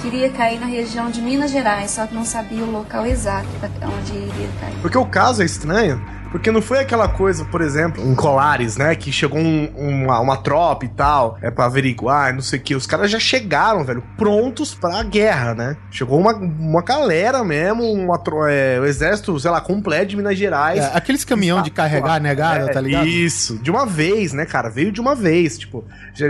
Queria 0.02 0.28
cair 0.30 0.60
na 0.60 0.66
região 0.66 1.08
de 1.08 1.22
Minas 1.22 1.50
Gerais, 1.52 1.92
só 1.92 2.06
que 2.06 2.14
não 2.14 2.24
sabia 2.24 2.62
o 2.62 2.70
local 2.70 3.06
exato 3.06 3.48
onde 3.82 4.12
iria 4.12 4.48
cair. 4.60 4.76
Porque 4.82 4.98
o 4.98 5.06
caso 5.06 5.40
é 5.40 5.46
estranho, 5.46 6.04
porque 6.30 6.50
não 6.50 6.60
foi 6.60 6.80
aquela 6.80 7.08
coisa, 7.08 7.44
por 7.44 7.60
exemplo, 7.60 8.02
em 8.04 8.14
Colares, 8.14 8.76
né? 8.76 8.94
Que 8.94 9.12
chegou 9.12 9.38
um, 9.38 9.66
uma, 9.76 10.20
uma 10.20 10.36
tropa 10.36 10.84
e 10.84 10.88
tal, 10.88 11.38
é 11.42 11.50
pra 11.50 11.66
averiguar, 11.66 12.34
não 12.34 12.40
sei 12.40 12.58
o 12.58 12.62
que. 12.62 12.74
Os 12.74 12.86
caras 12.86 13.10
já 13.10 13.18
chegaram, 13.18 13.84
velho, 13.84 14.02
prontos 14.16 14.74
pra 14.74 15.02
guerra, 15.02 15.54
né? 15.54 15.76
Chegou 15.90 16.18
uma, 16.18 16.34
uma 16.34 16.82
galera 16.82 17.42
mesmo, 17.44 17.84
uma, 17.84 18.20
é, 18.50 18.78
o 18.80 18.84
exército, 18.84 19.38
sei 19.38 19.50
lá, 19.50 19.60
completo 19.60 20.06
de 20.06 20.16
Minas 20.16 20.36
Gerais. 20.38 20.84
É, 20.84 20.90
aqueles 20.94 21.24
caminhão 21.24 21.62
de 21.62 21.70
carregar 21.70 22.20
negada, 22.20 22.66
é, 22.66 22.72
tá 22.72 22.80
ligado? 22.80 23.06
Isso, 23.06 23.58
de 23.58 23.70
uma 23.70 23.86
vez, 23.86 24.32
né, 24.32 24.44
cara? 24.44 24.68
Veio 24.68 24.92
de 24.92 25.00
uma 25.00 25.14
vez, 25.14 25.58
tipo, 25.58 25.84
já, 26.14 26.26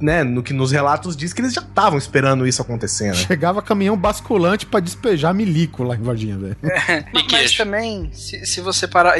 né, 0.00 0.24
no 0.24 0.42
que 0.42 0.52
nos 0.52 0.72
relatos 0.72 1.16
diz 1.16 1.32
que 1.32 1.40
eles 1.40 1.52
já 1.52 1.60
estavam 1.60 1.98
esperando 1.98 2.46
isso 2.46 2.60
acontecer, 2.62 3.08
né? 3.08 3.14
Chegava 3.14 3.62
caminhão 3.62 3.96
basculante 3.96 4.66
para 4.66 4.80
despejar 4.80 5.34
milico 5.34 5.82
lá 5.82 5.94
em 5.94 6.02
Varginha, 6.02 6.38
velho. 6.38 6.56
É, 6.62 7.04
mas 7.12 7.52
também, 7.52 8.10
se, 8.12 8.44
se 8.44 8.60
você 8.60 8.86
parar. 8.86 9.14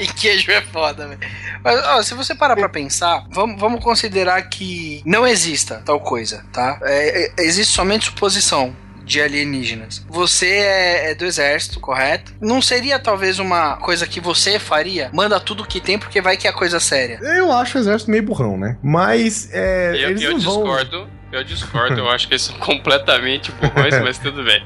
E 0.00 0.06
queijo 0.06 0.50
é 0.50 0.62
foda, 0.62 1.08
velho. 1.08 1.20
Mas, 1.62 1.84
ó, 1.86 2.02
se 2.02 2.14
você 2.14 2.34
parar 2.34 2.56
pra 2.56 2.68
pensar, 2.68 3.24
vamos, 3.30 3.60
vamos 3.60 3.82
considerar 3.82 4.42
que 4.42 5.02
não 5.04 5.26
exista 5.26 5.82
tal 5.84 6.00
coisa, 6.00 6.44
tá? 6.52 6.78
É, 6.82 7.24
é, 7.24 7.32
existe 7.38 7.72
somente 7.72 8.06
suposição 8.06 8.74
de 9.04 9.22
alienígenas. 9.22 10.04
Você 10.08 10.46
é, 10.46 11.10
é, 11.10 11.14
do 11.14 11.24
exército, 11.24 11.80
correto? 11.80 12.34
Não 12.40 12.60
seria 12.60 12.98
talvez 12.98 13.38
uma 13.38 13.76
coisa 13.76 14.06
que 14.06 14.20
você 14.20 14.58
faria? 14.58 15.10
Manda 15.12 15.40
tudo 15.40 15.64
que 15.66 15.80
tem 15.80 15.98
porque 15.98 16.20
vai 16.20 16.36
que 16.36 16.46
é 16.46 16.52
coisa 16.52 16.78
séria. 16.78 17.18
Eu 17.22 17.50
acho 17.50 17.78
o 17.78 17.80
exército 17.80 18.10
meio 18.10 18.22
burrão, 18.22 18.58
né? 18.58 18.76
Mas 18.82 19.48
é, 19.52 19.92
eu, 19.94 20.10
eles 20.10 20.22
eu 20.22 20.32
não 20.32 20.38
discordo. 20.38 20.98
Vão... 20.98 21.18
Eu 21.30 21.44
discordo, 21.44 22.00
eu 22.00 22.08
acho 22.10 22.26
que 22.26 22.34
eles 22.34 22.42
são 22.42 22.56
completamente 22.60 23.50
burrões, 23.52 23.98
mas 24.00 24.18
tudo 24.18 24.44
bem. 24.44 24.62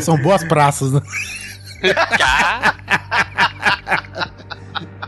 São 0.00 0.16
boas 0.20 0.42
praças, 0.42 0.92
né? 0.92 1.00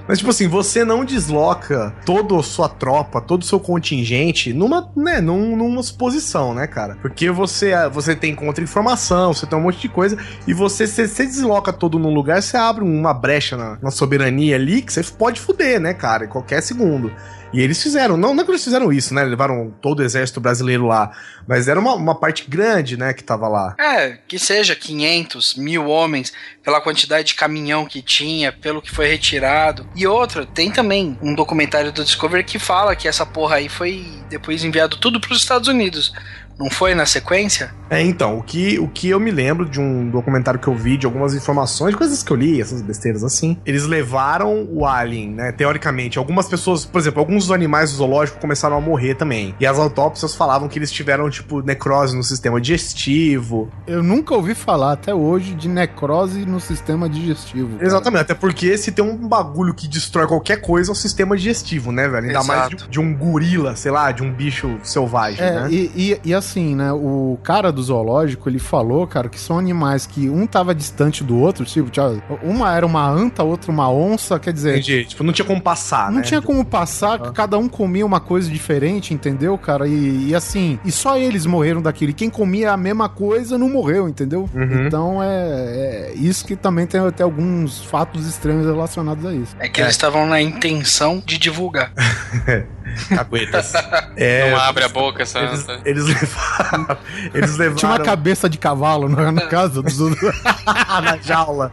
Mas, 0.09 0.19
tipo 0.19 0.31
assim, 0.31 0.49
você 0.49 0.87
não 0.87 1.05
desloca 1.05 1.95
toda 2.07 2.35
a 2.39 2.43
sua 2.43 2.67
tropa, 2.67 3.21
todo 3.21 3.43
o 3.43 3.45
seu 3.45 3.61
contingente 3.61 4.55
numa, 4.55 4.91
né, 4.97 5.21
num- 5.21 5.55
numa 5.55 5.83
suposição, 5.83 6.55
né, 6.55 6.67
cara? 6.67 6.97
Porque 7.03 7.31
você, 7.31 7.75
você 7.91 8.17
tem 8.17 8.35
contra-informação, 8.35 9.35
você 9.35 9.45
tem 9.47 9.59
um 9.59 9.63
monte 9.63 9.79
de 9.79 9.89
coisa, 9.91 10.17
e 10.47 10.55
você, 10.55 10.87
se 10.87 11.07
desloca 11.27 11.75
todo 11.75 11.99
num 11.99 12.15
lugar, 12.15 12.43
você 12.43 12.57
abre 12.57 12.83
uma 12.83 13.13
brecha 13.13 13.55
na, 13.55 13.77
na 13.83 13.91
soberania 13.91 14.57
ali 14.57 14.81
que 14.81 14.91
você 14.95 15.03
pode 15.03 15.41
fuder, 15.41 15.79
né, 15.79 15.93
cara, 15.93 16.25
em 16.25 16.29
qualquer 16.29 16.63
segundo. 16.63 17.13
E 17.53 17.61
eles 17.61 17.83
fizeram, 17.83 18.17
não, 18.17 18.35
não 18.35 18.45
que 18.45 18.51
eles 18.51 18.65
fizeram 18.65 18.93
isso, 18.93 19.15
né? 19.15 19.25
Levaram 19.25 19.73
todo 19.81 20.01
o 20.01 20.03
exército 20.03 20.41
brasileiro 20.41 20.87
lá, 20.87 21.11
mas 21.47 21.67
era 21.69 21.81
uma, 21.81 21.95
uma 21.95 22.15
parte 22.15 22.45
grande, 22.49 22.97
né, 22.97 23.13
que 23.13 23.25
tava 23.25 23.49
lá. 23.49 23.75
É, 23.81 24.19
que 24.29 24.39
seja 24.39 24.77
500, 24.77 25.55
mil 25.55 25.87
homens, 25.87 26.33
pela 26.63 26.81
quantidade 26.81 27.29
de 27.29 27.35
caminhão 27.35 27.87
que 27.87 28.03
tinha, 28.03 28.53
pelo 28.53 28.83
que 28.83 28.91
foi 28.91 29.09
retirado. 29.09 29.89
E 29.97 30.07
outra, 30.07 30.45
tem 30.45 30.71
também 30.71 31.19
um 31.23 31.35
documentário 31.35 31.91
do 31.91 32.05
Discovery 32.05 32.45
que 32.45 32.59
fala 32.59 32.95
que 32.95 33.09
essa 33.09 33.25
porra 33.25 33.57
aí 33.57 33.69
foi 33.69 34.07
depois 34.29 34.63
enviado 34.63 34.99
tudo 34.99 35.21
pros 35.21 35.39
Estados 35.39 35.69
Unidos. 35.69 36.13
Não 36.59 36.71
foi 36.71 36.95
na 36.95 37.07
sequência? 37.07 37.73
É, 37.91 38.03
então, 38.03 38.37
o 38.39 38.43
que, 38.43 38.79
o 38.79 38.89
que 38.89 39.09
eu 39.09 39.19
me 39.21 39.31
lembro 39.31 39.65
de 39.65 39.81
um 39.81 40.11
documentário 40.11 40.61
que 40.61 40.69
eu 40.69 40.75
vi, 40.75 40.97
de 40.97 41.07
algumas 41.07 41.35
informações, 41.35 41.95
coisas 41.95 42.23
que 42.23 42.31
eu 42.31 42.37
li, 42.37 42.61
essas 42.61 42.83
besteiras 42.83 43.25
assim, 43.25 43.57
eles 43.65 43.87
levaram 43.87 44.67
o 44.71 44.85
alien, 44.85 45.31
né, 45.31 45.53
teoricamente. 45.53 46.19
Algumas 46.19 46.49
pessoas, 46.49 46.85
por 46.85 46.99
exemplo, 46.99 47.21
alguns 47.21 47.45
dos 47.45 47.53
animais 47.53 47.91
do 47.93 47.97
zoológico 47.97 48.41
começaram 48.41 48.77
a 48.77 48.81
morrer 48.81 49.15
também. 49.15 49.55
E 49.59 49.67
as 49.67 49.79
autópsias 49.79 50.35
falavam 50.35 50.69
que 50.69 50.79
eles 50.79 50.91
tiveram, 50.91 51.31
tipo, 51.31 51.63
necrose 51.63 52.15
no 52.17 52.23
sistema 52.23 52.61
digestivo. 52.61 53.71
Eu 53.87 54.03
nunca 54.03 54.35
ouvi 54.35 54.55
falar 54.55 54.93
até 54.93 55.15
hoje 55.15 55.55
de 55.55 55.69
necrose 55.69 56.45
no 56.45 56.61
sistema 56.61 57.09
digestivo. 57.09 57.75
cara. 57.77 57.87
Exatamente, 57.87 58.23
até 58.23 58.35
porque 58.35 58.77
se 58.77 58.93
tem 58.93 59.05
um 59.05 59.29
bagulho 59.29 59.73
que 59.75 59.89
destrói 59.89 60.27
qualquer 60.27 60.61
coisa, 60.61 60.91
é 60.91 60.93
o 60.93 60.95
sistema 60.95 61.37
digestivo, 61.37 61.93
né, 61.93 62.09
velho? 62.09 62.27
Ainda 62.27 62.43
mais 62.45 62.61
Exato. 62.61 62.77
de, 62.85 62.89
de 62.91 63.01
um 63.01 63.15
gorila, 63.17 63.77
sei 63.77 63.91
lá, 63.91 64.11
de 64.13 64.23
um 64.23 64.33
bicho 64.33 64.79
selvagem, 64.83 65.41
É, 65.45 65.53
né? 65.61 65.69
e, 65.71 65.91
e, 65.95 66.21
e 66.31 66.35
assim, 66.49 66.75
né? 66.75 66.93
O 66.93 67.39
cara 67.43 67.71
do 67.71 67.83
zoológico, 67.83 68.49
ele 68.49 68.59
falou, 68.59 69.07
cara, 69.07 69.29
que 69.29 69.39
são 69.39 69.59
animais 69.59 70.07
que 70.07 70.29
um 70.29 70.47
tava 70.47 70.75
distante 70.75 71.23
do 71.23 71.39
outro, 71.39 71.65
tipo, 71.65 71.91
uma 72.43 72.75
era 72.75 72.87
uma 72.87 73.07
anta, 73.09 73.43
outra 73.43 73.71
uma 73.71 73.91
onça, 73.91 74.39
quer 74.39 74.53
dizer. 74.53 74.73
Entendi. 74.79 75.05
Tipo, 75.05 75.23
não 75.23 75.33
tinha 75.33 75.45
como 75.45 75.61
passar, 75.61 76.11
Não 76.11 76.19
né? 76.19 76.23
tinha 76.23 76.41
como 76.41 76.65
passar, 76.65 77.33
cada 77.33 77.59
um 77.59 77.69
comia 77.69 78.05
uma 78.05 78.21
coisa 78.21 78.51
diferente, 78.51 79.13
entendeu, 79.13 79.57
cara? 79.59 79.87
E, 79.87 80.29
e 80.29 80.35
assim, 80.35 80.79
e 80.85 80.91
só 80.91 81.17
eles 81.17 81.45
morreram 81.45 81.83
daquilo. 81.83 82.11
E 82.11 82.15
quem 82.15 82.31
comia 82.31 82.73
a 82.73 82.77
mesma 82.77 83.09
coisa 83.09 83.59
não 83.59 83.69
morreu, 83.69 84.09
entendeu? 84.09 84.49
Uhum. 84.55 84.87
Então 84.87 85.23
é, 85.23 85.29
é 85.29 86.13
isso 86.17 86.45
que 86.45 86.57
também 86.57 86.87
tem 86.87 87.01
até 87.01 87.23
alguns 87.23 87.83
fatos 87.85 88.27
estranhos 88.27 88.67
relacionados 88.67 89.25
a 89.27 89.33
isso. 89.33 89.55
É 89.59 89.69
que 89.69 89.81
eles 89.81 89.93
estavam 89.93 90.27
na 90.27 90.41
intenção 90.41 91.23
de 91.25 91.39
divulgar. 91.39 91.93
Caguetas. 93.09 93.73
É, 94.17 94.51
Não 94.51 94.59
abre 94.59 94.85
a 94.85 94.89
boca 94.89 95.23
essa. 95.23 95.39
Eles, 95.39 95.67
eles 95.85 96.09
levaram. 96.39 96.99
Eles 97.35 97.57
levaram. 97.57 97.77
Tinha 97.77 97.93
uma 97.93 98.01
cabeça 98.01 98.49
de 98.49 98.59
cavalo 98.59 99.09
na, 99.09 99.33
na 99.33 99.47
casa 99.47 99.83
dos. 99.83 99.99
na 100.67 101.17
jaula. 101.23 101.73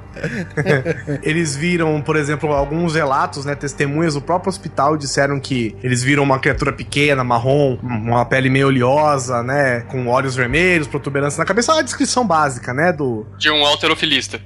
eles 1.23 1.55
viram, 1.55 2.01
por 2.01 2.15
exemplo, 2.15 2.51
alguns 2.51 2.95
relatos, 2.95 3.45
né? 3.45 3.55
Testemunhas 3.55 4.13
do 4.13 4.21
próprio 4.21 4.49
hospital 4.49 4.97
disseram 4.97 5.39
que 5.39 5.75
eles 5.83 6.03
viram 6.03 6.23
uma 6.23 6.39
criatura 6.39 6.71
pequena, 6.71 7.23
marrom, 7.23 7.77
uma 7.81 8.25
pele 8.25 8.49
meio 8.49 8.67
oleosa, 8.67 9.43
né? 9.43 9.81
Com 9.81 10.07
olhos 10.07 10.35
vermelhos, 10.35 10.87
protuberância 10.87 11.39
na 11.39 11.45
cabeça. 11.45 11.73
Uma 11.73 11.83
descrição 11.83 12.25
básica, 12.25 12.73
né? 12.73 12.91
Do. 12.91 13.25
De 13.37 13.49
um 13.49 13.65
alterofilista. 13.65 14.41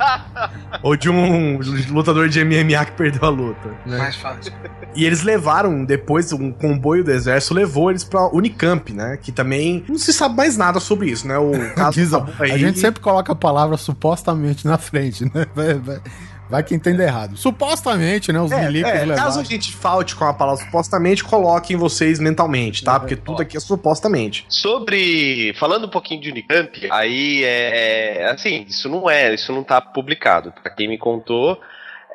Ou 0.82 0.96
de 0.96 1.10
um 1.10 1.58
lutador 1.90 2.28
de 2.28 2.44
MMA 2.44 2.84
que 2.84 2.92
perdeu 2.92 3.24
a 3.24 3.30
luta. 3.30 3.68
Né? 3.86 3.98
Mais 3.98 4.16
fácil. 4.16 4.52
E 4.94 5.04
eles 5.04 5.22
levaram, 5.22 5.84
depois, 5.84 6.32
um 6.32 6.52
comboio 6.52 7.02
do 7.02 7.10
exército 7.10 7.54
levou 7.54 7.90
eles 7.90 8.04
pra 8.04 8.28
Unicamp, 8.28 8.92
né? 8.92 9.18
Que 9.20 9.32
também 9.34 9.84
não 9.88 9.98
se 9.98 10.12
sabe 10.12 10.36
mais 10.36 10.56
nada 10.56 10.80
sobre 10.80 11.10
isso, 11.10 11.26
né? 11.26 11.36
O 11.38 11.52
caso 11.74 11.92
Diz, 12.00 12.12
ó, 12.12 12.20
tá 12.20 12.44
aí- 12.44 12.52
a 12.52 12.58
gente 12.58 12.78
sempre 12.78 13.00
coloca 13.00 13.32
a 13.32 13.36
palavra 13.36 13.76
supostamente 13.76 14.66
na 14.66 14.78
frente, 14.78 15.24
né? 15.24 15.46
Vai, 15.54 15.74
vai, 15.74 16.00
vai 16.48 16.62
que 16.62 16.74
entenda 16.74 17.02
errado. 17.02 17.36
Supostamente, 17.36 18.32
né? 18.32 18.40
Os 18.40 18.52
É, 18.52 18.66
milicos 18.66 18.90
é, 18.90 18.98
levaram. 19.00 19.22
caso 19.22 19.40
a 19.40 19.44
gente 19.44 19.72
falte 19.72 20.14
com 20.14 20.24
a 20.24 20.32
palavra 20.34 20.64
supostamente, 20.64 21.24
coloquem 21.24 21.76
vocês 21.76 22.18
mentalmente, 22.18 22.84
tá? 22.84 22.98
Porque 23.00 23.16
tudo 23.16 23.42
aqui 23.42 23.56
é 23.56 23.60
supostamente. 23.60 24.44
Sobre. 24.48 25.54
Falando 25.58 25.86
um 25.86 25.90
pouquinho 25.90 26.20
de 26.20 26.30
Unicamp, 26.30 26.86
aí 26.90 27.42
é. 27.44 28.22
é, 28.22 28.30
Assim, 28.30 28.64
isso 28.68 28.88
não 28.88 29.08
é, 29.08 29.34
isso 29.34 29.52
não 29.52 29.62
tá 29.64 29.80
publicado. 29.80 30.52
Pra 30.62 30.70
quem 30.70 30.88
me 30.88 30.98
contou, 30.98 31.58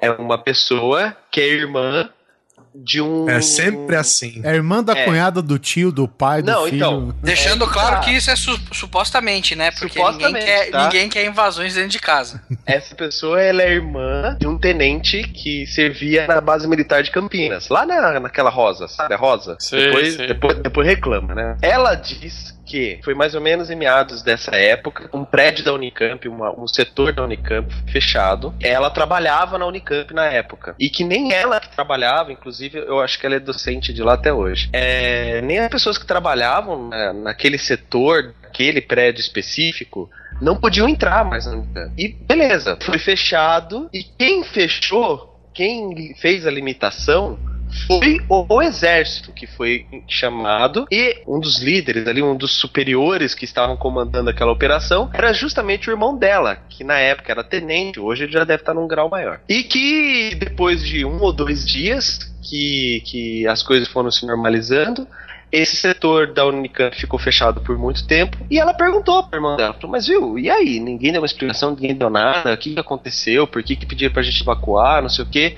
é 0.01 0.09
uma 0.11 0.37
pessoa 0.37 1.15
que 1.31 1.41
é 1.41 1.47
irmã 1.47 2.09
de 2.73 3.01
um. 3.01 3.29
É 3.29 3.41
sempre 3.41 3.95
assim. 3.95 4.41
É 4.43 4.53
irmã 4.53 4.83
da 4.83 4.93
É. 4.97 5.05
cunhada 5.05 5.41
do 5.41 5.57
tio, 5.59 5.91
do 5.91 6.07
pai, 6.07 6.41
do 6.41 6.51
Não, 6.51 6.65
filho. 6.65 6.75
então. 6.77 7.15
Deixando 7.21 7.65
É, 7.65 7.67
claro 7.67 7.95
tá. 7.95 8.01
que 8.01 8.11
isso 8.11 8.29
é 8.29 8.35
su- 8.35 8.59
supostamente, 8.71 9.55
né? 9.55 9.71
Porque 9.71 9.99
Supostamente, 9.99 10.33
ninguém, 10.39 10.45
quer, 10.65 10.71
tá? 10.71 10.83
ninguém 10.85 11.09
quer 11.09 11.25
invasões 11.25 11.73
dentro 11.75 11.89
de 11.89 11.99
casa. 11.99 12.41
Essa 12.65 12.93
pessoa 12.95 13.41
ela 13.41 13.61
é 13.61 13.71
irmã 13.73 14.37
de 14.39 14.47
um 14.47 14.57
tenente 14.57 15.23
que 15.23 15.65
servia 15.67 16.27
na 16.27 16.41
base 16.41 16.67
militar 16.67 17.01
de 17.03 17.11
Campinas, 17.11 17.69
lá 17.69 17.85
na, 17.85 18.19
naquela 18.19 18.49
rosa, 18.49 18.87
sabe 18.87 19.13
a 19.13 19.17
rosa? 19.17 19.55
Sei, 19.59 19.85
depois, 19.85 20.13
sei. 20.15 20.27
Depois, 20.27 20.57
depois 20.59 20.87
reclama, 20.87 21.33
né? 21.35 21.57
Ela 21.61 21.95
diz 21.95 22.57
que 22.69 22.99
foi 23.03 23.15
mais 23.15 23.33
ou 23.33 23.41
menos 23.41 23.69
em 23.71 23.75
meados 23.75 24.21
dessa 24.21 24.55
época, 24.55 25.09
um 25.11 25.25
prédio 25.25 25.65
da 25.65 25.73
Unicamp, 25.73 26.27
uma- 26.29 26.51
um 26.51 26.67
setor 26.67 27.11
da 27.11 27.23
Unicamp 27.23 27.67
fechado. 27.91 28.53
Ela 28.61 28.89
trabalhava 28.91 29.57
na 29.57 29.65
Unicamp 29.65 30.13
na 30.13 30.25
época. 30.25 30.75
E 30.79 30.89
que 30.89 31.03
nem 31.03 31.33
ela 31.33 31.59
que 31.59 31.69
trabalhava, 31.69 32.31
inclusive 32.31 32.77
eu 32.77 32.99
acho 32.99 33.19
que 33.19 33.25
ela 33.25 33.35
é 33.35 33.39
docente 33.39 33.91
de 33.91 34.03
lá 34.03 34.13
até 34.13 34.31
hoje. 34.31 34.69
É, 34.71 35.41
nem 35.41 35.57
as 35.59 35.69
pessoas 35.69 35.97
que 35.97 36.05
trabalhavam 36.05 36.89
na- 36.89 37.13
naquele 37.13 37.57
setor, 37.57 38.35
naquele 38.43 38.81
prédio 38.81 39.21
específico, 39.21 40.09
não 40.39 40.55
podiam 40.55 40.87
entrar 40.87 41.25
mais 41.25 41.45
na 41.47 41.53
Unicamp. 41.53 41.91
E 41.97 42.07
beleza, 42.07 42.77
foi 42.81 42.99
fechado. 42.99 43.89
E 43.91 44.03
quem 44.03 44.43
fechou, 44.43 45.39
quem 45.53 46.13
fez 46.21 46.45
a 46.45 46.51
limitação, 46.51 47.37
foi 47.87 48.19
o, 48.27 48.45
o 48.55 48.61
exército 48.61 49.31
que 49.31 49.47
foi 49.47 49.85
chamado 50.07 50.85
e 50.91 51.21
um 51.27 51.39
dos 51.39 51.59
líderes 51.59 52.07
ali, 52.07 52.21
um 52.21 52.35
dos 52.35 52.51
superiores 52.51 53.33
que 53.33 53.45
estavam 53.45 53.77
comandando 53.77 54.29
aquela 54.29 54.51
operação, 54.51 55.09
era 55.13 55.33
justamente 55.33 55.89
o 55.89 55.93
irmão 55.93 56.17
dela, 56.17 56.57
que 56.69 56.83
na 56.83 56.97
época 56.99 57.31
era 57.31 57.43
tenente, 57.43 57.99
hoje 57.99 58.23
ele 58.23 58.31
já 58.31 58.43
deve 58.43 58.61
estar 58.61 58.73
num 58.73 58.87
grau 58.87 59.09
maior. 59.09 59.39
E 59.47 59.63
que 59.63 60.35
depois 60.35 60.83
de 60.83 61.05
um 61.05 61.21
ou 61.21 61.31
dois 61.31 61.65
dias 61.65 62.19
que, 62.41 63.03
que 63.05 63.47
as 63.47 63.61
coisas 63.61 63.87
foram 63.87 64.11
se 64.11 64.25
normalizando, 64.25 65.07
esse 65.51 65.75
setor 65.75 66.33
da 66.33 66.45
Unicamp 66.45 66.95
ficou 66.95 67.19
fechado 67.19 67.61
por 67.61 67.77
muito 67.77 68.05
tempo. 68.05 68.37
E 68.49 68.59
ela 68.59 68.73
perguntou 68.73 69.23
pro 69.23 69.37
irmão 69.37 69.57
dela: 69.57 69.75
Mas 69.87 70.07
viu, 70.07 70.37
e 70.37 70.49
aí? 70.49 70.79
Ninguém 70.79 71.11
deu 71.11 71.21
uma 71.21 71.25
explicação, 71.25 71.71
ninguém 71.71 71.95
deu 71.95 72.09
nada. 72.09 72.53
O 72.53 72.57
que, 72.57 72.73
que 72.73 72.79
aconteceu? 72.79 73.47
Por 73.47 73.63
que, 73.63 73.75
que 73.75 73.85
pediram 73.85 74.13
pra 74.13 74.21
gente 74.21 74.41
evacuar? 74.41 75.01
Não 75.01 75.09
sei 75.09 75.25
o 75.25 75.27
quê. 75.27 75.55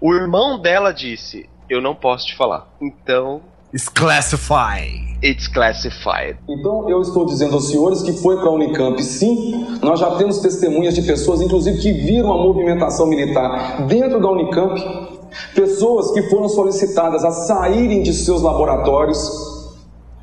O 0.00 0.14
irmão 0.14 0.60
dela 0.60 0.92
disse: 0.92 1.48
Eu 1.68 1.80
não 1.80 1.94
posso 1.94 2.26
te 2.26 2.34
falar. 2.34 2.68
Então. 2.80 3.42
It's 3.74 3.88
classified. 3.88 5.18
It's 5.24 5.48
classified. 5.48 6.36
Então, 6.46 6.90
eu 6.90 7.00
estou 7.00 7.24
dizendo 7.24 7.54
aos 7.54 7.70
senhores 7.70 8.02
que 8.02 8.12
foi 8.12 8.36
para 8.36 8.48
a 8.48 8.52
Unicamp, 8.52 9.02
sim. 9.02 9.78
Nós 9.80 9.98
já 9.98 10.10
temos 10.16 10.40
testemunhas 10.40 10.94
de 10.94 11.00
pessoas, 11.02 11.40
inclusive, 11.40 11.80
que 11.80 11.90
viram 11.90 12.30
a 12.32 12.36
movimentação 12.36 13.06
militar 13.06 13.86
dentro 13.86 14.20
da 14.20 14.28
Unicamp. 14.28 15.11
Pessoas 15.54 16.10
que 16.12 16.22
foram 16.22 16.48
solicitadas 16.48 17.24
a 17.24 17.30
saírem 17.30 18.02
de 18.02 18.12
seus 18.12 18.42
laboratórios. 18.42 19.18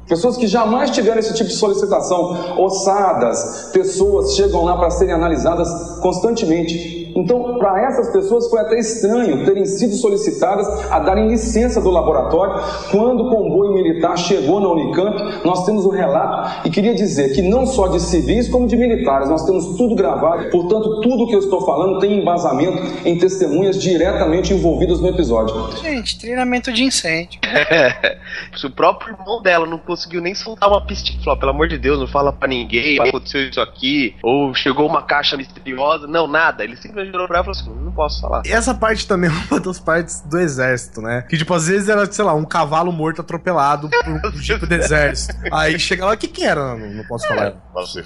Pessoas 0.07 0.38
que 0.38 0.47
jamais 0.47 0.89
tiveram 0.89 1.20
esse 1.20 1.34
tipo 1.36 1.49
de 1.49 1.55
solicitação. 1.55 2.60
Ossadas, 2.60 3.70
pessoas 3.72 4.36
chegam 4.36 4.66
lá 4.66 4.76
para 4.76 4.89
serem 4.89 5.14
analisadas 5.14 5.70
constantemente. 6.01 6.98
Então, 7.16 7.57
para 7.57 7.82
essas 7.82 8.10
pessoas 8.10 8.49
foi 8.49 8.60
até 8.60 8.80
estranho 8.80 9.45
terem 9.45 9.66
sido 9.66 9.93
solicitadas 9.93 10.68
a 10.91 10.99
darem 10.99 11.28
licença 11.28 11.82
do 11.82 11.89
laboratório 11.89 12.62
quando 12.91 13.28
o 13.28 13.30
comboio 13.30 13.74
militar 13.74 14.18
chegou 14.18 14.60
na 14.60 14.70
Unicamp. 14.70 15.45
Nós 15.45 15.66
temos 15.66 15.86
o 15.86 15.89
relato 15.89 16.68
e 16.68 16.72
queria 16.72 16.93
dizer 16.93 17.34
que 17.34 17.41
não 17.41 17.66
só 17.66 17.88
de 17.88 17.99
civis 17.99 18.47
como 18.47 18.68
de 18.68 18.76
militares, 18.76 19.30
nós 19.30 19.45
temos 19.45 19.78
tudo 19.78 19.95
gravado. 19.95 20.49
Portanto, 20.49 21.01
tudo 21.01 21.28
que 21.28 21.36
eu 21.36 21.39
estou 21.39 21.66
falando 21.66 21.99
tem 21.99 22.20
embasamento 22.20 23.07
em 23.07 23.18
testemunhas 23.18 23.82
diretamente 23.82 24.53
envolvidas 24.53 24.99
no 24.99 25.07
episódio. 25.07 25.72
Gente, 25.82 26.20
treinamento 26.20 26.72
de 26.72 26.84
incêndio. 26.84 27.39
Se 28.55 28.66
o 28.66 28.72
próprio 28.72 29.16
irmão 29.16 29.41
dela 29.41 29.66
não 29.66 29.78
conseguiu 29.78 30.22
nem 30.22 30.34
soltar 30.36 30.70
uma 30.70 30.86
pistinha, 30.86 31.20
falou, 31.24 31.39
pelo 31.39 31.51
amor 31.51 31.68
de 31.68 31.78
Deus, 31.78 31.99
não 31.99 32.07
fala 32.07 32.32
pra 32.32 32.47
ninguém, 32.47 32.99
aconteceu 32.99 33.49
isso 33.49 33.62
aqui, 33.62 34.16
ou 34.22 34.53
chegou 34.53 34.86
uma 34.86 35.01
caixa 35.01 35.36
misteriosa, 35.38 36.07
não, 36.07 36.28
nada. 36.28 36.64
Ele 36.64 36.76
simplesmente 36.76 37.09
ele 37.10 37.12
virou 37.12 37.28
pra 37.28 37.39
ela 37.39 37.51
e 37.51 37.53
falou 37.53 37.60
assim: 37.76 37.84
não 37.86 37.91
posso 37.91 38.22
falar. 38.22 38.41
E 38.45 38.51
essa 38.51 38.74
parte 38.74 39.07
também 39.07 39.30
é 39.32 39.34
uma 39.51 39.60
das 39.60 39.80
partes 39.80 40.22
do 40.22 40.39
exército, 40.39 41.01
né? 41.01 41.24
Que, 41.30 41.38
tipo, 41.38 41.53
às 41.53 41.68
vezes 41.68 41.89
era, 41.89 42.10
sei 42.12 42.24
lá, 42.24 42.34
um 42.34 42.45
cavalo 42.45 42.91
morto 42.91 43.22
atropelado 43.22 43.89
por 43.89 44.10
um 44.10 44.20
tipo 44.41 44.66
do 44.66 44.74
exército. 44.74 45.36
Aí 45.51 45.78
chega 45.80 46.05
lá, 46.05 46.14
o 46.14 46.18
que 46.18 46.28
que 46.28 46.43
era? 46.43 46.76
Não, 46.76 46.89
não 46.93 47.03
posso 47.05 47.28
falar. 47.28 47.53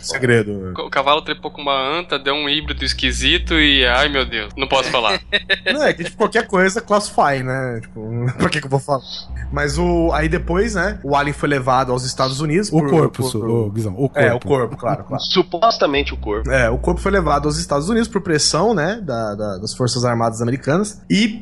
Segredo. 0.01 0.73
O 0.79 0.89
cavalo 0.89 1.21
trepou 1.21 1.51
com 1.51 1.61
uma 1.61 1.73
anta, 1.99 2.17
deu 2.19 2.33
um 2.33 2.47
híbrido 2.49 2.83
esquisito 2.83 3.53
e. 3.55 3.85
Ai 3.85 4.09
meu 4.09 4.25
Deus, 4.25 4.51
não 4.57 4.67
posso 4.67 4.89
falar. 4.89 5.19
Não, 5.73 5.83
é 5.83 5.93
que 5.93 6.03
tipo, 6.03 6.17
qualquer 6.17 6.45
coisa 6.47 6.81
classify, 6.81 7.41
né? 7.43 7.79
Tipo, 7.81 8.25
pra 8.37 8.49
que 8.49 8.59
que 8.59 8.65
eu 8.65 8.69
vou 8.69 8.79
falar? 8.79 9.01
Mas 9.51 9.77
o. 9.77 10.11
Aí 10.13 10.27
depois, 10.29 10.75
né? 10.75 10.99
O 11.03 11.15
Alien 11.15 11.33
foi 11.33 11.49
levado 11.49 11.91
aos 11.91 12.03
Estados 12.05 12.39
Unidos. 12.41 12.69
O 12.71 12.85
corpo, 12.87 13.23
su- 13.23 13.43
ô, 13.43 13.69
Guizão, 13.69 13.93
o 13.97 14.09
É, 14.15 14.27
o 14.27 14.31
corpo. 14.39 14.47
corpo, 14.47 14.77
claro, 14.77 15.03
claro. 15.03 15.23
Supostamente 15.23 16.13
o 16.13 16.17
corpo. 16.17 16.49
É, 16.51 16.69
o 16.69 16.77
corpo 16.77 16.99
foi 17.01 17.11
levado 17.11 17.45
aos 17.47 17.57
Estados 17.57 17.89
Unidos 17.89 18.07
por 18.07 18.21
pressão, 18.21 18.73
né, 18.73 18.82
da- 19.01 19.35
da- 19.35 19.57
das 19.57 19.73
Forças 19.73 20.03
Armadas 20.05 20.41
Americanas. 20.41 21.01
E 21.09 21.41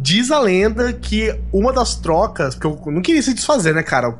diz 0.00 0.30
a 0.30 0.38
lenda 0.38 0.92
que 0.92 1.34
uma 1.52 1.72
das 1.72 1.96
trocas, 1.96 2.54
porque 2.54 2.88
eu 2.88 2.92
não 2.92 3.02
queria 3.02 3.20
se 3.22 3.34
desfazer, 3.34 3.74
né, 3.74 3.82
cara? 3.82 4.16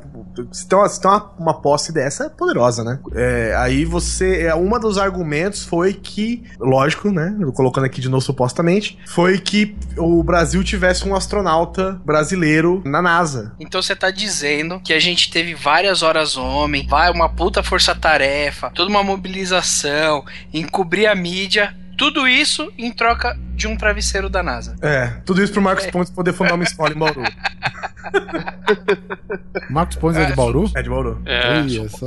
Se 0.51 0.67
tem 0.67 0.77
uma, 0.77 0.89
se 0.89 0.99
tem 0.99 1.09
uma, 1.09 1.31
uma 1.39 1.61
posse 1.61 1.93
dessa, 1.93 2.25
é 2.25 2.29
poderosa, 2.29 2.83
né? 2.83 2.99
É, 3.13 3.55
aí 3.57 3.85
você. 3.85 4.41
É, 4.47 4.55
uma 4.55 4.77
dos 4.79 4.97
argumentos 4.97 5.63
foi 5.63 5.93
que, 5.93 6.43
lógico, 6.59 7.11
né? 7.11 7.33
Colocando 7.53 7.85
aqui 7.85 8.01
de 8.01 8.09
novo 8.09 8.21
supostamente, 8.25 8.97
foi 9.07 9.37
que 9.39 9.75
o 9.95 10.23
Brasil 10.23 10.61
tivesse 10.63 11.07
um 11.07 11.15
astronauta 11.15 12.01
brasileiro 12.03 12.81
na 12.83 12.99
NASA. 13.01 13.53
Então 13.59 13.79
você 13.81 13.95
tá 13.95 14.09
dizendo 14.11 14.79
que 14.81 14.91
a 14.91 14.99
gente 14.99 15.29
teve 15.31 15.53
várias 15.53 16.01
horas 16.01 16.35
homem, 16.35 16.87
vai 16.87 17.11
uma 17.11 17.29
puta 17.29 17.61
força-tarefa, 17.63 18.71
toda 18.71 18.89
uma 18.89 19.03
mobilização, 19.03 20.25
encobrir 20.53 21.05
a 21.05 21.15
mídia, 21.15 21.75
tudo 21.97 22.27
isso 22.27 22.71
em 22.77 22.91
troca 22.91 23.37
de 23.55 23.67
um 23.67 23.75
travesseiro 23.77 24.29
da 24.29 24.41
NASA. 24.43 24.75
É, 24.81 25.07
tudo 25.25 25.41
isso 25.43 25.53
pro 25.53 25.61
Marcos 25.61 25.85
Pontes 25.87 26.11
poder 26.11 26.33
fundar 26.33 26.55
uma 26.55 26.63
escola 26.63 26.91
em 26.93 26.97
Bauru. 26.97 27.23
Marcos 29.69 29.95
Pontes 29.97 30.19
é 30.19 30.25
de 30.25 30.33
Bauru? 30.35 30.69
É 30.75 30.81
de 30.81 30.89
Bauru. 30.89 31.21
É. 31.25 31.63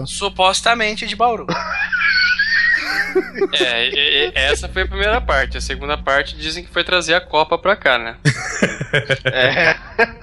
Supostamente 0.07 1.07
de 1.07 1.17
Bauru. 1.17 1.47
É, 3.59 3.89
e- 3.89 4.29
e- 4.29 4.33
essa 4.35 4.69
foi 4.69 4.83
a 4.83 4.87
primeira 4.87 5.21
parte. 5.23 5.57
A 5.57 5.61
segunda 5.61 5.97
parte 5.97 6.37
dizem 6.37 6.63
que 6.63 6.71
foi 6.71 6.85
trazer 6.85 7.15
a 7.15 7.21
Copa 7.21 7.57
pra 7.57 7.75
cá, 7.75 7.99
né? 7.99 8.17
É. 9.25 9.75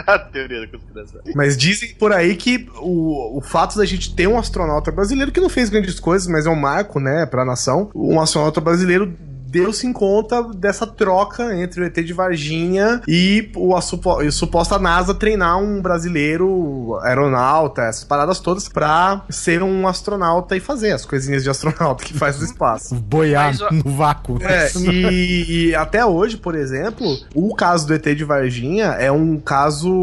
a 0.05 0.19
teoria 0.19 0.61
da 0.61 0.67
conspiração. 0.67 1.21
Mas 1.35 1.57
dizem 1.57 1.95
por 1.95 2.13
aí 2.13 2.35
que 2.35 2.67
o, 2.77 3.37
o 3.37 3.41
fato 3.41 3.77
da 3.77 3.85
gente 3.85 4.13
ter 4.15 4.27
um 4.27 4.37
astronauta 4.37 4.91
brasileiro 4.91 5.31
que 5.31 5.39
não 5.39 5.49
fez 5.49 5.69
grandes 5.69 5.99
coisas, 5.99 6.27
mas 6.27 6.45
é 6.45 6.49
um 6.49 6.55
marco, 6.55 6.99
né, 6.99 7.25
pra 7.25 7.43
nação. 7.43 7.89
Um 7.95 8.19
astronauta 8.21 8.61
brasileiro 8.61 9.17
deu-se 9.53 9.85
em 9.85 9.93
conta 9.93 10.41
dessa 10.55 10.87
troca 10.87 11.55
entre 11.55 11.81
o 11.81 11.85
ET 11.85 11.93
de 11.95 12.11
Varginha 12.11 13.01
e 13.07 13.51
o, 13.55 13.75
a 13.75 13.81
supo- 13.81 14.21
e 14.23 14.27
a 14.27 14.31
suposta 14.31 14.79
NASA 14.79 15.13
treinar 15.13 15.59
um 15.59 15.79
brasileiro 15.79 16.97
aeronauta, 17.03 17.83
essas 17.83 18.03
paradas 18.03 18.39
todas, 18.39 18.67
pra 18.67 19.21
ser 19.29 19.61
um 19.61 19.87
astronauta 19.87 20.55
e 20.57 20.59
fazer 20.59 20.91
as 20.91 21.05
coisinhas 21.05 21.43
de 21.43 21.49
astronauta 21.51 22.03
que 22.03 22.13
faz 22.17 22.39
no 22.39 22.45
espaço. 22.45 22.95
Boiar 23.13 23.53
no 23.71 23.91
vácuo. 23.91 24.39
É, 24.41 24.71
e, 24.75 25.67
e 25.69 25.75
até 25.75 26.03
hoje, 26.03 26.37
por 26.37 26.55
exemplo, 26.55 27.05
o 27.35 27.53
caso 27.55 27.85
do 27.85 27.93
ET 27.93 28.03
de 28.05 28.23
Varginha 28.23 28.85
é 28.99 29.11
um 29.11 29.37
caso 29.39 29.93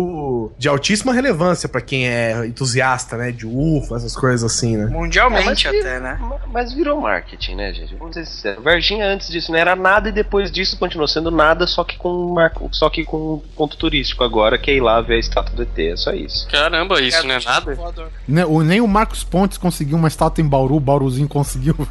de 0.59 0.68
altíssima 0.68 1.12
relevância 1.12 1.68
pra 1.68 1.81
quem 1.81 2.06
é 2.09 2.47
entusiasta, 2.47 3.16
né, 3.16 3.32
de 3.32 3.47
UFO, 3.47 3.97
essas 3.97 4.14
coisas 4.14 4.43
assim, 4.44 4.77
né? 4.77 4.86
Mundialmente 4.86 5.66
É, 5.66 5.70
até, 5.70 6.01
né? 6.01 6.18
Mas 6.52 6.72
virou 6.72 7.01
marketing, 7.01 7.55
né, 7.55 7.72
gente? 7.72 7.94
Vamos 7.94 8.14
ser 8.14 8.27
sinceros. 8.27 8.62
Varginha 8.62 9.06
antes 9.06 9.28
disso 9.28 9.51
não 9.52 9.59
era 9.59 9.74
nada 9.74 10.09
e 10.09 10.12
depois 10.12 10.51
disso 10.51 10.77
continuou 10.78 11.09
sendo 11.09 11.31
nada, 11.31 11.66
só 11.66 11.82
que 11.85 11.97
com 11.97 12.32
marco, 12.35 12.68
só 12.72 12.90
que 12.90 13.05
com 13.05 13.43
ponto 13.56 13.77
turístico 13.77 14.22
agora, 14.24 14.59
que 14.59 14.70
é 14.70 14.74
ir 14.74 14.81
lá 14.81 15.01
ver 15.01 15.14
a 15.14 15.18
estátua 15.18 15.55
do 15.56 15.62
ET, 15.62 15.78
é 15.78 15.97
só 15.97 16.12
isso. 16.12 16.47
Caramba, 16.48 17.01
isso 17.01 17.27
não 17.27 17.35
é 17.35 17.40
nada? 17.44 17.78
Ne- 18.28 18.44
o- 18.44 18.62
Nem 18.62 18.81
o 18.81 18.86
Marcos 18.89 19.24
Pontes 19.24 19.56
conseguiu 19.59 19.97
uma 19.97 20.09
estátua 20.09 20.43
em 20.43 20.48
Bauru, 20.48 20.77
o 20.77 20.81
Bauruzinho 20.81 21.28
conseguiu. 21.28 21.74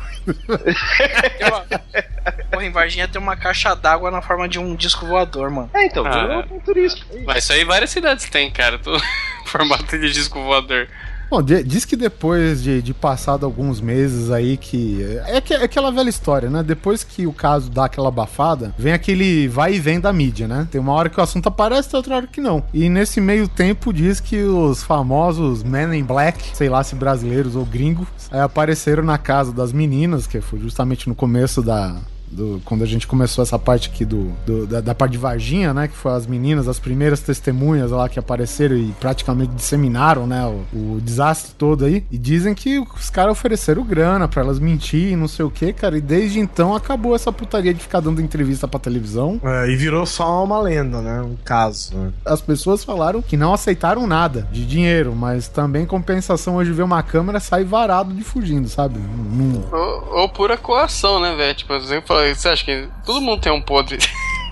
Porra, 2.51 2.65
em 2.65 2.71
Varginha 2.71 3.07
tem 3.07 3.21
uma 3.21 3.35
caixa 3.35 3.75
d'água 3.75 4.11
na 4.11 4.21
forma 4.21 4.47
de 4.47 4.59
um 4.59 4.75
disco 4.75 5.05
voador, 5.05 5.49
mano. 5.49 5.69
É, 5.73 5.85
então, 5.85 6.05
Ah. 6.05 6.21
virou 6.27 6.43
ponto 6.43 6.65
turístico. 6.65 7.15
Mas 7.25 7.43
isso 7.43 7.53
aí 7.53 7.63
várias 7.63 7.89
cidades 7.91 8.29
têm, 8.29 8.48
cara. 8.49 8.77
Tô... 8.79 8.97
Formato 9.45 9.97
de 9.97 10.11
disco 10.11 10.41
voador. 10.43 10.87
Bom, 11.31 11.43
di- 11.43 11.63
diz 11.63 11.85
que 11.85 11.95
depois 11.95 12.61
de, 12.63 12.81
de 12.81 12.91
passado 12.91 13.45
alguns 13.45 13.79
meses 13.79 14.31
aí 14.31 14.57
que. 14.57 15.03
É, 15.27 15.39
que- 15.39 15.53
é 15.53 15.63
aquela 15.63 15.91
velha 15.91 16.09
história, 16.09 16.49
né? 16.49 16.63
Depois 16.63 17.03
que 17.03 17.27
o 17.27 17.33
caso 17.33 17.69
dá 17.69 17.85
aquela 17.85 18.07
abafada, 18.07 18.73
vem 18.77 18.93
aquele 18.93 19.47
vai 19.47 19.75
e 19.75 19.79
vem 19.79 19.99
da 19.99 20.11
mídia, 20.11 20.47
né? 20.47 20.67
Tem 20.71 20.81
uma 20.81 20.93
hora 20.93 21.07
que 21.07 21.19
o 21.19 21.23
assunto 21.23 21.47
aparece, 21.47 21.87
tem 21.89 21.97
outra 21.97 22.15
hora 22.15 22.27
que 22.27 22.41
não. 22.41 22.63
E 22.73 22.89
nesse 22.89 23.21
meio 23.21 23.47
tempo 23.47 23.93
diz 23.93 24.19
que 24.19 24.41
os 24.41 24.81
famosos 24.83 25.61
Men 25.63 25.93
in 25.99 26.03
Black, 26.03 26.55
sei 26.55 26.67
lá 26.67 26.83
se 26.83 26.95
brasileiros 26.95 27.55
ou 27.55 27.63
gringos, 27.63 28.07
aí 28.31 28.39
apareceram 28.39 29.03
na 29.03 29.19
casa 29.19 29.51
das 29.51 29.71
meninas, 29.71 30.25
que 30.25 30.41
foi 30.41 30.59
justamente 30.59 31.07
no 31.07 31.13
começo 31.13 31.61
da. 31.61 31.95
Do- 32.31 32.61
quando 32.65 32.83
a 32.83 32.87
gente 32.87 33.07
começou 33.07 33.41
essa 33.43 33.57
parte 33.59 33.89
aqui 33.89 34.05
do, 34.05 34.31
do- 34.45 34.67
da, 34.67 34.81
da 34.81 34.95
parte 34.95 35.13
de 35.13 35.17
Varginha, 35.17 35.73
né? 35.73 35.87
Que 35.87 35.95
foi 35.95 36.11
as 36.13 36.25
meninas, 36.27 36.67
as 36.67 36.79
primeiras 36.79 37.19
testemunhas 37.21 37.91
lá 37.91 38.07
que 38.09 38.19
apareceram 38.19 38.75
e 38.77 38.91
praticamente 38.99 39.53
disseminaram, 39.53 40.25
né? 40.27 40.45
O, 40.73 40.95
o 40.95 41.01
desastre 41.01 41.53
todo 41.57 41.85
aí. 41.85 42.03
E 42.11 42.17
dizem 42.17 42.53
que 42.53 42.79
os 42.79 43.09
caras 43.09 43.31
ofereceram 43.31 43.83
grana 43.83 44.27
pra 44.27 44.41
elas 44.41 44.59
mentir 44.59 45.11
e 45.11 45.15
não 45.15 45.27
sei 45.27 45.45
o 45.45 45.51
que, 45.51 45.71
cara. 45.73 45.97
E 45.97 46.01
desde 46.01 46.39
então 46.39 46.75
acabou 46.75 47.15
essa 47.15 47.31
putaria 47.31 47.73
de 47.73 47.79
ficar 47.81 47.99
dando 47.99 48.21
entrevista 48.21 48.67
pra 48.67 48.79
televisão. 48.79 49.39
É, 49.43 49.69
e 49.69 49.75
virou 49.75 50.05
só 50.05 50.43
uma 50.43 50.59
lenda, 50.59 51.01
né? 51.01 51.21
Um 51.21 51.35
caso. 51.43 51.95
né? 51.95 52.11
As 52.25 52.41
pessoas 52.41 52.83
falaram 52.83 53.21
que 53.21 53.35
não 53.37 53.53
aceitaram 53.53 54.05
nada 54.07 54.47
de 54.51 54.65
dinheiro, 54.65 55.15
mas 55.15 55.47
também 55.47 55.85
compensação 55.85 56.55
hoje 56.55 56.71
ver 56.71 56.83
uma 56.83 57.01
câmera 57.03 57.39
sai 57.39 57.63
varado 57.63 58.13
de 58.13 58.23
fugindo, 58.23 58.67
sabe? 58.69 58.99
Não- 58.99 59.63
Ou, 59.71 60.19
ou 60.21 60.29
pura 60.29 60.57
coação, 60.57 61.19
né, 61.19 61.35
velho? 61.35 61.55
Tipo, 61.55 61.73
você 61.79 62.01
fala, 62.01 62.18
você 62.27 62.49
acha 62.49 62.63
que 62.65 62.87
todo 63.05 63.21
mundo 63.21 63.41
tem 63.41 63.51
um 63.51 63.61
podre? 63.61 63.97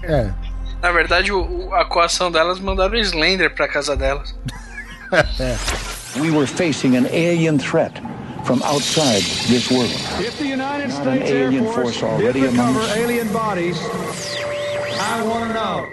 É. 0.04 0.30
Na 0.82 0.92
verdade, 0.92 1.32
o- 1.32 1.68
o- 1.70 1.74
a 1.76 1.86
coação 1.86 2.32
delas 2.32 2.60
mandaram 2.60 2.94
o 2.94 2.98
Slender 2.98 3.54
pra 3.54 3.68
casa 3.68 3.96
delas. 3.96 4.36
We 6.20 6.32
were 6.32 6.48
facing 6.48 6.96
an 6.98 7.06
alien 7.08 7.58
threat 7.60 7.92
from 8.44 8.62
outside 8.64 9.22
this 9.48 9.70
world. 9.72 9.92
If 10.20 10.38
the 10.38 10.46
United 10.46 10.90
Not 10.90 11.02
States 11.02 11.30
Air 11.30 11.48
alien 11.48 11.66
Force, 11.66 12.00
force 12.00 12.04
already 12.04 12.46
among 12.48 12.76
alien 12.96 13.28
bodies, 13.32 13.78
I 15.00 15.22
want 15.24 15.48
to 15.48 15.54
know. 15.54 15.86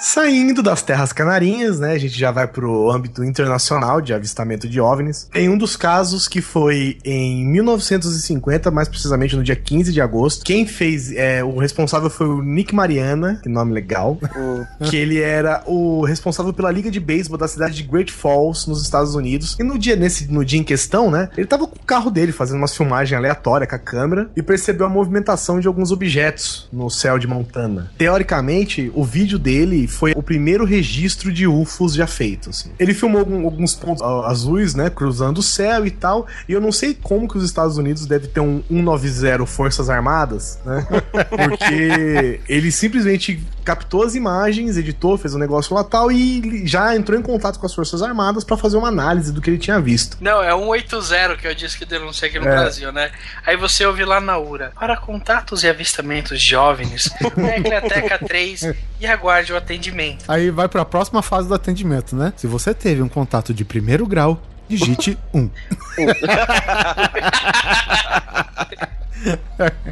Saindo 0.00 0.62
das 0.62 0.80
terras 0.80 1.12
canarinhas, 1.12 1.78
né? 1.78 1.92
A 1.92 1.98
gente 1.98 2.18
já 2.18 2.30
vai 2.30 2.48
pro 2.48 2.90
âmbito 2.90 3.22
internacional 3.22 4.00
de 4.00 4.14
avistamento 4.14 4.66
de 4.66 4.80
OVNIs. 4.80 5.28
Em 5.34 5.50
um 5.50 5.58
dos 5.58 5.76
casos 5.76 6.26
que 6.26 6.40
foi 6.40 6.96
em 7.04 7.46
1950, 7.46 8.70
mais 8.70 8.88
precisamente 8.88 9.36
no 9.36 9.44
dia 9.44 9.54
15 9.54 9.92
de 9.92 10.00
agosto, 10.00 10.42
quem 10.42 10.66
fez, 10.66 11.12
é, 11.12 11.44
o 11.44 11.58
responsável 11.58 12.08
foi 12.08 12.26
o 12.26 12.40
Nick 12.40 12.74
Mariana, 12.74 13.40
que 13.42 13.48
nome 13.50 13.74
legal, 13.74 14.18
que 14.88 14.96
ele 14.96 15.20
era 15.20 15.62
o 15.66 16.02
responsável 16.02 16.54
pela 16.54 16.70
liga 16.70 16.90
de 16.90 16.98
beisebol 16.98 17.36
da 17.36 17.46
cidade 17.46 17.74
de 17.74 17.82
Great 17.82 18.10
Falls, 18.10 18.66
nos 18.66 18.82
Estados 18.82 19.14
Unidos. 19.14 19.54
E 19.60 19.62
no 19.62 19.78
dia, 19.78 19.96
nesse, 19.96 20.32
no 20.32 20.42
dia 20.42 20.58
em 20.58 20.64
questão, 20.64 21.10
né? 21.10 21.28
Ele 21.36 21.46
tava 21.46 21.66
com 21.66 21.76
o 21.76 21.84
carro 21.84 22.10
dele 22.10 22.32
fazendo 22.32 22.56
umas 22.56 22.74
filmagens 22.74 23.18
aleatórias 23.18 23.68
com 23.68 23.76
a 23.76 23.78
câmera 23.78 24.30
e 24.34 24.42
percebeu 24.42 24.86
a 24.86 24.88
movimentação 24.88 25.60
de 25.60 25.68
alguns 25.68 25.92
objetos 25.92 26.70
no 26.72 26.88
céu 26.88 27.18
de 27.18 27.26
Montana. 27.26 27.92
Teoricamente, 27.98 28.90
o 28.94 29.04
vídeo 29.04 29.38
dele 29.38 29.89
foi 29.90 30.12
o 30.16 30.22
primeiro 30.22 30.64
registro 30.64 31.30
de 31.32 31.46
UFOs 31.46 31.94
já 31.94 32.06
feito. 32.06 32.48
assim. 32.50 32.70
Ele 32.78 32.94
filmou 32.94 33.20
alguns 33.20 33.74
pontos 33.74 34.02
azuis, 34.02 34.74
né, 34.74 34.88
cruzando 34.88 35.38
o 35.38 35.42
céu 35.42 35.86
e 35.86 35.90
tal. 35.90 36.26
E 36.48 36.52
eu 36.52 36.60
não 36.60 36.72
sei 36.72 36.94
como 36.94 37.28
que 37.28 37.36
os 37.36 37.44
Estados 37.44 37.76
Unidos 37.76 38.06
deve 38.06 38.28
ter 38.28 38.40
um 38.40 38.62
190 38.70 39.44
Forças 39.46 39.90
Armadas, 39.90 40.58
né? 40.64 40.86
Porque 41.28 42.40
ele 42.48 42.70
simplesmente 42.72 43.42
captou 43.64 44.02
as 44.04 44.14
imagens, 44.14 44.76
editou, 44.76 45.18
fez 45.18 45.34
um 45.34 45.38
negócio 45.38 45.74
lá 45.74 45.84
tal 45.84 46.10
e 46.10 46.66
já 46.66 46.96
entrou 46.96 47.18
em 47.18 47.22
contato 47.22 47.58
com 47.58 47.66
as 47.66 47.74
Forças 47.74 48.02
Armadas 48.02 48.42
pra 48.44 48.56
fazer 48.56 48.76
uma 48.76 48.88
análise 48.88 49.32
do 49.32 49.40
que 49.40 49.50
ele 49.50 49.58
tinha 49.58 49.80
visto. 49.80 50.16
Não, 50.20 50.42
é 50.42 50.50
180 50.56 51.36
que 51.36 51.46
eu 51.46 51.54
disse 51.54 51.76
que 51.78 51.84
denunciei 51.84 52.28
aqui 52.30 52.38
no 52.38 52.46
É. 52.46 52.50
Brasil, 52.50 52.90
né? 52.92 53.10
Aí 53.46 53.56
você 53.56 53.84
ouve 53.84 54.04
lá 54.04 54.20
na 54.20 54.38
URA. 54.38 54.72
Para 54.78 54.96
contatos 54.96 55.62
e 55.62 55.68
avistamentos 55.68 56.40
de 56.40 56.56
OVNIs, 56.56 57.10
tecle 57.34 57.74
a 57.74 57.80
teca 57.80 58.18
3 58.18 58.72
e 59.00 59.06
aguarde 59.06 59.52
o 59.52 59.56
atendimento. 59.56 59.79
Aí 60.28 60.50
vai 60.50 60.68
pra 60.68 60.84
próxima 60.84 61.22
fase 61.22 61.48
do 61.48 61.54
atendimento, 61.54 62.14
né? 62.14 62.32
Se 62.36 62.46
você 62.46 62.72
teve 62.74 63.02
um 63.02 63.08
contato 63.08 63.52
de 63.54 63.64
primeiro 63.64 64.06
grau, 64.06 64.40
digite 64.68 65.18
1. 65.34 65.50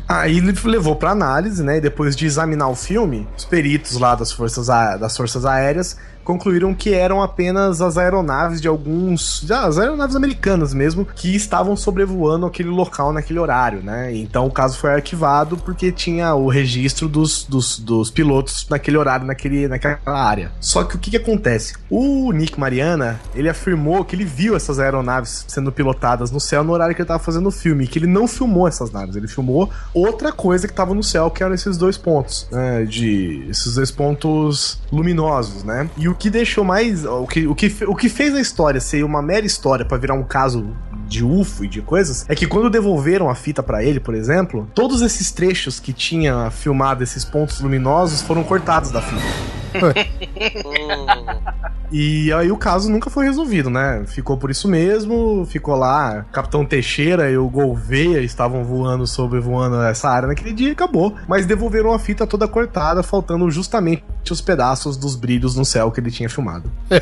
Aí 0.09 0.39
ele 0.39 0.55
levou 0.65 0.97
pra 0.97 1.11
análise, 1.11 1.63
né? 1.63 1.77
E 1.77 1.81
depois 1.81 2.17
de 2.17 2.25
examinar 2.27 2.69
o 2.69 2.75
filme, 2.75 3.29
os 3.37 3.45
peritos 3.45 3.99
lá 3.99 4.15
das 4.15 4.33
forças, 4.33 4.71
a- 4.71 4.97
das 4.97 5.17
forças 5.17 5.45
aéreas 5.45 5.99
concluíram 6.29 6.75
que 6.75 6.93
eram 6.93 7.23
apenas 7.23 7.81
as 7.81 7.97
aeronaves 7.97 8.61
de 8.61 8.69
alguns. 8.69 9.51
as 9.51 9.79
aeronaves 9.79 10.15
americanas 10.15 10.75
mesmo, 10.75 11.07
que 11.07 11.35
estavam 11.35 11.75
sobrevoando 11.75 12.45
aquele 12.45 12.69
local 12.69 13.15
naquele 13.15 13.39
horário, 13.39 13.83
né? 13.83 14.15
Então 14.15 14.47
o 14.47 14.51
caso 14.51 14.77
foi 14.77 14.93
arquivado 14.93 15.57
porque 15.57 15.91
tinha 15.91 16.35
o 16.35 16.51
registro 16.51 17.09
dos, 17.09 17.45
dos, 17.45 17.79
dos 17.79 18.11
pilotos 18.11 18.67
naquele 18.69 18.99
horário, 18.99 19.27
naquele, 19.27 19.67
naquela 19.69 19.99
área. 20.07 20.53
Só 20.61 20.85
que 20.85 20.97
o 20.97 20.99
que, 20.99 21.13
que 21.13 21.17
acontece? 21.17 21.77
O 21.89 22.31
Nick 22.31 22.61
Mariana, 22.61 23.19
ele 23.35 23.49
afirmou 23.49 24.05
que 24.05 24.15
ele 24.15 24.27
viu 24.27 24.55
essas 24.55 24.79
aeronaves 24.79 25.47
sendo 25.49 25.73
pilotadas 25.73 26.31
no 26.31 26.39
céu 26.39 26.63
no 26.63 26.75
horário 26.75 26.95
que 26.95 27.01
ele 27.01 27.09
tava 27.09 27.23
fazendo 27.23 27.47
o 27.47 27.53
filme, 27.53 27.87
que 27.87 27.99
ele 27.99 28.07
não 28.07 28.29
filmou 28.29 28.69
essas 28.69 28.91
naves, 28.91 29.17
ele 29.17 29.29
filmou 29.29 29.71
outra 29.95 30.31
coisa 30.31 30.69
que 30.69 30.75
tava 30.75 30.93
no 30.93 31.03
céu, 31.03 31.31
que 31.31 31.43
eram 31.43 31.55
esses 31.55 31.79
dois 31.79 31.97
pontos, 31.97 32.47
né? 32.53 32.85
De 32.85 33.47
esses 33.49 33.77
dois 33.77 33.91
pontos 33.91 34.79
luminosos, 34.93 35.65
né? 35.65 35.89
E 35.97 36.07
o 36.07 36.18
que 36.19 36.29
deixou 36.29 36.65
mais. 36.65 37.05
O 37.05 37.27
que, 37.27 37.47
o 37.47 37.55
que, 37.55 37.85
o 37.87 37.95
que 37.95 38.09
fez 38.09 38.35
a 38.35 38.41
história 38.41 38.81
ser 38.81 39.05
uma 39.05 39.23
mera 39.23 39.47
história 39.47 39.85
pra 39.85 39.97
virar 39.97 40.15
um 40.15 40.25
caso 40.25 40.77
de 41.07 41.25
UFO 41.25 41.65
e 41.65 41.69
de 41.69 41.81
coisas, 41.81 42.27
é 42.29 42.35
que 42.35 42.47
quando 42.47 42.69
devolveram 42.69 43.31
a 43.31 43.35
fita 43.35 43.63
pra 43.63 43.83
ele, 43.83 43.99
por 43.99 44.15
exemplo, 44.15 44.71
todos 44.75 45.01
esses 45.01 45.33
trechos 45.33 45.81
que 45.81 45.93
tinha 45.93 46.51
filmado 46.51 47.03
esses 47.03 47.25
pontos 47.25 47.61
luminosos 47.61 48.21
foram 48.21 48.45
cortados 48.45 48.91
da 48.91 49.01
fita. 49.01 49.58
E 51.91 52.31
aí 52.35 52.53
o 52.53 52.57
caso 52.59 52.91
nunca 52.91 53.09
foi 53.09 53.25
resolvido, 53.25 53.71
né? 53.71 54.05
Ficou 54.07 54.37
por 54.37 54.51
isso 54.51 54.69
mesmo, 54.69 55.47
ficou 55.47 55.75
lá, 55.75 56.27
Capitão 56.31 56.63
Teixeira 56.63 57.31
e 57.31 57.39
o 57.39 57.49
Gouveia 57.49 58.21
estavam 58.21 58.63
voando, 58.63 59.07
sobrevoando 59.07 59.81
essa 59.81 60.11
área 60.11 60.29
naquele 60.29 60.53
dia 60.53 60.69
e 60.69 60.73
acabou. 60.73 61.17
Mas 61.27 61.47
devolveram 61.47 61.91
a 61.95 61.99
fita 61.99 62.27
toda 62.27 62.47
cortada, 62.47 63.03
faltando 63.03 63.51
justamente 63.51 64.05
os 64.31 64.43
pedaços 64.43 64.99
dos 64.99 65.17
brilhos 65.17 65.57
no 65.57 65.65
céu 65.65 65.91
que 65.91 65.99
ele 65.99 66.11
tinha 66.11 66.29
filmado. 66.29 66.71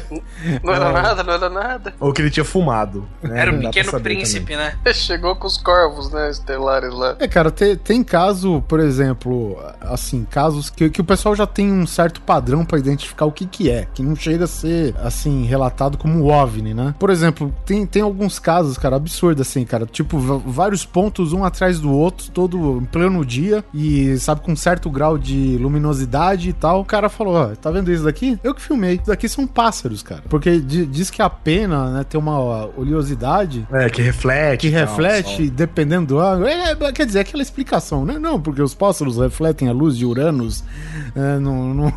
Não 0.62 0.72
era 0.72 0.92
nada, 0.92 1.24
não 1.24 1.32
era 1.32 1.50
nada. 1.50 1.94
Ou 1.98 2.12
que 2.12 2.22
ele 2.22 2.30
tinha 2.30 2.44
fumado. 2.44 3.04
né? 3.20 3.40
Era 3.40 3.50
o 3.52 3.58
pra 3.58 3.70
Pequeno 3.70 4.00
Príncipe, 4.00 4.54
né? 4.54 4.76
Chegou 4.94 5.34
com 5.34 5.48
os 5.48 5.56
corvos, 5.56 6.12
né? 6.12 6.30
Estelares 6.30 6.94
lá. 6.94 7.16
É, 7.18 7.26
cara, 7.26 7.50
te- 7.50 7.74
tem 7.76 8.04
caso, 8.04 8.62
por 8.68 8.78
exemplo, 8.78 9.58
assim, 9.80 10.24
casos 10.30 10.70
que, 10.70 10.88
que 10.90 11.00
o 11.00 11.04
pessoal 11.04 11.34
já 11.34 11.46
tem 11.46 11.72
um 11.72 11.86
certo 11.86 12.20
padrão 12.20 12.55
pra 12.64 12.78
identificar 12.78 13.24
o 13.26 13.32
que 13.32 13.46
que 13.46 13.70
é, 13.70 13.86
que 13.92 14.02
não 14.02 14.14
chega 14.16 14.44
a 14.44 14.48
ser, 14.48 14.94
assim, 15.02 15.44
relatado 15.44 15.96
como 15.98 16.14
um 16.14 16.26
OVNI, 16.30 16.74
né? 16.74 16.94
Por 16.98 17.10
exemplo, 17.10 17.52
tem, 17.64 17.84
tem 17.86 18.02
alguns 18.02 18.38
casos, 18.38 18.76
cara, 18.78 18.96
absurdo, 18.96 19.42
assim, 19.42 19.64
cara, 19.64 19.86
tipo, 19.86 20.18
vários 20.18 20.84
pontos 20.84 21.32
um 21.32 21.44
atrás 21.44 21.78
do 21.80 21.90
outro, 21.92 22.30
todo 22.30 22.78
em 22.80 22.84
pleno 22.84 23.24
dia, 23.24 23.64
e, 23.74 24.16
sabe, 24.18 24.40
com 24.40 24.54
certo 24.56 24.88
grau 24.90 25.16
de 25.18 25.56
luminosidade 25.60 26.48
e 26.48 26.52
tal. 26.52 26.80
O 26.80 26.84
cara 26.84 27.08
falou, 27.08 27.34
ó, 27.34 27.46
tá 27.54 27.70
vendo 27.70 27.90
isso 27.92 28.04
daqui? 28.04 28.38
Eu 28.42 28.54
que 28.54 28.62
filmei. 28.62 28.94
Isso 28.96 29.06
daqui 29.06 29.28
são 29.28 29.46
pássaros, 29.46 30.02
cara. 30.02 30.22
Porque 30.28 30.58
di- 30.60 30.86
diz 30.86 31.10
que 31.10 31.20
a 31.22 31.28
pena, 31.30 31.90
né, 31.90 32.04
tem 32.04 32.18
uma 32.20 32.38
oleosidade 32.76 33.66
É, 33.72 33.88
que 33.90 34.02
reflete. 34.02 34.60
que 34.62 34.68
reflete, 34.68 35.36
sol. 35.46 35.50
dependendo 35.50 36.06
do 36.06 36.20
ângulo. 36.20 36.46
É, 36.46 36.72
é, 36.72 36.92
quer 36.92 37.06
dizer, 37.06 37.20
aquela 37.20 37.42
explicação, 37.42 38.04
né? 38.04 38.18
Não, 38.18 38.40
porque 38.40 38.62
os 38.62 38.74
pássaros 38.74 39.18
refletem 39.18 39.68
a 39.68 39.72
luz 39.72 39.96
de 39.96 40.04
Uranus 40.04 40.62
é, 41.14 41.38
no- 41.38 41.74
no- 41.74 41.92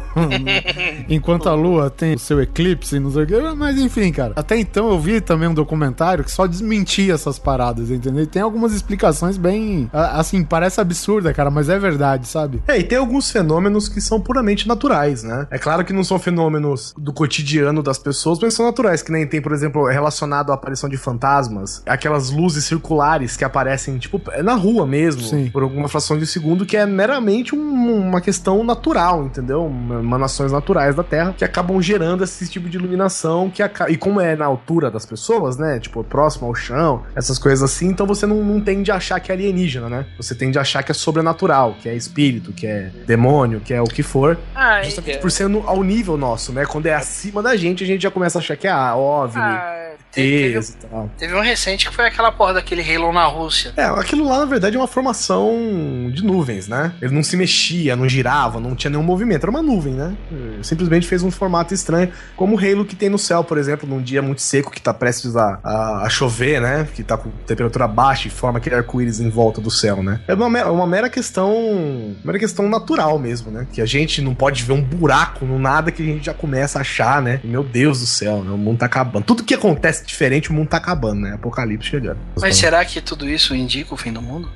enquanto 1.10 1.50
a 1.50 1.54
Lua 1.54 1.90
tem 1.90 2.14
o 2.16 2.20
seu 2.20 2.42
eclipse 2.42 2.96
e 2.96 3.00
não 3.00 3.12
sei 3.12 3.24
o 3.24 3.28
que. 3.28 3.40
Mas 3.56 3.78
enfim, 3.78 4.12
cara. 4.12 4.34
Até 4.36 4.58
então 4.58 4.90
eu 4.90 5.00
vi 5.00 5.22
também 5.22 5.48
um 5.50 5.54
documentário 5.54 6.24
que 6.24 6.32
só 6.32 6.46
desmentia 6.46 7.14
essas 7.14 7.40
paradas, 7.40 7.90
entendeu? 7.90 8.24
E 8.24 8.28
tem 8.28 8.42
algumas 8.42 8.74
explicações 8.74 9.38
bem. 9.38 9.90
Assim, 9.94 10.44
parece 10.44 10.80
absurda, 10.82 11.34
cara, 11.34 11.50
mas 11.50 11.70
é 11.70 11.78
verdade, 11.80 12.28
sabe? 12.28 12.62
É, 12.68 12.78
e 12.78 12.84
tem 12.84 12.98
alguns 12.98 13.30
fenômenos 13.32 13.88
que 13.90 14.02
são 14.02 14.20
puramente 14.20 14.68
naturais, 14.68 15.24
né? 15.24 15.48
É 15.52 15.58
claro 15.58 15.84
que 15.86 15.94
não 15.94 16.04
são 16.04 16.20
fenômenos 16.20 16.94
do 16.98 17.14
cotidiano 17.14 17.82
das 17.82 17.98
pessoas, 17.98 18.40
mas 18.42 18.54
são 18.54 18.66
naturais, 18.66 19.02
que 19.02 19.12
nem 19.12 19.26
tem, 19.28 19.42
por 19.42 19.52
exemplo, 19.52 19.86
relacionado 19.88 20.52
à 20.52 20.56
aparição 20.56 20.90
de 20.90 20.98
fantasmas, 20.98 21.82
aquelas 21.86 22.30
luzes 22.30 22.66
circulares 22.66 23.36
que 23.38 23.44
aparecem, 23.44 23.98
tipo, 23.98 24.22
na 24.44 24.54
rua 24.56 24.86
mesmo, 24.86 25.22
Sim. 25.22 25.50
por 25.52 25.64
alguma 25.64 25.88
fração 25.88 26.18
de 26.18 26.26
segundo, 26.26 26.66
que 26.66 26.78
é 26.78 26.86
meramente 26.86 27.56
um- 27.56 28.08
uma 28.10 28.22
questão 28.22 28.64
natural, 28.64 29.26
entendeu? 29.26 29.66
Uma- 29.66 30.00
Emanações 30.40 30.52
naturais 30.52 30.96
da 30.96 31.04
Terra 31.04 31.34
que 31.38 31.44
acabam 31.44 31.82
gerando 31.82 32.24
esse 32.24 32.48
tipo 32.48 32.70
de 32.70 32.78
iluminação 32.78 33.50
que 33.50 33.62
aca- 33.62 33.90
e 33.90 33.98
como 33.98 34.22
é 34.22 34.36
na 34.36 34.46
altura 34.46 34.90
das 34.90 35.06
pessoas, 35.06 35.58
né? 35.58 35.80
Tipo, 35.80 36.04
próximo 36.04 36.48
ao 36.48 36.56
chão, 36.56 37.04
essas 37.16 37.38
coisas 37.38 37.62
assim, 37.62 37.88
então 37.88 38.08
você 38.08 38.26
não, 38.26 38.38
não 38.44 38.62
tende 38.62 38.92
a 38.92 38.96
achar 38.96 39.20
que 39.20 39.32
é 39.32 39.36
alienígena, 39.36 39.90
né? 39.90 40.06
Você 40.18 40.34
tende 40.34 40.58
a 40.58 40.62
achar 40.62 40.82
que 40.84 40.92
é 40.92 40.96
sobrenatural, 40.96 41.76
que 41.82 41.90
é 41.90 41.96
espírito, 41.96 42.54
que 42.54 42.66
é 42.66 42.90
demônio, 43.06 43.60
que 43.60 43.74
é 43.74 43.82
o 43.82 43.86
que 43.86 44.02
for. 44.04 44.38
Ah, 44.56 44.82
Justamente 44.84 45.16
é. 45.16 45.20
por 45.20 45.30
ser 45.32 45.48
no- 45.50 45.68
ao 45.68 45.84
nível 45.84 46.18
nosso, 46.18 46.54
né? 46.54 46.66
Quando 46.66 46.86
é 46.86 46.94
acima 46.94 47.42
da 47.44 47.56
gente, 47.56 47.84
a 47.84 47.88
gente 47.88 48.02
já 48.04 48.12
começa 48.12 48.38
a 48.38 48.42
achar 48.42 48.56
que 48.56 48.68
é 48.68 48.72
ah, 48.72 48.96
OVNI, 48.96 49.42
Ah, 49.44 49.76
teve, 50.12 50.58
e 50.60 50.88
tal. 50.88 51.10
teve 51.18 51.36
um 51.36 51.42
recente 51.42 51.88
que 51.88 51.94
foi 51.96 52.06
aquela 52.08 52.32
porra 52.32 52.54
daquele 52.54 52.82
Halo 52.82 53.12
na 53.12 53.26
Rússia. 53.26 53.74
É, 53.78 53.84
aquilo 53.86 54.28
lá 54.28 54.40
na 54.40 54.46
verdade 54.46 54.76
é 54.76 54.80
uma 54.80 54.88
formação 54.88 56.10
de 56.14 56.24
nuvens, 56.24 56.68
né? 56.68 56.94
Ele 57.02 57.14
não 57.14 57.22
se 57.24 57.36
mexia, 57.38 57.96
não 57.96 58.08
girava, 58.08 58.60
não 58.60 58.76
tinha 58.76 58.90
nenhum 58.90 59.04
movimento, 59.04 59.44
era 59.44 59.52
uma 59.52 59.62
nuvem, 59.62 59.94
né? 59.94 60.16
Eh, 60.32 60.60
Simplesmente 60.64 61.08
fez 61.08 61.24
um 61.24 61.32
formato 61.32 61.74
estranho, 61.74 62.12
como 62.36 62.56
o 62.56 62.60
Halo 62.60 62.86
que 62.86 62.96
tem 62.96 63.10
no 63.10 63.18
céu, 63.18 63.44
por 63.44 63.58
exemplo, 63.58 63.88
num 63.90 64.02
dia 64.02 64.22
muito 64.22 64.42
seco 64.42 64.70
que 64.72 64.82
tá 64.82 64.94
prestes 64.94 65.36
a, 65.36 65.60
a, 65.64 66.04
a 66.06 66.10
chover, 66.10 66.62
né? 66.62 66.88
Que 66.94 67.04
tá 67.04 67.18
com 67.18 67.30
temperatura 67.48 67.88
baixa 67.88 68.28
e 68.28 68.32
forma 68.32 68.58
aquele 68.60 68.76
arco-íris 68.76 69.20
em 69.20 69.30
volta 69.30 69.60
do 69.62 69.72
céu, 69.72 70.04
né? 70.04 70.22
É 70.28 70.34
uma, 70.34 70.50
mera- 70.50 70.72
uma 70.72 70.86
mera 70.88 71.10
questão, 71.10 71.52
uma 71.56 72.16
mera 72.26 72.40
questão 72.40 72.68
natural 72.70 73.18
mesmo, 73.18 73.52
né? 73.52 73.68
Que 73.74 73.82
a 73.82 73.86
gente 73.86 74.22
não 74.22 74.36
pode 74.36 74.64
ver 74.64 74.74
um 74.74 74.82
buraco 74.82 75.46
no 75.46 75.58
nada 75.60 75.92
que 75.92 76.02
a 76.02 76.06
gente 76.06 76.26
já 76.26 76.34
começa 76.34 76.78
a 76.78 76.82
achar, 76.82 77.22
né? 77.22 77.40
Meu 77.44 77.64
Deus 77.64 78.00
do 78.02 78.06
céu, 78.08 78.44
né? 78.44 78.52
o 78.52 78.58
mundo 78.58 78.80
tá 78.80 78.86
acabando. 78.86 79.24
Tudo 79.26 79.44
que 79.44 79.54
acontece 79.54 80.06
diferente, 80.06 80.50
o 80.50 80.54
mundo 80.54 80.70
tá 80.70 80.78
acabando, 80.78 81.22
né? 81.22 81.34
Apocalipse 81.34 81.90
chegando. 81.90 82.18
Mas 82.40 82.58
será 82.58 82.84
que 82.86 83.02
tudo 83.02 83.28
isso 83.30 83.56
indica 83.56 83.94
o 83.94 83.98
fim 83.98 84.12
do 84.14 84.22
mundo? 84.22 84.50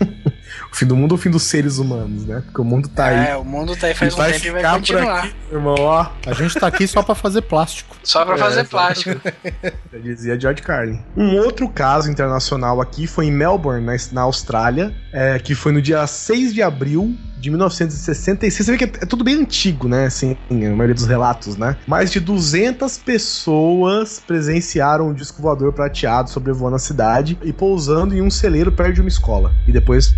O 0.72 0.76
fim 0.76 0.86
do 0.86 0.96
mundo 0.96 1.12
ou 1.12 1.18
o 1.18 1.20
fim 1.20 1.30
dos 1.30 1.42
seres 1.42 1.78
humanos, 1.78 2.24
né? 2.26 2.42
Porque 2.44 2.60
o 2.60 2.64
mundo 2.64 2.88
tá 2.88 3.06
aí. 3.06 3.28
É, 3.30 3.36
o 3.36 3.44
mundo 3.44 3.74
tá 3.76 3.86
aí 3.88 3.94
faz 3.94 4.12
E 4.12 4.14
um 4.14 4.18
vai 4.18 4.32
tempo 4.32 4.46
e 4.46 4.50
vai 4.50 4.60
ficar 4.60 4.70
por 4.72 4.78
continuar. 4.78 5.18
aqui, 5.24 5.34
irmão, 5.52 5.74
ó. 5.78 6.06
A 6.26 6.32
gente 6.32 6.54
tá 6.58 6.66
aqui 6.66 6.86
só 6.86 7.02
pra 7.02 7.14
fazer 7.14 7.42
plástico. 7.42 7.96
Só 8.02 8.24
pra 8.24 8.34
É, 8.34 8.38
fazer 8.38 8.64
plástico. 8.68 9.20
Já 9.92 9.98
dizia 9.98 10.38
George 10.40 10.62
Carlin. 10.62 11.00
Um 11.16 11.36
outro 11.36 11.68
caso 11.68 12.10
internacional 12.10 12.80
aqui 12.80 13.06
foi 13.06 13.26
em 13.26 13.32
Melbourne, 13.32 13.84
na, 13.84 13.94
na 14.12 14.22
Austrália, 14.22 14.94
é, 15.12 15.38
que 15.38 15.54
foi 15.54 15.72
no 15.72 15.82
dia 15.82 16.06
6 16.06 16.54
de 16.54 16.62
abril 16.62 17.16
de 17.36 17.50
1966. 17.50 18.66
Você 18.66 18.72
vê 18.72 18.78
que 18.78 18.84
é, 18.84 19.02
é 19.02 19.06
tudo 19.06 19.24
bem 19.24 19.36
antigo, 19.36 19.88
né? 19.88 20.06
Assim, 20.06 20.36
a 20.50 20.54
maioria 20.54 20.94
dos 20.94 21.06
relatos, 21.06 21.56
né? 21.56 21.76
Mais 21.86 22.10
de 22.10 22.20
200 22.20 22.98
pessoas 22.98 24.20
presenciaram 24.26 25.08
um 25.08 25.14
disco 25.14 25.42
voador 25.42 25.72
prateado 25.72 26.30
sobrevoando 26.30 26.76
a 26.76 26.80
cidade 26.80 27.38
e 27.42 27.52
pousando 27.52 28.14
em 28.14 28.22
um 28.22 28.30
celeiro 28.30 28.72
perto 28.72 28.94
de 28.94 29.00
uma 29.00 29.08
escola. 29.08 29.52
E 29.66 29.72
depois 29.72 30.14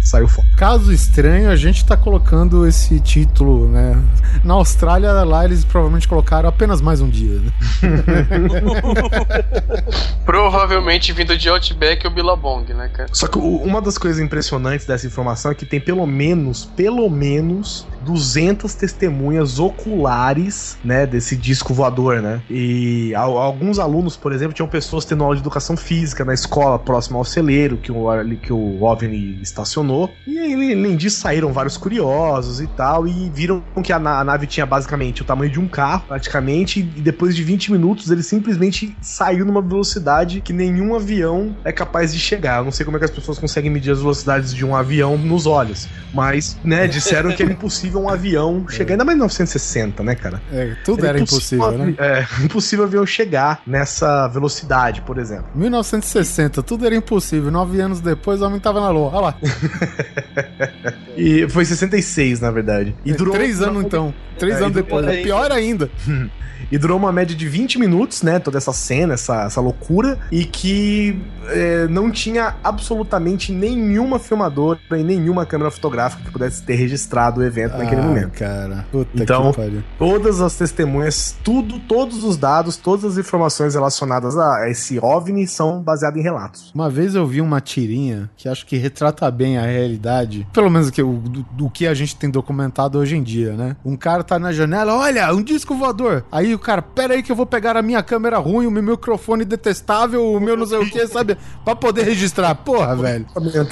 saiu 0.00 0.28
fora. 0.28 0.46
Caso 0.56 0.92
estranho, 0.92 1.50
a 1.50 1.56
gente 1.56 1.84
tá 1.84 1.96
colocando 1.96 2.66
esse 2.66 3.00
título, 3.00 3.68
né? 3.68 4.00
Na 4.44 4.54
Austrália, 4.54 5.12
lá 5.24 5.44
eles 5.44 5.64
provavelmente 5.64 6.06
colocaram 6.08 6.48
apenas 6.48 6.80
mais 6.80 7.00
um 7.00 7.08
dia. 7.08 7.40
Né? 7.40 7.50
Provavelmente 10.24 11.12
vindo 11.12 11.36
de 11.36 11.48
Outback 11.48 12.06
ou 12.06 12.12
Billabong, 12.12 12.72
né, 12.72 12.88
cara? 12.92 13.08
Só 13.12 13.26
que 13.26 13.38
o- 13.38 13.56
uma 13.62 13.80
das 13.80 13.98
coisas 13.98 14.20
impressionantes 14.20 14.86
dessa 14.86 15.06
informação 15.06 15.50
é 15.50 15.54
que 15.54 15.66
tem 15.66 15.80
pelo 15.80 16.06
menos, 16.06 16.64
pelo 16.76 17.08
menos 17.10 17.86
200 18.02 18.74
testemunhas 18.74 19.58
oculares, 19.58 20.78
né, 20.84 21.06
desse 21.06 21.36
disco 21.36 21.74
voador, 21.74 22.22
né? 22.22 22.40
E 22.48 23.14
al- 23.14 23.38
alguns 23.38 23.78
alunos, 23.78 24.16
por 24.16 24.32
exemplo, 24.32 24.54
tinham 24.54 24.68
pessoas 24.68 25.04
tendo 25.04 25.22
aula 25.24 25.34
de 25.34 25.42
educação 25.42 25.76
física 25.76 26.24
na 26.24 26.32
escola 26.34 26.78
próxima 26.78 27.18
ao 27.18 27.24
celeiro 27.24 27.76
que 27.76 27.90
o, 27.92 28.08
ali 28.08 28.36
que 28.36 28.52
o 28.52 28.82
OVNI 28.82 29.38
estacionou. 29.42 29.89
E 30.26 30.38
aí, 30.38 30.52
além 30.72 30.96
disso, 30.96 31.20
saíram 31.20 31.52
vários 31.52 31.76
curiosos 31.76 32.60
e 32.60 32.66
tal 32.66 33.06
e 33.06 33.30
viram 33.30 33.62
que 33.82 33.92
a, 33.92 33.98
na- 33.98 34.20
a 34.20 34.24
nave 34.24 34.46
tinha 34.46 34.64
basicamente 34.66 35.22
o 35.22 35.24
tamanho 35.24 35.50
de 35.50 35.58
um 35.60 35.66
carro, 35.66 36.04
praticamente, 36.08 36.80
e 36.80 36.82
depois 36.82 37.34
de 37.34 37.42
20 37.42 37.72
minutos 37.72 38.10
ele 38.10 38.22
simplesmente 38.22 38.96
saiu 39.00 39.44
numa 39.44 39.62
velocidade 39.62 40.40
que 40.40 40.52
nenhum 40.52 40.94
avião 40.94 41.56
é 41.64 41.72
capaz 41.72 42.12
de 42.12 42.18
chegar. 42.20 42.58
Eu 42.58 42.64
não 42.64 42.72
sei 42.72 42.84
como 42.84 42.96
é 42.96 43.00
que 43.00 43.04
as 43.06 43.10
pessoas 43.10 43.38
conseguem 43.38 43.70
medir 43.70 43.90
as 43.92 43.98
velocidades 44.00 44.54
de 44.54 44.64
um 44.64 44.74
avião 44.76 45.16
nos 45.18 45.46
olhos, 45.46 45.88
mas, 46.12 46.58
né, 46.64 46.86
disseram 46.88 47.32
que 47.32 47.42
era 47.42 47.52
impossível 47.52 48.00
um 48.00 48.08
avião 48.08 48.66
chegar, 48.68 48.94
ainda 48.94 49.04
mais 49.04 49.16
em 49.16 49.20
1960, 49.20 50.02
né, 50.02 50.14
cara? 50.14 50.40
É, 50.52 50.74
tudo 50.84 51.04
era 51.06 51.18
impossível, 51.18 51.72
né? 51.78 51.94
É, 51.98 52.26
impossível 52.44 52.84
avião 52.84 53.04
chegar 53.06 53.62
nessa 53.66 54.28
velocidade, 54.28 55.00
por 55.02 55.18
exemplo. 55.18 55.46
1960, 55.54 56.62
tudo 56.62 56.86
era 56.86 56.94
impossível. 56.94 57.50
Nove 57.50 57.80
anos 57.80 58.00
depois, 58.00 58.40
o 58.42 58.46
homem 58.46 58.60
tava 58.60 58.80
na 58.80 58.90
lua. 58.90 59.08
Olha 59.12 59.20
lá. 59.20 59.34
E 61.16 61.46
foi 61.48 61.64
66, 61.64 62.40
na 62.40 62.50
verdade. 62.50 62.94
E 63.04 63.12
durou 63.12 63.34
Três 63.34 63.60
anos, 63.60 63.84
então. 63.84 64.14
Três 64.38 64.56
É, 64.56 64.58
anos 64.60 64.72
depois. 64.72 65.06
É 65.06 65.22
pior 65.22 65.50
ainda. 65.52 65.90
E 66.70 66.78
durou 66.78 66.96
uma 66.98 67.12
média 67.12 67.34
de 67.36 67.48
20 67.48 67.78
minutos, 67.78 68.22
né? 68.22 68.38
Toda 68.38 68.58
essa 68.58 68.72
cena, 68.72 69.14
essa, 69.14 69.44
essa 69.44 69.60
loucura. 69.60 70.18
E 70.30 70.44
que 70.44 71.20
é, 71.48 71.86
não 71.88 72.10
tinha 72.10 72.54
absolutamente 72.62 73.52
nenhuma 73.52 74.18
filmadora 74.18 74.78
e 74.92 75.02
nenhuma 75.02 75.44
câmera 75.46 75.70
fotográfica 75.70 76.22
que 76.24 76.30
pudesse 76.30 76.62
ter 76.62 76.74
registrado 76.74 77.40
o 77.40 77.44
evento 77.44 77.76
naquele 77.76 78.00
Ah, 78.00 78.04
momento. 78.04 78.32
cara. 78.38 78.86
Puta 78.90 79.10
Então, 79.22 79.52
todas 79.98 80.40
as 80.40 80.54
testemunhas, 80.56 81.36
tudo, 81.42 81.78
todos 81.80 82.24
os 82.24 82.36
dados, 82.36 82.76
todas 82.76 83.04
as 83.04 83.18
informações 83.18 83.74
relacionadas 83.74 84.36
a 84.36 84.68
esse 84.70 84.98
OVNI 84.98 85.46
são 85.46 85.82
baseadas 85.82 86.18
em 86.18 86.22
relatos. 86.22 86.70
Uma 86.74 86.88
vez 86.90 87.14
eu 87.14 87.26
vi 87.26 87.40
uma 87.40 87.60
tirinha 87.60 88.30
que 88.36 88.48
acho 88.48 88.66
que 88.66 88.76
retrata 88.76 89.30
bem 89.30 89.58
a 89.58 89.62
realidade, 89.62 90.46
pelo 90.52 90.70
menos 90.70 90.90
que, 90.90 91.02
o, 91.02 91.12
do, 91.14 91.42
do 91.52 91.70
que 91.70 91.86
a 91.86 91.94
gente 91.94 92.16
tem 92.16 92.30
documentado 92.30 92.98
hoje 92.98 93.16
em 93.16 93.22
dia, 93.22 93.52
né? 93.52 93.76
Um 93.84 93.96
cara 93.96 94.22
tá 94.22 94.38
na 94.38 94.52
janela, 94.52 94.94
olha, 94.94 95.32
um 95.34 95.42
disco 95.42 95.74
voador. 95.74 96.24
Aí 96.30 96.49
o 96.54 96.58
cara, 96.58 96.82
pera 96.82 97.14
aí 97.14 97.22
que 97.22 97.30
eu 97.30 97.36
vou 97.36 97.46
pegar 97.46 97.76
a 97.76 97.82
minha 97.82 98.02
câmera 98.02 98.38
ruim, 98.38 98.66
o 98.66 98.70
meu 98.70 98.82
microfone 98.82 99.44
detestável, 99.44 100.32
o 100.32 100.40
meu 100.40 100.56
não 100.56 100.66
sei 100.66 100.78
o 100.78 100.90
que, 100.90 101.06
sabe? 101.06 101.36
Pra 101.64 101.74
poder 101.76 102.04
registrar. 102.04 102.54
Porra, 102.54 102.96
velho. 102.96 103.26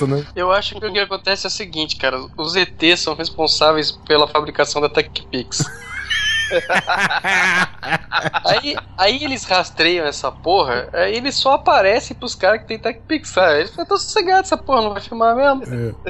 né? 0.06 0.24
Eu 0.34 0.50
acho 0.52 0.78
que 0.78 0.86
o 0.86 0.92
que 0.92 0.98
acontece 0.98 1.46
é 1.46 1.48
o 1.48 1.50
seguinte, 1.50 1.96
cara. 1.96 2.18
Os 2.36 2.56
ETs 2.56 3.00
são 3.00 3.14
responsáveis 3.14 3.92
pela 4.06 4.26
fabricação 4.26 4.80
da 4.80 4.88
TechPix. 4.88 5.64
Aí, 8.44 8.76
aí 8.96 9.24
eles 9.24 9.44
rastreiam 9.44 10.06
essa 10.06 10.30
porra, 10.30 10.88
aí 10.92 11.16
eles 11.16 11.34
só 11.34 11.54
aparecem 11.54 12.16
pros 12.16 12.34
caras 12.34 12.60
que 12.60 12.66
tem 12.66 12.78
TechPix, 12.78 13.28
sabe? 13.30 13.60
Eles 13.60 13.70
falam, 13.70 13.86
tô 13.86 13.96
sossegado, 13.96 14.40
essa 14.40 14.56
porra 14.56 14.82
não 14.82 14.92
vai 14.92 15.02
filmar 15.02 15.36
mesmo. 15.36 15.94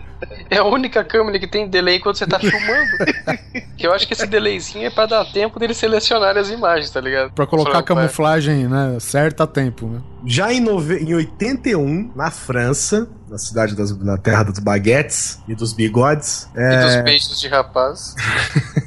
É 0.51 0.59
a 0.59 0.65
única 0.65 1.05
câmera 1.05 1.39
que 1.39 1.47
tem 1.47 1.69
delay 1.69 2.01
quando 2.01 2.17
você 2.17 2.27
tá 2.27 2.41
filmando. 2.41 2.91
que 3.77 3.87
eu 3.87 3.93
acho 3.93 4.07
que 4.07 4.15
esse 4.15 4.27
delayzinho 4.27 4.87
é 4.87 4.91
pra 4.91 5.07
dar 5.07 5.25
tempo 5.27 5.61
deles 5.61 5.77
selecionarem 5.77 6.41
as 6.41 6.51
imagens, 6.51 6.91
tá 6.91 7.01
ligado? 7.01 7.31
Pra 7.33 7.47
colocar 7.47 7.79
a 7.79 7.83
camuflagem, 7.83 8.67
né, 8.67 8.97
certa 8.99 9.45
a 9.45 9.47
tempo, 9.47 9.87
né? 9.87 10.01
Já 10.25 10.53
em, 10.53 10.61
nove... 10.61 10.99
em 10.99 11.15
81, 11.15 12.13
na 12.15 12.31
França, 12.31 13.09
na 13.29 13.39
cidade 13.39 13.75
das, 13.75 13.97
na 13.99 14.17
terra 14.17 14.43
dos 14.43 14.59
baguetes 14.59 15.39
e 15.47 15.55
dos 15.55 15.73
bigodes, 15.73 16.49
E 16.55 16.85
dos 16.85 16.95
é, 16.95 17.03
beijos 17.03 17.41
de 17.41 17.49
rapaz. 17.49 18.15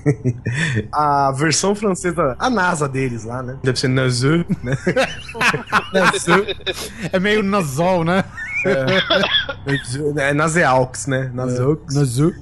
a 0.91 1.31
versão 1.31 1.75
francesa, 1.75 2.35
a 2.37 2.49
NASA 2.49 2.87
deles 2.87 3.23
lá, 3.23 3.41
né? 3.41 3.57
Deve 3.63 3.79
ser 3.79 3.87
NASA, 3.87 4.45
né? 4.63 4.77
É 7.11 7.19
meio 7.19 7.43
nasol, 7.43 8.03
né? 8.03 8.23
É, 8.65 10.29
é 10.29 10.33
Naseaux, 10.33 11.07
né? 11.07 11.31
Naseaux. 11.33 11.79
Nazu. 11.93 12.33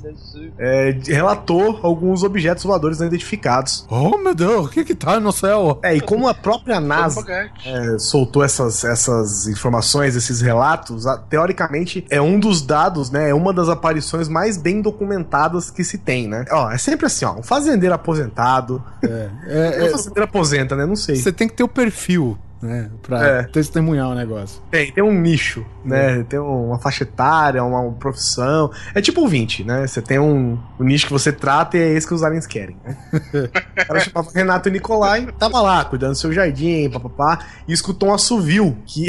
É, 0.57 0.97
relatou 1.05 1.79
alguns 1.83 2.23
objetos 2.23 2.63
voadores 2.63 2.99
não 2.99 3.07
identificados. 3.07 3.85
Oh, 3.89 4.17
meu 4.17 4.33
Deus, 4.35 4.67
o 4.67 4.69
que 4.69 4.83
que 4.83 4.95
tá 4.95 5.19
no 5.19 5.31
céu? 5.31 5.79
É, 5.83 5.95
e 5.95 6.01
como 6.01 6.27
a 6.27 6.33
própria 6.33 6.79
NASA 6.79 7.23
é, 7.65 7.97
soltou 7.99 8.43
essas, 8.43 8.83
essas 8.83 9.47
informações, 9.47 10.15
esses 10.15 10.41
relatos, 10.41 11.05
a- 11.07 11.17
teoricamente 11.17 12.05
é 12.09 12.21
um 12.21 12.39
dos 12.39 12.61
dados, 12.61 13.09
né? 13.11 13.29
É 13.29 13.33
uma 13.33 13.53
das 13.53 13.69
aparições 13.69 14.27
mais 14.27 14.57
bem 14.57 14.81
documentadas 14.81 15.69
que 15.71 15.83
se 15.83 15.97
tem, 15.97 16.27
né? 16.27 16.45
Ó, 16.51 16.69
é 16.71 16.77
sempre 16.77 17.05
assim, 17.05 17.25
ó, 17.25 17.33
um 17.33 17.43
fazendeiro 17.43 17.93
aposentado. 17.95 18.83
É, 19.03 19.29
É, 19.47 19.83
um 19.87 19.91
fazendeiro 19.91 20.23
aposenta, 20.23 20.75
né? 20.75 20.85
Não 20.85 20.95
sei. 20.95 21.15
Você 21.15 21.31
tem 21.31 21.47
que 21.47 21.53
ter 21.55 21.63
o 21.63 21.67
perfil, 21.67 22.37
né? 22.61 22.89
Pra 23.01 23.25
É. 23.25 23.43
testemunhar 23.43 24.09
o 24.09 24.15
negócio. 24.15 24.61
Tem, 24.69 24.91
tem 24.91 25.03
um 25.03 25.13
nicho, 25.13 25.65
né? 25.83 26.23
Tem 26.23 26.39
uma 26.39 26.79
faixa 26.79 27.03
etária, 27.03 27.63
uma, 27.63 27.91
profissão. 27.93 28.71
É 28.93 29.01
tipo 29.01 29.23
o 29.23 29.27
20, 29.27 29.63
né? 29.63 29.87
Você 29.87 30.01
tem 30.01 30.19
um, 30.19 30.57
um 30.79 30.83
nicho 30.83 31.07
que 31.07 31.13
você 31.13 31.31
trata 31.31 31.77
e 31.77 31.81
é 31.81 31.93
esse 31.93 32.07
que 32.07 32.13
os 32.13 32.23
aliens 32.23 32.45
querem. 32.45 32.77
Né? 32.83 32.97
o 33.33 33.85
cara 33.85 33.99
chamava 33.99 34.29
Renato 34.33 34.69
Nicolai, 34.69 35.27
tava 35.37 35.61
lá, 35.61 35.83
cuidando 35.85 36.11
do 36.11 36.17
seu 36.17 36.31
jardim, 36.33 36.89
papapá, 36.89 37.39
e 37.67 37.73
escutou 37.73 38.09
um 38.09 38.13
assovio 38.13 38.77
que. 38.85 39.07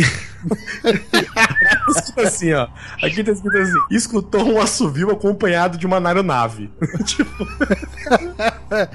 Escrito 1.89 2.21
assim, 2.27 2.53
ó. 2.53 2.69
Aqui 3.03 3.23
tá 3.25 3.33
escrito 3.33 3.57
assim: 3.57 3.79
escutou 3.91 4.43
um 4.45 4.61
assovio 4.61 5.11
acompanhado 5.11 5.77
de 5.77 5.87
uma 5.87 5.99
aeronave. 6.07 6.71
tipo. 7.05 7.31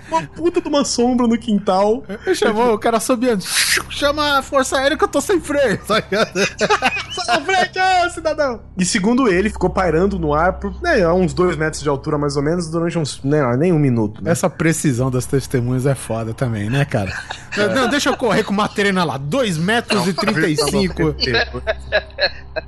uma 0.09 0.23
puta 0.23 0.61
de 0.61 0.67
uma 0.67 0.85
sombra 0.85 1.27
no 1.27 1.37
quintal. 1.37 2.03
Chamou 2.33 2.73
o 2.73 2.79
cara 2.79 2.99
subindo. 2.99 3.43
Chama 3.89 4.39
a 4.39 4.41
Força 4.45 4.77
Aérea 4.77 4.97
que 4.97 5.03
eu 5.03 5.07
tô 5.07 5.19
sem 5.19 5.41
freio. 5.41 5.79
Sai 5.85 6.03
da 6.09 7.41
frente, 7.41 7.79
ô, 7.79 8.09
cidadão! 8.09 8.61
E 8.77 8.85
segundo 8.85 9.27
ele, 9.27 9.49
ficou 9.49 9.69
pairando 9.69 10.17
no 10.19 10.33
ar 10.33 10.53
por 10.53 10.81
né, 10.81 11.03
a 11.03 11.13
uns 11.13 11.33
dois 11.33 11.57
metros 11.57 11.81
de 11.81 11.89
altura, 11.89 12.17
mais 12.17 12.37
ou 12.37 12.43
menos, 12.43 12.69
durante 12.69 12.97
uns. 12.97 13.21
Né, 13.23 13.41
nem 13.57 13.71
um 13.71 13.79
minuto. 13.79 14.23
Né? 14.23 14.31
Essa 14.31 14.49
precisão 14.49 15.09
das 15.09 15.25
testemunhas 15.25 15.85
é 15.85 15.95
foda 15.95 16.33
também, 16.33 16.69
né, 16.69 16.85
cara? 16.85 17.11
Não, 17.73 17.89
deixa 17.89 18.09
eu 18.09 18.17
correr 18.17 18.43
com 18.43 18.51
uma 18.51 18.67
trena 18.67 19.03
lá. 19.03 19.17
2 19.17 19.57
metros 19.57 20.07
e 20.07 20.13
35. 20.13 21.15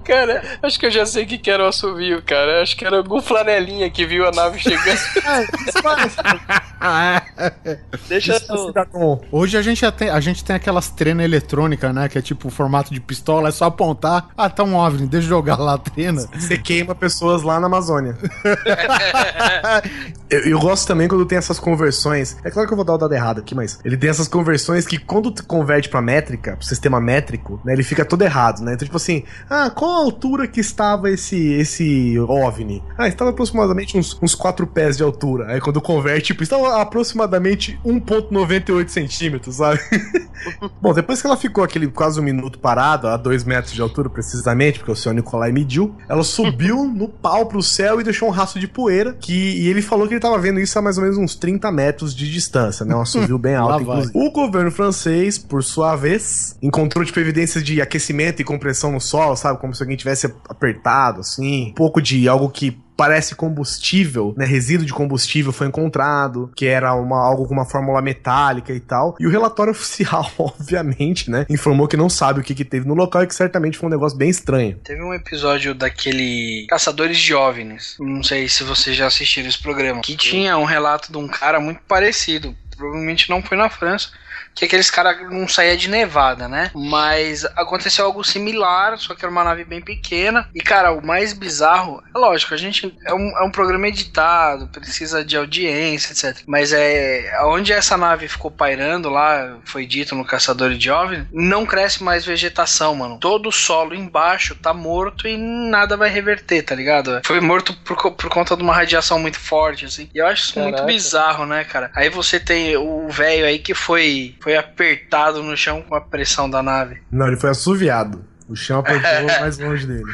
Cara, 0.04 0.44
acho 0.64 0.80
que 0.80 0.86
eu 0.86 0.92
já 0.92 1.06
sei 1.06 1.24
o 1.24 1.28
que 1.28 1.50
era 1.50 1.64
o 1.64 1.68
assovio, 1.68 2.22
cara. 2.22 2.62
Acho 2.62 2.76
que 2.76 2.86
era 2.86 2.98
algum 2.98 3.22
flanelinha 3.22 3.90
que 3.90 4.06
viu 4.06 4.28
a 4.28 4.32
nave 4.32 4.60
chegando. 4.60 4.98
Deixa 8.08 8.40
eu... 8.50 9.22
Hoje 9.32 9.58
a 9.58 9.62
gente, 9.62 9.82
já 9.82 9.92
tem, 9.92 10.10
a 10.10 10.20
gente 10.20 10.44
tem 10.44 10.56
aquelas 10.56 10.90
trenas 10.90 11.26
eletrônicas, 11.26 11.67
né? 11.68 12.08
Que 12.08 12.18
é 12.18 12.22
tipo 12.22 12.48
o 12.48 12.52
formato 12.52 12.94
de 12.94 13.00
pistola, 13.00 13.50
é 13.50 13.52
só 13.52 13.66
apontar. 13.66 14.30
Ah, 14.38 14.50
tá 14.50 14.64
um 14.64 14.76
OVNI, 14.76 15.08
deixa 15.08 15.26
eu 15.26 15.30
jogar 15.30 15.58
lá 15.58 15.74
a 15.74 15.78
trena. 15.78 16.26
Você 16.34 16.58
queima 16.58 16.96
pessoas 16.96 17.44
lá 17.44 17.60
na 17.60 17.68
Amazônia. 17.68 18.18
eu, 20.30 20.40
eu 20.42 20.60
gosto 20.60 20.88
também 20.88 21.08
quando 21.08 21.26
tem 21.26 21.38
essas 21.38 21.60
conversões. 21.60 22.38
É 22.44 22.52
claro 22.52 22.68
que 22.68 22.74
eu 22.74 22.78
vou 22.78 22.86
dar 22.86 22.94
o 22.94 22.98
dado 22.98 23.14
errado 23.14 23.40
aqui, 23.40 23.56
mas 23.56 23.80
ele 23.84 23.98
tem 23.98 24.10
essas 24.10 24.28
conversões 24.28 24.86
que 24.86 24.98
quando 24.98 25.32
tu 25.32 25.46
converte 25.46 25.90
pra 25.90 26.02
métrica, 26.02 26.56
pro 26.56 26.66
sistema 26.66 27.00
métrico, 27.00 27.60
né, 27.64 27.74
ele 27.74 27.84
fica 27.84 28.06
todo 28.06 28.22
errado, 28.22 28.62
né? 28.62 28.74
Então, 28.74 28.86
tipo 28.86 28.98
assim, 28.98 29.24
ah, 29.50 29.70
qual 29.70 29.92
a 29.92 30.04
altura 30.04 30.48
que 30.48 30.60
estava 30.60 31.10
esse 31.10 31.54
esse 31.54 32.18
OVNI? 32.20 32.84
Ah, 32.98 33.08
estava 33.08 33.32
aproximadamente 33.32 33.98
uns, 33.98 34.18
uns 34.22 34.36
4 34.36 34.68
pés 34.68 34.98
de 34.98 35.04
altura. 35.04 35.54
Aí 35.54 35.62
quando 35.62 35.82
converte, 35.82 36.28
tipo, 36.28 36.44
estava 36.44 36.82
aproximadamente 36.82 37.80
1,98 37.86 38.90
centímetros, 38.90 39.56
sabe? 39.56 39.80
Bom, 40.82 40.94
depois 40.94 41.22
que 41.22 41.28
ela 41.28 41.38
ficou 41.38 41.57
aquele 41.64 41.88
quase 41.88 42.20
um 42.20 42.24
minuto 42.24 42.60
parada, 42.60 43.14
a 43.14 43.18
2 43.18 43.44
metros 43.44 43.74
de 43.74 43.82
altura 43.82 44.10
precisamente, 44.10 44.80
porque 44.80 44.92
o 44.92 44.96
senhor 44.96 45.14
Nicolai 45.14 45.52
mediu, 45.52 45.96
ela 46.10 46.24
subiu 46.24 46.86
no 46.94 47.08
pau 47.08 47.46
pro 47.46 47.62
céu 47.62 48.00
e 48.00 48.04
deixou 48.04 48.28
um 48.28 48.32
rastro 48.32 48.60
de 48.60 48.68
poeira, 48.68 49.14
que 49.14 49.34
e 49.34 49.68
ele 49.68 49.82
falou 49.82 50.08
que 50.08 50.14
ele 50.14 50.22
tava 50.22 50.38
vendo 50.38 50.60
isso 50.60 50.78
a 50.78 50.82
mais 50.82 50.98
ou 50.98 51.04
menos 51.04 51.18
uns 51.18 51.36
30 51.36 51.72
metros 51.72 52.16
de 52.16 52.32
distância, 52.32 52.86
né? 52.86 52.96
Uma 52.96 53.06
subiu 53.08 53.38
bem 53.38 53.56
vai. 53.56 53.82
inclusive. 53.82 54.12
O 54.14 54.32
governo 54.32 54.72
francês, 54.72 55.38
por 55.38 55.64
sua 55.64 55.96
vez, 55.96 56.56
encontrou, 56.62 57.04
tipo, 57.04 57.20
evidências 57.20 57.64
de 57.64 57.82
aquecimento 57.82 58.42
e 58.42 58.46
compressão 58.46 58.92
no 58.92 59.02
solo, 59.02 59.36
sabe? 59.36 59.60
Como 59.60 59.74
se 59.74 59.82
alguém 59.82 59.98
tivesse 59.98 60.34
apertado, 60.50 61.22
assim. 61.22 61.70
Um 61.70 61.74
pouco 61.74 62.02
de 62.02 62.28
algo 62.28 62.50
que 62.50 62.78
parece 62.98 63.36
combustível, 63.36 64.34
né? 64.36 64.46
Resíduo 64.46 64.86
de 64.86 64.92
combustível 64.92 65.54
foi 65.54 65.68
encontrado, 65.68 66.52
que 66.56 66.66
era 66.66 66.94
uma, 66.96 67.24
algo 67.24 67.48
com 67.48 67.54
uma 67.54 67.66
fórmula 67.66 68.02
metálica 68.02 68.74
e 68.74 68.80
tal. 68.80 69.16
E 69.20 69.28
o 69.28 69.30
relatório 69.30 69.72
oficial, 69.72 70.30
obviamente, 70.38 71.30
né? 71.30 71.46
Informou 71.50 71.88
que 71.88 71.96
não 71.96 72.10
sabe 72.10 72.40
o 72.40 72.44
que, 72.44 72.56
que 72.56 72.66
teve 72.66 72.88
no 72.88 72.96
local 72.96 73.24
e 73.24 73.28
que 73.28 73.36
certamente 73.36 73.78
foi 73.78 73.88
um 73.88 73.92
negócio 73.92 74.18
bem 74.18 74.30
estranho. 74.30 74.80
Teve 74.84 75.02
um 75.04 75.14
episódio 75.14 75.76
daquele 75.76 76.66
Caçadores 76.68 77.20
de 77.20 77.34
OVNIs. 77.34 77.96
Não 78.00 78.24
sei 78.24 78.50
se 78.50 78.64
vocês 78.64 78.96
já 78.98 79.06
assistiram 79.06 79.48
esse 79.48 79.62
programa. 79.62 80.02
Que 80.02 80.18
tinha 80.18 80.58
um 80.58 80.66
relato 80.66 81.12
de 81.12 81.18
um 81.18 81.28
cara 81.28 81.60
muito 81.60 81.82
parecido. 81.88 82.56
Provavelmente 82.76 83.30
não 83.30 83.42
foi 83.42 83.58
na 83.58 83.70
França. 83.70 84.10
Que 84.58 84.66
aqueles 84.66 84.90
caras 84.90 85.18
não 85.30 85.48
saía 85.48 85.78
de 85.78 85.88
nevada, 85.88 86.48
né? 86.48 86.72
Mas 86.74 87.46
aconteceu 87.56 88.06
algo 88.06 88.24
similar, 88.24 88.98
só 88.98 89.14
que 89.14 89.24
era 89.24 89.32
uma 89.32 89.44
nave 89.44 89.64
bem 89.64 89.82
pequena. 89.82 90.50
E, 90.54 90.60
cara, 90.60 90.92
o 90.92 91.06
mais 91.06 91.32
bizarro, 91.32 92.04
é 92.14 92.18
lógico, 92.18 92.54
a 92.54 92.58
gente 92.58 92.94
é 93.06 93.14
um, 93.14 93.38
é 93.38 93.44
um 93.44 93.52
programa 93.52 93.88
editado, 93.88 94.68
precisa 94.68 95.24
de 95.24 95.38
audiência, 95.38 96.12
etc. 96.12 96.44
Mas 96.48 96.74
é. 96.74 97.38
Onde 97.44 97.72
essa 97.72 97.96
nave 97.96 98.28
ficou 98.28 98.50
pairando 98.50 99.10
lá, 99.10 99.58
foi 99.64 99.86
dito 99.86 100.16
no 100.16 100.26
Caçador 100.26 100.74
de 100.74 100.90
OVNI, 100.90 101.28
não 101.32 101.66
cresce 101.66 102.04
mais 102.04 102.26
vegetação, 102.26 102.96
mano. 102.96 103.20
Todo 103.20 103.50
o 103.50 103.52
solo 103.52 103.94
embaixo 103.94 104.56
tá 104.56 104.74
morto 104.74 105.28
e 105.28 105.38
nada 105.38 105.96
vai 105.96 106.10
reverter, 106.10 106.64
tá 106.64 106.74
ligado? 106.74 107.22
Foi 107.24 107.40
morto 107.40 107.74
por, 107.84 107.96
por 108.14 108.30
conta 108.30 108.56
de 108.56 108.64
uma 108.64 108.74
radiação 108.74 109.20
muito 109.20 109.40
forte, 109.40 109.86
assim. 109.86 110.10
E 110.14 110.18
eu 110.18 110.26
acho 110.26 110.44
isso 110.44 110.60
muito 110.60 110.76
Caraca. 110.76 110.92
bizarro, 110.92 111.46
né, 111.46 111.64
cara? 111.64 111.92
Aí 111.96 112.10
você 112.10 112.40
tem 112.40 112.76
o 112.76 113.08
velho 113.10 113.46
aí 113.46 113.60
que 113.60 113.74
foi, 113.74 114.36
foi 114.48 114.56
apertado 114.56 115.44
no 115.44 115.58
chão 115.58 115.82
com 115.82 115.94
a 115.94 116.00
pressão 116.00 116.50
da 116.50 116.64
nave. 116.64 117.02
Não, 117.12 117.28
ele 117.28 117.36
foi 117.36 117.50
assoviado. 117.50 118.24
O 118.48 118.56
chão 118.56 118.80
apertou 118.80 119.26
mais 119.42 119.58
longe 119.58 119.86
dele. 119.86 120.10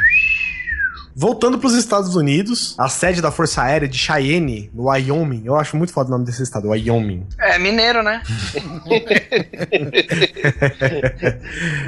Voltando 1.16 1.60
para 1.60 1.68
os 1.68 1.76
Estados 1.76 2.16
Unidos, 2.16 2.76
a 2.78 2.90
sede 2.90 3.22
da 3.22 3.32
Força 3.32 3.62
Aérea 3.62 3.88
de 3.88 3.98
Cheyenne, 3.98 4.72
no 4.74 4.90
Wyoming. 4.90 5.44
Eu 5.46 5.56
acho 5.56 5.78
muito 5.78 5.94
foda 5.94 6.10
o 6.10 6.12
nome 6.12 6.26
desse 6.26 6.42
estado, 6.42 6.70
Wyoming. 6.70 7.28
É 7.40 7.60
mineiro, 7.60 8.02
né? 8.02 8.22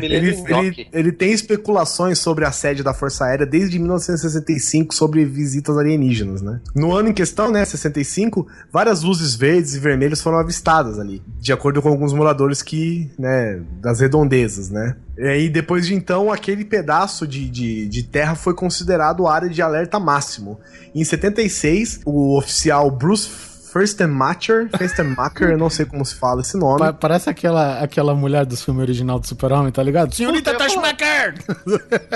Ele, 0.02 0.16
ele, 0.16 0.88
ele 0.92 1.12
tem 1.12 1.32
especulações 1.32 2.20
sobre 2.20 2.46
a 2.46 2.52
sede 2.52 2.84
da 2.84 2.94
Força 2.94 3.26
Aérea 3.26 3.46
desde 3.46 3.80
1965 3.80 4.94
sobre 4.94 5.26
visitas 5.26 5.78
alienígenas, 5.78 6.42
né? 6.42 6.60
No 6.76 6.94
ano 6.94 7.10
em 7.10 7.14
questão, 7.14 7.52
né, 7.52 7.64
65, 7.64 8.48
várias 8.72 9.02
luzes 9.02 9.36
verdes 9.36 9.76
e 9.76 9.80
vermelhas 9.80 10.22
foram 10.22 10.38
avistadas 10.38 11.00
ali, 11.00 11.22
de 11.40 11.52
acordo 11.52 11.82
com 11.82 11.90
alguns 11.90 12.14
moradores 12.14 12.62
que, 12.62 13.10
né, 13.18 13.62
das 13.82 14.00
redondezas, 14.00 14.70
né? 14.70 14.96
E 15.18 15.28
aí, 15.28 15.50
depois 15.50 15.88
de 15.88 15.94
então, 15.94 16.32
aquele 16.32 16.66
pedaço 16.66 17.26
de, 17.26 17.50
de, 17.50 17.88
de 17.88 18.04
terra 18.04 18.36
foi 18.36 18.54
considerado 18.54 19.28
área 19.28 19.50
de 19.50 19.62
alerta 19.62 20.00
máximo. 20.00 20.60
Em 20.94 21.04
76, 21.04 22.02
o 22.06 22.38
oficial 22.38 22.92
Bruce 22.92 23.55
Furstenmacher, 23.76 24.70
Furstenmacher, 24.78 25.50
eu 25.50 25.58
não 25.58 25.70
sei 25.70 25.86
como 25.86 26.06
se 26.06 26.16
fala 26.16 26.40
esse 26.40 26.56
nome. 26.58 26.80
Pa- 26.80 26.94
parece 26.94 27.30
aquela, 27.30 27.80
aquela 27.82 28.16
mulher 28.16 28.46
do 28.46 28.56
filme 28.56 28.80
original 28.80 29.20
do 29.20 29.28
Super-Homem, 29.28 29.70
tá 29.70 29.84
ligado? 29.84 30.16
Senhorita 30.16 30.54
Puta, 30.54 30.64
eu 30.64 30.70
ia 30.70 30.82
Tashmaker! 30.82 31.34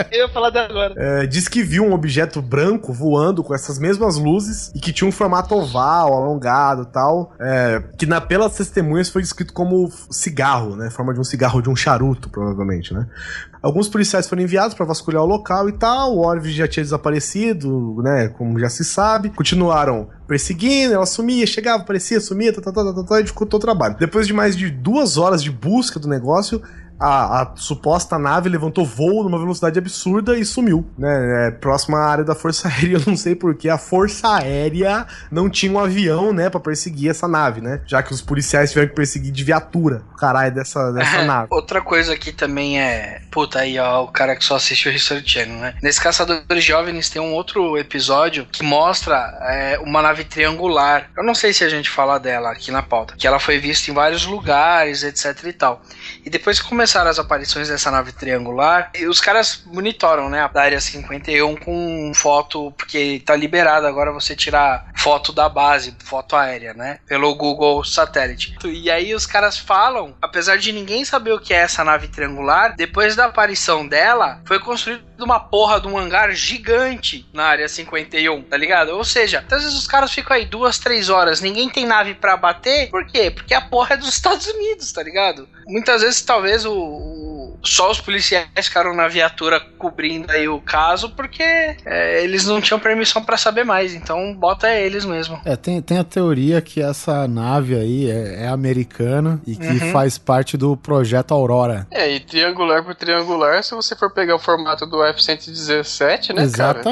Eu 0.10 0.20
ia 0.28 0.30
falar 0.30 0.52
dela 0.52 0.70
agora. 0.70 0.94
É, 0.96 1.28
diz 1.28 1.50
que 1.50 1.62
viu 1.62 1.84
um 1.84 1.94
objeto 1.94 2.42
branco 2.42 2.94
voando 2.94 3.44
com 3.44 3.54
essas 3.54 3.78
mesmas 3.78 4.16
luzes 4.16 4.72
e 4.74 4.80
que 4.80 4.94
tinha 4.94 5.08
um 5.08 5.12
formato 5.12 5.54
oval, 5.54 6.14
alongado 6.14 6.84
e 6.84 6.86
tal, 6.86 7.34
é, 7.40 7.84
que 7.98 8.06
na, 8.06 8.22
pelas 8.22 8.56
testemunhas 8.56 9.10
foi 9.10 9.22
descrito 9.22 9.52
como 9.52 9.92
cigarro, 10.10 10.78
né? 10.78 10.90
Forma 10.90 11.14
de 11.14 11.20
um 11.20 11.24
cigarro, 11.26 11.62
de 11.62 11.70
um 11.70 11.76
charuto, 11.76 12.30
provavelmente, 12.30 12.94
né? 12.94 13.06
Alguns 13.62 13.90
policiais 13.90 14.28
foram 14.28 14.42
enviados 14.42 14.74
para 14.74 14.86
vasculhar 14.86 15.22
o 15.22 15.26
local 15.26 15.68
e 15.68 15.74
tal. 15.74 16.16
O 16.16 16.20
Orv 16.20 16.46
já 16.48 16.68
tinha 16.68 16.84
desaparecido, 16.84 18.02
né? 18.02 18.30
Como 18.30 18.58
já 18.58 18.70
se 18.70 18.86
sabe. 18.86 19.30
Continuaram 19.32 20.08
perseguindo, 20.28 20.94
ela 20.94 21.06
sumia, 21.06 21.46
chegava, 21.46 21.84
aparecia, 21.84 22.22
sumia, 22.22 22.54
tá, 22.54 22.62
tá, 22.62 22.72
tá, 22.72 22.94
tá, 22.94 23.04
tá, 23.04 23.20
e 23.20 23.24
dificultou 23.24 23.58
o 23.58 23.62
trabalho. 23.62 23.98
Depois 24.00 24.28
de 24.28 24.34
mais 24.34 24.56
de 24.56 24.70
duas 24.70 25.18
horas 25.18 25.44
de 25.44 25.52
busca 25.52 26.00
do 26.00 26.08
negócio, 26.08 26.62
a, 27.00 27.42
a 27.42 27.56
suposta 27.56 28.20
nave 28.20 28.50
levantou 28.50 28.86
voo 28.86 29.24
numa 29.24 29.40
velocidade 29.40 29.80
absurda 29.80 30.38
e 30.38 30.44
sumiu, 30.44 30.86
né? 30.98 31.48
É, 31.48 31.52
próxima 31.52 31.98
à 31.98 32.10
área 32.10 32.24
da 32.24 32.36
Força 32.36 32.68
Aérea, 32.70 32.98
eu 32.98 33.04
não 33.06 33.16
sei 33.16 33.36
porque 33.36 33.70
a 33.70 33.78
Força 33.78 34.36
Aérea 34.36 35.08
não 35.32 35.50
tinha 35.50 35.72
um 35.72 35.80
avião, 35.80 36.34
né, 36.34 36.50
pra 36.50 36.60
perseguir 36.60 37.10
essa 37.10 37.28
nave, 37.28 37.62
né? 37.62 37.82
Já 37.86 38.04
que 38.04 38.14
os 38.14 38.22
policiais 38.22 38.70
tiveram 38.70 38.90
que 38.90 38.96
perseguir 38.96 39.32
de 39.32 39.44
viatura, 39.44 40.04
o 40.14 40.18
caralho 40.18 40.54
dessa, 40.54 40.92
dessa 40.92 41.24
nave. 41.24 41.48
Outra 41.52 41.82
coisa 41.82 42.14
aqui 42.14 42.32
também 42.32 42.80
é. 42.82 43.22
Puta, 43.32 43.60
aí 43.60 43.80
ó, 43.80 44.04
o 44.04 44.08
cara 44.08 44.36
que 44.36 44.44
só 44.44 44.56
assistiu 44.56 44.92
o 44.92 44.96
History 44.96 45.24
Channel, 45.26 45.60
né? 45.60 45.76
Nesse 45.82 46.02
Caçadores 46.02 46.64
Jovens 46.64 47.10
tem 47.10 47.22
um 47.22 47.34
outro 47.34 47.78
episódio 47.78 48.46
que 48.46 48.64
mostra 48.64 49.16
é, 49.42 49.80
uma 49.80 50.02
nave 50.02 50.24
triangular. 50.24 51.10
Eu 51.16 51.24
não 51.24 51.36
sei 51.36 51.54
se 51.54 51.64
a 51.64 51.70
gente 51.70 51.90
fala 51.90 52.20
dela 52.20 52.52
aqui 52.52 52.72
na 52.72 52.82
pauta. 52.82 53.16
Que 53.18 53.28
ela 53.28 53.40
foi 53.40 53.58
vista 53.60 53.90
em 53.90 53.94
vários 53.94 54.26
lugares, 54.26 55.04
etc 55.04 55.44
e 55.46 55.54
tal. 55.54 55.82
E 56.26 56.30
depois 56.30 56.60
que 56.60 56.74
começaram 56.90 57.12
as 57.12 57.20
aparições 57.20 57.68
dessa 57.68 57.92
nave 57.92 58.12
triangular, 58.12 58.92
e 58.98 59.06
os 59.06 59.22
caras 59.22 59.62
monitoram, 59.68 60.28
né, 60.28 60.42
a 60.42 60.60
área 60.60 60.82
51 60.82 61.56
com 61.58 62.12
foto, 62.16 62.72
porque 62.72 63.22
tá 63.24 63.36
liberado 63.36 63.86
agora 63.86 64.12
você 64.12 64.36
tirar 64.36 64.88
foto 64.98 65.32
da 65.32 65.48
base, 65.48 65.96
foto 66.04 66.36
aérea, 66.36 66.74
né, 66.74 66.98
pelo 67.06 67.36
Google 67.36 67.84
Satélite. 67.84 68.58
E 68.66 68.90
aí 68.90 69.14
os 69.14 69.28
caras 69.28 69.56
falam, 69.56 70.16
apesar 70.20 70.58
de 70.58 70.72
ninguém 70.72 71.06
saber 71.06 71.32
o 71.32 71.40
que 71.40 71.54
é 71.54 71.58
essa 71.58 71.84
nave 71.84 72.08
triangular, 72.08 72.76
depois 72.76 73.16
da 73.16 73.26
aparição 73.26 73.88
dela, 73.88 74.42
foi 74.44 74.60
construído 74.60 75.09
uma 75.24 75.40
porra 75.40 75.80
de 75.80 75.88
um 75.88 75.98
hangar 75.98 76.32
gigante 76.34 77.26
na 77.34 77.44
área 77.46 77.68
51, 77.68 78.42
tá 78.44 78.58
ligado? 78.58 78.90
Ou 78.90 79.04
seja, 79.04 79.44
às 79.50 79.64
vezes 79.64 79.78
os 79.78 79.88
caras 79.88 80.12
ficam 80.12 80.36
aí 80.36 80.46
duas, 80.46 80.78
três 80.80 81.10
horas, 81.10 81.42
ninguém 81.42 81.70
tem 81.70 81.86
nave 81.86 82.14
pra 82.16 82.38
bater, 82.38 82.90
por 82.90 83.06
quê? 83.06 83.32
Porque 83.32 83.54
a 83.54 83.62
porra 83.62 83.94
é 83.96 83.98
dos 83.98 84.10
Estados 84.14 84.48
Unidos, 84.48 84.92
tá 84.92 85.02
ligado? 85.04 85.48
Muitas 85.68 86.02
vezes, 86.02 86.22
talvez, 86.22 86.66
o, 86.66 86.74
o- 86.74 87.60
só 87.62 87.92
os 87.92 88.00
policiais 88.00 88.48
ficaram 88.62 88.96
na 88.96 89.08
viatura 89.08 89.60
cobrindo 89.60 90.32
aí 90.32 90.48
o 90.48 90.62
caso, 90.62 91.10
porque 91.10 91.44
é, 91.44 92.24
eles 92.24 92.46
não 92.46 92.62
tinham 92.62 92.80
permissão 92.80 93.24
pra 93.24 93.38
saber 93.38 93.66
mais, 93.66 93.94
então 93.94 94.34
bota 94.34 94.72
eles 94.74 95.04
mesmo. 95.06 95.40
É, 95.44 95.56
tem, 95.58 95.82
tem 95.82 95.98
a 95.98 96.04
teoria 96.04 96.62
que 96.62 96.82
essa 96.82 97.28
nave 97.28 97.76
aí 97.76 98.10
é, 98.10 98.46
é 98.46 98.48
americana 98.48 99.42
e 99.46 99.56
que 99.56 99.68
Uhum. 99.68 99.92
faz 99.92 100.18
parte 100.18 100.56
do 100.58 100.76
projeto 100.78 101.34
Aurora. 101.34 101.86
É, 101.92 102.10
e 102.10 102.20
triangular 102.20 102.84
por 102.84 102.96
triangular, 102.96 103.64
se 103.64 103.76
você 103.76 103.96
for 103.96 104.12
pegar 104.14 104.36
o 104.36 104.40
formato 104.40 104.86
do 104.86 105.04
F-117, 105.10 106.34
né, 106.34 106.44
cara? 106.52 106.84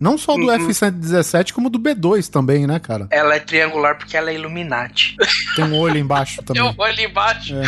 Não 0.00 0.16
só 0.16 0.34
do 0.34 0.44
Uhum. 0.44 0.50
F-117, 0.52 1.52
como 1.52 1.68
do 1.68 1.78
B2 1.78 2.28
também, 2.30 2.66
né, 2.66 2.78
cara? 2.78 3.06
Ela 3.10 3.34
é 3.36 3.38
triangular 3.38 3.98
porque 3.98 4.16
ela 4.16 4.30
é 4.30 4.34
Illuminati. 4.34 5.14
Tem 5.54 5.64
um 5.64 5.76
olho 5.78 5.98
embaixo 5.98 6.42
também. 6.42 6.64
Eu 6.64 6.72
vou 6.72 6.86
ali 6.86 7.04
embaixo. 7.04 7.54
É. 7.54 7.66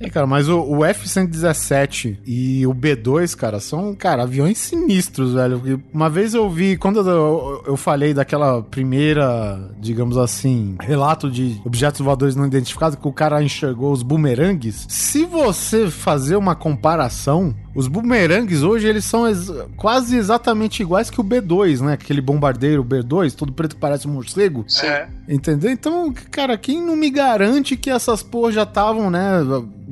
É, 0.00 0.08
cara, 0.12 0.26
mas 0.26 0.48
o, 0.48 0.60
o 0.60 0.84
F-117 0.84 2.18
e 2.26 2.66
o 2.66 2.74
B-2, 2.74 3.34
cara, 3.34 3.60
são, 3.60 3.94
cara, 3.94 4.22
aviões 4.24 4.58
sinistros, 4.58 5.34
velho. 5.34 5.82
Uma 5.92 6.10
vez 6.10 6.34
eu 6.34 6.48
vi, 6.50 6.76
quando 6.76 7.00
eu, 7.00 7.62
eu 7.66 7.76
falei 7.76 8.12
daquela 8.14 8.62
primeira, 8.62 9.70
digamos 9.78 10.16
assim, 10.16 10.76
relato 10.80 11.30
de 11.30 11.60
objetos 11.64 12.00
voadores 12.00 12.36
não 12.36 12.46
identificados, 12.46 12.98
que 12.98 13.08
o 13.08 13.12
cara 13.12 13.42
enxergou 13.42 13.92
os 13.92 14.02
bumerangues. 14.02 14.86
Se 14.88 15.24
você 15.24 15.90
fazer 15.90 16.36
uma 16.36 16.54
comparação, 16.54 17.54
os 17.74 17.86
bumerangues 17.88 18.62
hoje 18.62 18.86
eles 18.88 19.04
são 19.04 19.26
ex- 19.28 19.50
quase 19.76 20.16
exatamente 20.16 20.82
iguais 20.82 21.08
que 21.10 21.20
o 21.20 21.24
B2, 21.24 21.80
né? 21.80 21.92
Aquele 21.94 22.20
bombardeiro 22.20 22.84
B2, 22.84 23.34
todo 23.34 23.52
preto 23.52 23.74
que 23.76 23.80
parece 23.80 24.08
um 24.08 24.12
morcego. 24.12 24.64
Sim. 24.68 24.86
Entendeu? 25.28 25.70
Então, 25.70 26.12
cara, 26.30 26.58
quem 26.58 26.82
não 26.82 26.96
me 26.96 27.10
garante 27.10 27.76
que 27.76 27.88
essas 27.90 28.22
porra 28.22 28.50
já 28.52 28.62
estavam, 28.64 29.10
né, 29.10 29.20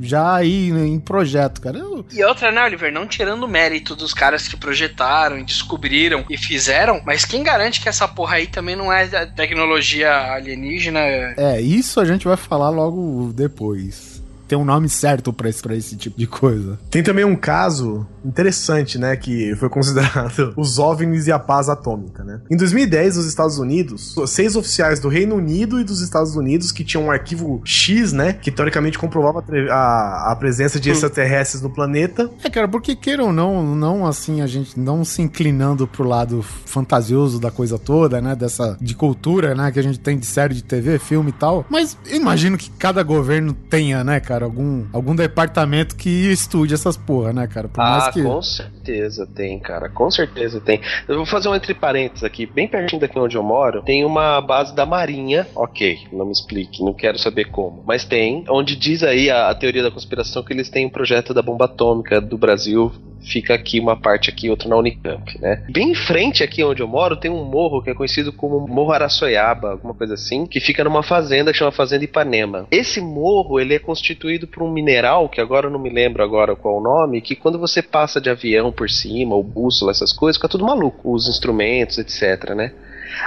já 0.00 0.34
aí 0.34 0.70
em 0.70 0.98
projeto, 0.98 1.60
cara? 1.60 1.78
Eu- 1.78 2.04
E 2.12 2.24
outra, 2.24 2.50
né, 2.50 2.64
Oliver? 2.64 2.92
Não 2.92 3.06
tirando 3.06 3.42
o 3.44 3.48
mérito 3.48 3.94
dos 3.96 4.12
caras 4.12 4.48
que 4.48 4.56
projetaram, 4.56 5.38
e 5.38 5.44
descobriram 5.44 6.24
e 6.28 6.36
fizeram, 6.36 7.00
mas 7.06 7.24
quem 7.24 7.42
garante 7.42 7.80
que 7.80 7.88
essa 7.88 8.06
porra 8.08 8.36
aí 8.36 8.46
também 8.46 8.74
não 8.76 8.92
é 8.92 9.06
tecnologia 9.26 10.32
alienígena? 10.34 11.00
É, 11.36 11.60
isso 11.60 12.00
a 12.00 12.04
gente 12.04 12.26
vai 12.26 12.36
falar 12.36 12.70
logo 12.70 13.32
depois. 13.34 14.17
Tem 14.48 14.58
um 14.58 14.64
nome 14.64 14.88
certo 14.88 15.32
pra 15.32 15.48
esse, 15.48 15.62
pra 15.62 15.76
esse 15.76 15.96
tipo 15.96 16.18
de 16.18 16.26
coisa. 16.26 16.78
Tem 16.90 17.02
também 17.02 17.24
um 17.24 17.36
caso 17.36 18.06
interessante, 18.24 18.98
né, 18.98 19.16
que 19.16 19.54
foi 19.56 19.68
considerado 19.68 20.54
os 20.56 20.78
OVNIs 20.78 21.26
e 21.26 21.32
a 21.32 21.38
paz 21.38 21.68
atômica, 21.68 22.24
né? 22.24 22.40
Em 22.50 22.56
2010, 22.56 23.18
os 23.18 23.26
Estados 23.26 23.58
Unidos, 23.58 24.14
seis 24.26 24.56
oficiais 24.56 25.00
do 25.00 25.08
Reino 25.08 25.36
Unido 25.36 25.80
e 25.80 25.84
dos 25.84 26.00
Estados 26.00 26.34
Unidos 26.34 26.72
que 26.72 26.84
tinham 26.84 27.04
um 27.04 27.10
arquivo 27.10 27.60
X, 27.64 28.12
né, 28.12 28.32
que 28.32 28.50
teoricamente 28.50 28.98
comprovava 28.98 29.44
a 29.70 29.98
a, 30.26 30.36
presença 30.36 30.78
de 30.78 30.90
extraterrestres 30.90 31.62
no 31.62 31.70
planeta, 31.70 32.30
É, 32.42 32.50
cara, 32.50 32.68
porque 32.68 32.94
queira 32.94 33.24
ou 33.24 33.32
não, 33.32 33.74
não 33.74 34.06
assim, 34.06 34.40
a 34.40 34.46
gente 34.46 34.78
não 34.78 35.04
se 35.04 35.22
inclinando 35.22 35.86
pro 35.86 36.04
lado 36.04 36.42
fantasioso 36.42 37.40
da 37.40 37.50
coisa 37.50 37.78
toda, 37.78 38.20
né? 38.20 38.34
Dessa 38.34 38.76
de 38.80 38.94
cultura, 38.94 39.54
né? 39.54 39.70
Que 39.70 39.78
a 39.78 39.82
gente 39.82 39.98
tem 39.98 40.18
de 40.18 40.26
série 40.26 40.54
de 40.54 40.62
TV, 40.62 40.98
filme 40.98 41.30
e 41.30 41.32
tal. 41.32 41.64
Mas 41.68 41.96
imagino 42.10 42.56
que 42.56 42.70
cada 42.70 43.02
governo 43.02 43.52
tenha, 43.52 44.02
né, 44.04 44.20
cara, 44.20 44.37
algum, 44.44 44.86
algum 44.92 45.14
departamento 45.14 45.96
que 45.96 46.08
estude 46.30 46.74
essas 46.74 46.96
porra, 46.96 47.32
né, 47.32 47.46
cara? 47.46 47.68
Por 47.68 47.80
Ah, 47.80 48.10
que. 48.12 48.22
com 48.22 48.42
certeza 48.42 49.26
tem, 49.26 49.58
cara. 49.58 49.88
Com 49.88 50.10
certeza 50.10 50.60
tem. 50.60 50.80
Eu 51.06 51.16
vou 51.16 51.26
fazer 51.26 51.48
um 51.48 51.54
entre 51.54 51.74
parênteses 51.74 52.24
aqui. 52.24 52.46
Bem 52.46 52.68
pertinho 52.68 53.00
daqui 53.00 53.18
onde 53.18 53.36
eu 53.36 53.42
moro, 53.42 53.82
tem 53.82 54.04
uma 54.04 54.40
base 54.40 54.74
da 54.74 54.86
Marinha. 54.86 55.46
Ok, 55.54 55.98
não 56.12 56.26
me 56.26 56.32
explique, 56.32 56.82
não 56.82 56.92
quero 56.92 57.18
saber 57.18 57.46
como. 57.46 57.82
Mas 57.86 58.04
tem, 58.04 58.44
onde 58.48 58.76
diz 58.76 59.02
aí 59.02 59.30
a, 59.30 59.48
a 59.50 59.54
teoria 59.54 59.82
da 59.82 59.90
conspiração 59.90 60.42
que 60.42 60.52
eles 60.52 60.68
têm 60.68 60.86
um 60.86 60.90
projeto 60.90 61.32
da 61.34 61.42
bomba 61.42 61.64
atômica 61.66 62.20
do 62.20 62.36
Brasil. 62.38 62.92
Fica 63.28 63.54
aqui 63.54 63.78
uma 63.78 63.96
parte 63.96 64.30
aqui, 64.30 64.48
outra 64.48 64.68
na 64.68 64.76
Unicamp, 64.76 65.38
né? 65.40 65.62
Bem 65.68 65.90
em 65.90 65.94
frente 65.94 66.42
aqui 66.42 66.64
onde 66.64 66.82
eu 66.82 66.88
moro 66.88 67.16
tem 67.16 67.30
um 67.30 67.44
morro 67.44 67.82
que 67.82 67.90
é 67.90 67.94
conhecido 67.94 68.32
como 68.32 68.66
Morro 68.66 68.92
Araçoiaba, 68.92 69.72
alguma 69.72 69.94
coisa 69.94 70.14
assim, 70.14 70.46
que 70.46 70.60
fica 70.60 70.82
numa 70.82 71.02
fazenda 71.02 71.52
que 71.52 71.58
chama 71.58 71.70
Fazenda 71.70 72.04
Ipanema. 72.04 72.66
Esse 72.70 73.00
morro, 73.00 73.60
ele 73.60 73.74
é 73.74 73.78
constituído 73.78 74.46
por 74.46 74.62
um 74.62 74.72
mineral, 74.72 75.28
que 75.28 75.40
agora 75.40 75.66
eu 75.66 75.70
não 75.70 75.78
me 75.78 75.90
lembro 75.90 76.22
agora 76.22 76.56
qual 76.56 76.78
o 76.78 76.82
nome, 76.82 77.20
que 77.20 77.36
quando 77.36 77.58
você 77.58 77.82
passa 77.82 78.20
de 78.20 78.30
avião 78.30 78.72
por 78.72 78.88
cima, 78.88 79.34
ou 79.34 79.42
bússola, 79.42 79.90
essas 79.90 80.12
coisas, 80.12 80.36
fica 80.36 80.48
tudo 80.48 80.64
maluco, 80.64 81.12
os 81.12 81.28
instrumentos, 81.28 81.98
etc, 81.98 82.54
né? 82.54 82.72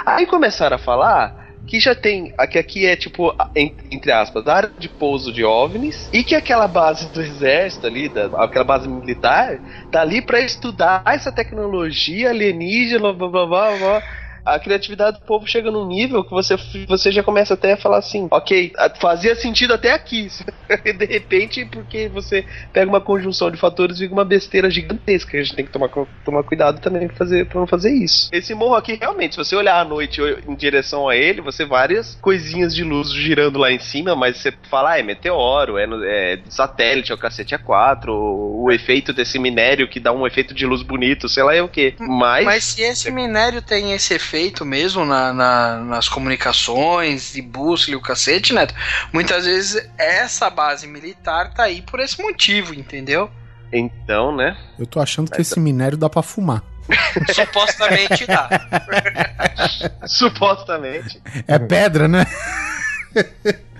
Aí 0.06 0.26
começaram 0.26 0.76
a 0.76 0.78
falar 0.78 1.41
que 1.66 1.80
já 1.80 1.94
tem, 1.94 2.32
que 2.50 2.58
aqui 2.58 2.86
é 2.86 2.96
tipo, 2.96 3.34
entre 3.90 4.12
aspas, 4.12 4.46
área 4.46 4.70
de 4.78 4.88
pouso 4.88 5.32
de 5.32 5.44
OVNIs, 5.44 6.08
e 6.12 6.22
que 6.22 6.34
aquela 6.34 6.68
base 6.68 7.08
do 7.08 7.22
exército 7.22 7.86
ali, 7.86 8.08
da, 8.08 8.26
aquela 8.44 8.64
base 8.64 8.88
militar, 8.88 9.58
tá 9.90 10.00
ali 10.00 10.20
pra 10.20 10.40
estudar 10.40 11.02
essa 11.06 11.32
tecnologia 11.32 12.30
alienígena, 12.30 13.12
blá 13.12 13.28
blá 13.28 13.46
blá 13.46 13.76
blá. 13.76 14.02
A 14.44 14.58
criatividade 14.58 15.20
do 15.20 15.24
povo 15.24 15.46
chega 15.46 15.70
num 15.70 15.86
nível 15.86 16.24
que 16.24 16.30
você, 16.30 16.56
você 16.88 17.12
já 17.12 17.22
começa 17.22 17.54
até 17.54 17.74
a 17.74 17.76
falar 17.76 17.98
assim, 17.98 18.26
ok, 18.30 18.72
fazia 19.00 19.34
sentido 19.36 19.74
até 19.74 19.92
aqui. 19.92 20.28
de 20.98 21.04
repente, 21.04 21.64
porque 21.64 22.08
você 22.08 22.44
pega 22.72 22.88
uma 22.88 23.00
conjunção 23.00 23.50
de 23.50 23.56
fatores 23.56 24.00
e 24.00 24.06
uma 24.06 24.24
besteira 24.24 24.68
gigantesca. 24.68 25.36
A 25.36 25.42
gente 25.42 25.54
tem 25.54 25.64
que 25.64 25.70
tomar, 25.70 25.88
tomar 26.24 26.42
cuidado 26.42 26.80
também 26.80 27.06
pra, 27.06 27.16
fazer, 27.16 27.46
pra 27.46 27.60
não 27.60 27.66
fazer 27.66 27.92
isso. 27.92 28.28
Esse 28.32 28.54
morro 28.54 28.74
aqui, 28.74 28.94
realmente, 28.94 29.34
se 29.34 29.38
você 29.38 29.54
olhar 29.54 29.80
à 29.80 29.84
noite 29.84 30.20
em 30.48 30.54
direção 30.54 31.08
a 31.08 31.16
ele, 31.16 31.40
você 31.40 31.64
várias 31.64 32.16
coisinhas 32.16 32.74
de 32.74 32.82
luz 32.82 33.12
girando 33.12 33.58
lá 33.58 33.70
em 33.70 33.78
cima, 33.78 34.16
mas 34.16 34.38
você 34.38 34.52
fala, 34.68 34.92
ah, 34.92 34.98
é 34.98 35.02
meteoro, 35.02 35.78
é, 35.78 35.84
é 36.04 36.38
satélite, 36.48 37.12
é 37.12 37.14
o 37.14 37.18
cacete 37.18 37.54
A4, 37.54 38.08
o, 38.08 38.64
o 38.64 38.72
efeito 38.72 39.12
desse 39.12 39.38
minério 39.38 39.88
que 39.88 40.00
dá 40.00 40.12
um 40.12 40.26
efeito 40.26 40.52
de 40.52 40.66
luz 40.66 40.82
bonito, 40.82 41.28
sei 41.28 41.42
lá 41.44 41.54
é 41.54 41.62
o 41.62 41.68
que. 41.68 41.94
Mas, 42.00 42.44
Mas 42.44 42.64
se 42.64 42.82
esse 42.82 43.10
minério 43.10 43.62
tem 43.62 43.92
esse 43.92 44.14
efeito 44.14 44.31
mesmo 44.64 45.04
na, 45.04 45.32
na- 45.32 45.78
nas 45.80 46.08
comunicações 46.08 47.32
de 47.32 47.42
bússola 47.42 47.92
e 47.92 47.96
o 47.96 48.00
cacete, 48.00 48.52
Neto, 48.54 48.74
muitas 49.12 49.44
vezes 49.44 49.88
essa 49.98 50.48
base 50.50 50.86
militar 50.86 51.52
tá 51.52 51.64
aí 51.64 51.82
por 51.82 52.00
esse 52.00 52.20
motivo, 52.22 52.74
entendeu? 52.74 53.30
então, 53.72 54.34
né? 54.36 54.56
Eu 54.78 54.86
tô 54.86 55.00
achando 55.00 55.30
que 55.30 55.40
esse 55.40 55.58
minério 55.58 55.96
dá 55.96 56.08
pra 56.10 56.22
fumar. 56.22 56.62
Supostamente 57.32 58.26
dá. 58.26 58.48
Supostamente. 60.06 61.22
É 61.48 61.58
pedra, 61.58 62.06
né? 62.08 62.26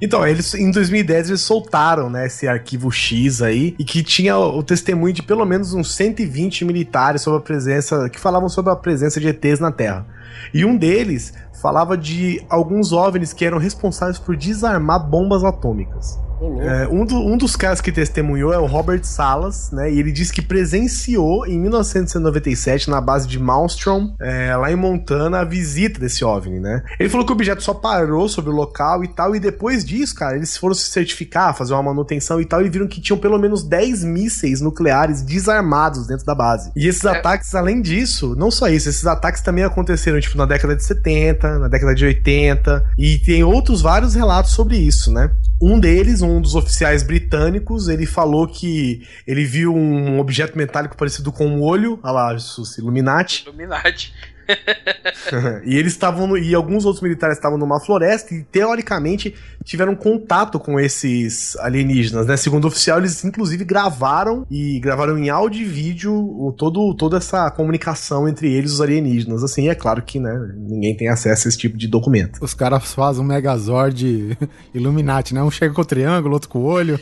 Então, 0.00 0.26
eles 0.26 0.54
em 0.54 0.70
2010 0.70 1.30
eles 1.30 1.40
soltaram, 1.40 2.10
né, 2.10 2.26
esse 2.26 2.46
arquivo 2.46 2.90
X 2.90 3.40
aí 3.40 3.74
e 3.78 3.84
que 3.84 4.02
tinha 4.02 4.36
o, 4.36 4.62
testemunho 4.62 5.12
de 5.12 5.22
pelo 5.22 5.44
menos 5.44 5.72
uns 5.72 5.94
120 5.94 6.64
militares 6.64 7.22
sobre 7.22 7.38
a 7.38 7.42
presença 7.42 8.08
que 8.10 8.20
falavam 8.20 8.48
sobre 8.48 8.72
a 8.72 8.76
presença 8.76 9.18
de 9.18 9.28
ETs 9.28 9.58
na 9.58 9.72
Terra. 9.72 10.06
E 10.52 10.64
um 10.64 10.76
deles 10.76 11.32
falava 11.60 11.96
de 11.96 12.44
alguns 12.48 12.92
OVNIs 12.92 13.32
que 13.32 13.44
eram 13.44 13.58
responsáveis 13.58 14.18
por 14.18 14.36
desarmar 14.36 15.08
bombas 15.08 15.42
atômicas. 15.42 16.18
É, 16.60 16.88
um, 16.88 17.04
do- 17.04 17.24
um 17.26 17.36
dos 17.36 17.56
caras 17.56 17.80
que 17.80 17.90
testemunhou 17.92 18.52
é 18.52 18.58
o 18.58 18.66
Robert 18.66 19.02
Salas, 19.04 19.70
né? 19.70 19.90
E 19.92 19.98
ele 19.98 20.12
disse 20.12 20.32
que 20.32 20.42
presenciou 20.42 21.46
em 21.46 21.58
1997, 21.58 22.90
na 22.90 23.00
base 23.00 23.26
de 23.26 23.38
Malmstrom, 23.38 24.14
é, 24.20 24.54
lá 24.56 24.70
em 24.70 24.76
Montana, 24.76 25.40
a 25.40 25.44
visita 25.44 25.98
desse 26.00 26.24
OVNI, 26.24 26.60
né? 26.60 26.82
Ele 26.98 27.08
falou 27.08 27.24
que 27.26 27.32
o 27.32 27.34
objeto 27.34 27.62
só 27.62 27.74
parou 27.74 28.28
sobre 28.28 28.50
o 28.50 28.54
local 28.54 29.02
e 29.04 29.08
tal, 29.08 29.34
e 29.34 29.40
depois 29.40 29.84
disso, 29.84 30.14
cara, 30.14 30.36
eles 30.36 30.56
foram 30.56 30.74
se 30.74 30.84
certificar, 30.90 31.56
fazer 31.56 31.72
uma 31.74 31.82
manutenção 31.82 32.40
e 32.40 32.44
tal, 32.44 32.62
e 32.64 32.68
viram 32.68 32.86
que 32.86 33.00
tinham 33.00 33.18
pelo 33.18 33.38
menos 33.38 33.62
10 33.62 34.04
mísseis 34.04 34.60
nucleares 34.60 35.22
desarmados 35.22 36.06
dentro 36.06 36.24
da 36.26 36.34
base. 36.34 36.70
E 36.76 36.86
esses 36.86 37.02
ataques, 37.18 37.54
além 37.54 37.80
disso, 37.80 38.34
não 38.36 38.50
só 38.50 38.68
isso, 38.68 38.88
esses 38.88 39.06
ataques 39.06 39.40
também 39.40 39.64
aconteceram, 39.64 40.20
tipo, 40.20 40.36
na 40.36 40.46
década 40.46 40.76
de 40.76 40.84
70, 40.84 41.58
na 41.58 41.68
década 41.68 41.94
de 41.94 42.04
80, 42.04 42.84
e 42.98 43.18
tem 43.18 43.42
outros 43.44 43.80
vários 43.82 44.14
relatos 44.14 44.52
sobre 44.52 44.76
isso, 44.76 45.10
né? 45.12 45.30
Um 45.60 45.80
deles, 45.80 46.20
um 46.20 46.40
dos 46.40 46.54
oficiais 46.54 47.02
britânicos, 47.02 47.88
ele 47.88 48.04
falou 48.04 48.46
que 48.46 49.06
ele 49.26 49.44
viu 49.44 49.74
um 49.74 50.20
objeto 50.20 50.56
metálico 50.56 50.96
parecido 50.96 51.32
com 51.32 51.46
um 51.46 51.62
olho, 51.62 51.98
olha 52.02 52.12
lá, 52.12 52.38
Susi, 52.38 52.80
Illuminati, 52.80 53.44
Illuminati. 53.46 54.12
e 55.64 55.76
eles 55.76 55.92
estavam 55.92 56.26
no- 56.26 56.38
e 56.38 56.54
alguns 56.54 56.84
outros 56.84 57.02
militares 57.02 57.36
estavam 57.36 57.58
numa 57.58 57.80
floresta 57.80 58.34
e 58.34 58.42
teoricamente 58.42 59.34
tiveram 59.64 59.94
contato 59.94 60.58
com 60.60 60.78
esses 60.78 61.56
alienígenas, 61.56 62.26
né? 62.26 62.36
Segundo 62.36 62.64
o 62.64 62.68
oficial, 62.68 62.98
eles 62.98 63.24
inclusive 63.24 63.64
gravaram 63.64 64.46
e 64.50 64.78
gravaram 64.80 65.18
em 65.18 65.28
áudio 65.28 65.62
e 65.62 65.64
vídeo 65.64 66.12
o, 66.14 66.52
todo, 66.56 66.94
toda 66.94 67.16
essa 67.16 67.50
comunicação 67.50 68.28
entre 68.28 68.52
eles 68.52 68.70
e 68.70 68.74
os 68.74 68.80
alienígenas. 68.80 69.42
Assim, 69.42 69.68
é 69.68 69.74
claro 69.74 70.02
que, 70.02 70.20
né, 70.20 70.32
ninguém 70.56 70.96
tem 70.96 71.08
acesso 71.08 71.46
a 71.46 71.48
esse 71.48 71.58
tipo 71.58 71.76
de 71.76 71.88
documento. 71.88 72.38
Os 72.40 72.54
caras 72.54 72.94
fazem 72.94 73.22
um 73.22 73.26
Megazord 73.26 74.36
Illuminati, 74.74 75.34
né? 75.34 75.42
Um 75.42 75.50
chega 75.50 75.74
com 75.74 75.82
o 75.82 75.84
triângulo, 75.84 76.34
outro 76.34 76.48
com 76.48 76.60
o 76.60 76.64
olho. 76.64 76.98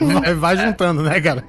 Vai, 0.00 0.34
vai 0.34 0.56
juntando, 0.56 1.02
né, 1.02 1.20
cara? 1.20 1.44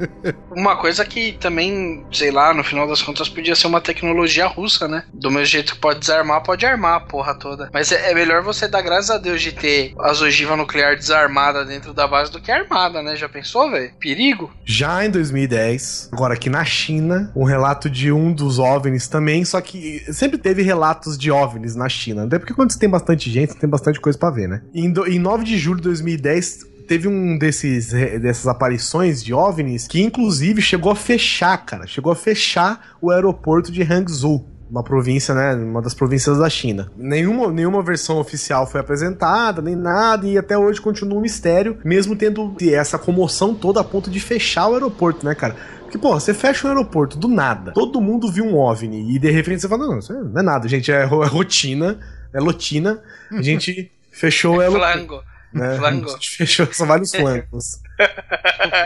Uma 0.56 0.76
coisa 0.78 1.04
que 1.06 1.34
também, 1.34 2.06
sei 2.12 2.32
lá, 2.32 2.54
no 2.54 2.64
final 2.64 2.88
das 2.88 3.02
contas 3.02 3.30
podia 3.30 3.56
ser 3.56 3.68
uma 3.68 3.82
tecnologia 3.82 4.48
russa, 4.48 4.88
né? 4.88 5.04
Do 5.14 5.32
mesmo 5.36 5.46
jeito 5.46 5.74
que 5.76 5.80
pode 5.80 6.00
desarmar, 6.00 6.42
pode 6.44 6.66
armar 6.66 6.96
a 6.96 7.00
porra 7.00 7.34
toda. 7.36 7.70
Mas 7.74 7.92
é, 7.92 8.12
é 8.12 8.14
melhor 8.16 8.42
você 8.44 8.68
dar 8.68 8.82
graças 8.82 9.10
a 9.12 9.18
Deus 9.18 9.42
de 9.42 9.52
ter 9.52 9.94
as 10.00 10.22
ogivas 10.22 10.58
nuclear 10.58 10.96
desarmada 10.96 11.64
dentro 11.66 11.94
da 11.94 12.08
base 12.08 12.32
do 12.32 12.42
que 12.42 12.52
armada, 12.52 13.02
né? 13.02 13.16
Já 13.16 13.30
pensou, 13.30 13.70
velho? 13.72 13.92
Perigo? 14.00 14.52
Já 14.66 15.06
em 15.06 15.10
2010, 15.10 16.10
agora 16.12 16.34
aqui 16.34 16.50
na 16.50 16.66
China, 16.66 17.32
um 17.36 17.44
relato 17.44 17.90
de 17.90 18.12
um 18.12 18.34
dos 18.34 18.60
OVNIs 18.60 19.08
também, 19.08 19.46
só 19.46 19.62
que 19.62 20.02
sempre 20.12 20.38
teve 20.38 20.62
relatos 20.62 21.18
de 21.18 21.30
OVNIs 21.32 21.76
na 21.76 21.88
China. 21.90 22.24
Até 22.26 22.40
porque 22.40 22.54
quando 22.54 22.72
você 22.72 22.80
tem 22.80 22.90
bastante 22.90 23.30
gente, 23.30 23.54
você 23.54 23.60
tem 23.60 23.70
bastante 23.70 24.00
coisa 24.00 24.18
pra 24.18 24.30
ver, 24.30 24.48
né? 24.48 24.62
Em, 24.74 24.92
do- 24.92 25.08
em 25.08 25.20
9 25.20 25.44
de 25.44 25.58
julho 25.58 25.78
de 25.78 25.84
2010, 25.84 26.60
teve 26.88 27.08
um 27.08 27.38
desses 27.38 27.92
dessas 28.22 28.48
aparições 28.48 29.24
de 29.24 29.34
OVNIs 29.34 29.88
que 29.88 30.02
inclusive 30.02 30.62
chegou 30.62 30.92
a 30.92 30.96
fechar, 30.96 31.58
cara. 31.66 31.88
Chegou 31.88 32.12
a 32.12 32.16
fechar 32.16 32.96
o 33.02 33.10
aeroporto 33.12 33.72
de 33.72 33.82
Hangzhou. 33.82 34.48
Uma 34.70 34.84
província, 34.84 35.34
né? 35.34 35.54
Uma 35.54 35.82
das 35.82 35.94
províncias 35.94 36.38
da 36.40 36.50
China. 36.50 36.92
Nenhuma, 36.98 37.52
nenhuma 37.52 37.84
versão 37.84 38.18
oficial 38.18 38.66
foi 38.66 38.82
apresentada, 38.82 39.62
nem 39.62 39.76
nada, 39.76 40.28
e 40.28 40.38
até 40.38 40.58
hoje 40.58 40.82
continua 40.82 41.18
um 41.18 41.22
mistério, 41.22 41.78
mesmo 41.84 42.16
tendo 42.16 42.56
essa 42.62 42.98
comoção 42.98 43.54
toda 43.54 43.80
a 43.80 43.84
ponto 43.84 44.10
de 44.10 44.20
fechar 44.20 44.68
o 44.68 44.74
aeroporto, 44.74 45.26
né, 45.26 45.36
cara? 45.36 45.56
Porque, 45.82 45.98
pô, 45.98 46.14
você 46.20 46.34
fecha 46.34 46.68
um 46.68 46.72
aeroporto 46.72 47.18
do 47.18 47.28
nada, 47.28 47.72
todo 47.72 48.02
mundo 48.02 48.32
viu 48.32 48.44
um 48.44 48.58
OVNI, 48.58 49.16
e 49.16 49.20
de 49.20 49.32
repente 49.32 49.62
você 49.62 49.68
fala: 49.68 49.88
não, 49.88 50.00
isso 50.00 50.12
não 50.12 50.40
é 50.40 50.44
nada, 50.44 50.68
gente, 50.68 50.92
é, 50.92 51.02
é 51.02 51.06
rotina, 51.06 52.00
é 52.34 52.40
lotina, 52.40 53.02
a 53.32 53.42
gente 53.44 53.92
fechou 54.12 54.58
o 54.58 54.60
aeroporto. 54.60 54.94
Flango. 54.94 55.24
Né? 55.54 55.78
Flango. 55.78 56.10
A 56.10 56.14
gente 56.14 56.32
fechou 56.32 56.68
são 56.74 56.86
vários 56.86 57.12
flancos. 57.16 57.80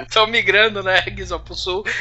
Estão 0.04 0.28
migrando, 0.28 0.84
né, 0.84 1.02
Guizão, 1.02 1.40
pro 1.40 1.56
sul. 1.56 1.84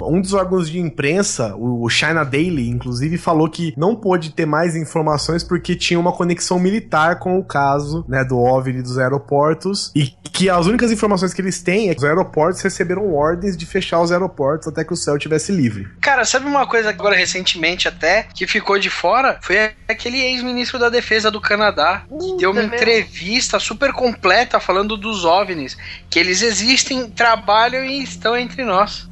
Um 0.00 0.20
dos 0.20 0.32
órgãos 0.32 0.70
de 0.70 0.78
imprensa, 0.78 1.54
o 1.56 1.88
China 1.88 2.24
Daily, 2.24 2.68
inclusive, 2.68 3.18
falou 3.18 3.48
que 3.48 3.74
não 3.76 3.94
pôde 3.94 4.30
ter 4.30 4.46
mais 4.46 4.76
informações 4.76 5.42
porque 5.44 5.74
tinha 5.74 5.98
uma 5.98 6.12
conexão 6.12 6.58
militar 6.58 7.18
com 7.18 7.38
o 7.38 7.44
caso, 7.44 8.04
né, 8.08 8.24
do 8.24 8.38
OVNI 8.38 8.82
dos 8.82 8.98
aeroportos 8.98 9.92
e 9.94 10.14
que 10.32 10.48
as 10.48 10.66
únicas 10.66 10.92
informações 10.92 11.34
que 11.34 11.40
eles 11.40 11.62
têm 11.62 11.90
é 11.90 11.94
que 11.94 11.98
os 11.98 12.04
aeroportos 12.04 12.62
receberam 12.62 13.12
ordens 13.14 13.56
de 13.56 13.66
fechar 13.66 14.00
os 14.00 14.12
aeroportos 14.12 14.68
até 14.68 14.84
que 14.84 14.92
o 14.92 14.96
céu 14.96 15.16
estivesse 15.16 15.52
livre. 15.52 15.88
Cara, 16.00 16.24
sabe 16.24 16.46
uma 16.46 16.66
coisa 16.66 16.90
agora 16.90 17.16
recentemente 17.16 17.88
até 17.88 18.24
que 18.34 18.46
ficou 18.46 18.78
de 18.78 18.90
fora? 18.90 19.38
Foi 19.42 19.72
aquele 19.88 20.18
ex-ministro 20.18 20.78
da 20.78 20.88
defesa 20.88 21.30
do 21.30 21.40
Canadá 21.40 22.04
que 22.08 22.36
deu 22.36 22.52
uma 22.52 22.62
entrevista 22.62 23.58
super 23.58 23.92
completa 23.92 24.60
falando 24.60 24.96
dos 25.08 25.24
OVNIs, 25.24 25.76
que 26.10 26.18
eles 26.18 26.42
existem, 26.42 27.10
trabalham 27.10 27.84
e 27.84 28.02
estão 28.02 28.36
entre 28.36 28.64
nós. 28.64 29.08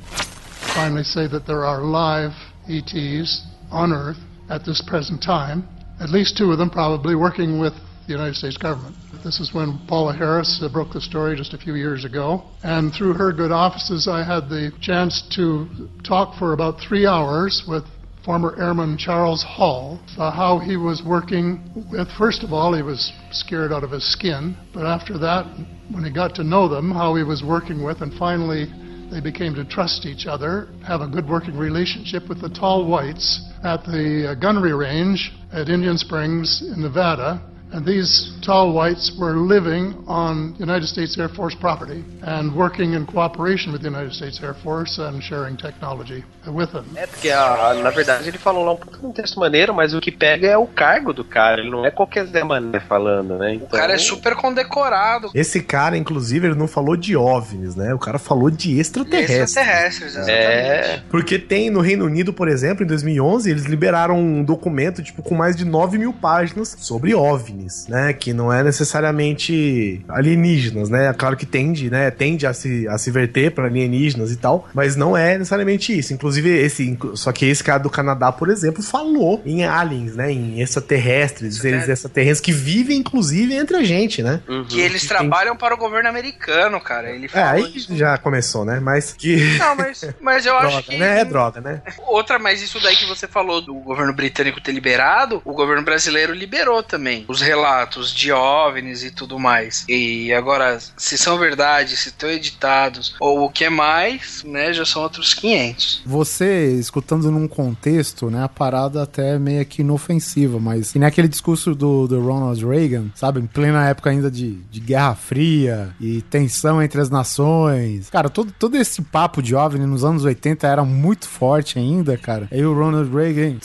finally 0.74 1.04
say 1.04 1.26
that 1.26 1.46
there 1.46 1.64
are 1.64 1.80
live 1.80 2.34
ETs 2.68 3.42
on 3.70 3.92
Earth 3.92 4.18
at 4.50 4.64
this 4.64 4.82
present 4.82 5.22
time, 5.22 5.66
at 6.00 6.10
least 6.10 6.36
two 6.36 6.52
of 6.52 6.58
them 6.58 6.68
probably 6.68 7.14
working 7.14 7.58
with 7.58 7.72
the 8.06 8.12
United 8.12 8.34
States 8.36 8.58
government. 8.58 8.94
This 9.24 9.40
is 9.40 9.52
when 9.52 9.78
Paula 9.88 10.12
Harris 10.14 10.60
uh, 10.62 10.68
broke 10.68 10.92
the 10.92 11.00
story 11.00 11.34
just 11.34 11.54
a 11.54 11.58
few 11.58 11.74
years 11.74 12.04
ago. 12.04 12.44
And 12.62 12.92
through 12.92 13.14
her 13.14 13.32
good 13.32 13.50
offices, 13.50 14.06
I 14.06 14.22
had 14.22 14.48
the 14.48 14.70
chance 14.80 15.22
to 15.34 15.66
talk 16.04 16.38
for 16.38 16.52
about 16.52 16.78
three 16.78 17.06
hours 17.06 17.64
with 17.66 17.84
former 18.26 18.56
Airman 18.58 18.98
Charles 18.98 19.44
Hall, 19.44 20.00
uh, 20.18 20.32
how 20.32 20.58
he 20.58 20.76
was 20.76 21.00
working 21.06 21.62
with, 21.92 22.08
first 22.18 22.42
of 22.42 22.52
all, 22.52 22.74
he 22.74 22.82
was 22.82 23.12
scared 23.30 23.72
out 23.72 23.84
of 23.84 23.92
his 23.92 24.04
skin, 24.12 24.56
but 24.74 24.84
after 24.84 25.16
that, 25.16 25.46
when 25.92 26.02
he 26.02 26.12
got 26.12 26.34
to 26.34 26.42
know 26.42 26.68
them, 26.68 26.90
how 26.90 27.14
he 27.14 27.22
was 27.22 27.44
working 27.46 27.84
with, 27.84 28.00
and 28.00 28.12
finally 28.18 28.66
they 29.12 29.20
became 29.20 29.54
to 29.54 29.64
trust 29.64 30.04
each 30.06 30.26
other, 30.26 30.66
have 30.84 31.02
a 31.02 31.06
good 31.06 31.28
working 31.28 31.56
relationship 31.56 32.28
with 32.28 32.40
the 32.40 32.48
tall 32.48 32.84
whites 32.84 33.48
at 33.62 33.84
the 33.84 34.32
uh, 34.32 34.34
gunnery 34.34 34.74
range 34.74 35.32
at 35.52 35.68
Indian 35.68 35.96
Springs 35.96 36.64
in 36.74 36.82
Nevada. 36.82 37.40
And 37.72 37.82
these 37.84 38.32
tall 38.42 38.72
whites 38.72 39.12
were 39.18 39.34
living 39.36 39.94
on 40.06 40.54
United 40.58 40.86
States 40.86 41.18
Air 41.18 41.28
Force 41.28 41.54
property 41.56 42.04
and 42.22 42.52
working 42.54 42.94
in 42.94 43.04
cooperation 43.04 43.72
with 43.72 43.80
the 43.82 43.88
United 43.88 44.14
States 44.14 44.40
Air 44.42 44.54
Force 44.54 44.98
and 45.02 45.20
sharing 45.20 45.56
technology 45.56 46.24
with 46.46 46.68
them. 46.68 46.84
É, 46.94 47.06
porque 47.08 47.28
a- 47.28 47.74
na 47.82 47.90
verdade 47.90 48.28
ele 48.28 48.38
falou 48.38 48.64
lá 48.64 48.72
um 48.72 48.76
pouco 48.76 48.98
num 49.02 49.12
texto 49.12 49.40
maneiro, 49.40 49.74
mas 49.74 49.92
o 49.94 50.00
que 50.00 50.12
pega 50.12 50.46
é 50.46 50.56
o 50.56 50.66
cargo 50.66 51.12
do 51.12 51.24
cara, 51.24 51.60
ele 51.60 51.68
não 51.70 51.84
é 51.84 51.90
qualquer 51.90 52.24
Zé 52.26 52.44
Mané 52.44 52.78
falando, 52.80 53.36
né? 53.36 53.54
Então, 53.54 53.66
O 53.66 53.70
cara 53.70 53.94
é 53.94 53.98
super 53.98 54.36
condecorado. 54.36 55.30
Esse 55.34 55.60
cara, 55.60 55.96
inclusive, 55.98 56.46
ele 56.46 56.54
não 56.54 56.68
falou 56.68 56.96
de 56.96 57.16
OVNIs, 57.16 57.74
né? 57.74 57.92
O 57.92 57.98
cara 57.98 58.18
falou 58.18 58.48
de 58.50 58.78
extraterrestres. 58.78 59.56
Extraterrestres, 59.56 60.14
exatamente. 60.16 60.30
É. 60.38 61.02
Porque 61.10 61.36
tem 61.38 61.68
no 61.68 61.80
Reino 61.80 62.04
Unido, 62.04 62.32
por 62.32 62.46
exemplo, 62.48 62.84
em 62.84 62.86
2011, 62.86 63.50
eles 63.50 63.64
liberaram 63.64 64.16
um 64.18 64.44
documento 64.44 65.02
tipo 65.02 65.20
com 65.22 65.34
mais 65.34 65.56
de 65.56 65.64
9 65.64 65.98
mil 65.98 66.12
páginas 66.12 66.76
sobre 66.78 67.12
OVNIs, 67.56 67.86
né? 67.88 68.12
Que 68.12 68.32
não 68.32 68.52
é 68.52 68.62
necessariamente 68.62 70.04
alienígenas, 70.08 70.88
né? 70.88 71.12
Claro 71.16 71.36
que 71.36 71.46
tende, 71.46 71.90
né? 71.90 72.10
Tende 72.10 72.46
a 72.46 72.52
se, 72.52 72.86
a 72.88 72.98
se 72.98 73.10
verter 73.10 73.50
para 73.52 73.66
alienígenas 73.66 74.30
e 74.30 74.36
tal, 74.36 74.68
mas 74.74 74.96
não 74.96 75.16
é 75.16 75.38
necessariamente 75.38 75.96
isso. 75.96 76.12
Inclusive, 76.12 76.48
esse, 76.50 76.96
só 77.14 77.32
que 77.32 77.46
esse 77.46 77.62
cara 77.64 77.78
do 77.78 77.90
Canadá, 77.90 78.30
por 78.30 78.48
exemplo, 78.50 78.82
falou 78.82 79.42
em 79.44 79.64
aliens, 79.64 80.14
né? 80.16 80.30
Em 80.32 80.60
extraterrestres, 80.60 81.56
seres 81.58 81.88
extraterrestres 81.88 82.40
que 82.40 82.52
vivem, 82.52 82.98
inclusive, 82.98 83.54
entre 83.54 83.76
a 83.76 83.84
gente, 83.84 84.22
né? 84.22 84.40
Que 84.68 84.80
eles 84.80 85.00
Tem- 85.02 85.08
trabalham 85.08 85.56
para 85.56 85.74
o 85.74 85.78
governo 85.78 86.08
americano, 86.08 86.80
cara. 86.80 87.10
Ele 87.10 87.28
É, 87.32 87.42
aí 87.42 87.72
isso. 87.76 87.96
já 87.96 88.16
começou, 88.18 88.64
né? 88.64 88.80
Mas 88.80 89.12
que. 89.12 89.36
Não, 89.58 89.74
mas, 89.76 90.04
mas 90.20 90.46
eu 90.46 90.54
acho 90.58 90.68
droga, 90.68 90.82
que. 90.82 90.96
né? 90.98 91.20
É 91.20 91.24
droga, 91.24 91.60
né? 91.60 91.82
Outra, 92.06 92.38
mas 92.38 92.62
isso 92.62 92.80
daí 92.80 92.96
que 92.96 93.06
você 93.06 93.26
falou 93.26 93.60
do 93.60 93.74
governo 93.74 94.12
britânico 94.12 94.60
ter 94.60 94.72
liberado, 94.72 95.40
o 95.44 95.52
governo 95.52 95.82
brasileiro 95.82 96.32
liberou 96.34 96.82
também. 96.82 97.24
Os 97.28 97.40
relatos 97.46 98.12
de 98.12 98.32
OVNIs 98.32 99.04
e 99.04 99.10
tudo 99.10 99.38
mais. 99.38 99.84
E 99.88 100.32
agora, 100.32 100.78
se 100.96 101.16
são 101.16 101.38
verdade, 101.38 101.96
se 101.96 102.08
estão 102.08 102.28
editados 102.28 103.14
ou 103.20 103.44
o 103.44 103.50
que 103.50 103.64
é 103.64 103.70
mais, 103.70 104.42
né, 104.44 104.72
já 104.72 104.84
são 104.84 105.02
outros 105.02 105.32
500. 105.32 106.02
Você, 106.04 106.72
escutando 106.72 107.30
num 107.30 107.48
contexto, 107.48 108.30
né, 108.30 108.42
a 108.44 108.48
parada 108.48 109.02
até 109.02 109.34
é 109.34 109.38
meio 109.38 109.64
que 109.64 109.82
inofensiva, 109.82 110.58
mas 110.58 110.94
e 110.94 110.98
naquele 110.98 111.28
discurso 111.28 111.74
do, 111.74 112.06
do 112.06 112.20
Ronald 112.20 112.64
Reagan, 112.64 113.06
sabe, 113.14 113.40
em 113.40 113.46
plena 113.46 113.88
época 113.88 114.10
ainda 114.10 114.30
de, 114.30 114.56
de 114.70 114.80
Guerra 114.80 115.14
Fria 115.14 115.94
e 116.00 116.22
tensão 116.22 116.82
entre 116.82 117.00
as 117.00 117.10
nações. 117.10 118.10
Cara, 118.10 118.28
todo, 118.28 118.52
todo 118.52 118.76
esse 118.76 119.02
papo 119.02 119.42
de 119.42 119.54
OVNI 119.54 119.86
nos 119.86 120.04
anos 120.04 120.24
80 120.24 120.66
era 120.66 120.84
muito 120.84 121.28
forte 121.28 121.78
ainda, 121.78 122.16
cara. 122.16 122.48
Aí 122.50 122.64
o 122.64 122.74
Ronald 122.74 123.12
Reagan 123.14 123.56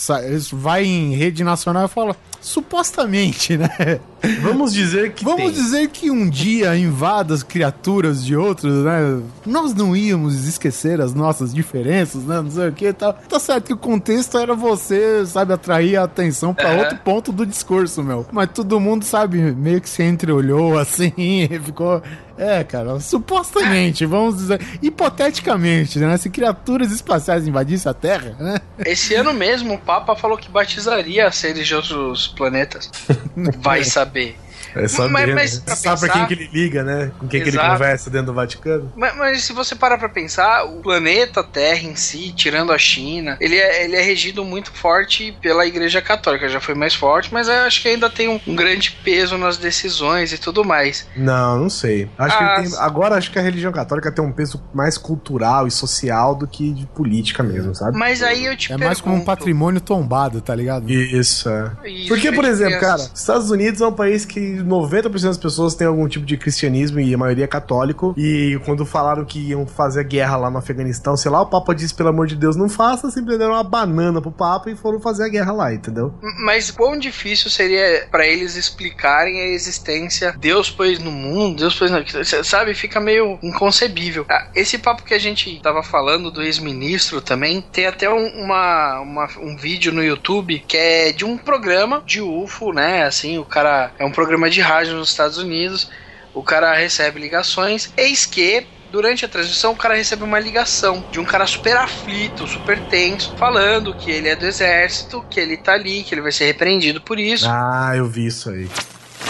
vai 0.53 0.85
em 0.85 1.15
rede 1.15 1.43
nacional 1.43 1.85
e 1.85 1.89
fala, 1.89 2.15
supostamente, 2.41 3.57
né? 3.57 3.99
Vamos 4.41 4.73
dizer 4.73 5.13
que 5.13 5.23
Vamos 5.23 5.41
tem. 5.41 5.51
dizer 5.51 5.87
que 5.89 6.11
um 6.11 6.29
dia 6.29 6.75
invada 6.77 7.33
as 7.33 7.41
criaturas 7.43 8.23
de 8.23 8.35
outros, 8.35 8.83
né? 8.83 9.19
Nós 9.45 9.73
não 9.73 9.95
íamos 9.95 10.45
esquecer 10.47 11.01
as 11.01 11.13
nossas 11.13 11.53
diferenças, 11.53 12.23
né? 12.23 12.39
Não 12.41 12.51
sei 12.51 12.67
o 12.69 12.71
que 12.71 12.87
e 12.87 12.93
tal. 12.93 13.13
Tá 13.13 13.39
certo 13.39 13.65
que 13.65 13.73
o 13.73 13.77
contexto 13.77 14.37
era 14.37 14.53
você, 14.53 15.25
sabe, 15.25 15.53
atrair 15.53 15.97
a 15.97 16.03
atenção 16.03 16.53
pra 16.53 16.69
É. 16.69 16.79
outro 16.83 16.97
ponto 16.99 17.31
do 17.31 17.45
discurso, 17.45 18.03
meu. 18.03 18.25
Mas 18.31 18.49
todo 18.53 18.79
mundo, 18.79 19.03
sabe, 19.05 19.37
meio 19.53 19.81
que 19.81 19.89
se 19.89 20.03
entreolhou 20.03 20.77
assim 20.79 21.11
e 21.17 21.47
ficou. 21.63 22.01
É, 22.37 22.63
cara, 22.63 22.99
supostamente, 22.99 24.03
vamos 24.03 24.37
dizer, 24.37 24.59
hipoteticamente, 24.81 25.99
né? 25.99 26.17
Se 26.17 26.27
criaturas 26.29 26.91
espaciais 26.91 27.47
invadissem 27.47 27.89
a 27.89 27.93
Terra, 27.93 28.35
né? 28.39 28.55
Esse 28.83 29.13
ano 29.13 29.31
mesmo, 29.31 29.75
o 29.75 29.77
Papa 29.77 30.15
falou 30.15 30.37
que 30.37 30.49
batizaria 30.49 31.31
seres 31.31 31.67
de 31.67 31.75
outros 31.75 32.27
planetas. 32.29 32.89
Vai 33.61 33.83
saber. 33.83 34.10
被 34.11 34.41
É 34.75 34.87
saber, 34.87 35.09
Mas- 35.11 35.27
né? 35.27 35.33
mas 35.35 35.59
pra 35.59 35.75
Sabe 35.75 35.99
pra 35.99 36.07
pensar- 36.09 36.27
quem 36.27 36.37
que 36.37 36.43
ele 36.43 36.49
liga, 36.53 36.83
né? 36.83 37.11
Com 37.19 37.27
quem 37.27 37.41
que 37.41 37.49
ele 37.49 37.57
Exato. 37.57 37.71
conversa 37.73 38.09
dentro 38.09 38.27
do 38.27 38.33
Vaticano? 38.33 38.91
Mas, 38.95 39.15
mas 39.17 39.43
se 39.43 39.53
você 39.53 39.75
parar 39.75 39.97
pra 39.97 40.09
pensar, 40.09 40.65
o 40.65 40.81
planeta 40.81 41.43
Terra 41.43 41.81
em 41.83 41.95
si, 41.95 42.31
tirando 42.33 42.71
a 42.71 42.77
China, 42.77 43.37
ele 43.39 43.55
é, 43.57 43.83
ele 43.83 43.95
é 43.95 44.01
regido 44.01 44.43
muito 44.45 44.71
forte 44.71 45.35
pela 45.41 45.65
Igreja 45.65 46.01
Católica. 46.01 46.47
Já 46.49 46.59
foi 46.59 46.75
mais 46.75 46.93
forte, 46.93 47.33
mas 47.33 47.47
eu 47.47 47.53
acho 47.55 47.81
que 47.81 47.87
ainda 47.89 48.09
tem 48.09 48.27
um, 48.29 48.39
um 48.47 48.55
grande 48.55 48.91
peso 49.03 49.37
nas 49.37 49.57
decisões 49.57 50.31
e 50.33 50.37
tudo 50.37 50.63
mais. 50.63 51.07
Não, 51.15 51.57
não 51.59 51.69
sei. 51.69 52.09
Acho 52.17 52.37
que 52.37 52.43
Ah, 52.43 52.55
ele 52.59 52.69
tem- 52.69 52.79
agora 52.79 53.15
acho 53.15 53.31
que 53.31 53.39
a 53.39 53.41
religião 53.41 53.71
católica 53.71 54.11
tem 54.11 54.23
um 54.23 54.31
peso 54.31 54.61
mais 54.73 54.97
cultural 54.97 55.67
e 55.67 55.71
social 55.71 56.35
do 56.35 56.47
que 56.47 56.71
de 56.71 56.85
política 56.87 57.43
mesmo, 57.43 57.73
sabe? 57.75 57.97
Mas 57.97 58.21
aí 58.23 58.45
eu 58.45 58.55
te 58.55 58.71
É 58.71 58.77
mais 58.77 58.99
como 59.01 59.15
um 59.15 59.19
pergunto, 59.19 59.37
patrimônio 59.37 59.81
tombado, 59.81 60.41
tá 60.41 60.53
ligado? 60.55 60.89
Isso, 60.89 61.49
é. 61.49 61.71
Isso, 61.89 62.07
Porque, 62.07 62.31
por 62.31 62.45
exemplo, 62.45 62.79
cara, 62.79 62.93
crianças. 62.95 63.19
Estados 63.19 63.49
Unidos 63.51 63.81
é 63.81 63.87
um 63.87 63.93
país 63.93 64.25
que 64.25 64.60
90% 64.63 65.23
das 65.23 65.37
pessoas 65.37 65.75
têm 65.75 65.87
algum 65.87 66.07
tipo 66.07 66.25
de 66.25 66.37
cristianismo 66.37 66.99
e 66.99 67.13
a 67.13 67.17
maioria 67.17 67.45
é 67.45 67.47
católico. 67.47 68.13
E 68.17 68.59
quando 68.65 68.85
falaram 68.85 69.25
que 69.25 69.39
iam 69.49 69.65
fazer 69.65 70.03
guerra 70.03 70.37
lá 70.37 70.49
no 70.49 70.57
Afeganistão, 70.57 71.15
sei 71.17 71.31
lá, 71.31 71.41
o 71.41 71.45
Papa 71.47 71.73
disse, 71.73 71.93
pelo 71.93 72.09
amor 72.09 72.27
de 72.27 72.35
Deus, 72.35 72.55
não 72.55 72.69
faça, 72.69 73.09
simplesmente 73.09 73.39
deram 73.39 73.53
uma 73.53 73.63
banana 73.63 74.21
pro 74.21 74.31
Papa 74.31 74.69
e 74.69 74.75
foram 74.75 74.99
fazer 74.99 75.23
a 75.25 75.29
guerra 75.29 75.51
lá, 75.51 75.73
entendeu? 75.73 76.13
Mas 76.45 76.69
quão 76.71 76.97
difícil 76.97 77.49
seria 77.49 78.07
pra 78.11 78.25
eles 78.27 78.55
explicarem 78.55 79.39
a 79.41 79.47
existência 79.47 80.35
Deus 80.39 80.69
pôs 80.69 80.99
no 80.99 81.11
mundo, 81.11 81.59
Deus 81.59 81.77
pôs 81.77 81.89
na. 81.91 82.03
Sabe? 82.43 82.73
Fica 82.73 82.99
meio 82.99 83.37
inconcebível. 83.41 84.25
Ah, 84.29 84.47
Esse 84.55 84.77
papo 84.77 85.03
que 85.03 85.13
a 85.13 85.19
gente 85.19 85.59
tava 85.61 85.81
falando 85.83 86.31
do 86.31 86.41
ex-ministro 86.41 87.21
também, 87.21 87.61
tem 87.71 87.85
até 87.87 88.09
um, 88.09 88.27
uma, 88.43 88.99
uma- 88.99 89.29
um 89.39 89.55
vídeo 89.55 89.91
no 89.91 90.03
YouTube 90.03 90.63
que 90.67 90.75
é 90.77 91.11
de 91.11 91.23
um 91.25 91.37
programa 91.37 92.01
de 92.05 92.21
UFO, 92.21 92.73
né? 92.73 93.03
Assim, 93.03 93.37
o 93.37 93.45
cara. 93.45 93.91
É 93.99 94.05
um 94.05 94.11
programa 94.11 94.49
de 94.53 94.61
rádio 94.61 94.93
nos 94.93 95.09
Estados 95.09 95.37
Unidos. 95.37 95.89
O 96.33 96.43
cara 96.43 96.73
recebe 96.73 97.19
ligações. 97.19 97.91
Eis 97.97 98.25
que 98.25 98.65
Durante 98.91 99.23
a 99.23 99.27
transmissão, 99.29 99.71
o 99.71 99.75
cara 99.75 99.95
recebe 99.95 100.21
uma 100.21 100.37
ligação 100.37 101.01
de 101.09 101.17
um 101.17 101.23
cara 101.23 101.47
super 101.47 101.77
aflito, 101.77 102.45
super 102.45 102.77
tenso, 102.87 103.33
falando 103.37 103.93
que 103.93 104.11
ele 104.11 104.27
é 104.27 104.35
do 104.35 104.45
exército, 104.45 105.25
que 105.29 105.39
ele 105.39 105.55
tá 105.55 105.75
ali, 105.75 106.03
que 106.03 106.13
ele 106.13 106.21
vai 106.21 106.33
ser 106.33 106.43
repreendido 106.47 106.99
por 106.99 107.17
isso. 107.17 107.47
Ah, 107.49 107.93
eu 107.95 108.09
vi 108.09 108.25
isso 108.25 108.49
aí. 108.49 108.67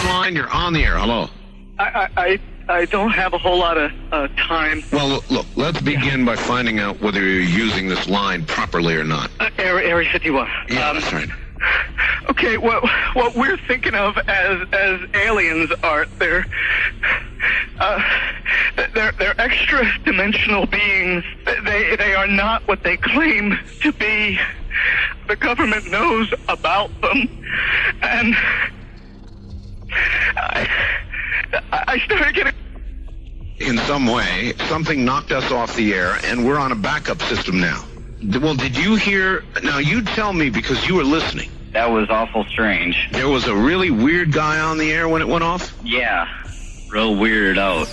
Line, 0.02 0.36
you're 0.36 0.50
on 0.52 0.72
the 0.72 0.80
air. 0.80 0.96
Hello. 0.98 1.30
I, 1.78 2.08
I, 2.16 2.40
I 2.68 2.86
don't 2.86 3.16
have 3.16 3.34
a 3.34 3.38
whole 3.38 3.56
lot 3.56 3.76
of 3.76 3.92
uh, 4.10 4.26
time. 4.36 4.82
Well, 4.90 5.08
look, 5.08 5.30
look, 5.30 5.46
let's 5.54 5.80
begin 5.80 6.24
by 6.24 6.34
finding 6.34 6.80
out 6.80 7.00
whether 7.00 7.20
you're 7.20 7.42
using 7.42 7.88
this 7.88 8.08
line 8.08 8.44
properly 8.46 8.96
or 8.96 9.04
not. 9.04 9.30
Uh, 9.38 9.50
Area, 9.58 9.88
Area 9.88 10.10
51. 10.10 10.48
Yeah, 10.70 10.92
that's 10.92 11.12
right. 11.12 11.28
Okay, 12.30 12.56
what 12.56 12.82
what 13.14 13.36
we're 13.36 13.58
thinking 13.68 13.94
of 13.94 14.16
as 14.26 14.66
as 14.72 15.00
aliens 15.14 15.70
are 15.82 16.06
they're 16.18 16.46
uh, 17.80 18.02
they're 18.94 19.12
they're 19.18 19.40
extra 19.40 19.84
dimensional 20.04 20.66
beings. 20.66 21.24
They 21.44 21.96
they 21.96 22.14
are 22.14 22.26
not 22.26 22.66
what 22.68 22.82
they 22.82 22.96
claim 22.96 23.58
to 23.80 23.92
be. 23.92 24.38
The 25.28 25.36
government 25.36 25.90
knows 25.90 26.32
about 26.48 26.90
them, 27.00 27.28
and 28.02 28.34
I 30.36 30.68
I 31.72 31.98
started 32.04 32.34
getting. 32.34 32.52
In 33.58 33.78
some 33.78 34.06
way, 34.06 34.54
something 34.68 35.04
knocked 35.04 35.30
us 35.30 35.52
off 35.52 35.76
the 35.76 35.94
air, 35.94 36.18
and 36.24 36.44
we're 36.44 36.58
on 36.58 36.72
a 36.72 36.76
backup 36.76 37.20
system 37.22 37.60
now. 37.60 37.84
Well, 38.22 38.54
did 38.54 38.76
you 38.76 38.94
hear? 38.94 39.44
Now, 39.62 39.78
you 39.78 40.02
tell 40.02 40.32
me 40.32 40.50
because 40.50 40.86
you 40.86 40.94
were 40.94 41.04
listening. 41.04 41.50
That 41.72 41.90
was 41.90 42.08
awful 42.10 42.44
strange. 42.44 43.08
There 43.12 43.28
was 43.28 43.46
a 43.46 43.54
really 43.54 43.90
weird 43.90 44.32
guy 44.32 44.60
on 44.60 44.78
the 44.78 44.92
air 44.92 45.08
when 45.08 45.22
it 45.22 45.28
went 45.28 45.42
off? 45.42 45.76
Yeah. 45.82 46.28
Real 46.90 47.16
weirded 47.16 47.58
out. 47.58 47.88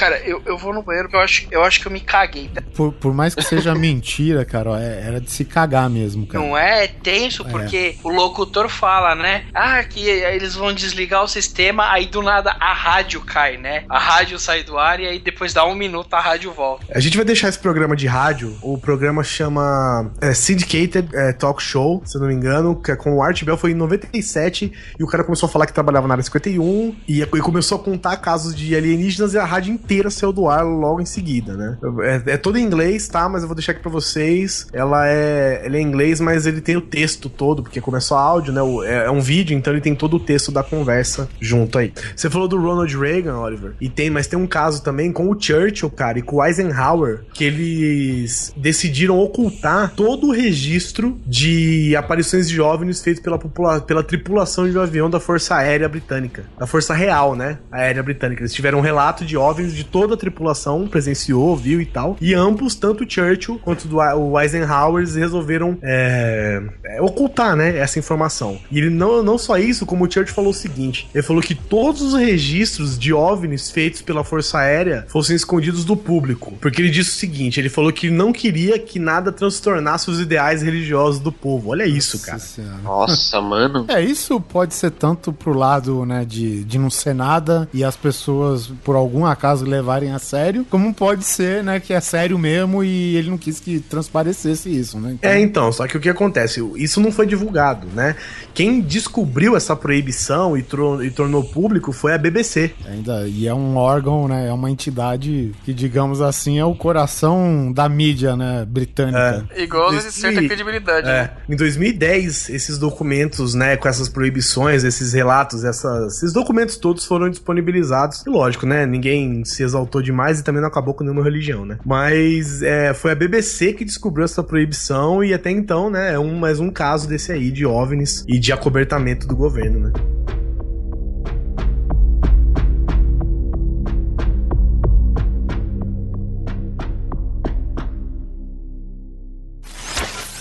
Cara, 0.00 0.18
eu, 0.24 0.40
eu 0.46 0.56
vou 0.56 0.72
no 0.72 0.82
banheiro 0.82 1.08
porque 1.08 1.18
eu 1.18 1.20
acho, 1.20 1.46
eu 1.50 1.62
acho 1.62 1.78
que 1.78 1.86
eu 1.86 1.92
me 1.92 2.00
caguei. 2.00 2.48
tá? 2.48 2.62
Por, 2.74 2.90
por 2.90 3.12
mais 3.12 3.34
que 3.34 3.42
seja 3.42 3.74
mentira, 3.76 4.46
cara, 4.46 4.70
ó, 4.70 4.78
é- 4.78 5.02
era 5.06 5.20
de 5.20 5.30
se 5.30 5.44
cagar 5.44 5.90
mesmo, 5.90 6.26
cara. 6.26 6.42
Não 6.42 6.56
é 6.56 6.86
tenso 6.86 7.44
porque 7.44 7.96
o 8.02 8.08
locutor 8.08 8.70
fala, 8.70 9.14
né? 9.14 9.44
Ah, 9.54 9.84
que 9.84 10.08
eles 10.08 10.54
vão 10.54 10.72
desligar 10.72 11.22
o 11.22 11.28
sistema, 11.28 11.92
aí 11.92 12.06
do 12.06 12.22
nada 12.22 12.56
a 12.58 12.72
rádio 12.72 13.20
cai, 13.20 13.58
né? 13.58 13.84
A 13.90 13.98
rádio 13.98 14.38
sai 14.38 14.62
do 14.62 14.78
ar 14.78 15.00
e 15.00 15.06
aí 15.06 15.18
depois 15.18 15.52
dá 15.52 15.66
um 15.66 15.74
minuto 15.74 16.14
a 16.14 16.20
rádio 16.20 16.50
volta. 16.50 16.86
A 16.94 16.98
gente 16.98 17.18
vai 17.18 17.26
deixar 17.26 17.50
esse 17.50 17.58
programa 17.58 17.94
de 17.94 18.06
rádio. 18.06 18.56
O 18.62 18.78
programa 18.78 19.22
chama 19.22 20.10
é, 20.22 20.32
Syndicated 20.32 21.10
é, 21.14 21.34
Talk 21.34 21.62
Show, 21.62 22.00
se 22.06 22.16
eu 22.16 22.22
não 22.22 22.28
me 22.28 22.34
engano, 22.34 22.74
que 22.80 22.90
é 22.90 22.96
com 22.96 23.16
o 23.16 23.22
Art 23.22 23.44
Bell 23.44 23.58
foi 23.58 23.72
em 23.72 23.74
97 23.74 24.72
e 24.98 25.04
o 25.04 25.06
cara 25.06 25.22
começou 25.22 25.46
a 25.46 25.52
falar 25.52 25.66
que 25.66 25.74
trabalhava 25.74 26.08
na 26.08 26.14
área 26.14 26.24
51 26.24 26.96
e, 27.06 27.20
e 27.20 27.26
começou 27.26 27.76
a 27.76 27.82
contar 27.82 28.16
casos 28.16 28.54
de 28.54 28.74
alienígenas 28.74 29.34
e 29.34 29.38
a 29.38 29.44
rádio 29.44 29.74
inteira 29.74 29.89
saiu 30.10 30.32
do 30.32 30.48
ar 30.48 30.64
logo 30.64 31.00
em 31.00 31.06
seguida, 31.06 31.56
né? 31.56 31.78
É, 32.26 32.32
é 32.32 32.36
todo 32.36 32.58
em 32.58 32.62
inglês, 32.62 33.08
tá? 33.08 33.28
Mas 33.28 33.42
eu 33.42 33.48
vou 33.48 33.54
deixar 33.54 33.72
aqui 33.72 33.80
pra 33.82 33.90
vocês. 33.90 34.66
Ela 34.72 35.08
é, 35.08 35.62
ele 35.64 35.76
é 35.76 35.80
em 35.80 35.84
inglês, 35.86 36.20
mas 36.20 36.46
ele 36.46 36.60
tem 36.60 36.76
o 36.76 36.80
texto 36.80 37.28
todo, 37.28 37.62
porque 37.62 37.80
começou 37.80 38.16
áudio, 38.16 38.52
né? 38.52 38.62
O- 38.62 38.82
É, 38.84 39.06
é 39.06 39.10
um 39.10 39.20
vídeo, 39.20 39.56
então 39.56 39.72
ele 39.72 39.80
tem 39.80 39.94
todo 39.94 40.16
o 40.16 40.20
texto 40.20 40.50
da 40.52 40.62
conversa 40.62 41.28
junto 41.40 41.78
aí. 41.78 41.92
Você 42.16 42.28
falou 42.30 42.48
do 42.48 42.58
Ronald 42.60 42.92
Reagan, 42.98 43.38
Oliver, 43.38 43.72
e 43.80 43.88
tem, 43.88 44.10
mas 44.10 44.26
tem 44.26 44.38
um 44.38 44.46
caso 44.46 44.82
também 44.82 45.12
com 45.12 45.28
o 45.30 45.40
Churchill, 45.40 45.90
cara, 45.90 46.18
e 46.18 46.22
com 46.22 46.36
o 46.36 46.44
Eisenhower, 46.44 47.20
que 47.34 47.44
eles 47.44 48.52
decidiram 48.56 49.18
ocultar 49.18 49.92
todo 49.94 50.28
o 50.28 50.32
registro 50.32 51.18
de 51.26 51.94
aparições 51.96 52.48
de 52.48 52.60
OVNIs 52.60 53.02
feitos 53.02 53.22
pela, 53.22 53.38
popula- 53.38 53.80
pela 53.80 54.02
tripulação 54.02 54.68
de 54.70 54.76
um 54.76 54.80
avião 54.80 55.08
da 55.10 55.20
Força 55.20 55.54
Aérea 55.56 55.88
Britânica, 55.88 56.44
da 56.58 56.66
Força 56.66 56.94
Real, 56.94 57.34
né? 57.34 57.58
Aérea 57.70 58.02
Britânica. 58.02 58.42
Eles 58.42 58.52
tiveram 58.52 58.78
um 58.78 58.82
relato 58.82 59.24
de 59.24 59.36
OVNIs 59.36 59.74
de 59.80 59.84
toda 59.84 60.14
a 60.14 60.16
tripulação, 60.16 60.86
presenciou, 60.86 61.56
viu 61.56 61.80
e 61.80 61.86
tal. 61.86 62.16
E 62.20 62.34
ambos, 62.34 62.74
tanto 62.74 63.04
o 63.04 63.10
Churchill 63.10 63.58
quanto 63.58 63.88
o 63.96 64.40
Eisenhower, 64.40 65.06
resolveram 65.06 65.78
é, 65.82 66.62
é, 66.84 67.02
ocultar, 67.02 67.56
né, 67.56 67.78
essa 67.78 67.98
informação. 67.98 68.58
E 68.70 68.78
ele 68.78 68.90
não, 68.90 69.22
não 69.22 69.38
só 69.38 69.56
isso, 69.56 69.86
como 69.86 70.04
o 70.04 70.10
Churchill 70.10 70.34
falou 70.34 70.50
o 70.50 70.54
seguinte: 70.54 71.08
ele 71.14 71.22
falou 71.22 71.42
que 71.42 71.54
todos 71.54 72.02
os 72.02 72.14
registros 72.14 72.98
de 72.98 73.12
OVNIs 73.12 73.70
feitos 73.70 74.02
pela 74.02 74.22
Força 74.22 74.58
Aérea 74.58 75.06
fossem 75.08 75.34
escondidos 75.34 75.84
do 75.84 75.96
público. 75.96 76.52
Porque 76.60 76.82
ele 76.82 76.90
disse 76.90 77.10
o 77.10 77.14
seguinte: 77.14 77.58
ele 77.58 77.68
falou 77.68 77.92
que 77.92 78.10
não 78.10 78.32
queria 78.32 78.78
que 78.78 78.98
nada 78.98 79.32
transtornasse 79.32 80.10
os 80.10 80.20
ideais 80.20 80.62
religiosos 80.62 81.20
do 81.20 81.32
povo. 81.32 81.70
Olha 81.70 81.86
isso, 81.86 82.20
cara. 82.20 82.40
Nossa, 82.82 83.40
mano. 83.40 83.86
É, 83.88 84.02
isso 84.02 84.40
pode 84.40 84.74
ser 84.74 84.90
tanto 84.90 85.32
pro 85.32 85.54
lado, 85.54 86.04
né, 86.04 86.24
de, 86.24 86.64
de 86.64 86.78
não 86.78 86.90
ser 86.90 87.14
nada 87.14 87.68
e 87.72 87.84
as 87.84 87.96
pessoas, 87.96 88.66
por 88.84 88.96
algum 88.96 89.24
acaso, 89.24 89.64
levarem 89.70 90.12
a 90.12 90.18
sério, 90.18 90.66
como 90.68 90.92
pode 90.92 91.24
ser, 91.24 91.62
né, 91.64 91.80
que 91.80 91.92
é 91.92 92.00
sério 92.00 92.38
mesmo 92.38 92.82
e 92.84 93.16
ele 93.16 93.30
não 93.30 93.38
quis 93.38 93.58
que 93.60 93.80
transparecesse 93.80 94.68
isso, 94.68 94.98
né? 94.98 95.12
Então, 95.14 95.30
É, 95.30 95.40
então, 95.40 95.72
só 95.72 95.86
que 95.86 95.96
o 95.96 96.00
que 96.00 96.08
acontece? 96.08 96.60
Isso 96.76 97.00
não 97.00 97.10
foi 97.12 97.26
divulgado, 97.26 97.86
né? 97.94 98.16
Quem 98.52 98.80
descobriu 98.80 99.56
essa 99.56 99.74
proibição 99.76 100.56
e, 100.56 100.60
e 101.04 101.10
tornou 101.10 101.44
público 101.44 101.92
foi 101.92 102.12
a 102.14 102.18
BBC. 102.18 102.72
Ainda, 102.86 103.26
e 103.28 103.46
é 103.46 103.54
um 103.54 103.76
órgão, 103.76 104.26
né? 104.28 104.48
É 104.48 104.52
uma 104.52 104.70
entidade 104.70 105.52
que, 105.64 105.72
digamos 105.72 106.20
assim, 106.20 106.58
é 106.58 106.64
o 106.64 106.74
coração 106.74 107.72
da 107.72 107.88
mídia, 107.88 108.36
né? 108.36 108.64
Britânica. 108.68 109.46
Igual 109.56 109.94
Esse- 109.94 110.08
de 110.08 110.12
certa 110.14 110.42
credibilidade. 110.42 111.08
É, 111.08 111.12
né? 111.22 111.30
em 111.48 111.56
2010, 111.56 112.50
esses 112.50 112.78
documentos, 112.78 113.54
né, 113.54 113.76
com 113.76 113.88
essas 113.88 114.08
proibições, 114.08 114.84
esses 114.84 115.12
relatos, 115.12 115.64
essas, 115.64 116.16
esses 116.16 116.32
documentos 116.32 116.76
todos 116.76 117.04
foram 117.04 117.28
disponibilizados. 117.30 118.24
E 118.26 118.30
lógico, 118.30 118.66
né, 118.66 118.86
ninguém 118.86 119.44
se 119.44 119.59
exaltou 119.62 120.02
demais 120.02 120.40
e 120.40 120.44
também 120.44 120.60
não 120.60 120.68
acabou 120.68 120.94
com 120.94 121.04
nenhuma 121.04 121.22
religião, 121.22 121.64
né. 121.64 121.78
Mas 121.84 122.62
é, 122.62 122.92
foi 122.94 123.12
a 123.12 123.14
BBC 123.14 123.72
que 123.72 123.84
descobriu 123.84 124.24
essa 124.24 124.42
proibição 124.42 125.22
e 125.22 125.32
até 125.34 125.50
então, 125.50 125.90
né, 125.90 126.14
é 126.14 126.18
um, 126.18 126.38
mais 126.38 126.60
um 126.60 126.70
caso 126.70 127.08
desse 127.08 127.32
aí 127.32 127.50
de 127.50 127.66
OVNIs 127.66 128.24
e 128.28 128.38
de 128.38 128.52
acobertamento 128.52 129.26
do 129.26 129.36
governo, 129.36 129.80
né. 129.80 129.92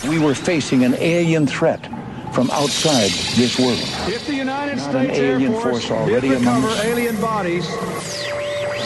We 0.08 0.18
were 0.18 0.34
facing 0.34 0.84
an 0.86 0.96
alien 0.96 1.46
threat 1.46 1.82
from 2.34 2.50
outside 2.52 3.12
this 3.36 3.60
world. 3.60 3.80
If 4.08 4.26
the 4.26 4.34
United 4.34 4.78
Not 4.78 4.96
an 4.96 5.04
States 5.06 5.20
Air 5.20 5.36
alien 5.36 5.54
Force, 5.54 5.88
force 5.88 5.92
already 5.92 6.34
among 6.34 6.64
us. 6.64 6.80
alien 6.86 7.16
bodies, 7.22 7.68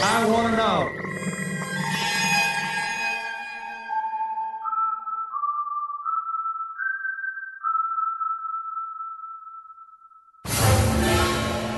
I 0.06 0.26
want 0.26 0.50
to 0.50 0.56
know. 0.56 0.90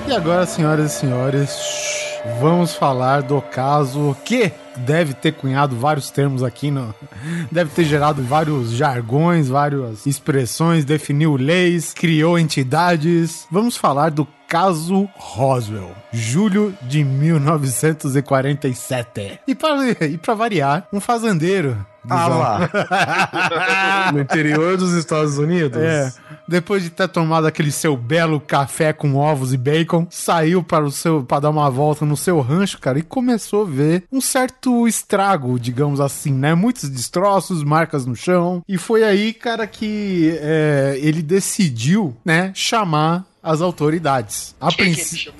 E 0.08 0.12
agora, 0.12 0.44
senhoras 0.46 0.92
e 0.92 0.98
senhores, 0.98 2.05
vamos 2.40 2.74
falar 2.74 3.22
do 3.22 3.40
caso 3.40 4.16
que 4.24 4.50
deve 4.76 5.14
ter 5.14 5.32
cunhado 5.32 5.76
vários 5.76 6.10
termos 6.10 6.42
aqui, 6.42 6.68
no... 6.70 6.94
deve 7.50 7.70
ter 7.70 7.84
gerado 7.84 8.22
vários 8.22 8.72
jargões, 8.72 9.48
várias 9.48 10.04
expressões, 10.06 10.84
definiu 10.84 11.36
leis, 11.36 11.94
criou 11.94 12.38
entidades. 12.38 13.46
Vamos 13.50 13.76
falar 13.76 14.10
do 14.10 14.28
caso 14.46 15.08
Roswell, 15.16 15.90
julho 16.12 16.76
de 16.82 17.02
1947. 17.02 19.40
E 19.46 19.54
para 19.54 20.06
e 20.06 20.20
variar, 20.36 20.86
um 20.92 21.00
fazendeiro. 21.00 21.86
Ah 22.08 22.26
lá. 22.28 24.12
no 24.12 24.20
interior 24.20 24.76
dos 24.76 24.92
Estados 24.92 25.38
Unidos. 25.38 25.80
É. 25.80 26.12
Depois 26.48 26.82
de 26.82 26.90
ter 26.90 27.08
tomado 27.08 27.46
aquele 27.46 27.72
seu 27.72 27.96
belo 27.96 28.40
café 28.40 28.92
com 28.92 29.16
ovos 29.16 29.52
e 29.52 29.56
bacon, 29.56 30.06
saiu 30.10 30.62
para 30.62 30.84
o 30.84 30.92
seu 30.92 31.24
para 31.24 31.40
dar 31.40 31.50
uma 31.50 31.68
volta 31.68 32.04
no 32.04 32.16
seu 32.16 32.40
rancho, 32.40 32.78
cara, 32.78 32.98
e 32.98 33.02
começou 33.02 33.62
a 33.62 33.68
ver 33.68 34.04
um 34.12 34.20
certo 34.20 34.86
estrago, 34.86 35.58
digamos 35.58 36.00
assim, 36.00 36.32
né? 36.32 36.54
Muitos 36.54 36.88
destroços, 36.88 37.64
marcas 37.64 38.06
no 38.06 38.14
chão. 38.14 38.62
E 38.68 38.78
foi 38.78 39.02
aí, 39.02 39.32
cara, 39.32 39.66
que 39.66 40.38
é, 40.40 40.98
ele 41.00 41.22
decidiu, 41.22 42.16
né, 42.24 42.52
chamar 42.54 43.24
as 43.46 43.60
autoridades. 43.60 44.54
A 44.60 44.72
Quem 44.72 44.92
que 44.92 45.00
princ- 45.04 45.32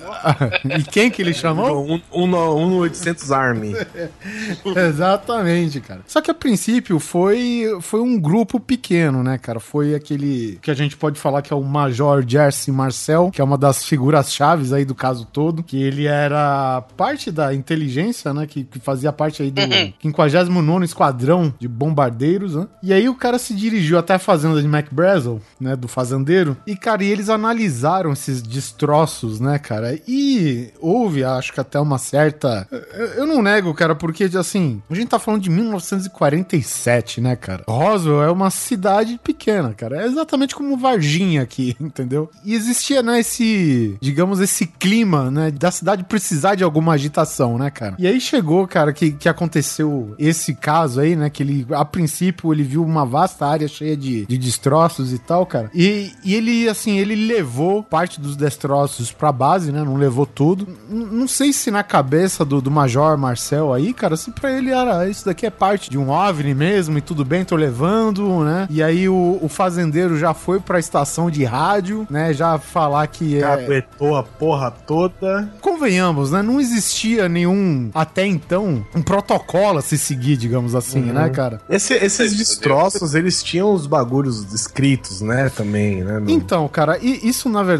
ele 0.65 0.79
e 0.79 0.83
quem 0.83 1.09
que 1.11 1.21
ele 1.21 1.33
chamou? 1.35 1.85
Um, 1.85 2.01
um, 2.13 2.25
no- 2.27 2.55
um 2.55 2.69
no 2.69 2.77
800 2.77 3.31
Army. 3.31 3.75
Exatamente, 4.87 5.79
cara. 5.81 6.01
Só 6.07 6.21
que 6.21 6.31
a 6.31 6.33
princípio 6.33 6.99
foi, 6.99 7.65
foi 7.81 7.99
um 8.01 8.19
grupo 8.19 8.59
pequeno, 8.59 9.23
né, 9.23 9.37
cara? 9.37 9.59
Foi 9.59 9.93
aquele 9.95 10.57
que 10.61 10.71
a 10.71 10.73
gente 10.73 10.95
pode 10.95 11.19
falar 11.19 11.41
que 11.41 11.51
é 11.51 11.55
o 11.55 11.63
Major 11.63 12.23
Jersey 12.27 12.73
Marcel, 12.73 13.29
que 13.31 13.41
é 13.41 13.43
uma 13.43 13.57
das 13.57 13.83
figuras 13.85 14.31
chaves 14.31 14.71
aí 14.71 14.85
do 14.85 14.95
caso 14.95 15.25
todo, 15.25 15.61
que 15.63 15.81
ele 15.81 16.05
era 16.05 16.81
parte 16.95 17.31
da 17.31 17.53
inteligência, 17.53 18.33
né, 18.33 18.45
que, 18.47 18.63
que 18.63 18.79
fazia 18.79 19.11
parte 19.11 19.41
aí 19.43 19.51
do 19.51 19.61
59º 19.61 20.83
Esquadrão 20.83 21.53
de 21.59 21.67
Bombardeiros, 21.67 22.55
né? 22.55 22.67
E 22.81 22.93
aí 22.93 23.09
o 23.09 23.15
cara 23.15 23.37
se 23.37 23.53
dirigiu 23.53 23.97
até 23.97 24.13
a 24.13 24.19
fazenda 24.19 24.61
de 24.61 24.67
McBrazel, 24.67 25.41
né, 25.59 25.75
do 25.75 25.87
fazendeiro, 25.87 26.55
e, 26.65 26.75
cara, 26.75 27.03
e 27.03 27.09
eles 27.09 27.29
analisaram 27.29 27.96
esses 28.05 28.41
destroços, 28.41 29.39
né, 29.39 29.57
cara? 29.57 29.99
E 30.07 30.71
houve, 30.79 31.23
acho 31.23 31.53
que 31.53 31.59
até 31.59 31.79
uma 31.79 31.97
certa... 31.97 32.67
Eu, 32.71 33.05
eu 33.05 33.25
não 33.25 33.41
nego, 33.41 33.73
cara, 33.73 33.95
porque, 33.95 34.25
assim, 34.37 34.81
a 34.89 34.95
gente 34.95 35.07
tá 35.07 35.19
falando 35.19 35.41
de 35.41 35.49
1947, 35.49 37.21
né, 37.21 37.35
cara? 37.35 37.63
Roswell 37.67 38.23
é 38.23 38.31
uma 38.31 38.49
cidade 38.49 39.19
pequena, 39.23 39.73
cara. 39.73 40.01
É 40.01 40.05
exatamente 40.05 40.55
como 40.55 40.77
Varginha 40.77 41.41
aqui, 41.41 41.75
entendeu? 41.81 42.29
E 42.43 42.53
existia, 42.53 43.01
né, 43.01 43.19
esse, 43.19 43.97
digamos, 44.01 44.39
esse 44.39 44.65
clima, 44.65 45.31
né, 45.31 45.51
da 45.51 45.71
cidade 45.71 46.03
precisar 46.03 46.55
de 46.55 46.63
alguma 46.63 46.93
agitação, 46.93 47.57
né, 47.57 47.69
cara? 47.69 47.95
E 47.97 48.07
aí 48.07 48.19
chegou, 48.19 48.67
cara, 48.67 48.93
que, 48.93 49.11
que 49.11 49.29
aconteceu 49.29 50.15
esse 50.19 50.53
caso 50.53 50.99
aí, 50.99 51.15
né, 51.15 51.29
que 51.29 51.43
ele, 51.43 51.65
a 51.71 51.85
princípio, 51.85 52.53
ele 52.53 52.63
viu 52.63 52.83
uma 52.83 53.05
vasta 53.05 53.45
área 53.45 53.67
cheia 53.67 53.95
de, 53.95 54.25
de 54.25 54.37
destroços 54.37 55.13
e 55.13 55.19
tal, 55.19 55.45
cara. 55.45 55.69
E, 55.73 56.11
e 56.23 56.35
ele, 56.35 56.67
assim, 56.69 56.97
ele 56.97 57.15
levou 57.15 57.83
parte 57.89 58.19
dos 58.19 58.35
destroços 58.35 59.11
pra 59.11 59.31
base, 59.31 59.71
né, 59.71 59.83
não 59.83 59.95
levou 59.95 60.25
tudo. 60.25 60.67
N- 60.89 61.05
não 61.11 61.27
sei 61.27 61.53
se 61.53 61.71
na 61.71 61.83
cabeça 61.83 62.43
do, 62.43 62.61
do 62.61 62.69
Major 62.69 63.17
Marcel 63.17 63.73
aí, 63.73 63.93
cara, 63.93 64.17
se 64.17 64.31
pra 64.31 64.51
ele 64.51 64.71
era, 64.71 65.07
isso 65.07 65.25
daqui 65.25 65.45
é 65.45 65.49
parte 65.49 65.89
de 65.89 65.97
um 65.97 66.09
OVNI 66.09 66.53
mesmo 66.53 66.97
e 66.97 67.01
tudo 67.01 67.23
bem, 67.23 67.45
tô 67.45 67.55
levando, 67.55 68.43
né? 68.43 68.67
E 68.69 68.83
aí 68.83 69.07
o, 69.07 69.39
o 69.41 69.47
fazendeiro 69.47 70.17
já 70.17 70.33
foi 70.33 70.59
pra 70.59 70.79
estação 70.79 71.29
de 71.31 71.43
rádio, 71.45 72.05
né, 72.09 72.33
já 72.33 72.57
falar 72.59 73.07
que 73.07 73.37
é... 73.37 73.41
Caguetou 73.41 74.15
a 74.17 74.23
porra 74.23 74.69
toda. 74.71 75.49
Convenhamos, 75.61 76.31
né? 76.31 76.41
Não 76.41 76.59
existia 76.59 77.29
nenhum, 77.29 77.89
até 77.93 78.25
então, 78.25 78.85
um 78.93 79.01
protocolo 79.01 79.79
a 79.79 79.81
se 79.81 79.97
seguir, 79.97 80.35
digamos 80.37 80.75
assim, 80.75 80.99
Uhum. 81.07 81.13
né, 81.13 81.29
cara? 81.29 81.61
Esse- 81.69 81.93
esses 81.93 82.35
destroços, 82.35 83.15
eles 83.15 83.41
tinham 83.41 83.71
os 83.73 83.87
bagulhos 83.87 84.53
escritos, 84.53 85.21
né, 85.21 85.49
também, 85.49 86.03
né? 86.03 86.19
no- 86.19 86.29
Então, 86.29 86.67
cara, 86.67 86.97
isso 87.01 87.47
na 87.47 87.63
verdade 87.63 87.76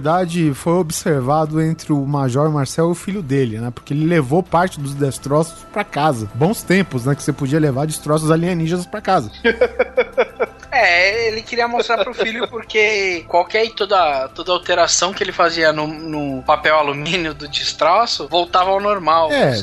foi 0.53 0.73
observado 0.73 1.61
entre 1.61 1.93
o 1.93 2.05
Major 2.05 2.51
Marcel 2.51 2.89
e 2.89 2.91
o 2.91 2.95
filho 2.95 3.21
dele, 3.21 3.59
né? 3.59 3.71
Porque 3.71 3.93
ele 3.93 4.05
levou 4.05 4.41
parte 4.41 4.79
dos 4.79 4.93
destroços 4.93 5.65
pra 5.71 5.83
casa. 5.83 6.29
Bons 6.33 6.63
tempos, 6.63 7.05
né? 7.05 7.15
Que 7.15 7.23
você 7.23 7.33
podia 7.33 7.59
levar 7.59 7.87
destroços 7.87 8.31
alienígenas 8.31 8.85
pra 8.85 9.01
casa. 9.01 9.31
É, 10.77 11.27
ele 11.27 11.41
queria 11.41 11.67
mostrar 11.67 12.03
pro 12.03 12.13
filho 12.13 12.47
porque 12.47 13.25
qualquer 13.27 13.65
e 13.65 13.69
toda, 13.71 14.29
toda 14.29 14.51
alteração 14.51 15.13
que 15.13 15.23
ele 15.23 15.31
fazia 15.31 15.71
no, 15.73 15.87
no 15.87 16.43
papel 16.43 16.75
alumínio 16.77 17.33
do 17.33 17.47
destroço 17.47 18.27
voltava 18.29 18.69
ao 18.69 18.79
normal. 18.79 19.31
É, 19.31 19.53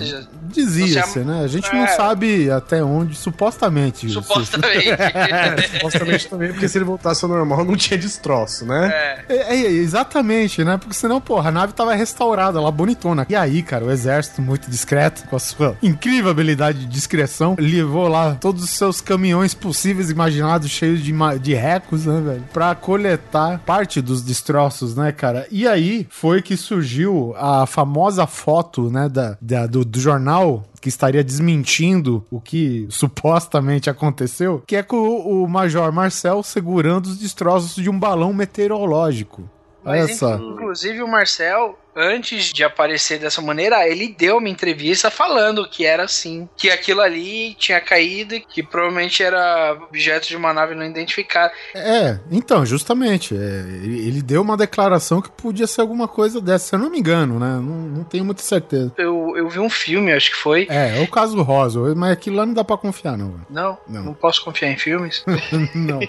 dizia-se, 0.43 1.21
né? 1.21 1.43
A 1.45 1.49
gente 1.49 1.73
não 1.73 1.85
É. 1.85 1.89
sabe 1.89 2.51
até 2.51 2.83
onde, 2.83 3.17
supostamente. 3.17 4.09
Supostamente. 4.09 4.85
É, 4.95 5.63
supostamente 5.79 6.29
também, 6.29 6.53
porque 6.53 6.69
se 6.69 6.79
ele 6.79 6.85
voltasse 6.85 7.25
ao 7.25 7.31
normal, 7.31 7.65
não 7.65 7.77
tinha 7.77 7.99
destroço, 7.99 8.65
né? 8.65 9.25
É, 9.29 9.35
é, 9.37 9.55
é, 9.55 9.71
exatamente, 9.71 10.63
né? 10.65 10.77
Porque 10.77 10.95
senão, 10.95 11.21
porra, 11.21 11.49
a 11.49 11.53
nave 11.53 11.73
tava 11.73 11.95
restaurada 11.95 12.61
lá, 12.61 12.71
bonitona. 12.71 13.27
E 13.29 13.35
aí, 13.37 13.63
cara, 13.63 13.85
o 13.85 13.91
exército, 13.91 14.41
muito 14.43 14.71
discreto, 14.71 15.27
com 15.29 15.37
a 15.37 15.39
sua 15.39 15.77
incrível 15.83 16.31
habilidade 16.31 16.81
de 16.81 16.87
discreção, 16.87 17.57
levou 17.59 18.09
lá 18.09 18.37
todos 18.41 18.63
os 18.65 18.71
seus 18.71 19.01
caminhões 19.01 19.55
possíveis, 19.55 20.11
imaginados, 20.11 20.71
cheios 20.71 21.03
de, 21.03 21.04
ma- 21.13 21.37
de 21.37 21.55
recos, 21.55 22.07
né, 22.07 22.21
velho? 22.21 22.45
Pra 22.53 22.75
coletar 22.75 23.59
parte 23.61 24.01
dos 24.01 24.23
destroços, 24.23 24.97
né, 24.97 25.13
cara? 25.13 25.47
E 25.51 25.67
aí 25.69 26.07
foi 26.11 26.41
que 26.43 26.57
surgiu 26.57 27.35
a 27.37 27.67
famosa 27.67 28.27
foto, 28.27 28.91
né, 28.91 29.09
da, 29.09 29.37
da- 29.41 29.67
do, 29.67 29.85
do 29.85 30.01
jornal 30.01 30.65
que 30.81 30.89
estaria 30.89 31.25
desmentindo 31.25 32.25
o 32.31 32.39
que 32.41 32.87
supostamente 32.91 33.89
aconteceu, 33.89 34.63
que 34.67 34.77
é 34.77 34.83
com 34.83 34.97
o, 34.97 35.45
o 35.45 35.49
Major 35.49 35.91
Marcel 35.93 36.43
segurando 36.43 37.07
os 37.07 37.19
destroços 37.19 37.75
de 37.83 37.89
um 37.89 37.99
balão 37.99 38.33
meteorológico. 38.35 39.49
Olha 39.85 40.03
Mas, 40.03 40.19
só. 40.19 40.37
Inclusive 40.37 41.03
o 41.03 41.09
Marcel, 41.09 41.79
antes 41.97 42.53
de 42.53 42.65
aparecer 42.65 43.19
dessa 43.19 43.41
maneira, 43.43 43.87
ele 43.89 44.09
deu 44.17 44.39
uma 44.39 44.49
entrevista 44.49 45.11
falando 45.11 45.69
que 45.69 45.85
era 45.85 46.05
assim, 46.05 46.49
que 46.57 46.71
aquilo 46.71 47.01
ali 47.01 47.55
tinha 47.55 47.81
caído, 47.81 48.35
e 48.35 48.41
que 48.41 48.63
provavelmente 48.63 49.23
era 49.23 49.73
objeto 49.89 50.29
de 50.29 50.37
uma 50.37 50.53
nave 50.53 50.75
não 50.75 50.85
identificada. 50.85 51.53
É, 51.75 52.19
então, 52.31 52.65
justamente. 52.65 53.35
é, 53.35 53.39
ele, 53.39 54.23
deu 54.23 54.41
uma 54.43 54.57
declaração 54.57 55.21
que 55.21 55.31
podia 55.31 55.67
ser 55.67 55.81
alguma 55.83 56.09
coisa 56.09 56.41
dessa, 56.41 56.69
se 56.69 56.75
eu 56.75 56.79
não 56.79 56.91
me 56.91 56.99
engano, 56.99 57.39
né? 57.39 57.47
Não, 57.57 57.63
não 57.63 58.05
tenho 58.05 58.25
muita 58.25 58.43
certeza. 58.43 58.93
Eu, 58.97 59.35
eu, 59.37 59.49
vi 59.49 59.59
um 59.59 59.69
filme, 59.71 60.13
acho 60.13 60.31
que 60.31 60.37
foi. 60.37 60.67
É, 60.71 60.99
é 60.99 61.03
o 61.03 61.09
caso 61.09 61.37
do 61.37 61.43
Roswell, 61.43 61.95
mas 61.95 62.13
aquilo 62.13 62.37
lá 62.37 62.47
não 62.47 62.55
dá 62.55 62.65
pra 62.65 62.77
confiar, 62.77 63.17
não. 63.19 63.35
Não, 63.51 63.79
Não. 63.89 64.03
não, 64.05 64.15
posso 64.15 64.43
confiar 64.45 64.71
em 64.71 64.77
filmes. 64.79 65.23
não. 65.75 66.01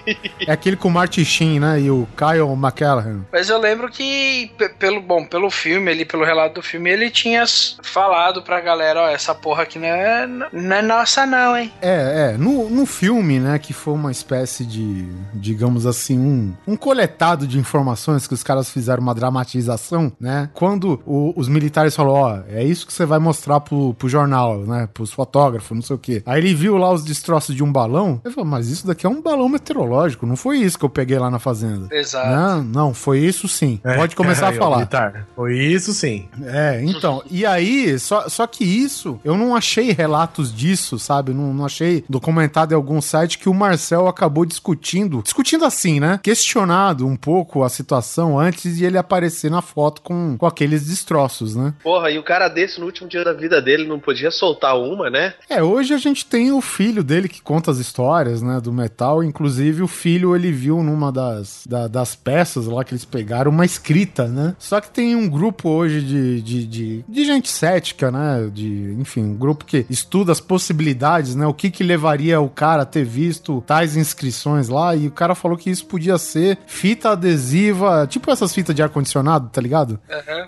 É 0.47 0.51
aquele 0.51 0.75
com 0.77 0.87
o 0.87 0.91
Martin 0.91 1.25
Sheen, 1.25 1.59
né? 1.59 1.79
E 1.81 1.89
o 1.91 2.07
Kyle 2.17 2.53
McCallaghan. 2.53 3.25
Mas 3.31 3.49
eu 3.49 3.59
lembro 3.59 3.89
que, 3.89 4.51
pe- 4.57 4.69
pelo, 4.69 5.01
bom, 5.01 5.25
pelo 5.25 5.49
filme, 5.49 5.74
ali, 5.89 6.05
pelo 6.05 6.23
relato 6.23 6.55
do 6.55 6.61
filme, 6.61 6.89
ele 6.89 7.09
tinha 7.09 7.43
falado 7.83 8.41
pra 8.41 8.59
galera, 8.61 9.01
ó, 9.03 9.07
essa 9.09 9.33
porra 9.33 9.63
aqui 9.63 9.77
não 9.79 9.87
é, 9.87 10.27
não 10.27 10.75
é 10.75 10.81
nossa 10.81 11.25
não, 11.25 11.57
hein? 11.57 11.71
É, 11.81 12.33
é. 12.33 12.37
No, 12.37 12.69
no 12.69 12.85
filme, 12.85 13.39
né, 13.39 13.57
que 13.59 13.73
foi 13.73 13.93
uma 13.93 14.11
espécie 14.11 14.65
de, 14.65 15.07
digamos 15.33 15.85
assim, 15.85 16.17
um, 16.19 16.53
um 16.67 16.75
coletado 16.75 17.47
de 17.47 17.57
informações 17.59 18.27
que 18.27 18.33
os 18.33 18.43
caras 18.43 18.69
fizeram 18.69 19.01
uma 19.01 19.13
dramatização, 19.15 20.11
né? 20.19 20.49
Quando 20.53 21.01
o- 21.05 21.33
os 21.35 21.47
militares 21.47 21.95
falaram, 21.95 22.15
ó, 22.15 22.39
é 22.49 22.63
isso 22.63 22.85
que 22.87 22.93
você 22.93 23.05
vai 23.05 23.19
mostrar 23.19 23.59
pro, 23.59 23.93
pro 23.93 24.09
jornal, 24.09 24.59
né? 24.59 24.87
Pros 24.93 25.11
fotógrafos, 25.11 25.75
não 25.75 25.81
sei 25.81 25.95
o 25.95 25.99
quê. 25.99 26.23
Aí 26.25 26.39
ele 26.39 26.53
viu 26.53 26.77
lá 26.77 26.91
os 26.91 27.03
destroços 27.03 27.55
de 27.55 27.63
um 27.63 27.71
balão. 27.71 28.21
Ele 28.23 28.33
falou, 28.33 28.49
mas 28.49 28.67
isso 28.69 28.85
daqui 28.87 29.05
é 29.05 29.09
um 29.09 29.21
balão 29.21 29.47
meteorológico, 29.49 30.25
não 30.25 30.35
foi 30.35 30.57
isso 30.59 30.77
que 30.77 30.85
eu 30.85 30.89
peguei 30.89 31.17
lá 31.19 31.29
na 31.29 31.39
fazenda. 31.39 31.87
Exato. 31.95 32.27
Não, 32.29 32.63
não, 32.63 32.93
foi 32.93 33.19
isso 33.19 33.47
sim. 33.47 33.79
Pode 33.95 34.15
começar 34.15 34.47
a 34.47 34.49
Aí, 34.55 34.57
ó, 34.57 34.61
falar. 34.61 34.75
militar. 34.77 35.27
Foi 35.35 35.55
isso 35.65 35.93
sim. 35.93 36.27
É, 36.43 36.81
então, 36.83 37.21
e 37.29 37.45
aí, 37.45 37.97
só, 37.99 38.27
só 38.29 38.45
que 38.47 38.63
isso, 38.63 39.19
eu 39.23 39.35
não 39.37 39.55
achei 39.55 39.91
relatos 39.91 40.53
disso, 40.53 40.97
sabe? 40.99 41.33
Não, 41.33 41.53
não 41.53 41.65
achei 41.65 42.03
documentado 42.09 42.73
em 42.73 42.75
algum 42.75 43.01
site 43.01 43.37
que 43.37 43.49
o 43.49 43.53
Marcel 43.53 44.07
acabou 44.07 44.45
discutindo, 44.45 45.21
discutindo 45.23 45.65
assim, 45.65 45.99
né? 45.99 46.19
Questionado 46.23 47.05
um 47.07 47.15
pouco 47.15 47.63
a 47.63 47.69
situação 47.69 48.37
antes 48.39 48.77
de 48.77 48.85
ele 48.85 48.97
aparecer 48.97 49.49
na 49.49 49.61
foto 49.61 50.01
com, 50.01 50.37
com 50.37 50.45
aqueles 50.45 50.85
destroços, 50.87 51.55
né? 51.55 51.73
Porra, 51.83 52.11
e 52.11 52.17
o 52.19 52.23
cara 52.23 52.47
desse, 52.47 52.79
no 52.79 52.85
último 52.85 53.07
dia 53.07 53.23
da 53.23 53.33
vida 53.33 53.61
dele, 53.61 53.87
não 53.87 53.99
podia 53.99 54.31
soltar 54.31 54.77
uma, 54.77 55.09
né? 55.09 55.33
É, 55.49 55.61
hoje 55.63 55.93
a 55.93 55.97
gente 55.97 56.25
tem 56.25 56.51
o 56.51 56.61
filho 56.61 57.03
dele 57.03 57.27
que 57.27 57.41
conta 57.41 57.71
as 57.71 57.77
histórias, 57.77 58.41
né, 58.41 58.59
do 58.61 58.71
metal. 58.73 59.23
Inclusive, 59.23 59.81
o 59.81 59.87
filho, 59.87 60.35
ele 60.35 60.51
viu 60.51 60.81
numa 60.83 61.11
das, 61.11 61.63
da- 61.67 61.87
das 61.87 62.15
peças 62.15 62.65
lá 62.67 62.83
que 62.83 62.93
eles 62.93 63.05
pegaram 63.05 63.51
uma 63.51 63.65
escrita, 63.65 64.27
né? 64.27 64.55
Só 64.59 64.79
que 64.81 64.89
tem 64.89 65.15
um 65.15 65.29
grupo 65.29 65.54
hoje 65.63 66.01
de, 66.01 66.41
de, 66.41 66.65
de, 66.65 67.05
de 67.07 67.25
gente 67.25 67.49
cética, 67.49 68.11
né? 68.11 68.49
De, 68.53 68.95
enfim, 68.99 69.23
um 69.23 69.35
grupo 69.35 69.65
que 69.65 69.85
estuda 69.89 70.31
as 70.31 70.39
possibilidades, 70.39 71.35
né? 71.35 71.45
O 71.45 71.53
que 71.53 71.69
que 71.69 71.83
levaria 71.83 72.39
o 72.39 72.49
cara 72.49 72.83
a 72.83 72.85
ter 72.85 73.05
visto 73.05 73.63
tais 73.65 73.95
inscrições 73.95 74.69
lá. 74.69 74.95
E 74.95 75.07
o 75.07 75.11
cara 75.11 75.35
falou 75.35 75.57
que 75.57 75.69
isso 75.69 75.85
podia 75.85 76.17
ser 76.17 76.57
fita 76.65 77.11
adesiva, 77.11 78.07
tipo 78.07 78.29
essas 78.31 78.53
fitas 78.53 78.75
de 78.75 78.81
ar-condicionado, 78.81 79.49
tá 79.49 79.61
ligado? 79.61 79.99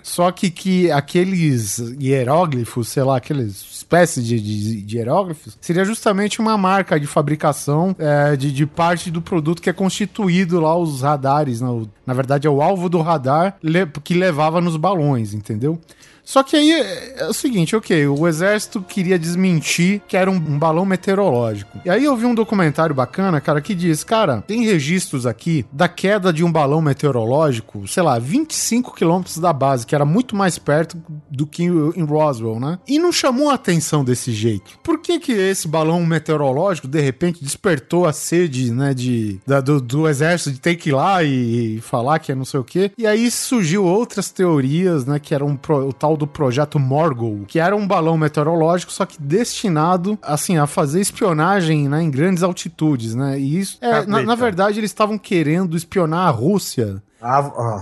Só 0.02 0.30
que, 0.30 0.50
que 0.50 0.90
aqueles 0.90 1.78
hieróglifos, 2.00 2.88
sei 2.88 3.02
lá, 3.02 3.16
aqueles 3.16 3.77
espécies 3.88 4.26
de, 4.26 4.38
de, 4.38 4.82
de 4.82 4.96
hieróglifos, 4.98 5.56
seria 5.62 5.82
justamente 5.84 6.40
uma 6.40 6.58
marca 6.58 7.00
de 7.00 7.06
fabricação 7.06 7.96
é, 7.98 8.36
de, 8.36 8.52
de 8.52 8.66
parte 8.66 9.10
do 9.10 9.22
produto 9.22 9.62
que 9.62 9.70
é 9.70 9.72
constituído 9.72 10.60
lá 10.60 10.76
os 10.76 11.00
radares. 11.00 11.62
né? 11.62 11.68
O- 11.68 11.88
na 12.06 12.12
verdade, 12.12 12.46
é 12.46 12.50
o 12.50 12.60
alvo 12.60 12.88
do 12.90 13.00
radar 13.00 13.56
le- 13.62 13.86
que 14.04 14.12
levava 14.14 14.60
nos 14.60 14.76
balões, 14.76 15.32
entendeu? 15.32 15.80
Só 16.28 16.42
que 16.42 16.56
aí 16.56 16.70
é 16.72 17.14
é 17.20 17.26
o 17.26 17.32
seguinte, 17.32 17.74
ok, 17.74 18.06
o 18.06 18.28
exército 18.28 18.82
queria 18.82 19.18
desmentir 19.18 20.02
que 20.06 20.14
era 20.14 20.30
um, 20.30 20.34
um 20.34 20.58
balão 20.58 20.84
meteorológico. 20.84 21.80
E 21.86 21.88
aí 21.88 22.04
eu 22.04 22.14
vi 22.16 22.26
um 22.26 22.34
documentário 22.34 22.94
bacana, 22.94 23.40
cara, 23.40 23.62
que 23.62 23.74
diz, 23.74 24.04
cara, 24.04 24.42
tem 24.46 24.62
registros 24.64 25.24
aqui 25.26 25.64
da 25.72 25.88
queda 25.88 26.30
de 26.30 26.44
um 26.44 26.52
balão 26.52 26.82
meteorológico, 26.82 27.88
sei 27.88 28.02
lá, 28.02 28.18
25 28.18 28.94
quilômetros 28.94 29.38
da 29.38 29.54
base, 29.54 29.86
que 29.86 29.94
era 29.94 30.04
muito 30.04 30.36
mais 30.36 30.58
perto 30.58 30.98
do 31.30 31.46
que 31.46 31.64
em 31.64 32.04
Roswell, 32.04 32.60
né? 32.60 32.78
E 32.86 32.98
não 32.98 33.10
chamou 33.10 33.48
a 33.50 33.54
atenção 33.54 34.04
desse 34.04 34.30
jeito. 34.32 34.78
Por 34.84 34.98
que 35.00 35.18
que 35.18 35.32
esse 35.32 35.66
balão 35.66 36.04
meteorológico, 36.04 36.86
de 36.86 37.00
repente, 37.00 37.42
despertou 37.42 38.06
a 38.06 38.12
sede, 38.12 38.70
né, 38.70 38.92
de, 38.92 39.40
da- 39.46 39.62
do, 39.62 39.80
do 39.80 40.06
exército 40.06 40.52
de 40.52 40.60
ter 40.60 40.74
que 40.76 40.90
ir 40.90 40.92
lá 40.92 41.24
e, 41.24 41.80
falar 41.80 42.18
que 42.18 42.32
é 42.32 42.34
não 42.34 42.44
sei 42.44 42.60
o 42.60 42.64
quê? 42.64 42.90
E 42.98 43.06
aí 43.06 43.30
surgiu 43.30 43.84
outras 43.84 44.30
teorias, 44.30 45.06
né, 45.06 45.18
que 45.18 45.34
era 45.34 45.42
um 45.44 45.58
o 45.88 45.92
tal 45.92 46.17
do 46.18 46.26
projeto 46.26 46.78
Morgul, 46.78 47.44
que 47.46 47.58
era 47.58 47.74
um 47.74 47.86
balão 47.86 48.18
meteorológico, 48.18 48.92
só 48.92 49.06
que 49.06 49.20
destinado, 49.20 50.18
assim, 50.20 50.58
a 50.58 50.66
fazer 50.66 51.00
espionagem, 51.00 51.88
né, 51.88 52.02
em 52.02 52.10
grandes 52.10 52.42
altitudes, 52.42 53.14
né? 53.14 53.38
E 53.38 53.58
isso, 53.58 53.78
é, 53.80 54.04
na, 54.04 54.22
na 54.22 54.34
verdade, 54.34 54.78
eles 54.78 54.90
estavam 54.90 55.16
querendo 55.16 55.76
espionar 55.76 56.28
a 56.28 56.30
Rússia. 56.30 57.02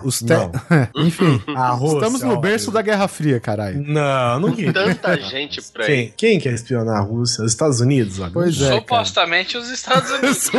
Os 0.05 0.21
te... 0.21 0.25
não. 0.33 0.51
Enfim, 0.97 1.43
A 1.55 1.71
Rússia, 1.71 1.97
estamos 1.97 2.23
no 2.23 2.41
berço 2.41 2.71
da 2.71 2.81
Guerra 2.81 3.07
Fria, 3.07 3.39
caralho. 3.39 3.83
Não, 3.87 4.41
não 4.41 4.53
queria. 4.57 4.73
Tanta 4.73 5.21
gente 5.21 5.61
pra 5.73 5.85
Quem, 5.85 6.05
ir. 6.07 6.15
quem 6.17 6.39
quer 6.41 6.55
espionar 6.55 6.97
a 6.97 7.01
Rússia? 7.01 7.45
Os 7.45 7.53
Estados 7.53 7.81
Unidos? 7.81 8.17
agora? 8.21 8.33
Pois 8.47 8.61
é, 8.63 8.69
cara. 8.69 8.81
Supostamente 8.81 9.57
os 9.59 9.69
Estados 9.69 10.11
Unidos. 10.11 10.51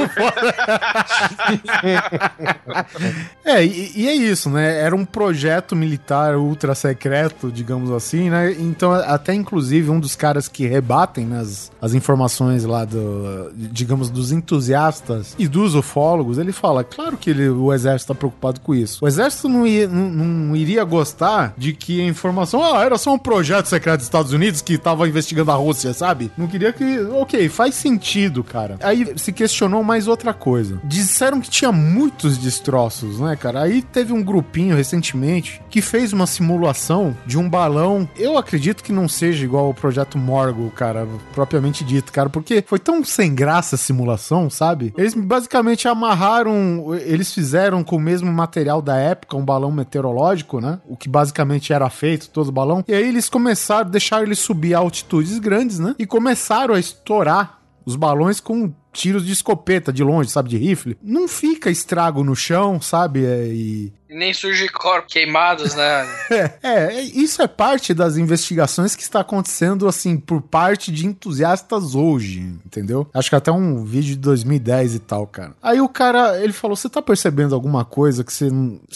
É, 3.44 3.66
e, 3.66 3.92
e 3.96 4.08
é 4.08 4.14
isso, 4.14 4.50
né? 4.50 4.80
Era 4.80 4.96
um 4.96 5.06
projeto 5.06 5.76
militar 5.76 6.36
ultra 6.36 6.76
secreto, 6.76 7.52
digamos 7.52 7.90
assim, 7.92 8.30
né? 8.30 8.52
Então, 8.54 8.92
até 8.94 9.34
inclusive 9.34 9.90
um 9.90 10.00
dos 10.00 10.16
caras 10.16 10.48
que 10.48 10.68
rebatem 10.68 11.26
né, 11.26 11.40
as, 11.40 11.72
as 11.82 11.94
informações 11.94 12.64
lá 12.64 12.86
do, 12.86 13.52
digamos, 13.56 14.10
dos 14.10 14.32
entusiastas 14.32 15.36
e 15.38 15.48
dos 15.48 15.76
ufólogos, 15.76 16.38
ele 16.38 16.52
fala, 16.52 16.84
claro 16.84 17.18
que 17.18 17.30
ele- 17.30 17.50
o 17.50 17.74
exército 17.74 18.14
tá 18.14 18.18
preocupado 18.18 18.60
com 18.60 18.67
isso. 18.76 19.04
O 19.04 19.08
exército 19.08 19.48
não, 19.50 19.66
ia- 19.66 19.88
não- 19.88 20.10
não 20.10 20.56
iria 20.56 20.84
gostar 20.84 21.54
de 21.58 21.74
que 21.74 22.02
a 22.02 22.06
informação, 22.06 22.64
ah, 22.64 22.84
era 22.84 22.98
só 22.98 23.14
um 23.14 23.18
projeto 23.20 23.68
secreto 23.68 23.98
dos 23.98 24.06
Estados 24.06 24.34
Unidos 24.34 24.62
que 24.62 24.78
tava 24.78 25.08
investigando 25.08 25.52
a 25.52 25.56
Rússia, 25.56 25.94
sabe? 25.94 26.32
Não 26.38 26.48
queria 26.48 26.72
que, 26.74 27.00
ok, 27.00 27.48
faz 27.50 27.76
sentido, 27.76 28.44
cara. 28.44 28.78
Aí 28.82 29.14
se 29.18 29.32
questionou 29.32 29.84
mais 29.84 30.08
outra 30.08 30.34
coisa. 30.34 30.80
Disseram 30.84 31.40
que 31.42 31.50
tinha 31.50 31.72
muitos 31.72 32.38
destroços, 32.38 33.20
né, 33.20 33.36
cara? 33.36 33.62
Aí 33.64 33.82
teve 33.82 34.14
um 34.14 34.24
grupinho 34.24 34.76
recentemente 34.76 35.62
que 35.70 35.82
fez 35.82 36.14
uma 36.14 36.28
simulação 36.28 37.16
de 37.26 37.38
um 37.38 37.50
balão. 37.50 38.08
Eu 38.18 38.38
acredito 38.38 38.84
que 38.84 38.92
não 38.92 39.08
seja 39.08 39.44
igual 39.46 39.66
ao 39.68 39.74
projeto 39.74 40.18
Morgul, 40.18 40.72
cara, 40.72 41.08
propriamente 41.34 41.84
dito, 41.84 42.12
cara, 42.12 42.30
porque 42.30 42.64
foi 42.66 42.80
tão 42.80 43.04
sem 43.04 43.34
graça 43.34 43.76
a 43.76 43.78
simulação, 43.80 44.50
sabe? 44.50 44.94
Eles 44.98 45.14
basicamente 45.14 45.88
amarraram, 45.88 46.94
eles 47.06 47.34
fizeram 47.34 47.84
com 47.84 47.96
o 47.96 48.00
mesmo 48.00 48.32
material 48.32 48.57
da 48.82 48.98
época, 48.98 49.38
um 49.38 49.46
balão 49.46 49.72
meteorológico, 49.72 50.60
né? 50.60 50.80
O 50.88 50.96
que 50.96 51.10
basicamente 51.10 51.74
era 51.74 51.90
feito, 51.90 52.30
todo 52.30 52.52
balão. 52.52 52.84
E 52.88 52.94
aí 52.94 53.08
eles 53.08 53.30
começaram, 53.30 53.90
deixaram 53.90 54.24
ele 54.24 54.36
subir 54.36 54.74
a 54.74 54.80
altitudes 54.80 55.40
grandes, 55.40 55.80
né? 55.80 55.96
E 55.98 56.06
começaram 56.06 56.74
a 56.74 56.80
estourar 56.80 57.60
os 57.86 57.96
balões 57.96 58.40
com 58.40 58.74
tiros 58.92 59.26
de 59.26 59.32
escopeta 59.32 59.94
de 59.94 60.04
longe, 60.04 60.30
sabe, 60.30 60.50
de 60.50 60.58
rifle. 60.58 60.98
Não 61.02 61.28
fica 61.28 61.70
estrago 61.70 62.24
no 62.24 62.36
chão, 62.36 62.82
sabe? 62.82 63.24
É, 63.26 63.48
E 63.48 63.94
nem 64.10 64.34
surge 64.34 64.68
corpos 64.70 65.14
queimados, 65.14 65.76
né? 65.76 66.08
é, 66.32 66.58
é, 66.64 67.02
isso 67.02 67.42
é 67.42 67.48
parte 67.48 67.94
das 67.94 68.18
investigações 68.18 68.96
que 68.96 69.04
está 69.04 69.22
acontecendo, 69.22 69.88
assim, 69.88 70.18
por 70.18 70.42
parte 70.42 70.92
de 70.92 71.06
entusiastas 71.06 71.96
hoje, 71.96 72.40
entendeu? 72.66 73.08
Acho 73.14 73.30
que 73.30 73.36
até 73.36 73.52
um 73.52 73.84
vídeo 73.84 74.16
de 74.16 74.22
2010 74.22 74.96
e 74.96 75.00
tal, 75.00 75.28
cara. 75.28 75.54
Aí 75.62 75.82
o 75.82 75.90
cara, 75.90 76.42
ele 76.42 76.54
falou, 76.54 76.76
você 76.76 76.90
tá 76.90 77.02
percebendo 77.02 77.54
alguma 77.56 77.84
coisa 77.84 78.24
que 78.24 78.34
você, 78.34 78.50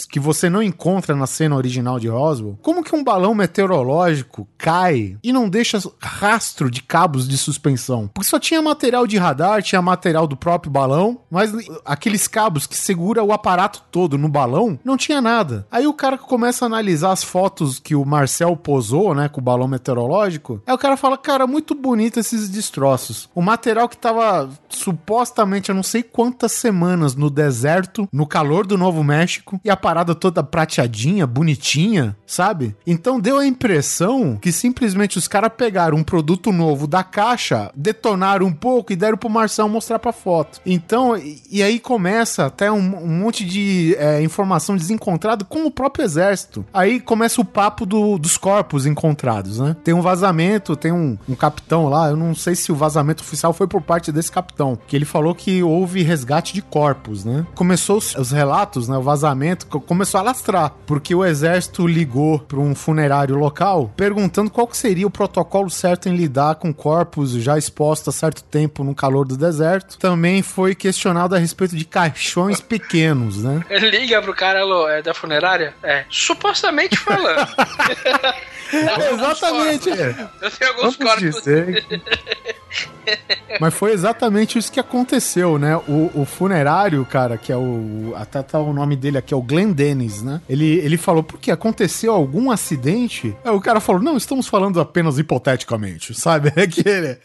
que 0.09 0.19
você 0.19 0.49
não 0.49 0.61
encontra 0.61 1.15
na 1.15 1.27
cena 1.27 1.55
original 1.55 1.99
de 1.99 2.07
Roswell? 2.07 2.57
Como 2.61 2.83
que 2.83 2.95
um 2.95 3.03
balão 3.03 3.33
meteorológico 3.33 4.47
cai 4.57 5.17
e 5.23 5.31
não 5.31 5.49
deixa 5.49 5.79
rastro 5.99 6.69
de 6.69 6.83
cabos 6.83 7.27
de 7.27 7.38
suspensão? 7.38 8.09
Porque 8.13 8.29
só 8.29 8.39
tinha 8.39 8.61
material 8.61 9.05
de 9.07 9.17
radar, 9.17 9.61
tinha 9.61 9.81
material 9.81 10.27
do 10.27 10.38
próprio 10.38 10.71
balão, 10.71 11.21
mas 11.29 11.51
aqueles 11.85 12.27
cabos 12.27 12.65
que 12.65 12.77
segura 12.77 13.23
o 13.23 13.31
aparato 13.31 13.83
todo 13.91 14.17
no 14.17 14.29
balão, 14.29 14.79
não 14.83 14.97
tinha 15.02 15.22
nada. 15.22 15.65
Aí 15.72 15.88
o 15.88 15.94
cara 15.94 16.18
começa 16.18 16.65
a 16.65 16.68
analisar 16.68 17.11
as 17.11 17.23
fotos 17.23 17.80
que 17.80 17.95
o 17.95 18.06
Marcel 18.06 18.56
posou, 18.56 19.14
né, 19.14 19.28
com 19.28 19.41
o 19.41 19.44
balão 19.44 19.68
meteorológico. 19.68 20.61
Aí 20.65 20.73
o 20.73 20.78
cara 20.78 20.95
fala, 20.95 21.18
cara, 21.18 21.48
muito 21.48 21.76
bonito 21.76 22.19
esses 22.19 22.49
destroços. 22.49 23.30
O 23.36 23.41
material 23.41 23.90
que 23.90 23.98
tava 23.98 24.49
supostamente, 24.69 25.69
eu 25.69 25.76
não 25.76 25.84
sei 25.84 26.03
quantas 26.03 26.52
semanas 26.52 27.15
no 27.15 27.30
deserto, 27.30 28.07
no 28.11 28.28
calor 28.28 28.65
do 28.65 28.78
Novo 28.78 29.03
México, 29.03 29.60
e 29.64 29.69
a 29.69 29.78
parada 29.78 30.14
toda 30.14 30.44
prateadinha, 30.44 31.26
bonitinha, 31.26 32.15
sabe? 32.26 32.76
Então 32.86 33.19
deu 33.19 33.38
a 33.38 33.45
impressão 33.45 34.38
que 34.38 34.52
simplesmente 34.52 35.18
os 35.18 35.28
caras 35.28 35.52
pegaram 35.56 35.98
um 35.98 36.03
produto 36.03 36.52
novo 36.52 36.88
da 36.88 37.03
caixa, 37.03 37.72
detonaram 37.76 38.45
um 38.45 38.53
pouco 38.53 38.94
e 38.94 38.95
deram 38.95 39.18
pro 39.18 39.30
Marcel 39.30 39.68
mostrar 39.68 39.99
pra 39.99 40.11
foto. 40.11 40.61
Então, 40.65 41.18
e, 41.18 41.41
e 41.49 41.64
aí 41.64 41.80
começa 41.80 42.45
até 42.45 42.72
um, 42.72 42.78
um 42.78 43.19
monte 43.19 43.45
de 43.45 43.95
é, 43.98 44.22
informação 44.22 44.76
desencontrado 44.95 45.45
com 45.45 45.65
o 45.65 45.72
próprio 45.72 46.03
exército. 46.03 46.65
Aí 46.73 46.99
começa 46.99 47.39
o 47.41 47.45
papo 47.45 47.85
do- 47.85 48.18
dos 48.18 48.38
corpos 48.38 48.85
encontrados, 48.85 49.59
né? 49.59 49.76
Tem 49.84 49.93
um 49.93 50.01
vazamento, 50.01 50.76
tem 50.76 50.91
um, 50.91 51.18
um 51.27 51.35
capitão 51.35 51.88
lá, 51.88 52.09
eu 52.09 52.18
não 52.18 52.35
sei 52.35 52.55
se 52.55 52.72
o 52.72 52.76
vazamento 52.76 53.23
oficial 53.23 53.53
foi 53.53 53.68
por 53.68 53.81
parte 53.81 54.11
desse 54.11 54.31
capitão, 54.31 54.77
que 54.88 54.95
ele 54.95 55.05
falou 55.05 55.34
que 55.34 55.63
houve 55.63 56.03
resgate 56.03 56.53
de 56.53 56.61
corpos, 56.61 57.23
né? 57.26 57.45
Começou 57.55 57.97
os, 57.97 58.15
os 58.15 58.31
relatos, 58.31 58.88
né? 58.88 58.97
O 58.97 59.01
vazamento 59.01 59.65
co- 59.68 59.80
começou 59.80 60.19
a 60.19 60.23
lastrar, 60.23 60.72
porque 60.85 61.15
o 61.15 61.23
exército 61.26 61.88
ligou 61.88 62.39
para 62.39 62.59
um 62.59 62.76
funerário 62.76 63.35
local 63.35 63.91
perguntando 63.95 64.49
qual 64.51 64.68
seria 64.72 65.07
o 65.07 65.11
protocolo 65.11 65.69
certo 65.69 66.09
em 66.09 66.15
lidar 66.15 66.55
com 66.55 66.73
corpos 66.73 67.31
já 67.31 67.57
expostos 67.57 68.13
há 68.15 68.18
certo 68.18 68.43
tempo 68.43 68.84
no 68.84 68.93
calor 68.93 69.26
do 69.26 69.38
deserto. 69.38 69.97
Também 69.97 70.41
foi 70.41 70.76
questionado 70.76 71.35
a 71.35 71.38
respeito 71.38 71.76
de 71.76 71.85
caixões 71.85 72.59
pequenos, 72.59 73.43
né? 73.43 73.61
Liga 73.91 74.22
pro 74.22 74.34
cara, 74.34 74.61
alô, 74.61 74.80
é 74.89 75.01
da 75.01 75.13
funerária? 75.13 75.73
É, 75.83 76.05
supostamente 76.09 76.97
falando. 76.97 77.47
Exatamente. 78.72 79.89
Eu 79.89 80.52
tenho 80.52 80.72
alguns 80.73 80.95
corpos. 80.95 81.35
dizer 81.35 81.85
Mas 83.60 83.73
foi 83.73 83.91
exatamente 83.91 84.57
isso 84.57 84.72
que 84.72 84.80
aconteceu, 84.80 85.57
né? 85.57 85.76
O, 85.76 86.11
o 86.14 86.26
funerário, 86.26 87.06
cara, 87.06 87.38
que 87.38 87.52
é 87.52 87.57
o. 87.57 88.14
Até 88.15 88.41
tá 88.41 88.60
o 88.60 88.73
nome 88.73 88.95
dele 88.95 89.18
aqui, 89.18 89.34
é 89.34 89.38
o 89.38 89.41
Glenn 89.41 89.72
Dennis, 89.72 90.22
né? 90.22 90.41
Ele, 90.48 90.65
ele 90.80 90.98
falou, 90.98 91.23
porque 91.23 91.52
aconteceu 91.52 92.14
algum 92.14 92.52
acidente? 92.52 93.35
Aí 93.43 93.52
o 93.52 93.61
cara 93.61 93.80
falou, 93.80 94.02
não, 94.02 94.18
estamos 94.18 94.48
falando 94.48 94.80
apenas 94.80 95.18
hipoteticamente, 95.18 96.14
sabe? 96.14 96.52
É 96.56 96.61
Aquele, 96.72 97.18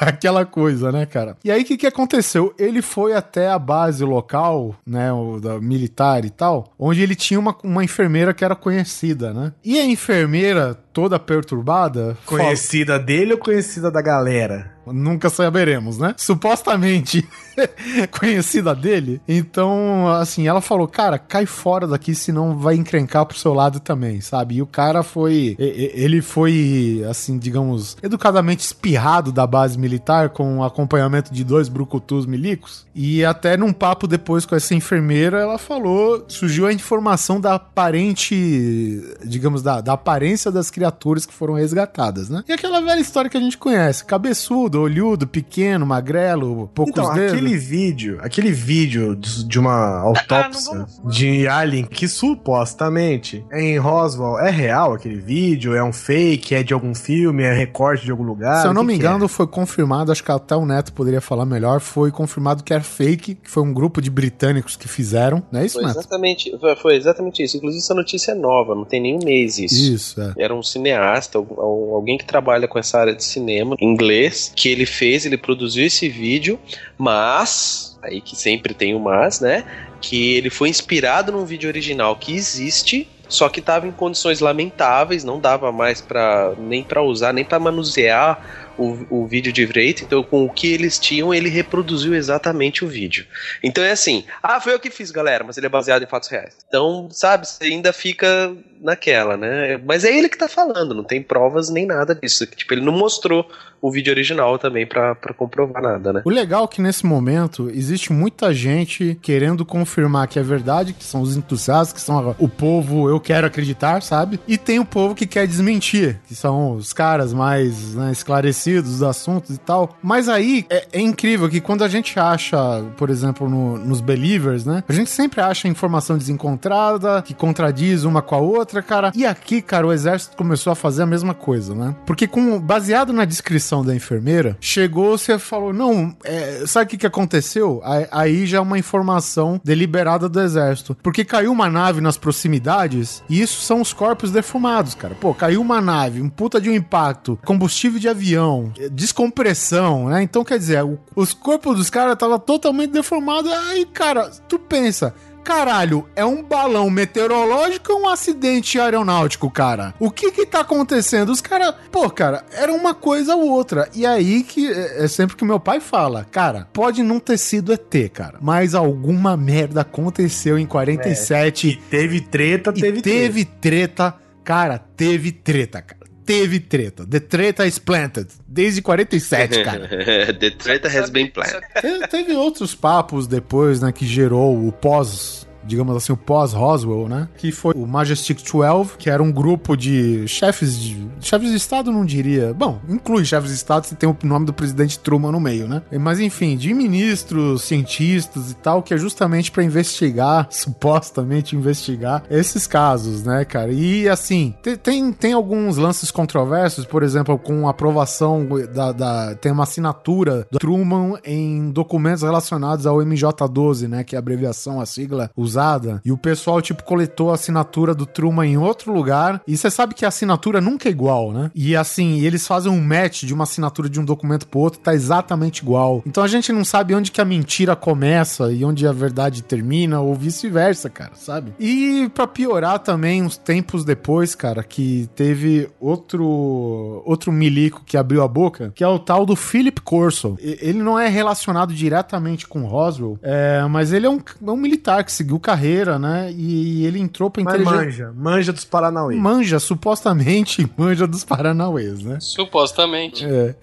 aquela 0.00 0.46
coisa, 0.46 0.92
né, 0.92 1.06
cara? 1.06 1.36
E 1.42 1.50
aí 1.50 1.62
o 1.62 1.64
que, 1.64 1.76
que 1.76 1.86
aconteceu? 1.86 2.54
Ele 2.58 2.80
foi 2.80 3.14
até 3.14 3.48
a 3.48 3.58
base 3.58 4.04
local, 4.04 4.76
né? 4.86 5.12
O, 5.12 5.40
da 5.40 5.58
militar 5.60 6.24
e 6.24 6.30
tal, 6.30 6.72
onde 6.78 7.02
ele 7.02 7.14
tinha 7.14 7.40
uma, 7.40 7.56
uma 7.64 7.82
enfermeira 7.82 8.32
que 8.32 8.44
era 8.44 8.54
conhecida, 8.54 9.32
né? 9.32 9.52
E 9.64 9.78
a 9.78 9.84
enfermeira, 9.84 10.78
toda 10.92 11.18
perturbada. 11.18 12.16
Conhecida 12.26 12.98
dele 12.98 13.32
ou 13.32 13.38
conhecida 13.38 13.90
da 13.90 14.02
galera? 14.02 14.71
Nunca 14.86 15.30
saberemos, 15.30 15.98
né? 15.98 16.14
Supostamente 16.16 17.26
conhecida 18.18 18.74
dele. 18.74 19.20
Então, 19.26 20.08
assim, 20.08 20.48
ela 20.48 20.60
falou: 20.60 20.88
Cara, 20.88 21.18
cai 21.18 21.46
fora 21.46 21.86
daqui, 21.86 22.14
senão 22.14 22.56
vai 22.56 22.74
encrencar 22.74 23.26
pro 23.26 23.38
seu 23.38 23.54
lado 23.54 23.80
também, 23.80 24.20
sabe? 24.20 24.56
E 24.56 24.62
o 24.62 24.66
cara 24.66 25.02
foi. 25.02 25.56
Ele 25.58 26.20
foi, 26.20 27.04
assim, 27.08 27.38
digamos, 27.38 27.96
educadamente 28.02 28.64
espirrado 28.64 29.32
da 29.32 29.46
base 29.46 29.78
militar 29.78 30.30
com 30.30 30.62
acompanhamento 30.62 31.32
de 31.32 31.44
dois 31.44 31.68
brucutus 31.68 32.26
milicos. 32.26 32.86
E 32.94 33.24
até 33.24 33.56
num 33.56 33.72
papo 33.72 34.06
depois 34.06 34.44
com 34.44 34.56
essa 34.56 34.74
enfermeira, 34.74 35.38
ela 35.38 35.58
falou: 35.58 36.24
surgiu 36.28 36.66
a 36.66 36.72
informação 36.72 37.40
da 37.40 37.54
aparente, 37.54 39.02
digamos, 39.24 39.62
da, 39.62 39.80
da 39.80 39.92
aparência 39.92 40.50
das 40.50 40.70
criaturas 40.70 41.24
que 41.24 41.32
foram 41.32 41.54
resgatadas, 41.54 42.28
né? 42.28 42.42
E 42.48 42.52
aquela 42.52 42.80
velha 42.80 43.00
história 43.00 43.30
que 43.30 43.36
a 43.36 43.40
gente 43.40 43.58
conhece: 43.58 44.04
cabeçudo, 44.04 44.71
olhudo, 44.80 45.26
pequeno, 45.26 45.84
magrelo, 45.86 46.70
poucos 46.74 46.92
Então, 46.92 47.12
dedos. 47.14 47.32
aquele 47.32 47.56
vídeo, 47.56 48.18
aquele 48.20 48.50
vídeo 48.52 49.14
de 49.16 49.58
uma 49.58 49.98
autópsia 50.02 50.86
de 51.04 51.46
Alien 51.48 51.84
que 51.84 52.06
supostamente 52.08 53.44
é 53.50 53.60
em 53.62 53.78
Roswell 53.78 54.38
é 54.38 54.50
real 54.50 54.92
aquele 54.94 55.16
vídeo? 55.16 55.74
É 55.74 55.82
um 55.82 55.92
fake? 55.92 56.54
É 56.54 56.62
de 56.62 56.72
algum 56.74 56.94
filme? 56.94 57.42
É 57.42 57.52
recorte 57.52 58.04
de 58.04 58.10
algum 58.10 58.24
lugar? 58.24 58.60
Se 58.62 58.66
eu 58.66 58.70
O 58.70 58.74
não 58.74 58.82
que 58.82 58.88
me 58.88 58.98
que 58.98 59.04
é? 59.04 59.08
engano, 59.08 59.28
foi 59.28 59.46
confirmado, 59.46 60.12
acho 60.12 60.22
que 60.22 60.30
até 60.32 60.54
o 60.56 60.64
Neto 60.66 60.92
poderia 60.92 61.20
falar 61.20 61.44
melhor, 61.46 61.80
foi 61.80 62.10
confirmado 62.10 62.62
que 62.62 62.72
era 62.72 62.82
fake, 62.82 63.34
que 63.36 63.50
foi 63.50 63.62
um 63.62 63.72
grupo 63.72 64.00
de 64.00 64.10
britânicos 64.10 64.76
que 64.76 64.88
fizeram, 64.88 65.42
não 65.50 65.60
é 65.60 65.66
isso, 65.66 65.74
Foi 65.74 65.84
Neto? 65.86 65.98
exatamente, 65.98 66.56
foi- 66.58 66.76
foi 66.76 66.96
exatamente 66.96 67.42
isso. 67.42 67.56
Inclusive, 67.56 67.82
essa 67.82 67.94
notícia 67.94 68.32
é 68.32 68.34
nova, 68.34 68.74
não 68.74 68.84
tem 68.84 69.00
nem 69.00 69.16
um 69.16 69.24
mês 69.24 69.58
isso. 69.58 69.74
Isso, 69.94 70.20
é. 70.20 70.32
Era 70.38 70.54
um 70.54 70.62
cineasta, 70.62 71.38
al- 71.38 71.46
al- 71.58 71.94
alguém 71.94 72.18
que 72.18 72.24
trabalha 72.24 72.68
com 72.68 72.78
essa 72.78 72.98
área 72.98 73.14
de 73.14 73.24
cinema 73.24 73.76
inglês, 73.80 74.52
que 74.62 74.68
ele 74.68 74.86
fez, 74.86 75.26
ele 75.26 75.36
produziu 75.36 75.84
esse 75.84 76.08
vídeo, 76.08 76.56
mas, 76.96 77.98
aí 78.00 78.20
que 78.20 78.36
sempre 78.36 78.72
tem 78.72 78.94
o 78.94 79.00
mas, 79.00 79.40
né? 79.40 79.64
Que 80.00 80.36
ele 80.36 80.50
foi 80.50 80.68
inspirado 80.68 81.32
num 81.32 81.44
vídeo 81.44 81.68
original 81.68 82.14
que 82.14 82.32
existe, 82.32 83.08
só 83.28 83.48
que 83.48 83.58
estava 83.58 83.88
em 83.88 83.90
condições 83.90 84.38
lamentáveis, 84.38 85.24
não 85.24 85.40
dava 85.40 85.72
mais 85.72 86.00
para 86.00 86.52
nem 86.56 86.84
para 86.84 87.02
usar, 87.02 87.32
nem 87.32 87.44
para 87.44 87.58
manusear 87.58 88.71
o, 88.78 89.06
o 89.10 89.26
vídeo 89.26 89.52
direito. 89.52 90.04
Então, 90.04 90.22
com 90.22 90.44
o 90.44 90.50
que 90.50 90.72
eles 90.72 90.98
tinham, 90.98 91.32
ele 91.32 91.48
reproduziu 91.48 92.14
exatamente 92.14 92.84
o 92.84 92.88
vídeo. 92.88 93.26
Então 93.62 93.82
é 93.82 93.92
assim, 93.92 94.24
ah, 94.42 94.60
foi 94.60 94.74
eu 94.74 94.80
que 94.80 94.90
fiz, 94.90 95.10
galera, 95.10 95.44
mas 95.44 95.56
ele 95.56 95.66
é 95.66 95.70
baseado 95.70 96.02
em 96.02 96.06
fatos 96.06 96.28
reais. 96.28 96.56
Então, 96.66 97.08
sabe, 97.10 97.46
você 97.46 97.64
ainda 97.64 97.92
fica 97.92 98.54
naquela, 98.80 99.36
né? 99.36 99.80
Mas 99.84 100.04
é 100.04 100.16
ele 100.16 100.28
que 100.28 100.36
tá 100.36 100.48
falando, 100.48 100.94
não 100.94 101.04
tem 101.04 101.22
provas 101.22 101.70
nem 101.70 101.86
nada 101.86 102.14
disso. 102.14 102.46
Tipo, 102.46 102.74
ele 102.74 102.80
não 102.80 102.92
mostrou 102.92 103.48
o 103.80 103.90
vídeo 103.90 104.12
original 104.12 104.58
também 104.58 104.86
pra 104.86 105.14
comprovar 105.36 105.82
nada, 105.82 106.12
né? 106.12 106.22
O 106.24 106.30
legal 106.30 106.64
é 106.64 106.68
que 106.68 106.80
nesse 106.80 107.04
momento 107.04 107.68
existe 107.70 108.12
muita 108.12 108.54
gente 108.54 109.18
querendo 109.20 109.64
confirmar 109.64 110.28
que 110.28 110.38
é 110.38 110.42
verdade, 110.42 110.92
que 110.92 111.02
são 111.02 111.20
os 111.20 111.36
entusiastas, 111.36 111.92
que 111.92 112.00
são 112.00 112.34
o 112.38 112.48
povo 112.48 113.08
eu 113.08 113.18
quero 113.18 113.46
acreditar, 113.46 114.00
sabe? 114.02 114.38
E 114.46 114.56
tem 114.56 114.78
o 114.78 114.84
povo 114.84 115.14
que 115.14 115.26
quer 115.26 115.46
desmentir, 115.46 116.20
que 116.26 116.34
são 116.34 116.72
os 116.72 116.92
caras 116.92 117.32
mais 117.32 117.94
né, 117.94 118.12
esclarecidos 118.12 118.61
dos 118.82 119.02
assuntos 119.02 119.56
e 119.56 119.58
tal. 119.58 119.96
Mas 120.02 120.28
aí 120.28 120.66
é, 120.70 120.86
é 120.92 121.00
incrível 121.00 121.48
que 121.48 121.60
quando 121.60 121.82
a 121.84 121.88
gente 121.88 122.18
acha, 122.18 122.56
por 122.96 123.10
exemplo, 123.10 123.48
no- 123.48 123.78
nos 123.78 124.00
Believers, 124.00 124.64
né? 124.64 124.82
A 124.88 124.92
gente 124.92 125.10
sempre 125.10 125.40
acha 125.40 125.66
informação 125.68 126.16
desencontrada, 126.18 127.22
que 127.22 127.34
contradiz 127.34 128.04
uma 128.04 128.20
com 128.22 128.34
a 128.34 128.38
outra, 128.38 128.82
cara. 128.82 129.12
E 129.14 129.24
aqui, 129.26 129.62
cara, 129.62 129.86
o 129.86 129.92
exército 129.92 130.36
começou 130.36 130.72
a 130.72 130.76
fazer 130.76 131.02
a 131.02 131.06
mesma 131.06 131.34
coisa, 131.34 131.74
né? 131.74 131.94
Porque 132.06 132.26
com, 132.26 132.58
baseado 132.60 133.12
na 133.12 133.24
descrição 133.24 133.84
da 133.84 133.94
enfermeira, 133.94 134.56
chegou, 134.60 135.16
você 135.16 135.38
falou, 135.38 135.72
não, 135.72 136.14
é, 136.24 136.64
sabe 136.66 136.86
o 136.86 136.88
que, 136.88 136.98
que 136.98 137.06
aconteceu? 137.06 137.80
Aí 138.10 138.46
já 138.46 138.58
é 138.58 138.60
uma 138.60 138.78
informação 138.78 139.60
deliberada 139.64 140.28
do 140.28 140.40
exército. 140.40 140.96
Porque 141.02 141.24
caiu 141.24 141.52
uma 141.52 141.68
nave 141.70 142.00
nas 142.00 142.16
proximidades 142.16 143.22
e 143.28 143.40
isso 143.40 143.60
são 143.62 143.80
os 143.80 143.92
corpos 143.92 144.30
defumados, 144.30 144.94
cara. 144.94 145.14
Pô, 145.14 145.32
caiu 145.34 145.60
uma 145.60 145.80
nave, 145.80 146.20
um 146.20 146.28
puta 146.28 146.60
de 146.60 146.68
um 146.68 146.74
impacto, 146.74 147.38
combustível 147.44 147.98
de 147.98 148.08
avião, 148.08 148.51
descompressão, 148.90 150.08
né? 150.08 150.22
Então, 150.22 150.44
quer 150.44 150.58
dizer, 150.58 150.82
o- 150.84 150.98
os 151.14 151.32
corpos 151.32 151.76
dos 151.76 151.90
caras 151.90 152.14
estavam 152.14 152.38
totalmente 152.38 152.90
deformados. 152.90 153.50
Aí, 153.52 153.84
cara, 153.86 154.30
tu 154.48 154.58
pensa, 154.58 155.14
Caralho, 155.44 156.08
é 156.14 156.24
um 156.24 156.40
balão 156.40 156.88
meteorológico 156.88 157.92
ou 157.94 158.02
um 158.02 158.08
acidente 158.08 158.78
aeronáutico, 158.78 159.50
cara? 159.50 159.92
O 159.98 160.08
que 160.08 160.30
que 160.30 160.46
tá 160.46 160.60
acontecendo? 160.60 161.30
Os 161.32 161.40
caras, 161.40 161.74
pô, 161.90 162.08
cara, 162.08 162.44
era 162.52 162.72
uma 162.72 162.94
coisa 162.94 163.34
ou 163.34 163.48
outra. 163.50 163.88
E 163.92 164.06
aí 164.06 164.44
que 164.44 164.70
é 164.70 165.02
é 165.04 165.08
sempre 165.08 165.34
que 165.34 165.44
meu 165.44 165.58
pai 165.58 165.80
fala, 165.80 166.24
cara, 166.30 166.68
pode 166.72 167.02
não 167.02 167.18
ter 167.18 167.36
sido 167.38 167.72
ET, 167.72 168.08
cara, 168.12 168.38
mas 168.40 168.72
alguma 168.72 169.36
merda 169.36 169.80
aconteceu 169.80 170.56
em 170.56 170.64
47. 170.66 171.80
É, 171.86 171.90
teve 171.90 172.20
treta, 172.20 172.72
teve 172.72 173.02
teve 173.02 173.44
treta. 173.44 174.14
Cara, 174.44 174.78
teve 174.78 175.32
treta, 175.32 175.82
cara. 175.82 176.01
Teve 176.40 176.60
treta. 176.60 177.06
The 177.06 177.20
treta 177.20 177.66
is 177.66 177.78
planted. 177.78 178.28
Desde 178.46 178.80
47, 178.82 179.62
cara. 179.64 179.88
The 180.32 180.50
treta 180.52 180.88
has 180.88 181.10
been 181.10 181.30
planned. 181.30 181.60
Te- 181.80 182.06
Teve 182.08 182.34
outros 182.34 182.74
papos 182.74 183.26
depois, 183.26 183.80
né, 183.80 183.92
que 183.92 184.06
gerou 184.06 184.66
o 184.66 184.72
pós, 184.72 185.46
digamos 185.64 185.96
assim, 185.96 186.12
o 186.12 186.16
pós-Roswell, 186.16 187.08
né? 187.08 187.28
Que 187.36 187.52
foi 187.52 187.74
o 187.74 187.86
Majestic 187.86 188.40
12, 188.42 188.96
que 188.98 189.08
era 189.10 189.22
um 189.22 189.30
grupo 189.32 189.76
de 189.76 190.26
chefes 190.28 190.78
de. 190.78 191.06
Chefes 191.20 191.50
de 191.50 191.56
Estado, 191.56 191.90
não 191.92 192.04
diria. 192.04 192.52
Bom, 192.54 192.80
inclui 192.88 193.24
chefes 193.24 193.50
de 193.50 193.56
Estado 193.56 193.86
se 193.86 193.94
tem 193.94 194.08
o 194.08 194.16
nome 194.24 194.46
do 194.46 194.52
presidente 194.52 194.98
Truman 194.98 195.32
no 195.32 195.40
meio, 195.40 195.68
né? 195.68 195.82
Mas 196.00 196.20
enfim, 196.20 196.56
de 196.56 196.72
ministros, 196.74 197.62
cientistas 197.62 198.50
e 198.50 198.54
tal, 198.56 198.82
que 198.82 198.92
é 198.94 198.96
justamente 198.98 199.50
pra 199.50 199.62
investigar, 199.62 200.46
supostamente 200.50 201.56
investigar 201.56 202.24
esses 202.30 202.66
casos, 202.66 203.22
né, 203.24 203.44
cara? 203.44 203.72
E 203.72 204.08
assim, 204.08 204.54
te- 204.62 204.76
tem, 204.76 205.12
tem 205.12 205.32
alguns 205.32 205.76
lances 205.76 206.10
controversos, 206.10 206.84
por 206.84 207.02
exemplo, 207.02 207.38
com 207.38 207.66
a 207.66 207.70
aprovação 207.70 208.46
da, 208.74 208.92
da- 208.92 209.34
Tem 209.36 209.52
uma 209.52 209.62
assinatura 209.62 210.46
do 210.50 210.58
Truman 210.58 211.14
em 211.24 211.70
documentos 211.70 212.22
relacionados 212.22 212.86
ao 212.86 212.96
MJ12, 212.98 213.88
né? 213.88 214.04
Que 214.04 214.14
é 214.14 214.18
a 214.18 214.20
abreviação, 214.20 214.80
a 214.80 214.86
sigla 214.86 215.30
usada. 215.52 216.00
E 216.04 216.10
o 216.10 216.16
pessoal, 216.16 216.60
tipo, 216.62 216.82
coletou 216.82 217.30
a 217.30 217.34
assinatura 217.34 217.94
do 217.94 218.06
Truman 218.06 218.46
em 218.46 218.56
outro 218.56 218.92
lugar. 218.92 219.42
E 219.46 219.56
você 219.56 219.70
sabe 219.70 219.94
que 219.94 220.04
a 220.04 220.08
assinatura 220.08 220.60
nunca 220.60 220.88
é 220.88 220.92
igual, 220.92 221.32
né? 221.32 221.50
E 221.54 221.76
assim, 221.76 222.20
eles 222.20 222.46
fazem 222.46 222.72
um 222.72 222.80
match 222.80 223.24
de 223.24 223.34
uma 223.34 223.44
assinatura 223.44 223.88
de 223.88 224.00
um 224.00 224.04
documento 224.04 224.46
pro 224.46 224.60
outro, 224.60 224.80
tá 224.80 224.94
exatamente 224.94 225.58
igual. 225.58 226.02
Então 226.06 226.22
a 226.22 226.28
gente 226.28 226.52
não 226.52 226.64
sabe 226.64 226.94
onde 226.94 227.10
que 227.10 227.20
a 227.20 227.24
mentira 227.24 227.76
começa 227.76 228.52
e 228.52 228.64
onde 228.64 228.86
a 228.86 228.92
verdade 228.92 229.42
termina, 229.42 230.00
ou 230.00 230.14
vice-versa, 230.14 230.88
cara, 230.88 231.12
sabe? 231.14 231.52
E 231.58 232.10
pra 232.14 232.26
piorar 232.26 232.78
também, 232.78 233.22
uns 233.22 233.36
tempos 233.36 233.84
depois, 233.84 234.34
cara, 234.34 234.62
que 234.62 235.08
teve 235.14 235.68
outro 235.80 237.02
outro 237.04 237.32
milico 237.32 237.82
que 237.84 237.96
abriu 237.96 238.22
a 238.22 238.28
boca, 238.28 238.72
que 238.74 238.84
é 238.84 238.88
o 238.88 238.98
tal 238.98 239.26
do 239.26 239.36
Philip 239.36 239.80
Corso. 239.80 240.36
Ele 240.40 240.82
não 240.82 240.98
é 240.98 241.08
relacionado 241.08 241.74
diretamente 241.74 242.46
com 242.46 242.64
Roswell, 242.64 243.18
é, 243.22 243.64
mas 243.68 243.92
ele 243.92 244.06
é 244.06 244.10
um, 244.10 244.18
é 244.18 244.50
um 244.50 244.56
militar 244.56 245.04
que 245.04 245.12
seguiu 245.12 245.38
carreira, 245.42 245.98
né? 245.98 246.32
E 246.32 246.86
ele 246.86 246.98
entrou 246.98 247.30
pra 247.30 247.42
inteligência. 247.42 247.76
manja, 247.76 248.12
manja 248.16 248.52
dos 248.52 248.64
Paranauê. 248.64 249.16
Manja, 249.16 249.58
supostamente 249.58 250.66
manja 250.78 251.06
dos 251.06 251.24
Paranauês, 251.24 252.02
né? 252.02 252.18
Supostamente. 252.20 253.24
É. 253.26 253.54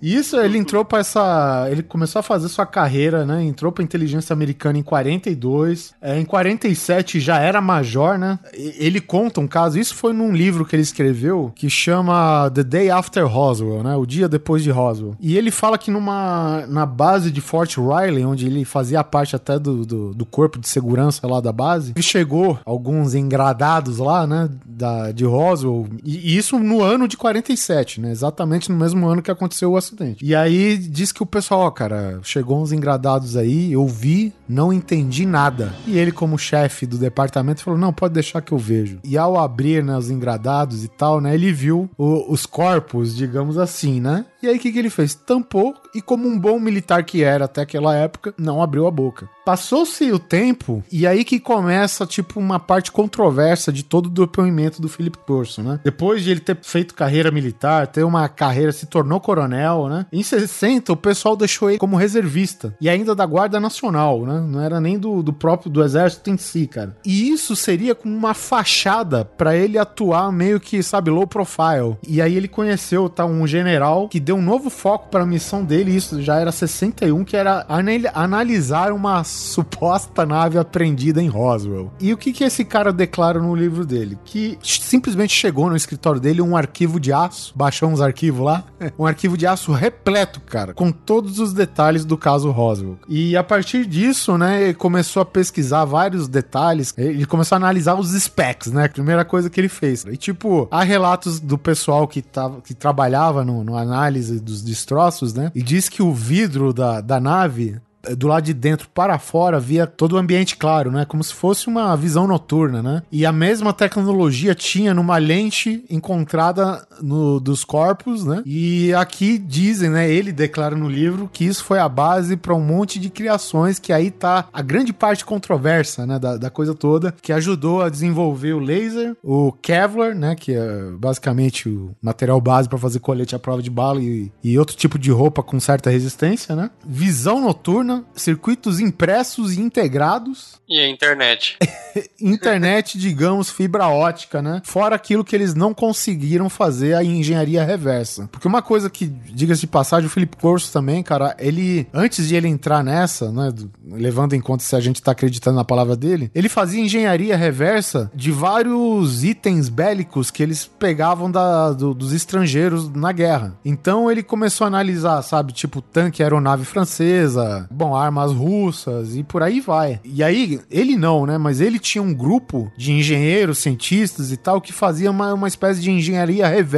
E 0.00 0.14
isso, 0.14 0.36
ele 0.38 0.58
entrou 0.58 0.84
pra 0.84 1.00
essa. 1.00 1.66
Ele 1.70 1.82
começou 1.82 2.20
a 2.20 2.22
fazer 2.22 2.48
sua 2.48 2.66
carreira, 2.66 3.24
né? 3.24 3.42
Entrou 3.42 3.72
pra 3.72 3.84
inteligência 3.84 4.32
americana 4.32 4.78
em 4.78 4.82
42. 4.82 5.94
É, 6.00 6.18
em 6.18 6.24
47 6.24 7.20
já 7.20 7.38
era 7.38 7.60
major, 7.60 8.18
né? 8.18 8.38
Ele 8.52 9.00
conta 9.00 9.40
um 9.40 9.46
caso. 9.46 9.78
Isso 9.78 9.94
foi 9.94 10.12
num 10.12 10.32
livro 10.32 10.64
que 10.64 10.74
ele 10.74 10.82
escreveu 10.82 11.52
que 11.54 11.68
chama 11.68 12.50
The 12.50 12.62
Day 12.62 12.90
After 12.90 13.26
Roswell, 13.26 13.82
né? 13.82 13.96
O 13.96 14.06
dia 14.06 14.28
depois 14.28 14.62
de 14.62 14.70
Roswell. 14.70 15.16
E 15.20 15.36
ele 15.36 15.50
fala 15.50 15.78
que 15.78 15.90
numa 15.90 16.66
na 16.68 16.86
base 16.86 17.30
de 17.30 17.40
Fort 17.40 17.76
Riley, 17.76 18.24
onde 18.24 18.46
ele 18.46 18.64
fazia 18.64 19.02
parte 19.04 19.36
até 19.36 19.58
do, 19.58 19.84
do, 19.84 20.14
do 20.14 20.26
corpo 20.26 20.58
de 20.58 20.68
segurança 20.68 21.26
lá 21.26 21.40
da 21.40 21.52
base, 21.52 21.92
ele 21.94 22.02
chegou 22.02 22.58
alguns 22.64 23.14
engradados 23.14 23.98
lá, 23.98 24.26
né? 24.26 24.48
Da, 24.64 25.12
de 25.12 25.24
Roswell. 25.24 25.86
E, 26.04 26.34
e 26.34 26.36
isso 26.36 26.58
no 26.58 26.82
ano 26.82 27.06
de 27.06 27.16
47, 27.16 28.00
né? 28.00 28.10
Exatamente 28.10 28.70
no 28.70 28.76
mesmo 28.76 29.06
ano 29.06 29.22
que 29.22 29.30
aconteceu 29.30 29.72
o 29.72 29.76
acidente. 29.84 30.24
E 30.24 30.34
aí 30.34 30.76
diz 30.78 31.12
que 31.12 31.22
o 31.22 31.26
pessoal, 31.26 31.60
ó, 31.60 31.70
cara, 31.70 32.20
chegou 32.22 32.60
uns 32.62 32.72
engradados 32.72 33.36
aí, 33.36 33.72
eu 33.72 33.86
vi, 33.86 34.32
não 34.48 34.72
entendi 34.72 35.26
nada. 35.26 35.72
E 35.86 35.98
ele, 35.98 36.10
como 36.12 36.38
chefe 36.38 36.86
do 36.86 36.96
departamento, 36.98 37.62
falou: 37.62 37.78
não, 37.78 37.92
pode 37.92 38.14
deixar 38.14 38.40
que 38.42 38.52
eu 38.52 38.58
vejo. 38.58 38.98
E 39.04 39.16
ao 39.18 39.38
abrir 39.38 39.82
né, 39.84 39.96
os 39.96 40.10
engradados 40.10 40.84
e 40.84 40.88
tal, 40.88 41.20
né? 41.20 41.34
Ele 41.34 41.52
viu 41.52 41.88
o- 41.98 42.32
os 42.32 42.46
corpos, 42.46 43.14
digamos 43.14 43.58
assim, 43.58 44.00
né? 44.00 44.26
E 44.42 44.46
aí 44.48 44.56
o 44.56 44.60
que, 44.60 44.70
que 44.72 44.78
ele 44.78 44.90
fez? 44.90 45.14
Tampou 45.14 45.74
e, 45.94 46.02
como 46.02 46.28
um 46.28 46.38
bom 46.38 46.58
militar 46.60 47.02
que 47.04 47.22
era 47.22 47.46
até 47.46 47.62
aquela 47.62 47.94
época, 47.94 48.34
não 48.38 48.62
abriu 48.62 48.86
a 48.86 48.90
boca. 48.90 49.28
Passou-se 49.44 50.10
o 50.10 50.18
tempo, 50.18 50.82
e 50.90 51.06
aí 51.06 51.22
que 51.24 51.38
começa, 51.38 52.06
tipo, 52.06 52.40
uma 52.40 52.58
parte 52.58 52.90
controversa 52.90 53.72
de 53.72 53.82
todo 53.82 54.06
o 54.06 54.10
depoimento 54.10 54.80
do 54.80 54.88
Philip 54.88 55.18
Corso, 55.26 55.62
né? 55.62 55.80
Depois 55.84 56.22
de 56.24 56.30
ele 56.30 56.40
ter 56.40 56.56
feito 56.62 56.94
carreira 56.94 57.30
militar, 57.30 57.86
ter 57.86 58.04
uma 58.04 58.28
carreira, 58.28 58.72
se 58.72 58.86
tornou 58.86 59.20
coronel, 59.20 59.88
né? 59.88 60.06
Em 60.12 60.22
60, 60.22 60.92
o 60.92 60.96
pessoal 60.96 61.36
deixou 61.36 61.68
ele 61.68 61.78
como 61.78 61.96
reservista, 61.96 62.74
e 62.80 62.88
ainda 62.88 63.14
da 63.14 63.26
Guarda 63.26 63.60
Nacional, 63.60 64.24
né? 64.24 64.40
Não 64.48 64.60
era 64.60 64.80
nem 64.80 64.98
do, 64.98 65.22
do 65.22 65.32
próprio, 65.32 65.70
do 65.70 65.82
exército 65.82 66.30
em 66.30 66.36
si, 66.38 66.66
cara. 66.66 66.96
E 67.04 67.28
isso 67.30 67.54
seria 67.54 67.94
como 67.94 68.16
uma 68.16 68.32
fachada 68.34 69.24
pra 69.24 69.54
ele 69.56 69.76
atuar 69.78 70.32
meio 70.32 70.58
que, 70.58 70.82
sabe, 70.82 71.10
low 71.10 71.26
profile. 71.26 71.96
E 72.06 72.22
aí 72.22 72.34
ele 72.34 72.48
conheceu, 72.48 73.08
tá, 73.10 73.26
um 73.26 73.46
general 73.46 74.08
que 74.08 74.18
deu 74.20 74.36
um 74.36 74.42
novo 74.42 74.70
foco 74.70 75.08
pra 75.10 75.26
missão 75.26 75.62
dele, 75.64 75.94
isso 75.94 76.22
já 76.22 76.38
era 76.40 76.50
61, 76.50 77.24
que 77.24 77.36
era 77.36 77.66
anal- 77.68 77.84
analisar 78.14 78.90
uma 78.92 79.22
suposta 79.34 80.24
nave 80.24 80.58
apreendida 80.58 81.22
em 81.22 81.28
Roswell. 81.28 81.92
E 82.00 82.12
o 82.12 82.16
que 82.16 82.32
que 82.32 82.44
esse 82.44 82.64
cara 82.64 82.92
declara 82.92 83.40
no 83.40 83.54
livro 83.54 83.84
dele? 83.84 84.18
Que 84.24 84.58
simplesmente 84.62 85.34
chegou 85.34 85.68
no 85.68 85.76
escritório 85.76 86.20
dele 86.20 86.40
um 86.40 86.56
arquivo 86.56 86.98
de 87.00 87.12
aço, 87.12 87.52
baixou 87.56 87.88
uns 87.88 88.00
arquivos 88.00 88.44
lá, 88.44 88.64
um 88.98 89.06
arquivo 89.06 89.36
de 89.36 89.46
aço 89.46 89.72
repleto, 89.72 90.40
cara, 90.40 90.74
com 90.74 90.90
todos 90.90 91.38
os 91.38 91.52
detalhes 91.52 92.04
do 92.04 92.16
caso 92.16 92.50
Roswell. 92.50 92.98
E 93.08 93.36
a 93.36 93.42
partir 93.42 93.86
disso, 93.86 94.38
né, 94.38 94.62
ele 94.62 94.74
começou 94.74 95.22
a 95.22 95.26
pesquisar 95.26 95.84
vários 95.84 96.28
detalhes, 96.28 96.94
ele 96.96 97.26
começou 97.26 97.56
a 97.56 97.58
analisar 97.58 97.94
os 97.94 98.10
specs, 98.10 98.72
né, 98.72 98.88
primeira 98.88 99.24
coisa 99.24 99.50
que 99.50 99.60
ele 99.60 99.68
fez. 99.68 100.04
E 100.04 100.16
tipo, 100.16 100.68
há 100.70 100.82
relatos 100.82 101.40
do 101.40 101.58
pessoal 101.58 102.06
que, 102.06 102.22
tava, 102.22 102.60
que 102.60 102.74
trabalhava 102.74 103.44
no, 103.44 103.64
no 103.64 103.76
análise 103.76 104.40
dos 104.40 104.62
destroços, 104.62 105.34
né, 105.34 105.50
e 105.54 105.62
diz 105.62 105.88
que 105.88 106.02
o 106.02 106.12
vidro 106.12 106.72
da, 106.72 107.00
da 107.00 107.20
nave 107.20 107.80
do 108.16 108.26
lado 108.26 108.44
de 108.44 108.54
dentro 108.54 108.88
para 108.88 109.18
fora 109.18 109.58
via 109.58 109.86
todo 109.86 110.12
o 110.12 110.16
ambiente 110.16 110.56
claro, 110.56 110.90
né? 110.90 111.04
Como 111.04 111.22
se 111.22 111.34
fosse 111.34 111.68
uma 111.68 111.96
visão 111.96 112.26
noturna, 112.26 112.82
né? 112.82 113.02
E 113.10 113.24
a 113.24 113.32
mesma 113.32 113.72
tecnologia 113.72 114.54
tinha 114.54 114.92
numa 114.92 115.16
lente 115.18 115.84
encontrada 115.88 116.86
no, 117.02 117.40
dos 117.40 117.64
corpos, 117.64 118.24
né? 118.24 118.42
E 118.46 118.92
aqui 118.94 119.38
dizem, 119.38 119.90
né? 119.90 120.10
Ele 120.10 120.32
declara 120.32 120.76
no 120.76 120.88
livro 120.88 121.28
que 121.32 121.44
isso 121.44 121.64
foi 121.64 121.78
a 121.78 121.88
base 121.88 122.36
para 122.36 122.54
um 122.54 122.60
monte 122.60 122.98
de 122.98 123.10
criações 123.10 123.78
que 123.78 123.92
aí 123.92 124.10
tá 124.10 124.48
a 124.52 124.62
grande 124.62 124.92
parte 124.92 125.24
controversa, 125.24 126.06
né? 126.06 126.18
Da, 126.18 126.36
da 126.36 126.50
coisa 126.50 126.74
toda, 126.74 127.14
que 127.22 127.32
ajudou 127.32 127.82
a 127.82 127.88
desenvolver 127.88 128.52
o 128.52 128.58
laser, 128.58 129.16
o 129.22 129.52
Kevlar, 129.52 130.14
né? 130.14 130.34
Que 130.34 130.54
é 130.54 130.90
basicamente 130.98 131.68
o 131.68 131.94
material 132.00 132.40
base 132.40 132.68
para 132.68 132.78
fazer 132.78 133.00
colete 133.00 133.34
à 133.34 133.38
prova 133.38 133.62
de 133.62 133.70
bala 133.70 134.00
e, 134.00 134.30
e 134.42 134.58
outro 134.58 134.76
tipo 134.76 134.98
de 134.98 135.10
roupa 135.10 135.42
com 135.42 135.58
certa 135.58 135.90
resistência, 135.90 136.54
né? 136.54 136.70
Visão 136.84 137.40
noturna, 137.40 138.04
circuitos 138.14 138.80
impressos 138.80 139.56
e 139.56 139.60
integrados, 139.60 140.60
E 140.68 140.78
a 140.78 140.88
internet. 140.88 141.58
internet, 142.20 142.98
digamos, 142.98 143.50
fibra 143.50 143.88
ótica, 143.88 144.40
né? 144.40 144.62
Fora 144.64 144.96
aquilo 144.96 145.24
que 145.24 145.34
eles 145.36 145.54
não 145.54 145.74
conseguiram 145.74 146.48
fazer 146.48 146.83
a 146.92 147.02
engenharia 147.04 147.64
reversa. 147.64 148.28
Porque 148.30 148.48
uma 148.48 148.60
coisa 148.60 148.90
que, 148.90 149.06
diga-se 149.06 149.62
de 149.62 149.66
passagem, 149.68 150.06
o 150.06 150.10
Felipe 150.10 150.36
Corso 150.36 150.72
também, 150.72 151.02
cara, 151.02 151.34
ele, 151.38 151.86
antes 151.94 152.28
de 152.28 152.34
ele 152.34 152.48
entrar 152.48 152.82
nessa, 152.82 153.30
né, 153.30 153.50
do- 153.50 153.70
levando 153.92 154.34
em 154.34 154.40
conta 154.40 154.62
se 154.64 154.74
a 154.76 154.80
gente 154.80 155.00
tá 155.02 155.12
acreditando 155.12 155.56
na 155.56 155.64
palavra 155.64 155.96
dele, 155.96 156.30
ele 156.34 156.48
fazia 156.48 156.82
engenharia 156.82 157.36
reversa 157.36 158.10
de 158.14 158.30
vários 158.30 159.22
itens 159.24 159.68
bélicos 159.68 160.30
que 160.30 160.42
eles 160.42 160.64
pegavam 160.66 161.30
da- 161.30 161.72
do- 161.72 161.94
dos 161.94 162.12
estrangeiros 162.12 162.90
na 162.90 163.12
guerra. 163.12 163.56
Então 163.64 164.10
ele 164.10 164.22
começou 164.22 164.64
a 164.64 164.68
analisar, 164.68 165.22
sabe, 165.22 165.52
tipo 165.52 165.80
tanque 165.80 166.22
aeronave 166.22 166.64
francesa, 166.64 167.66
bom, 167.70 167.94
armas 167.94 168.32
russas 168.32 169.14
e 169.16 169.22
por 169.22 169.42
aí 169.42 169.60
vai. 169.60 170.00
E 170.04 170.22
aí, 170.22 170.60
ele 170.70 170.96
não, 170.96 171.26
né? 171.26 171.38
Mas 171.38 171.60
ele 171.60 171.78
tinha 171.78 172.02
um 172.02 172.14
grupo 172.14 172.70
de 172.76 172.92
engenheiros, 172.92 173.58
cientistas 173.58 174.32
e 174.32 174.36
tal 174.36 174.60
que 174.60 174.72
fazia 174.72 175.10
uma, 175.10 175.34
uma 175.34 175.48
espécie 175.48 175.80
de 175.80 175.90
engenharia 175.90 176.46
reversa 176.48 176.73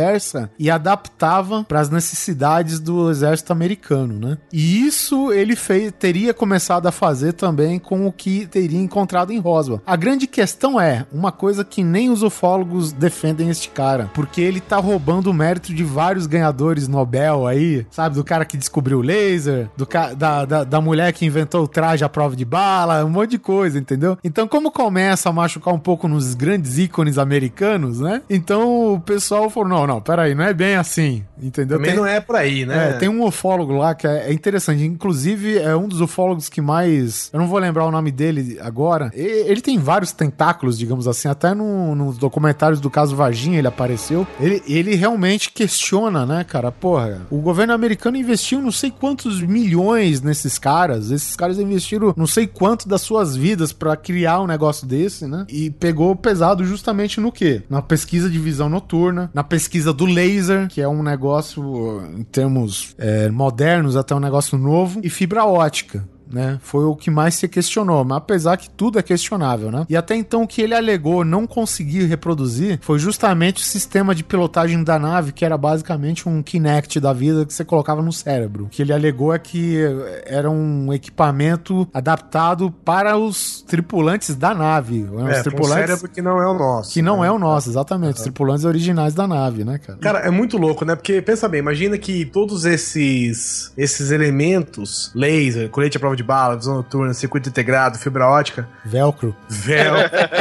e 0.59 0.71
adaptava 0.71 1.65
para 1.65 1.81
as 1.81 1.91
necessidades 1.91 2.81
do 2.81 3.11
exército 3.11 3.53
americano, 3.53 4.19
né? 4.19 4.39
E 4.53 4.87
isso 4.87 5.33
ele 5.33 5.57
fez, 5.57 5.93
teria 5.99 6.35
começado 6.35 6.87
a 6.87 6.93
fazer 6.93 7.33
também 7.33 7.79
com 7.79 8.07
o 8.07 8.13
que 8.13 8.47
teria 8.47 8.81
encontrado 8.81 9.33
em 9.33 9.39
Roswell. 9.39 9.81
A 9.87 9.97
grande 9.97 10.27
questão 10.27 10.81
é 10.81 11.07
uma 11.13 11.33
coisa 11.33 11.65
que 11.65 11.83
nem 11.83 12.11
os 12.11 12.23
ufólogos 12.23 12.93
defendem 12.93 13.51
este 13.51 13.69
cara, 13.69 14.11
porque 14.15 14.41
ele 14.41 14.61
tá 14.61 14.77
roubando 14.77 15.31
o 15.31 15.35
mérito 15.35 15.75
de 15.75 15.85
vários 15.85 16.27
ganhadores 16.27 16.89
Nobel 16.89 17.47
aí, 17.47 17.87
sabe? 17.91 18.17
Do 18.17 18.25
cara 18.25 18.45
que 18.45 18.57
descobriu 18.57 18.99
o 18.99 19.03
laser, 19.03 19.69
do 19.77 19.87
da, 20.17 20.45
da, 20.45 20.65
da 20.65 20.81
mulher 20.81 21.13
que 21.13 21.25
inventou 21.25 21.65
o 21.65 21.69
traje 21.69 22.05
à 22.05 22.09
prova 22.09 22.37
de 22.37 22.45
bala, 22.45 23.05
um 23.05 23.11
monte 23.11 23.31
de 23.33 23.39
coisa, 23.39 23.79
entendeu? 23.79 24.19
Então, 24.23 24.47
como 24.47 24.71
começa 24.71 25.29
a 25.29 25.33
machucar 25.33 25.73
um 25.73 25.79
pouco 25.79 26.09
nos 26.09 26.35
grandes 26.35 26.79
ícones 26.79 27.19
americanos, 27.19 28.01
né? 28.01 28.23
Então 28.29 28.95
o 28.95 29.01
pessoal 29.01 29.49
falou: 29.49 29.69
não, 29.69 29.86
não, 29.87 30.01
peraí, 30.01 30.35
não 30.35 30.45
é 30.45 30.53
bem 30.55 30.77
assim, 30.77 31.25
entendeu? 31.41 31.79
Também 31.79 31.95
não 31.95 32.07
é 32.07 32.21
por 32.21 32.37
aí, 32.37 32.65
né? 32.67 32.91
É, 32.91 32.93
tem 32.95 33.09
um 33.09 33.25
ufólogo 33.25 33.73
lá 33.77 33.95
que 33.95 34.07
é, 34.07 34.29
é 34.29 34.33
interessante. 34.33 34.85
Inclusive, 34.85 35.59
é 35.59 35.77
um 35.77 35.89
dos 35.89 36.01
ufólogos 36.01 36.49
que 36.49 36.61
mais. 36.61 37.31
Eu 37.33 37.39
não 37.41 37.47
vou 37.49 37.59
lembrar 37.59 37.85
o 37.87 37.91
nome 37.91 38.11
dele 38.11 38.59
agora. 38.61 39.11
Ele 39.15 39.61
tem 39.61 39.79
vários 39.79 40.13
tentáculos, 40.13 40.79
digamos 40.79 41.07
assim. 41.09 41.29
Até 41.29 41.55
no- 41.55 41.95
nos 41.95 42.19
documentários 42.19 42.81
do 42.81 42.91
caso 42.91 43.15
Varginha 43.17 43.59
ele 43.59 43.69
apareceu. 43.69 44.27
Ele, 44.41 44.63
ele 44.67 44.95
realmente 44.95 45.51
questiona, 45.53 46.25
né, 46.27 46.45
cara? 46.45 46.71
Porra, 46.73 47.27
o 47.31 47.39
governo 47.39 47.73
americano 47.73 48.17
investiu 48.17 48.61
não 48.61 48.73
sei 48.73 48.91
quantos 48.91 49.41
milhões 49.43 50.21
nesses 50.23 50.59
caras. 50.59 51.11
Esses 51.11 51.37
caras 51.37 51.59
investiram 51.59 52.15
não 52.17 52.27
sei 52.27 52.47
quanto 52.47 52.89
das 52.89 53.01
suas 53.03 53.37
vidas 53.37 53.73
pra 53.73 53.97
criar 53.97 54.41
um 54.41 54.47
negócio 54.47 54.87
desse, 54.87 55.27
né? 55.27 55.45
E 55.49 55.71
pegou 55.71 56.15
pesado 56.17 56.65
justamente 56.65 57.21
no 57.21 57.31
quê? 57.33 57.63
Na 57.69 57.83
pesquisa 57.83 58.29
de 58.31 58.39
visão 58.39 58.69
noturna, 58.69 59.31
na 59.35 59.43
pesquisa 59.45 59.76
do 59.85 60.05
laser, 60.05 60.69
que 60.69 60.81
é 60.81 60.89
um 60.89 61.03
negócio, 61.03 62.03
em 62.17 62.23
termos 62.25 62.95
é, 62.99 63.29
modernos, 63.29 63.97
até 63.97 64.15
um 64.15 64.21
negócio 64.21 64.57
novo, 64.59 65.01
e 65.03 65.11
fibra 65.11 65.45
ótica. 65.45 66.07
Né? 66.31 66.59
Foi 66.63 66.85
o 66.85 66.97
que 66.97 67.11
mais 67.11 67.35
se 67.35 67.49
questionou, 67.49 68.05
mas 68.05 68.19
apesar 68.19 68.57
que 68.57 68.69
tudo 68.69 68.99
é 68.99 69.03
questionável, 69.03 69.71
né? 69.71 69.87
E 69.89 69.97
até 69.97 70.15
então 70.15 70.43
o 70.43 70.49
que 70.49 70.61
ele 70.61 70.75
alegou 70.75 71.25
não 71.25 71.47
conseguir 71.47 72.05
reproduzir 72.07 72.79
foi 72.83 72.99
justamente 72.99 73.63
o 73.63 73.65
sistema 73.65 74.15
de 74.15 74.25
pilotagem 74.25 74.83
da 74.83 74.99
nave, 74.99 75.33
que 75.33 75.45
era 75.45 75.57
basicamente 75.57 76.29
um 76.29 76.43
Kinect 76.43 76.99
da 76.99 77.13
vida 77.13 77.47
que 77.47 77.55
você 77.55 77.65
colocava 77.65 78.03
no 78.03 78.13
cérebro. 78.13 78.65
O 78.65 78.69
que 78.69 78.83
ele 78.83 78.93
alegou 78.93 79.33
é 79.33 79.39
que 79.39 79.79
era 80.25 80.51
um 80.51 80.93
equipamento 80.93 81.89
adaptado 81.93 82.71
para 82.85 83.17
os 83.17 83.63
tripulantes 83.63 84.35
da 84.35 84.55
nave. 84.55 85.03
né? 85.03 85.09
Os 85.09 85.31
É, 85.31 85.33
com 85.35 85.39
um 85.39 85.43
tripulantes 85.43 85.87
cérebro 85.87 86.09
que 86.09 86.23
não 86.23 86.43
é 86.43 86.49
o 86.49 86.55
nosso. 86.55 86.93
que 86.93 87.03
não 87.03 87.21
né? 87.21 87.29
é 87.29 87.31
o 87.31 87.39
nosso, 87.39 87.71
exatamente. 87.71 88.17
Os 88.17 88.23
tripulantes 88.23 88.65
originais 88.65 89.15
da 89.15 89.27
nave, 89.27 89.65
né, 89.65 89.79
cara? 89.79 89.99
Cara, 89.99 90.19
é 90.21 90.31
muito 90.31 90.57
louco, 90.57 90.85
né? 90.85 90.95
Porque 90.95 91.21
pensa 91.23 91.49
bem, 91.49 91.61
imagina 91.61 91.97
que 91.99 92.25
todos 92.25 92.65
esses 92.65 93.73
esses 93.77 94.11
elementos, 94.11 95.11
laser, 95.15 95.69
colete 95.71 95.97
à 95.97 96.01
prova 96.01 96.16
de 96.17 96.23
bala, 96.25 96.57
visão 96.57 96.75
noturna, 96.75 97.15
circuito 97.15 97.49
integrado, 97.49 97.99
fibra 97.99 98.27
ótica, 98.27 98.69
Velcro. 98.85 99.35
véu, 99.49 99.95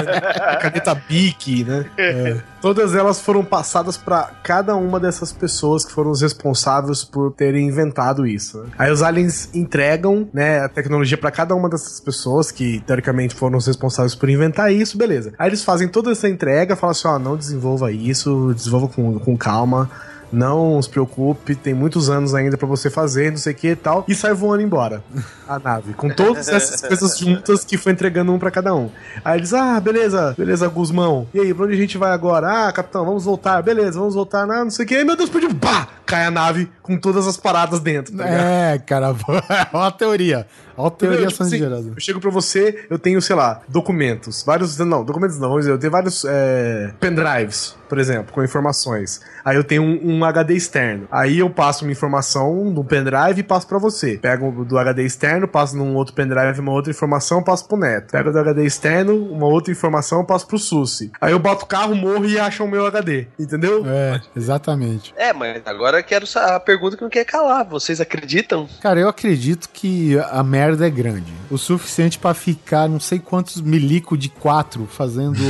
caneta 0.62 0.96
Bic, 0.96 1.64
né? 1.64 1.86
É. 1.98 2.38
Todas 2.62 2.96
elas 2.96 3.20
foram 3.20 3.46
passadas 3.46 3.96
pra 3.96 4.32
cada 4.42 4.76
uma 4.76 5.00
dessas 5.00 5.32
pessoas 5.32 5.86
que 5.86 5.92
foram 5.92 6.10
os 6.10 6.22
responsáveis 6.22 7.04
por 7.04 7.32
terem 7.32 7.68
inventado 7.68 8.26
isso. 8.26 8.60
né? 8.64 8.70
Aí 8.78 8.92
os 8.92 9.04
aliens 9.04 9.50
entregam, 9.54 10.28
né, 10.34 10.62
a 10.62 10.70
tecnologia 10.70 11.18
pra 11.18 11.30
cada 11.30 11.54
uma 11.54 11.70
dessas 11.70 12.00
pessoas 12.00 12.50
que 12.52 12.80
teoricamente 12.88 13.36
foram 13.36 13.58
os 13.58 13.68
responsáveis 13.68 14.16
por 14.16 14.30
inventar 14.30 14.72
isso, 14.74 14.98
beleza. 14.98 15.34
Aí 15.38 15.50
eles 15.50 15.64
fazem 15.64 15.88
toda 15.88 16.12
essa 16.12 16.28
entrega, 16.28 16.76
falam 16.76 16.92
assim, 16.92 17.08
ó, 17.08 17.20
não 17.20 17.38
desenvolva 17.38 17.92
isso, 17.92 18.52
desenvolva 18.56 18.88
com, 18.88 19.20
com 19.20 19.38
calma. 19.38 19.90
Não 20.36 20.82
se 20.82 20.90
preocupe, 20.90 21.56
tem 21.56 21.74
muitos 21.74 22.10
anos 22.10 22.36
ainda 22.36 22.58
pra 22.58 22.68
você 22.68 22.90
fazer, 22.90 23.32
não 23.32 23.38
sei 23.38 23.54
o 23.54 23.56
que 23.56 23.70
e 23.70 23.76
tal. 23.76 24.04
E 24.06 24.14
sai 24.14 24.34
voando 24.34 24.64
embora 24.64 25.02
a 25.48 25.58
nave, 25.58 25.94
com 25.94 26.10
todas 26.10 26.50
essas 26.50 26.82
coisas 26.82 27.18
juntas 27.18 27.64
que 27.64 27.78
foi 27.78 27.94
entregando 27.94 28.34
um 28.34 28.38
pra 28.38 28.52
cada 28.52 28.76
um. 28.76 28.90
Aí 29.24 29.40
eles, 29.40 29.54
ah, 29.54 29.80
beleza, 29.80 30.36
beleza, 30.38 30.68
Guzmão. 30.68 31.26
E 31.34 31.40
aí, 31.40 31.54
pra 31.54 31.64
onde 31.64 31.74
a 31.74 31.78
gente 31.78 31.98
vai 31.98 32.12
agora? 32.12 32.68
Ah, 32.68 32.72
capitão, 32.74 33.06
vamos 33.06 33.24
voltar, 33.24 33.62
beleza, 33.64 33.98
vamos 33.98 34.14
voltar, 34.14 34.46
não, 34.46 34.66
não 34.66 34.72
sei 34.72 34.84
o 34.84 34.88
que. 34.88 34.96
Aí, 34.96 35.06
meu 35.06 35.16
Deus, 35.16 35.30
pediu, 35.30 35.56
pá! 35.56 35.88
Cai 36.06 36.26
a 36.26 36.32
nave 36.32 36.70
com 36.84 36.98
todas 36.98 37.26
as 37.26 37.38
paradas 37.38 37.80
dentro, 37.80 38.16
tá? 38.16 38.28
É, 38.28 38.78
cara, 38.78 39.16
olha 39.74 39.88
a 39.88 39.92
teoria. 39.92 40.46
Olha 40.78 40.88
a 40.88 40.92
teoria? 40.92 41.28
Tipo 41.28 41.44
assim, 41.44 41.60
eu 41.62 42.00
chego 42.00 42.20
pra 42.20 42.30
você, 42.30 42.86
eu 42.90 43.00
tenho, 43.00 43.22
sei 43.22 43.36
lá, 43.36 43.62
documentos. 43.68 44.44
Vários. 44.44 44.78
Não, 44.78 45.04
documentos 45.04 45.40
não, 45.40 45.60
eu 45.60 45.78
tenho 45.78 45.92
vários 45.92 46.26
é, 46.26 46.94
pendrives, 47.00 47.76
por 47.88 47.98
exemplo, 47.98 48.34
com 48.34 48.44
informações. 48.44 49.22
Aí 49.44 49.56
eu 49.56 49.64
tenho 49.64 49.84
um, 49.84 50.18
um 50.18 50.26
HD 50.26 50.54
externo. 50.54 51.08
Aí 51.12 51.40
eu 51.40 51.50
passo 51.50 51.86
uma 51.86 51.92
informação 51.92 52.74
do 52.74 52.84
pendrive 52.84 53.40
e 53.40 53.44
passo 53.44 53.68
pra 53.68 53.78
você. 53.78 54.18
Pego 54.18 54.66
do 54.66 54.78
HD 54.78 55.04
externo, 55.04 55.48
passo 55.48 55.78
num 55.78 55.96
outro 55.96 56.14
pendrive 56.14 56.60
uma 56.60 56.72
outra 56.72 56.92
informação, 56.92 57.44
passo 57.44 57.68
pro 57.68 57.78
Neto. 57.78 58.12
Pego 58.12 58.32
do 58.32 58.40
HD 58.40 58.66
externo, 58.66 59.16
uma 59.32 59.48
outra 59.48 59.72
informação, 59.72 60.26
passo 60.26 60.48
pro 60.48 60.58
Susi. 60.58 61.12
Aí 61.22 61.32
eu 61.32 61.40
boto 61.40 61.66
o 61.66 61.68
carro, 61.68 61.96
morro 61.96 62.26
e 62.26 62.40
acham 62.40 62.66
o 62.66 62.70
meu 62.70 62.86
HD. 62.86 63.28
Entendeu? 63.40 63.84
É, 63.86 64.22
exatamente. 64.36 65.14
É, 65.16 65.32
mas 65.32 65.62
agora 65.66 66.00
eu 66.00 66.04
quero 66.04 66.26
a 66.36 66.60
pergunta 66.60 66.98
que 66.98 67.04
não 67.04 67.10
quer 67.10 67.26
calar. 67.26 67.66
Vocês 67.66 68.02
acreditam? 68.02 68.68
Cara, 68.82 69.00
eu 69.00 69.08
acredito 69.08 69.70
que 69.70 70.18
a 70.20 70.44
merda 70.44 70.65
é 70.74 70.90
grande. 70.90 71.32
O 71.52 71.58
suficiente 71.58 72.18
pra 72.18 72.34
ficar 72.34 72.90
não 72.90 73.00
sei 73.00 73.20
quantos 73.20 73.62
milico 73.62 74.18
de 74.18 74.30
quatro 74.30 74.88
fazendo. 74.90 75.36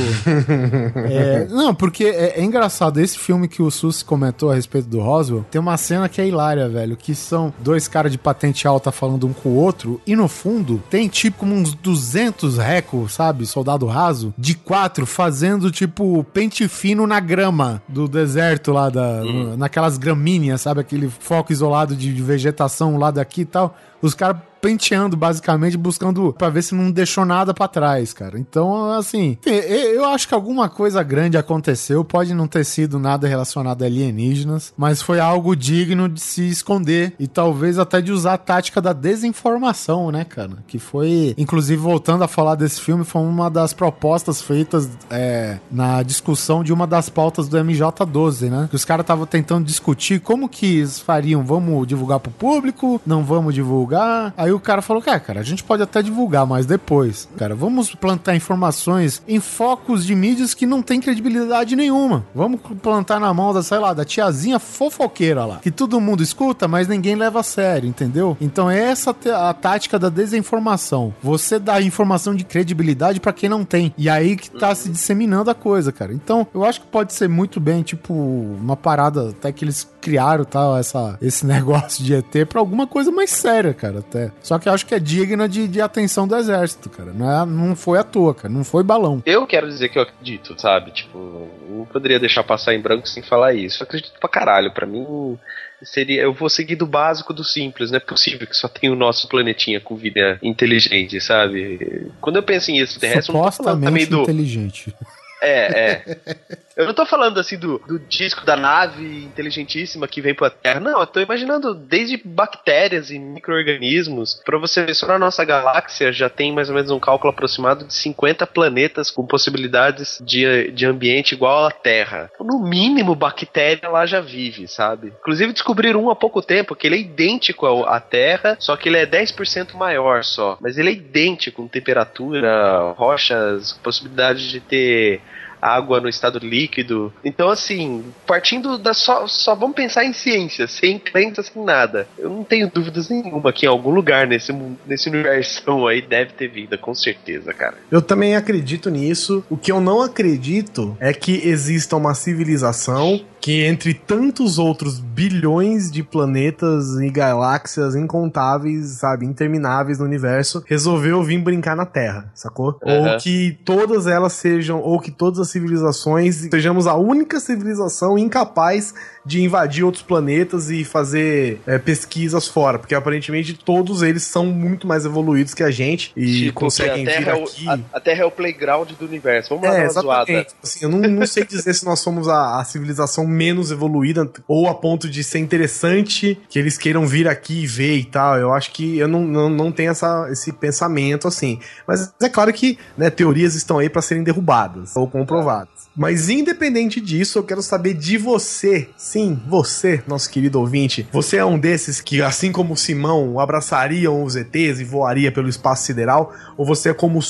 É, 1.08 1.46
não, 1.50 1.74
porque 1.74 2.04
é, 2.04 2.40
é 2.40 2.44
engraçado. 2.44 3.00
Esse 3.00 3.18
filme 3.18 3.48
que 3.48 3.62
o 3.62 3.70
Sus 3.70 4.02
comentou 4.02 4.50
a 4.50 4.54
respeito 4.54 4.88
do 4.88 5.00
Roswell, 5.00 5.44
tem 5.50 5.60
uma 5.60 5.76
cena 5.76 6.08
que 6.08 6.20
é 6.20 6.26
hilária, 6.26 6.68
velho. 6.68 6.96
Que 6.96 7.14
são 7.14 7.52
dois 7.58 7.88
caras 7.88 8.12
de 8.12 8.18
patente 8.18 8.66
alta 8.66 8.90
falando 8.92 9.26
um 9.26 9.32
com 9.32 9.50
o 9.50 9.54
outro. 9.56 10.00
E 10.06 10.14
no 10.16 10.28
fundo 10.28 10.82
tem 10.90 11.08
tipo 11.08 11.36
como 11.38 11.54
uns 11.54 11.74
200 11.74 12.56
recos, 12.58 13.12
sabe? 13.12 13.46
Soldado 13.46 13.86
raso, 13.86 14.32
de 14.38 14.54
quatro 14.54 15.04
fazendo 15.06 15.70
tipo 15.70 16.24
pente 16.32 16.66
fino 16.68 17.06
na 17.06 17.20
grama 17.20 17.82
do 17.88 18.08
deserto 18.08 18.72
lá, 18.72 18.88
da, 18.88 19.22
no- 19.22 19.56
naquelas 19.56 19.98
gramíneas, 19.98 20.62
sabe? 20.62 20.80
Aquele 20.80 21.08
foco 21.08 21.52
isolado 21.52 21.94
de, 21.94 22.12
de 22.12 22.22
vegetação 22.22 22.96
lá 22.96 23.10
daqui 23.10 23.42
e 23.42 23.44
tal. 23.46 23.76
Os 24.00 24.14
caras 24.14 24.38
penteando, 24.66 25.16
basicamente, 25.16 25.76
buscando 25.76 26.32
pra 26.32 26.48
ver 26.48 26.62
se 26.62 26.74
não 26.74 26.90
deixou 26.90 27.24
nada 27.24 27.54
pra 27.54 27.68
trás, 27.68 28.12
cara. 28.12 28.36
Então, 28.36 28.90
assim, 28.90 29.38
eu 29.46 30.04
acho 30.06 30.26
que 30.26 30.34
alguma 30.34 30.68
coisa 30.68 31.04
grande 31.04 31.38
aconteceu. 31.38 32.04
Pode 32.04 32.34
não 32.34 32.48
ter 32.48 32.64
sido 32.64 32.98
nada 32.98 33.28
relacionado 33.28 33.84
a 33.84 33.86
alienígenas, 33.86 34.74
mas 34.76 35.00
foi 35.00 35.20
algo 35.20 35.54
digno 35.54 36.08
de 36.08 36.20
se 36.20 36.48
esconder 36.48 37.14
e 37.16 37.28
talvez 37.28 37.78
até 37.78 38.00
de 38.00 38.10
usar 38.10 38.34
a 38.34 38.38
tática 38.38 38.80
da 38.80 38.92
desinformação, 38.92 40.10
né, 40.10 40.24
cara? 40.24 40.64
Que 40.66 40.80
foi, 40.80 41.32
inclusive, 41.38 41.80
voltando 41.80 42.24
a 42.24 42.28
falar 42.28 42.56
desse 42.56 42.80
filme, 42.80 43.04
foi 43.04 43.22
uma 43.22 43.48
das 43.48 43.72
propostas 43.72 44.42
feitas 44.42 44.90
é, 45.08 45.58
na 45.70 46.02
discussão 46.02 46.64
de 46.64 46.72
uma 46.72 46.88
das 46.88 47.08
pautas 47.08 47.46
do 47.46 47.56
MJ12, 47.56 48.50
né? 48.50 48.66
Que 48.68 48.74
os 48.74 48.84
caras 48.84 49.04
estavam 49.04 49.26
tentando 49.26 49.64
discutir 49.64 50.18
como 50.18 50.48
que 50.48 50.78
eles 50.78 50.98
fariam. 50.98 51.44
Vamos 51.44 51.86
divulgar 51.86 52.18
pro 52.18 52.32
público? 52.32 53.00
Não 53.06 53.22
vamos 53.22 53.54
divulgar? 53.54 54.34
Aí 54.36 54.55
o 54.56 54.60
cara 54.60 54.82
falou, 54.82 55.02
cara, 55.02 55.20
cara, 55.20 55.40
a 55.40 55.44
gente 55.44 55.62
pode 55.62 55.82
até 55.82 56.02
divulgar, 56.02 56.46
mas 56.46 56.66
depois. 56.66 57.28
Cara, 57.36 57.54
vamos 57.54 57.94
plantar 57.94 58.34
informações 58.34 59.22
em 59.26 59.40
focos 59.40 60.04
de 60.04 60.14
mídias 60.14 60.54
que 60.54 60.66
não 60.66 60.82
tem 60.82 61.00
credibilidade 61.00 61.76
nenhuma. 61.76 62.24
Vamos 62.34 62.60
plantar 62.82 63.20
na 63.20 63.32
mão 63.32 63.52
da, 63.52 63.62
sei 63.62 63.78
lá, 63.78 63.92
da 63.92 64.04
tiazinha 64.04 64.58
fofoqueira 64.58 65.44
lá. 65.44 65.58
Que 65.58 65.70
todo 65.70 66.00
mundo 66.00 66.22
escuta, 66.22 66.66
mas 66.66 66.88
ninguém 66.88 67.14
leva 67.14 67.40
a 67.40 67.42
sério, 67.42 67.88
entendeu? 67.88 68.36
Então 68.40 68.70
é 68.70 68.78
essa 68.78 69.14
a 69.34 69.54
tática 69.54 69.98
da 69.98 70.08
desinformação. 70.08 71.14
Você 71.22 71.58
dá 71.58 71.80
informação 71.80 72.34
de 72.34 72.44
credibilidade 72.44 73.20
pra 73.20 73.32
quem 73.32 73.48
não 73.48 73.64
tem. 73.64 73.94
E 73.96 74.08
aí 74.08 74.36
que 74.36 74.50
tá 74.50 74.74
se 74.74 74.88
disseminando 74.88 75.50
a 75.50 75.54
coisa, 75.54 75.92
cara. 75.92 76.12
Então, 76.12 76.46
eu 76.54 76.64
acho 76.64 76.80
que 76.80 76.86
pode 76.86 77.12
ser 77.12 77.28
muito 77.28 77.60
bem, 77.60 77.82
tipo, 77.82 78.14
uma 78.14 78.76
parada 78.76 79.30
até 79.30 79.52
que 79.52 79.64
eles 79.64 79.88
criaram, 80.06 80.44
tal, 80.44 80.78
essa, 80.78 81.18
esse 81.20 81.44
negócio 81.46 82.04
de 82.04 82.14
ET 82.14 82.46
pra 82.48 82.60
alguma 82.60 82.86
coisa 82.86 83.10
mais 83.10 83.30
séria, 83.30 83.74
cara, 83.74 83.98
até. 83.98 84.30
Só 84.40 84.56
que 84.56 84.68
eu 84.68 84.72
acho 84.72 84.86
que 84.86 84.94
é 84.94 85.00
digna 85.00 85.48
de, 85.48 85.66
de 85.66 85.80
atenção 85.80 86.28
do 86.28 86.36
exército, 86.36 86.88
cara. 86.88 87.12
Não, 87.12 87.28
é, 87.28 87.44
não 87.44 87.74
foi 87.74 87.98
à 87.98 88.04
toa, 88.04 88.32
cara. 88.32 88.48
Não 88.48 88.62
foi 88.62 88.84
balão. 88.84 89.20
Eu 89.26 89.44
quero 89.48 89.66
dizer 89.66 89.88
que 89.88 89.98
eu 89.98 90.02
acredito, 90.02 90.54
sabe? 90.60 90.92
Tipo, 90.92 91.48
não 91.68 91.84
poderia 91.86 92.20
deixar 92.20 92.44
passar 92.44 92.72
em 92.72 92.80
branco 92.80 93.08
sem 93.08 93.20
falar 93.20 93.52
isso. 93.52 93.82
Eu 93.82 93.86
acredito 93.86 94.12
pra 94.20 94.28
caralho. 94.28 94.72
Pra 94.72 94.86
mim, 94.86 95.36
seria. 95.82 96.22
Eu 96.22 96.32
vou 96.32 96.48
seguir 96.48 96.76
do 96.76 96.86
básico 96.86 97.34
do 97.34 97.42
simples. 97.42 97.90
Não 97.90 97.96
é 97.96 98.00
possível 98.00 98.46
que 98.46 98.56
só 98.56 98.68
tenha 98.68 98.92
o 98.92 98.96
nosso 98.96 99.28
planetinha 99.28 99.80
com 99.80 99.96
vida 99.96 100.38
inteligente, 100.40 101.20
sabe? 101.20 102.12
Quando 102.20 102.36
eu 102.36 102.42
penso 102.44 102.70
em 102.70 102.78
extraterrestre, 102.78 103.34
eu 103.34 103.38
não 103.38 103.44
tô 103.44 103.50
falando 103.50 103.82
também 103.82 104.04
Supostamente 104.04 104.10
do. 104.10 104.22
inteligente. 104.22 104.94
É, 105.42 105.90
é. 105.90 106.16
Eu 106.76 106.84
não 106.84 106.92
tô 106.92 107.06
falando 107.06 107.40
assim 107.40 107.56
do, 107.56 107.78
do 107.86 107.98
disco 107.98 108.44
da 108.44 108.54
nave 108.54 109.24
inteligentíssima 109.24 110.06
que 110.06 110.20
vem 110.20 110.34
pra 110.34 110.50
Terra. 110.50 110.78
Não, 110.78 111.00
eu 111.00 111.06
tô 111.06 111.20
imaginando 111.20 111.74
desde 111.74 112.20
bactérias 112.22 113.10
e 113.10 113.18
micro-organismos. 113.18 114.42
Pra 114.44 114.58
você 114.58 114.84
ver, 114.84 114.94
só 114.94 115.06
na 115.06 115.18
nossa 115.18 115.42
galáxia 115.42 116.12
já 116.12 116.28
tem 116.28 116.52
mais 116.52 116.68
ou 116.68 116.74
menos 116.74 116.90
um 116.90 117.00
cálculo 117.00 117.32
aproximado 117.32 117.86
de 117.86 117.94
50 117.94 118.46
planetas 118.46 119.10
com 119.10 119.26
possibilidades 119.26 120.20
de, 120.22 120.70
de 120.70 120.84
ambiente 120.84 121.32
igual 121.32 121.66
à 121.66 121.70
Terra. 121.70 122.30
No 122.38 122.58
mínimo, 122.58 123.14
bactéria 123.14 123.88
lá 123.88 124.04
já 124.04 124.20
vive, 124.20 124.68
sabe? 124.68 125.14
Inclusive 125.20 125.54
descobriram 125.54 126.04
um 126.04 126.10
há 126.10 126.16
pouco 126.16 126.42
tempo 126.42 126.76
que 126.76 126.86
ele 126.86 126.96
é 126.96 127.00
idêntico 127.00 127.84
à 127.84 127.98
Terra, 128.00 128.54
só 128.60 128.76
que 128.76 128.90
ele 128.90 128.98
é 128.98 129.06
10% 129.06 129.74
maior 129.74 130.22
só. 130.22 130.58
Mas 130.60 130.76
ele 130.76 130.90
é 130.90 130.92
idêntico 130.92 131.62
com 131.62 131.68
temperatura, 131.68 132.92
rochas, 132.98 133.72
possibilidade 133.82 134.50
de 134.50 134.60
ter 134.60 135.22
água 135.66 136.00
no 136.00 136.08
estado 136.08 136.38
líquido. 136.38 137.12
Então, 137.24 137.48
assim, 137.48 138.04
partindo 138.26 138.78
da 138.78 138.94
só, 138.94 139.26
só 139.26 139.54
vamos 139.54 139.76
pensar 139.76 140.04
em 140.04 140.12
ciência, 140.12 140.66
sem 140.66 140.98
crença, 140.98 141.42
sem 141.42 141.64
nada. 141.64 142.06
Eu 142.18 142.30
não 142.30 142.44
tenho 142.44 142.70
dúvidas 142.70 143.08
nenhuma 143.08 143.52
que 143.52 143.66
em 143.66 143.68
algum 143.68 143.90
lugar 143.90 144.26
nesse, 144.26 144.52
nesse 144.86 145.08
universo 145.08 145.86
aí 145.86 146.00
deve 146.00 146.32
ter 146.32 146.48
vida, 146.48 146.78
com 146.78 146.94
certeza, 146.94 147.52
cara. 147.52 147.76
Eu 147.90 148.00
também 148.00 148.36
acredito 148.36 148.90
nisso. 148.90 149.44
O 149.50 149.56
que 149.56 149.72
eu 149.72 149.80
não 149.80 150.02
acredito 150.02 150.96
é 151.00 151.12
que 151.12 151.46
exista 151.48 151.96
uma 151.96 152.14
civilização 152.14 153.20
que, 153.46 153.62
entre 153.64 153.94
tantos 153.94 154.58
outros 154.58 154.98
bilhões 154.98 155.88
de 155.88 156.02
planetas 156.02 156.96
e 157.00 157.08
galáxias 157.10 157.94
incontáveis, 157.94 158.86
sabe, 158.98 159.24
intermináveis 159.24 160.00
no 160.00 160.04
universo, 160.04 160.64
resolveu 160.66 161.22
vir 161.22 161.40
brincar 161.40 161.76
na 161.76 161.86
Terra, 161.86 162.28
sacou? 162.34 162.76
Aham. 162.84 163.12
Ou 163.12 163.18
que 163.18 163.56
todas 163.64 164.08
elas 164.08 164.32
sejam, 164.32 164.80
ou 164.80 164.98
que 164.98 165.12
todas 165.12 165.38
as 165.38 165.48
civilizações 165.48 166.48
sejamos 166.50 166.88
a 166.88 166.94
única 166.96 167.38
civilização 167.38 168.18
incapaz 168.18 168.92
de 169.24 169.40
invadir 169.42 169.84
outros 169.84 170.02
planetas 170.02 170.68
e 170.70 170.84
fazer 170.84 171.60
é, 171.68 171.78
pesquisas 171.78 172.48
fora, 172.48 172.80
porque 172.80 172.94
aparentemente 172.96 173.54
todos 173.54 174.02
eles 174.02 174.24
são 174.24 174.46
muito 174.46 174.88
mais 174.88 175.04
evoluídos 175.04 175.54
que 175.54 175.62
a 175.62 175.70
gente 175.70 176.12
e 176.16 176.46
Tipo, 176.46 176.60
conseguem 176.60 176.92
a 176.92 176.96
vir 176.96 177.24
terra, 177.24 177.30
é 177.30 177.34
o- 177.40 177.44
aqui. 177.44 177.68
a, 177.68 177.78
a 177.92 178.00
Terra 178.00 178.22
é 178.22 178.24
o 178.24 178.30
playground 178.30 178.90
do 178.90 179.04
universo. 179.04 179.50
Vamos 179.50 179.68
lá 179.68 179.76
É, 179.78 179.82
uma 179.84 179.92
zoada. 179.92 180.30
exatamente. 180.32 180.54
Assim, 180.62 180.78
eu 180.84 180.88
não, 180.88 180.98
não 181.00 181.26
sei 181.26 181.44
dizer 181.44 181.74
se 181.74 181.84
nós 181.84 182.00
somos 182.00 182.28
a, 182.28 182.60
a 182.60 182.64
civilização 182.64 183.26
menos 183.36 183.70
evoluída 183.70 184.28
ou 184.48 184.68
a 184.68 184.74
ponto 184.74 185.08
de 185.08 185.22
ser 185.22 185.38
interessante 185.38 186.40
que 186.48 186.58
eles 186.58 186.78
queiram 186.78 187.06
vir 187.06 187.28
aqui 187.28 187.62
e 187.62 187.66
ver 187.66 187.96
e 187.98 188.04
tal. 188.04 188.38
Eu 188.38 188.52
acho 188.52 188.72
que 188.72 188.98
eu 188.98 189.06
não, 189.06 189.26
não, 189.26 189.48
não 189.48 189.70
tenho 189.70 189.90
essa, 189.90 190.28
esse 190.30 190.52
pensamento 190.52 191.28
assim. 191.28 191.60
Mas 191.86 192.12
é 192.20 192.28
claro 192.28 192.52
que 192.52 192.78
né, 192.96 193.10
teorias 193.10 193.54
estão 193.54 193.78
aí 193.78 193.88
para 193.88 194.02
serem 194.02 194.24
derrubadas 194.24 194.96
ou 194.96 195.06
comprovadas. 195.06 195.76
Mas 195.96 196.28
independente 196.28 197.00
disso, 197.00 197.38
eu 197.38 197.42
quero 197.42 197.62
saber 197.62 197.94
de 197.94 198.18
você. 198.18 198.88
Sim, 198.98 199.40
você, 199.48 200.02
nosso 200.06 200.28
querido 200.28 200.60
ouvinte. 200.60 201.08
Você 201.10 201.38
é 201.38 201.44
um 201.44 201.58
desses 201.58 202.02
que, 202.02 202.20
assim 202.20 202.52
como 202.52 202.74
o 202.74 202.76
Simão, 202.76 203.40
abraçariam 203.40 204.22
os 204.22 204.36
ETs 204.36 204.78
e 204.78 204.84
voaria 204.84 205.32
pelo 205.32 205.48
espaço 205.48 205.86
sideral? 205.86 206.34
Ou 206.54 206.66
você 206.66 206.90
é 206.90 206.94
como 206.94 207.18
o 207.18 207.22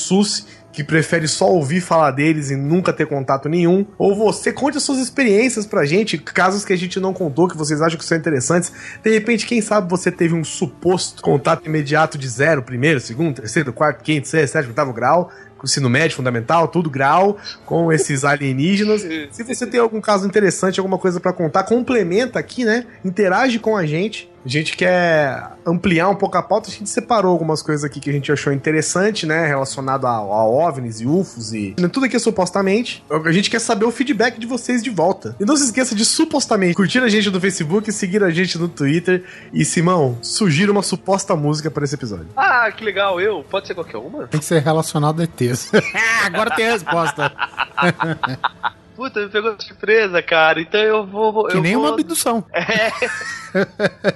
que 0.77 0.83
prefere 0.83 1.27
só 1.27 1.49
ouvir 1.49 1.81
falar 1.81 2.11
deles 2.11 2.51
e 2.51 2.55
nunca 2.55 2.93
ter 2.93 3.07
contato 3.07 3.49
nenhum, 3.49 3.83
ou 3.97 4.15
você 4.15 4.53
conte 4.53 4.77
as 4.77 4.83
suas 4.83 4.99
experiências 4.99 5.65
pra 5.65 5.83
gente, 5.85 6.19
casos 6.19 6.63
que 6.63 6.71
a 6.71 6.77
gente 6.77 6.99
não 6.99 7.15
contou, 7.15 7.47
que 7.47 7.57
vocês 7.57 7.81
acham 7.81 7.97
que 7.97 8.05
são 8.05 8.15
interessantes. 8.15 8.71
De 9.01 9.09
repente, 9.09 9.47
quem 9.47 9.59
sabe 9.59 9.89
você 9.89 10.11
teve 10.11 10.35
um 10.35 10.43
suposto 10.43 11.23
contato 11.23 11.65
imediato 11.65 12.15
de 12.15 12.29
zero, 12.29 12.61
primeiro, 12.61 12.99
segundo, 12.99 13.37
terceiro, 13.37 13.73
quarto, 13.73 14.03
quinto, 14.03 14.27
sexto, 14.27 14.53
sétimo, 14.53 14.69
oitavo 14.69 14.93
grau, 14.93 15.31
ensino 15.63 15.89
médio, 15.89 16.15
fundamental, 16.15 16.67
tudo 16.67 16.91
grau, 16.91 17.37
com 17.65 17.91
esses 17.91 18.23
alienígenas. 18.23 19.01
Se 19.31 19.41
você 19.41 19.65
tem 19.65 19.79
algum 19.79 19.99
caso 19.99 20.27
interessante, 20.27 20.79
alguma 20.79 20.99
coisa 20.99 21.19
pra 21.19 21.33
contar, 21.33 21.63
complementa 21.63 22.37
aqui, 22.37 22.63
né? 22.63 22.85
Interage 23.03 23.57
com 23.57 23.75
a 23.75 23.83
gente. 23.83 24.29
A 24.47 24.49
gente 24.49 24.77
quer 24.77 25.57
ampliar 25.65 26.07
um 26.07 26.15
pouco 26.15 26.37
a 26.37 26.41
pauta, 26.41 26.69
a 26.69 26.71
gente 26.71 26.89
separou 26.89 27.33
algumas 27.33 27.61
coisas 27.61 27.83
aqui 27.83 27.99
que 27.99 28.09
a 28.09 28.13
gente 28.13 28.31
achou 28.31 28.53
interessante, 28.53 29.25
né? 29.25 29.45
Relacionado 29.45 30.07
a, 30.07 30.11
a 30.11 30.45
OVNIs 30.45 31.01
e 31.01 31.05
UFOs 31.05 31.51
e 31.51 31.75
tudo 31.91 32.05
aqui 32.05 32.15
é 32.15 32.19
supostamente. 32.19 33.03
A 33.09 33.31
gente 33.33 33.49
quer 33.49 33.59
saber 33.59 33.83
o 33.83 33.91
feedback 33.91 34.39
de 34.39 34.47
vocês 34.47 34.81
de 34.81 34.89
volta. 34.89 35.35
E 35.37 35.43
não 35.43 35.57
se 35.57 35.65
esqueça 35.65 35.93
de 35.93 36.05
supostamente 36.05 36.75
curtir 36.75 36.99
a 36.99 37.09
gente 37.09 37.29
no 37.29 37.41
Facebook, 37.41 37.91
seguir 37.91 38.23
a 38.23 38.29
gente 38.29 38.57
no 38.57 38.69
Twitter. 38.69 39.25
E 39.51 39.65
Simão, 39.65 40.17
sugira 40.21 40.71
uma 40.71 40.81
suposta 40.81 41.35
música 41.35 41.69
para 41.69 41.83
esse 41.83 41.95
episódio. 41.95 42.29
Ah, 42.37 42.71
que 42.71 42.85
legal, 42.85 43.19
eu. 43.19 43.43
Pode 43.43 43.67
ser 43.67 43.75
qualquer 43.75 43.97
uma? 43.97 44.27
Tem 44.27 44.39
que 44.39 44.45
ser 44.45 44.61
relacionado 44.61 45.19
a 45.19 45.25
ETs. 45.25 45.71
Agora 46.23 46.55
tem 46.55 46.69
a 46.69 46.71
resposta. 46.71 47.33
Puta, 48.97 49.19
me 49.21 49.29
pegou 49.29 49.55
de 49.55 49.63
surpresa, 49.63 50.21
cara. 50.23 50.59
Então 50.59 50.81
eu 50.81 51.05
vou. 51.05 51.45
Que 51.47 51.55
eu 51.57 51.61
nem 51.61 51.75
vou... 51.75 51.85
uma 51.85 51.93
abdução. 51.93 52.43
É. 52.53 52.91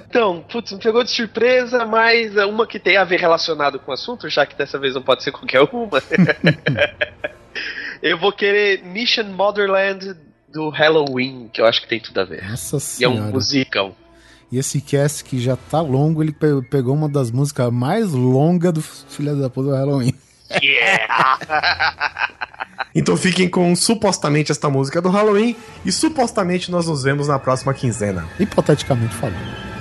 Então, 0.08 0.44
putz, 0.52 0.72
me 0.72 0.78
pegou 0.78 1.02
de 1.02 1.10
surpresa, 1.10 1.84
mas 1.86 2.36
uma 2.36 2.66
que 2.66 2.78
tem 2.78 2.96
a 2.98 3.02
ver 3.04 3.18
relacionado 3.18 3.78
com 3.78 3.90
o 3.90 3.94
assunto, 3.94 4.28
já 4.28 4.44
que 4.44 4.54
dessa 4.54 4.78
vez 4.78 4.94
não 4.94 5.02
pode 5.02 5.22
ser 5.24 5.32
qualquer 5.32 5.62
uma. 5.72 6.00
eu 8.02 8.18
vou 8.18 8.30
querer 8.32 8.84
Mission 8.84 9.24
Motherland 9.24 10.14
do 10.52 10.68
Halloween, 10.68 11.48
que 11.52 11.60
eu 11.60 11.66
acho 11.66 11.80
que 11.80 11.88
tem 11.88 11.98
tudo 11.98 12.20
a 12.20 12.24
ver. 12.24 12.48
Nossa 12.48 12.76
E 12.76 12.78
é 12.78 12.80
senhora. 12.80 13.16
um 13.16 13.30
musical. 13.30 13.96
E 14.50 14.58
esse 14.58 14.80
cast 14.82 15.24
que 15.24 15.40
já 15.40 15.56
tá 15.56 15.80
longo, 15.80 16.22
ele 16.22 16.32
pe- 16.32 16.60
pegou 16.70 16.94
uma 16.94 17.08
das 17.08 17.30
músicas 17.30 17.72
mais 17.72 18.12
longas 18.12 18.72
do 18.74 18.82
Filha 18.82 19.34
da 19.34 19.48
Puta 19.48 19.70
do 19.70 19.74
Halloween. 19.74 20.12
Yeah! 20.62 21.38
Então 22.94 23.16
fiquem 23.16 23.48
com 23.48 23.74
supostamente 23.74 24.52
esta 24.52 24.68
música 24.68 25.00
do 25.00 25.08
Halloween 25.08 25.56
e 25.84 25.92
supostamente 25.92 26.70
nós 26.70 26.86
nos 26.86 27.02
vemos 27.02 27.28
na 27.28 27.38
próxima 27.38 27.72
quinzena. 27.72 28.28
Hipoteticamente 28.38 29.14
falando. 29.14 29.71